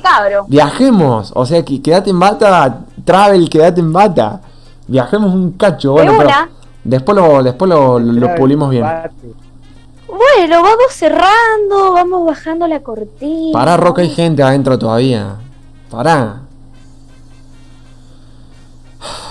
cabro. 0.00 0.44
Viajemos, 0.46 1.32
o 1.34 1.44
sea, 1.44 1.64
que 1.64 1.82
quédate 1.82 2.10
en 2.10 2.20
bata, 2.20 2.82
travel, 3.04 3.50
quédate 3.50 3.80
en 3.80 3.92
bata. 3.92 4.40
Viajemos 4.86 5.34
un 5.34 5.52
cacho, 5.52 5.92
bueno, 5.92 6.12
De 6.12 6.18
pero 6.18 6.30
después 6.84 7.16
lo, 7.16 7.42
después 7.42 7.68
lo, 7.68 7.98
lo 7.98 8.34
pulimos 8.36 8.70
bien. 8.70 8.84
Bueno, 10.06 10.62
vamos 10.62 10.92
cerrando, 10.92 11.92
vamos 11.94 12.26
bajando 12.26 12.66
la 12.66 12.80
cortina. 12.80 13.52
Pará, 13.52 13.76
Roca, 13.76 14.02
hay 14.02 14.10
gente 14.10 14.42
adentro 14.42 14.78
todavía. 14.78 15.36
Pará. 15.90 16.40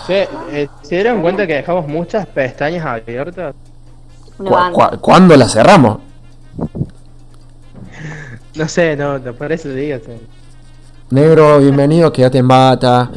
Che, 0.07 0.27
eh, 0.51 0.67
¿Se 0.81 0.95
dieron 0.95 1.21
cuenta 1.21 1.47
que 1.47 1.53
dejamos 1.55 1.87
muchas 1.87 2.25
pestañas 2.27 2.85
abiertas? 2.85 3.55
Una 4.39 4.49
¿Cu- 4.49 4.55
banda. 4.55 4.89
cu- 4.89 4.99
¿Cuándo 4.99 5.35
la 5.37 5.47
cerramos? 5.47 5.99
No 8.55 8.67
sé, 8.67 8.95
no, 8.95 9.17
no 9.17 9.33
parece 9.33 9.73
digas. 9.73 10.01
Negro, 11.09 11.57
bienvenido, 11.57 12.13
quédate 12.13 12.37
en 12.37 12.47
bata. 12.47 13.09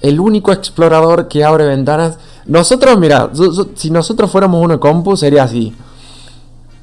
El 0.00 0.18
único 0.18 0.50
explorador 0.50 1.28
que 1.28 1.44
abre 1.44 1.64
ventanas. 1.64 2.18
Nosotros, 2.46 2.98
mira, 2.98 3.30
si 3.76 3.92
nosotros 3.92 4.28
fuéramos 4.32 4.60
una 4.64 4.78
compu, 4.78 5.16
sería 5.16 5.44
así: 5.44 5.72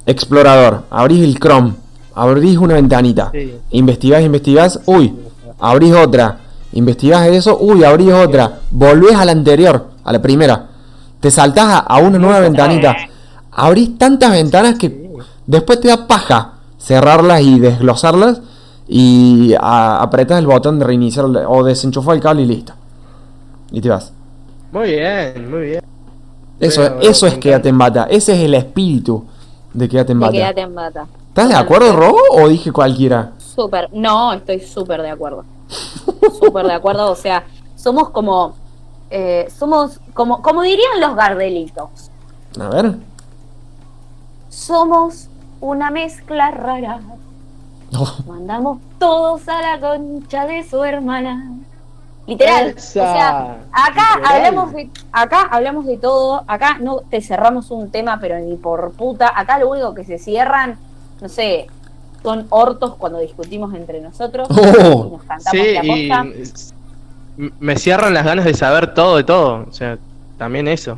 Explorador, 0.05 0.83
abrís 0.89 1.23
el 1.23 1.39
Chrome, 1.39 1.73
abrís 2.15 2.57
una 2.57 2.73
ventanita, 2.75 3.29
Sí. 3.31 3.53
investigás, 3.71 4.23
investigás, 4.23 4.79
uy, 4.85 5.13
abrís 5.59 5.93
otra, 5.93 6.39
investigás 6.73 7.27
eso, 7.27 7.57
uy, 7.59 7.83
abrís 7.83 8.11
otra, 8.11 8.59
volvés 8.71 9.15
a 9.15 9.25
la 9.25 9.31
anterior, 9.31 9.89
a 10.03 10.11
la 10.11 10.21
primera, 10.21 10.67
te 11.19 11.29
saltás 11.29 11.65
a, 11.65 11.77
a 11.79 11.99
una 11.99 12.17
nueva 12.17 12.39
ventanita, 12.39 12.95
abrís 13.51 13.97
tantas 13.97 14.31
ventanas 14.31 14.75
que 14.79 15.09
después 15.45 15.79
te 15.79 15.87
da 15.89 16.07
paja 16.07 16.53
cerrarlas 16.79 17.41
y 17.41 17.59
desglosarlas 17.59 18.41
y 18.87 19.53
a- 19.59 20.01
apretás 20.01 20.39
el 20.39 20.47
botón 20.47 20.79
de 20.79 20.85
reiniciar 20.85 21.25
o 21.25 21.63
desenchufar 21.63 22.15
el 22.15 22.21
cable 22.21 22.41
y 22.41 22.45
listo. 22.47 22.73
Y 23.71 23.79
te 23.81 23.87
vas. 23.89 24.11
Muy 24.71 24.89
bien, 24.89 25.49
muy 25.51 25.61
bien. 25.61 25.81
Eso, 26.59 26.99
eso 27.01 27.27
es 27.27 27.35
quédate 27.35 27.69
en 27.69 27.77
bata. 27.77 28.07
Ese 28.09 28.33
es 28.33 28.39
el 28.39 28.53
espíritu 28.55 29.25
de 29.73 29.89
quédate 29.89 30.11
en 30.11 30.19
De 30.19 30.25
bata. 30.25 30.37
quédate 30.37 30.61
en 30.61 30.75
bata. 30.75 31.07
¿Estás 31.29 31.47
de 31.49 31.55
acuerdo, 31.55 31.95
Robo, 31.95 32.19
o 32.31 32.47
dije 32.49 32.71
cualquiera? 32.71 33.31
Súper. 33.37 33.89
No, 33.93 34.33
estoy 34.33 34.59
súper 34.59 35.01
de 35.01 35.09
acuerdo. 35.11 35.45
Súper 36.39 36.65
de 36.65 36.73
acuerdo. 36.73 37.11
O 37.11 37.15
sea, 37.15 37.43
somos 37.75 38.09
como. 38.09 38.55
eh, 39.09 39.47
somos 39.57 39.99
como, 40.13 40.41
como 40.41 40.61
dirían 40.61 40.99
los 40.99 41.15
gardelitos. 41.15 41.89
A 42.59 42.67
ver. 42.69 42.95
Somos 44.49 45.27
una 45.61 45.91
mezcla 45.91 46.51
rara. 46.51 46.99
Mandamos 48.27 48.79
todos 48.99 49.47
a 49.47 49.61
la 49.61 49.79
concha 49.79 50.45
de 50.45 50.63
su 50.67 50.83
hermana. 50.83 51.51
Literal. 52.27 52.67
Esa. 52.77 52.79
O 53.01 53.13
sea, 53.13 53.57
acá 53.71 54.15
Literal. 54.17 54.35
hablamos 54.45 54.73
de 54.73 54.89
acá 55.11 55.41
hablamos 55.51 55.85
de 55.85 55.97
todo, 55.97 56.43
acá 56.47 56.77
no 56.79 56.97
te 57.09 57.21
cerramos 57.21 57.71
un 57.71 57.89
tema, 57.91 58.19
pero 58.21 58.37
ni 58.39 58.55
por 58.57 58.91
puta. 58.93 59.31
Acá 59.35 59.57
lo 59.59 59.69
único 59.69 59.93
que 59.93 60.03
se 60.05 60.17
cierran, 60.17 60.77
no 61.21 61.27
sé, 61.29 61.67
son 62.23 62.45
hortos 62.49 62.95
cuando 62.95 63.17
discutimos 63.19 63.73
entre 63.73 63.99
nosotros 64.01 64.47
Oh. 64.51 65.07
y 65.07 65.11
nos 65.11 65.23
cantamos 65.23 65.51
Sí, 65.51 65.73
la 65.73 66.25
y 67.37 67.51
me 67.59 67.75
cierran 67.77 68.13
las 68.13 68.25
ganas 68.25 68.45
de 68.45 68.53
saber 68.53 68.93
todo 68.93 69.17
de 69.17 69.23
todo. 69.23 69.65
O 69.67 69.71
sea, 69.73 69.97
también 70.37 70.67
eso. 70.67 70.97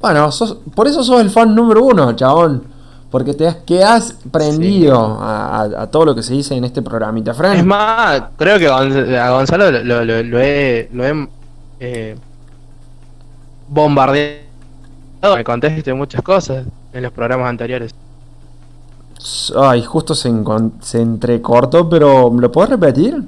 Bueno, 0.00 0.30
sos- 0.30 0.58
por 0.74 0.86
eso 0.86 1.02
sos 1.02 1.20
el 1.20 1.30
fan 1.30 1.54
número 1.54 1.82
uno, 1.84 2.12
chabón. 2.14 2.64
Porque 3.12 3.34
te 3.34 3.46
has, 3.46 3.56
quedás 3.56 4.16
prendido 4.32 4.98
a, 5.20 5.60
a- 5.60 5.82
a 5.82 5.86
todo 5.88 6.06
lo 6.06 6.14
que 6.14 6.22
se 6.22 6.32
dice 6.32 6.54
en 6.56 6.64
este 6.64 6.80
programita. 6.80 7.34
Fran, 7.34 7.58
Es 7.58 7.64
más, 7.64 8.22
creo 8.38 8.58
que 8.58 8.66
a 8.66 9.30
Gonzalo 9.30 9.70
lo, 9.70 9.84
lo- 9.84 10.04
lo- 10.04 10.22
lo 10.22 10.40
he, 10.40 10.88
he 10.90 11.28
eh, 11.78 12.16
bombardeado. 13.68 14.40
Me 15.36 15.44
conteste 15.44 15.92
muchas 15.94 16.22
cosas 16.22 16.64
en 16.92 17.02
los 17.02 17.12
programas 17.12 17.48
anteriores. 17.50 17.94
ay, 19.56 19.82
justo 19.82 20.14
se, 20.14 20.32
se 20.80 21.00
entrecortó, 21.02 21.88
pero 21.88 22.30
¿me 22.30 22.40
lo 22.40 22.50
puedes 22.50 22.70
repetir? 22.70 23.22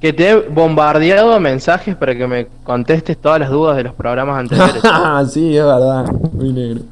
Que 0.00 0.12
te 0.12 0.30
he 0.30 0.34
bombardeado 0.48 1.38
mensajes 1.38 1.94
para 1.94 2.16
que 2.16 2.26
me 2.26 2.48
contestes 2.64 3.16
todas 3.18 3.38
las 3.38 3.50
dudas 3.50 3.76
de 3.76 3.84
los 3.84 3.94
programas 3.94 4.36
anteriores. 4.40 4.82
sí, 5.32 5.56
es 5.56 5.64
verdad. 5.64 6.10
Muy 6.32 6.52
negro. 6.52 6.82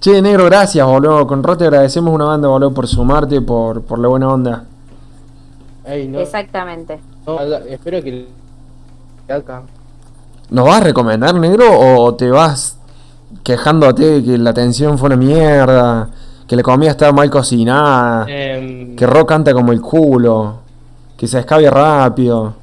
Che, 0.00 0.22
negro, 0.22 0.44
gracias, 0.44 0.86
boludo. 0.86 1.26
Con 1.26 1.42
Ro 1.42 1.56
te 1.56 1.64
agradecemos 1.64 2.14
una 2.14 2.26
banda, 2.26 2.48
boludo, 2.48 2.72
por 2.72 2.86
sumarte, 2.86 3.40
por, 3.40 3.82
por 3.82 3.98
la 3.98 4.08
buena 4.08 4.28
onda. 4.28 4.64
Ey, 5.84 6.06
no, 6.08 6.20
Exactamente. 6.20 7.00
no, 7.26 7.40
espero 7.40 8.02
que 8.02 8.28
acá. 9.28 9.62
¿Nos 10.50 10.64
vas 10.64 10.80
a 10.80 10.84
recomendar, 10.84 11.34
negro, 11.34 11.66
o 11.78 12.14
te 12.14 12.30
vas 12.30 12.78
quejándote 13.42 14.04
de 14.04 14.24
que 14.24 14.38
la 14.38 14.50
atención 14.50 14.96
fue 14.98 15.08
una 15.08 15.16
mierda, 15.16 16.08
que 16.46 16.56
la 16.56 16.62
comida 16.62 16.90
estaba 16.90 17.12
mal 17.12 17.28
cocinada, 17.30 18.24
Em, 18.28 18.96
que 18.96 19.06
Ro 19.06 19.26
canta 19.26 19.52
como 19.52 19.72
el 19.72 19.80
culo, 19.80 20.60
que 21.16 21.26
se 21.26 21.40
escabia 21.40 21.70
rápido? 21.70 22.54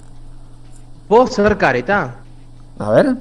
¿Puedo 1.08 1.28
ser 1.28 1.58
careta? 1.58 2.16
A 2.80 2.90
ver. 2.92 3.16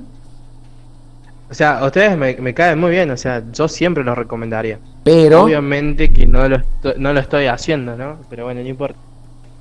O 1.55 1.57
sea, 1.57 1.85
ustedes 1.85 2.19
me, 2.19 2.35
me 2.39 2.53
caen 2.53 2.81
muy 2.81 2.91
bien, 2.91 3.09
o 3.13 3.17
sea, 3.17 3.41
yo 3.53 3.69
siempre 3.69 4.03
los 4.03 4.19
recomendaría. 4.19 4.81
Pero, 5.05 5.45
Obviamente 5.45 6.09
que 6.13 6.27
no 6.27 6.49
lo, 6.49 6.57
estoy, 6.57 6.95
no 6.97 7.13
lo 7.13 7.21
estoy 7.21 7.47
haciendo, 7.47 7.97
¿no? 7.97 8.17
Pero 8.29 8.43
bueno, 8.47 8.61
no 8.61 8.67
importa. 8.69 8.99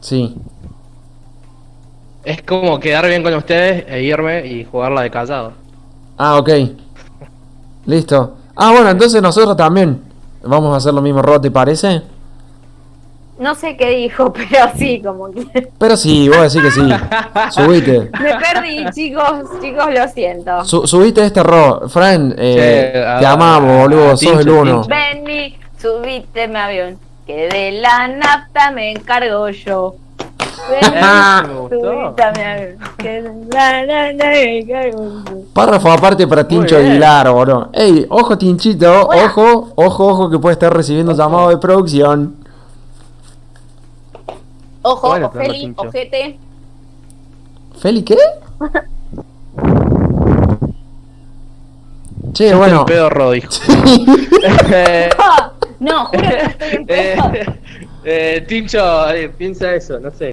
sí. 0.02 0.36
Es 2.24 2.42
como 2.42 2.80
quedar 2.80 3.06
bien 3.06 3.22
con 3.22 3.36
ustedes 3.36 3.86
e 3.88 4.02
irme 4.02 4.44
y 4.48 4.64
jugarla 4.66 5.04
de 5.04 5.12
callado. 5.12 5.54
Ah, 6.18 6.38
ok. 6.40 6.50
Listo. 7.86 8.38
Ah, 8.56 8.72
bueno, 8.72 8.90
entonces 8.90 9.22
nosotros 9.22 9.56
también 9.56 10.02
vamos 10.42 10.74
a 10.74 10.78
hacer 10.78 10.96
lo 10.96 11.02
mismo, 11.04 11.22
Ro, 11.22 11.40
¿te 11.40 11.52
parece? 11.52 12.02
No 13.40 13.56
sé 13.56 13.76
qué 13.78 13.90
dijo, 13.90 14.32
pero 14.34 14.66
sí, 14.78 15.02
como 15.04 15.32
que. 15.32 15.68
Pero 15.78 15.98
sí, 15.98 16.30
vos 16.30 16.54
decís 16.54 16.62
que 16.62 16.72
sí. 16.72 16.90
Subite. 17.52 18.12
Me 18.22 18.36
perdí, 18.38 18.86
chicos, 18.94 19.50
chicos, 19.62 19.86
lo 19.92 20.08
siento. 20.10 20.64
Su- 20.66 20.86
subite 20.88 21.26
este 21.26 21.42
Ro. 21.42 21.90
Fran, 21.90 22.36
eh, 22.38 23.04
a- 23.06 23.20
te 23.20 23.26
amamos, 23.26 23.82
boludo. 23.82 24.12
a- 24.12 24.18
Sos 24.18 24.40
el 24.40 24.50
uno. 24.50 24.84
Vení, 24.88 25.58
subite 25.82 26.48
mi 26.48 26.56
avión, 26.58 26.98
que 27.26 27.48
de 27.48 27.72
la 27.82 28.08
nafta 28.08 28.72
me 28.72 28.92
encargo 28.92 29.50
yo. 29.50 29.96
Vení, 30.70 30.96
Ah, 31.02 31.44
subite 31.70 32.24
a 32.24 32.32
mi 32.32 32.42
avión, 32.44 32.78
que 32.98 33.22
de 33.24 33.32
la 33.52 33.86
nafta 33.86 34.26
me 34.30 34.60
encargo 34.60 35.06
yo. 35.26 35.36
Párrafo 35.54 35.92
aparte 35.92 36.28
para 36.28 36.48
Tincho. 36.48 36.78
Aguilar, 36.78 37.32
boludo. 37.32 37.70
Ey, 37.74 38.06
ojo, 38.10 38.38
Tinchito. 38.38 39.08
Hola. 39.08 39.26
Ojo, 39.26 39.74
ojo, 39.76 40.08
ojo, 40.08 40.30
que 40.30 40.38
puede 40.38 40.54
estar 40.54 40.72
recibiendo 40.72 41.14
llamado 41.14 41.50
de 41.50 41.58
producción. 41.58 42.36
Ojo, 44.84 45.08
Bueno, 45.08 45.28
Ofeli, 45.28 45.74
ojete. 45.76 46.38
¿Feli 47.80 48.04
qué? 48.04 48.18
Che, 52.34 52.50
Yo 52.50 52.58
bueno. 52.58 52.80
estoy 52.82 52.96
en 52.96 53.00
pedo, 53.00 53.10
Ro, 53.10 53.32
dijo. 53.32 53.50
Eh, 54.72 55.10
Ah, 55.20 55.52
No, 55.80 56.06
juro 56.06 56.22
que 56.22 56.28
no 56.28 56.50
estoy 56.50 56.70
en 56.72 56.86
pedo. 56.86 57.32
eh, 57.34 57.46
eh, 58.04 58.46
Tincho, 58.48 59.10
eh, 59.12 59.30
piensa 59.30 59.74
eso, 59.76 60.00
no 60.00 60.10
sé. 60.12 60.32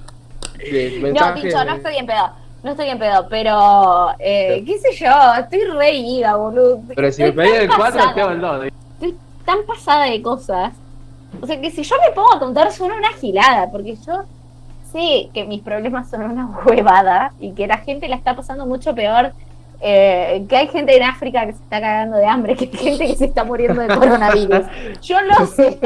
Eh, 0.59 0.93
No, 0.97 1.03
mensaje 1.03 1.41
Tincho, 1.43 1.65
no 1.65 1.75
estoy 1.75 1.97
en 1.97 2.07
pedo. 2.07 2.31
No 2.63 2.71
estoy 2.73 2.89
en 2.89 2.99
pedo, 2.99 3.27
pero. 3.29 4.09
Eh, 4.19 4.63
¿Qué 4.67 4.79
sé 4.79 4.93
yo? 5.05 5.11
Estoy 5.39 5.65
reída, 5.77 6.37
boludo. 6.37 6.81
Pero 6.95 7.13
si 7.13 7.23
me 7.23 7.29
Estoy 7.31 7.45
pedí 7.45 7.53
tan 7.53 7.63
el 7.63 7.69
4, 7.69 7.85
pasada. 7.85 8.15
te 8.15 8.21
hago 8.21 8.31
el 8.31 8.41
2. 8.41 8.65
estoy 8.95 9.17
tan 9.45 9.59
pasada 9.67 10.05
de 10.07 10.23
cosas. 10.23 10.73
O 11.41 11.47
sea, 11.47 11.61
que 11.61 11.71
si 11.71 11.83
yo 11.83 11.97
me 12.07 12.13
pongo 12.15 12.35
a 12.35 12.39
contar 12.39 12.73
son 12.73 12.93
una 12.93 13.13
gilada, 13.13 13.71
porque 13.71 13.95
yo 13.97 14.25
sé 14.93 15.31
que 15.35 15.45
mis 15.45 15.61
problemas 15.63 16.09
son 16.11 16.23
una 16.23 16.47
huevada 16.67 17.33
y 17.41 17.53
que 17.53 17.67
la 17.67 17.79
gente 17.79 18.09
la 18.09 18.17
está 18.17 18.35
pasando 18.37 18.67
mucho 18.67 18.95
peor. 18.95 19.33
eh, 19.83 20.45
que 20.49 20.57
hay 20.59 20.69
gente 20.69 20.95
en 20.95 21.03
África 21.05 21.47
que 21.47 21.53
se 21.55 21.63
está 21.63 21.81
cagando 21.81 22.19
de 22.19 22.27
hambre, 22.27 22.55
que 22.55 22.65
hay 22.71 22.77
gente 22.77 23.07
que 23.07 23.17
se 23.17 23.25
está 23.25 23.45
muriendo 23.45 23.81
de 23.81 23.89
coronavirus. 23.97 24.67
Yo 25.01 25.17
lo 25.23 25.47
sé. 25.47 25.79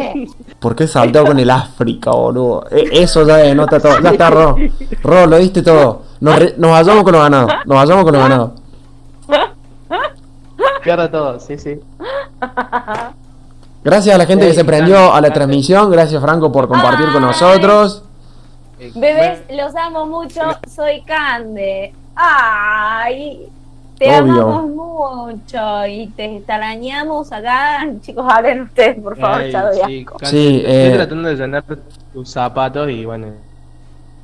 ¿Por 0.58 0.74
qué 0.74 0.88
saltó 0.88 1.24
con 1.24 1.38
el 1.38 1.48
África, 1.50 2.10
boludo? 2.10 2.66
E- 2.72 2.88
Eso 3.02 3.24
ya 3.24 3.36
denota 3.36 3.78
todo. 3.78 4.00
Ya 4.00 4.10
está, 4.10 4.30
Ro. 4.30 4.56
Ro, 5.02 5.26
lo 5.26 5.38
diste 5.38 5.62
todo. 5.62 6.02
Nos, 6.20 6.38
re- 6.38 6.54
nos 6.58 6.72
vayamos 6.72 7.04
con 7.04 7.12
los 7.12 7.22
ganados. 7.22 7.52
Nos 7.66 7.76
vayamos 7.76 8.04
con 8.04 8.12
los 8.14 8.22
ganados. 8.22 8.50
Pierda 10.82 11.10
todo, 11.10 11.40
sí, 11.40 11.56
sí. 11.58 11.80
Gracias 13.82 14.14
a 14.14 14.18
la 14.18 14.26
gente 14.26 14.46
que 14.46 14.54
se 14.54 14.64
prendió 14.64 15.12
a 15.14 15.20
la 15.20 15.30
transmisión. 15.32 15.90
Gracias, 15.90 16.20
Franco, 16.22 16.50
por 16.52 16.68
compartir 16.68 17.06
con 17.12 17.22
nosotros. 17.22 18.03
Eh, 18.88 18.92
Bebés, 18.94 19.42
bueno, 19.46 19.64
los 19.64 19.76
amo 19.76 20.06
mucho. 20.06 20.40
Soy 20.68 21.02
Cande. 21.02 21.92
Ay, 22.16 23.48
te 23.98 24.08
Obvio. 24.20 24.32
amamos 24.32 24.66
mucho 24.70 25.86
y 25.86 26.06
te 26.08 26.36
extrañamos 26.36 27.32
acá. 27.32 27.86
Chicos, 28.00 28.24
hablen 28.28 28.62
ustedes, 28.62 29.00
por 29.00 29.16
favor, 29.16 29.40
ay, 29.42 29.50
sí, 29.50 29.56
asco. 30.00 30.18
Cande, 30.18 30.26
Sí, 30.36 30.56
estoy 30.64 30.72
eh. 30.74 30.92
tratando 30.94 31.28
de 31.28 31.36
llenar 31.36 31.64
tus 32.12 32.28
zapatos 32.28 32.90
y 32.90 33.04
bueno. 33.04 33.28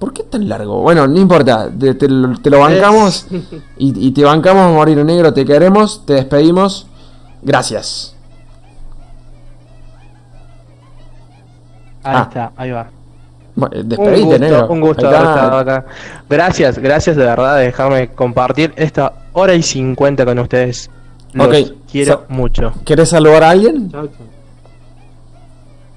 ¿Por 0.00 0.12
qué 0.12 0.22
tan 0.24 0.48
largo? 0.48 0.80
Bueno, 0.80 1.06
no 1.06 1.16
importa, 1.20 1.70
te, 1.70 1.94
te 1.94 2.08
lo- 2.08 2.36
te 2.40 2.50
lo 2.50 2.58
bancamos 2.58 3.26
y, 3.78 4.08
y 4.08 4.10
te 4.10 4.24
bancamos 4.24 4.64
a 4.66 4.68
morir 4.72 5.04
negro, 5.04 5.32
te 5.32 5.44
queremos, 5.44 6.04
te 6.06 6.14
despedimos. 6.14 6.88
Gracias. 7.42 8.16
Ahí 12.02 12.14
Ah. 12.16 12.22
está, 12.28 12.52
ahí 12.56 12.70
va. 12.70 12.88
Bueno, 13.54 13.76
Un 13.80 13.88
despedite, 13.90 14.22
gusto, 14.22 14.38
negro. 14.38 14.66
un 14.70 14.80
gusto 14.80 15.06
haber 15.06 15.20
estado 15.20 15.58
acá. 15.58 15.84
Gracias, 16.28 16.78
gracias 16.78 17.16
de 17.16 17.24
verdad 17.24 17.58
de 17.58 17.64
dejarme 17.64 18.08
compartir 18.14 18.72
esta 18.76 19.12
hora 19.32 19.54
y 19.54 19.62
50 19.62 20.24
con 20.24 20.38
ustedes. 20.38 20.90
Los 21.34 21.46
Ok, 21.46 21.54
quiero 21.90 22.24
mucho. 22.28 22.72
¿Querés 22.86 23.10
saludar 23.10 23.42
a 23.44 23.50
alguien? 23.50 23.90
Chao, 23.90 24.06
chao. 24.06 24.26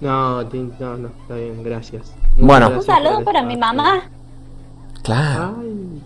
No, 0.01 0.43
no, 0.43 0.97
no, 0.97 1.07
está 1.21 1.35
bien, 1.35 1.63
gracias. 1.63 2.13
Bueno. 2.37 2.69
Un 2.69 2.83
saludo 2.83 3.23
para 3.23 3.41
mi 3.43 3.55
mamá, 3.57 4.03
Claro. 5.03 5.55
Ay, 5.61 6.01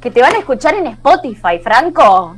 que 0.00 0.10
te 0.10 0.20
van 0.20 0.34
a 0.34 0.38
escuchar 0.38 0.74
en 0.74 0.86
Spotify, 0.88 1.58
Franco. 1.62 2.36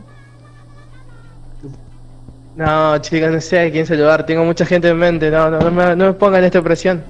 no, 2.54 2.96
chicas, 2.98 3.32
no 3.32 3.40
sé 3.40 3.60
a 3.66 3.70
quién 3.70 3.84
saludar. 3.86 4.24
Tengo 4.24 4.44
mucha 4.44 4.64
gente 4.64 4.88
en 4.88 4.96
mente. 4.96 5.30
No, 5.30 5.50
no, 5.50 5.58
no 5.58 5.70
me, 5.72 5.96
no 5.96 6.06
me 6.06 6.12
pongan 6.12 6.44
esta 6.44 6.62
presión. 6.62 7.02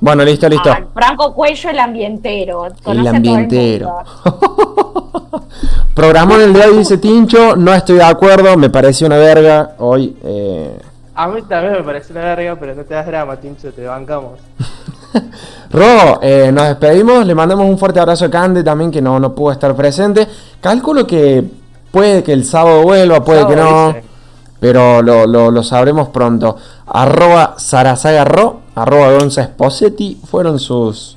Bueno, 0.00 0.22
listo, 0.24 0.48
listo. 0.48 0.70
Ah, 0.70 0.82
Franco 0.94 1.34
Cuello, 1.34 1.70
el 1.70 1.78
ambientero. 1.80 2.68
Conoce 2.84 3.00
El 3.08 3.16
ambientero. 3.16 4.04
mundo. 4.24 5.44
Programón 5.94 6.40
el 6.42 6.52
de 6.52 6.60
hoy, 6.66 6.76
dice 6.78 6.98
Tincho. 6.98 7.56
No 7.56 7.72
estoy 7.74 7.96
de 7.96 8.04
acuerdo, 8.04 8.56
me 8.56 8.70
pareció 8.70 9.06
una 9.08 9.16
verga. 9.16 9.74
Hoy, 9.78 10.16
eh... 10.22 10.78
A 11.20 11.26
mí 11.26 11.42
también 11.42 11.72
me 11.72 11.82
parece 11.82 12.12
una 12.12 12.22
verga, 12.22 12.56
pero 12.60 12.74
no 12.76 12.84
te 12.84 12.94
das 12.94 13.04
drama, 13.06 13.36
Tincho, 13.36 13.72
te 13.72 13.84
bancamos. 13.84 14.38
Ro, 15.70 16.20
eh, 16.22 16.50
nos 16.52 16.68
despedimos. 16.68 17.26
Le 17.26 17.34
mandamos 17.34 17.66
un 17.66 17.76
fuerte 17.76 17.98
abrazo 17.98 18.26
a 18.26 18.30
Cande 18.30 18.62
también, 18.62 18.90
que 18.90 19.02
no, 19.02 19.18
no 19.18 19.34
pudo 19.34 19.52
estar 19.52 19.74
presente. 19.74 20.28
Calculo 20.60 21.06
que 21.06 21.44
puede 21.90 22.22
que 22.22 22.32
el 22.32 22.44
sábado 22.44 22.82
vuelva, 22.82 23.24
puede 23.24 23.46
que 23.46 23.56
no. 23.56 23.88
dice. 23.88 24.04
Pero 24.60 25.02
lo, 25.02 25.26
lo- 25.26 25.50
lo 25.50 25.62
sabremos 25.62 26.08
pronto. 26.08 26.56
Arroba 26.86 27.54
Sarasagarro, 27.58 28.60
arroba 28.74 29.12
Gonza 29.12 29.42
Esposetti 29.42 30.20
fueron 30.24 30.58
sus 30.58 31.16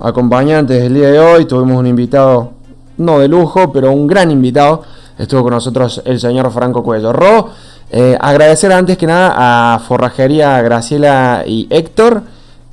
acompañantes 0.00 0.82
del 0.82 0.94
día 0.94 1.08
de 1.10 1.18
hoy. 1.20 1.44
Tuvimos 1.46 1.76
un 1.78 1.86
invitado, 1.86 2.52
no 2.98 3.18
de 3.18 3.28
lujo, 3.28 3.72
pero 3.72 3.90
un 3.92 4.06
gran 4.06 4.30
invitado. 4.30 4.82
Estuvo 5.18 5.42
con 5.44 5.52
nosotros 5.52 6.02
el 6.04 6.18
señor 6.18 6.50
Franco 6.50 6.82
Cuello. 6.82 7.12
Ro, 7.12 7.50
eh, 7.90 8.16
agradecer 8.20 8.72
antes 8.72 8.96
que 8.98 9.06
nada 9.06 9.74
a 9.74 9.78
Forrajería 9.78 10.60
Graciela 10.62 11.44
y 11.46 11.66
Héctor. 11.70 12.22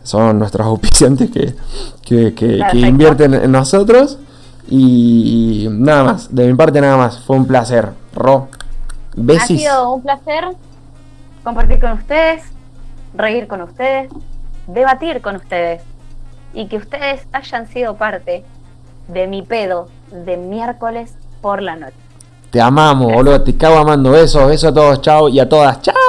Son 0.03 0.39
nuestros 0.39 0.65
auspiciantes 0.67 1.29
que, 1.29 1.53
que, 2.03 2.33
que- 2.33 2.33
que 2.33 2.57
Perfecto. 2.57 2.87
invierten 2.87 3.33
en 3.35 3.51
nosotros. 3.51 4.17
Y, 4.69 5.65
y 5.65 5.69
nada 5.69 6.03
más, 6.05 6.33
de 6.33 6.47
mi 6.47 6.53
parte 6.55 6.79
nada 6.81 6.97
más. 6.97 7.19
Fue 7.19 7.35
un 7.35 7.45
placer. 7.45 7.89
Ro, 8.15 8.47
Ha 8.51 8.57
besis. 9.15 9.59
sido 9.61 9.93
un 9.93 10.01
placer 10.01 10.45
compartir 11.43 11.79
con 11.79 11.91
ustedes, 11.93 12.43
reír 13.13 13.47
con 13.47 13.61
ustedes, 13.61 14.09
debatir 14.67 15.21
con 15.21 15.35
ustedes 15.35 15.81
y 16.53 16.67
que 16.67 16.77
ustedes 16.77 17.25
hayan 17.33 17.67
sido 17.67 17.95
parte 17.95 18.43
de 19.07 19.27
mi 19.27 19.41
pedo 19.41 19.87
de 20.11 20.37
miércoles 20.37 21.13
por 21.41 21.61
la 21.61 21.75
noche. 21.75 21.95
Te 22.51 22.59
amamos, 22.59 23.13
boludo. 23.13 23.41
Te 23.41 23.55
cago 23.55 23.77
amando. 23.77 24.11
Besos, 24.11 24.45
besos 24.47 24.69
a 24.69 24.73
todos. 24.73 25.01
Chao. 25.01 25.29
Y 25.29 25.39
a 25.39 25.47
todas. 25.47 25.81
Chao. 25.81 26.01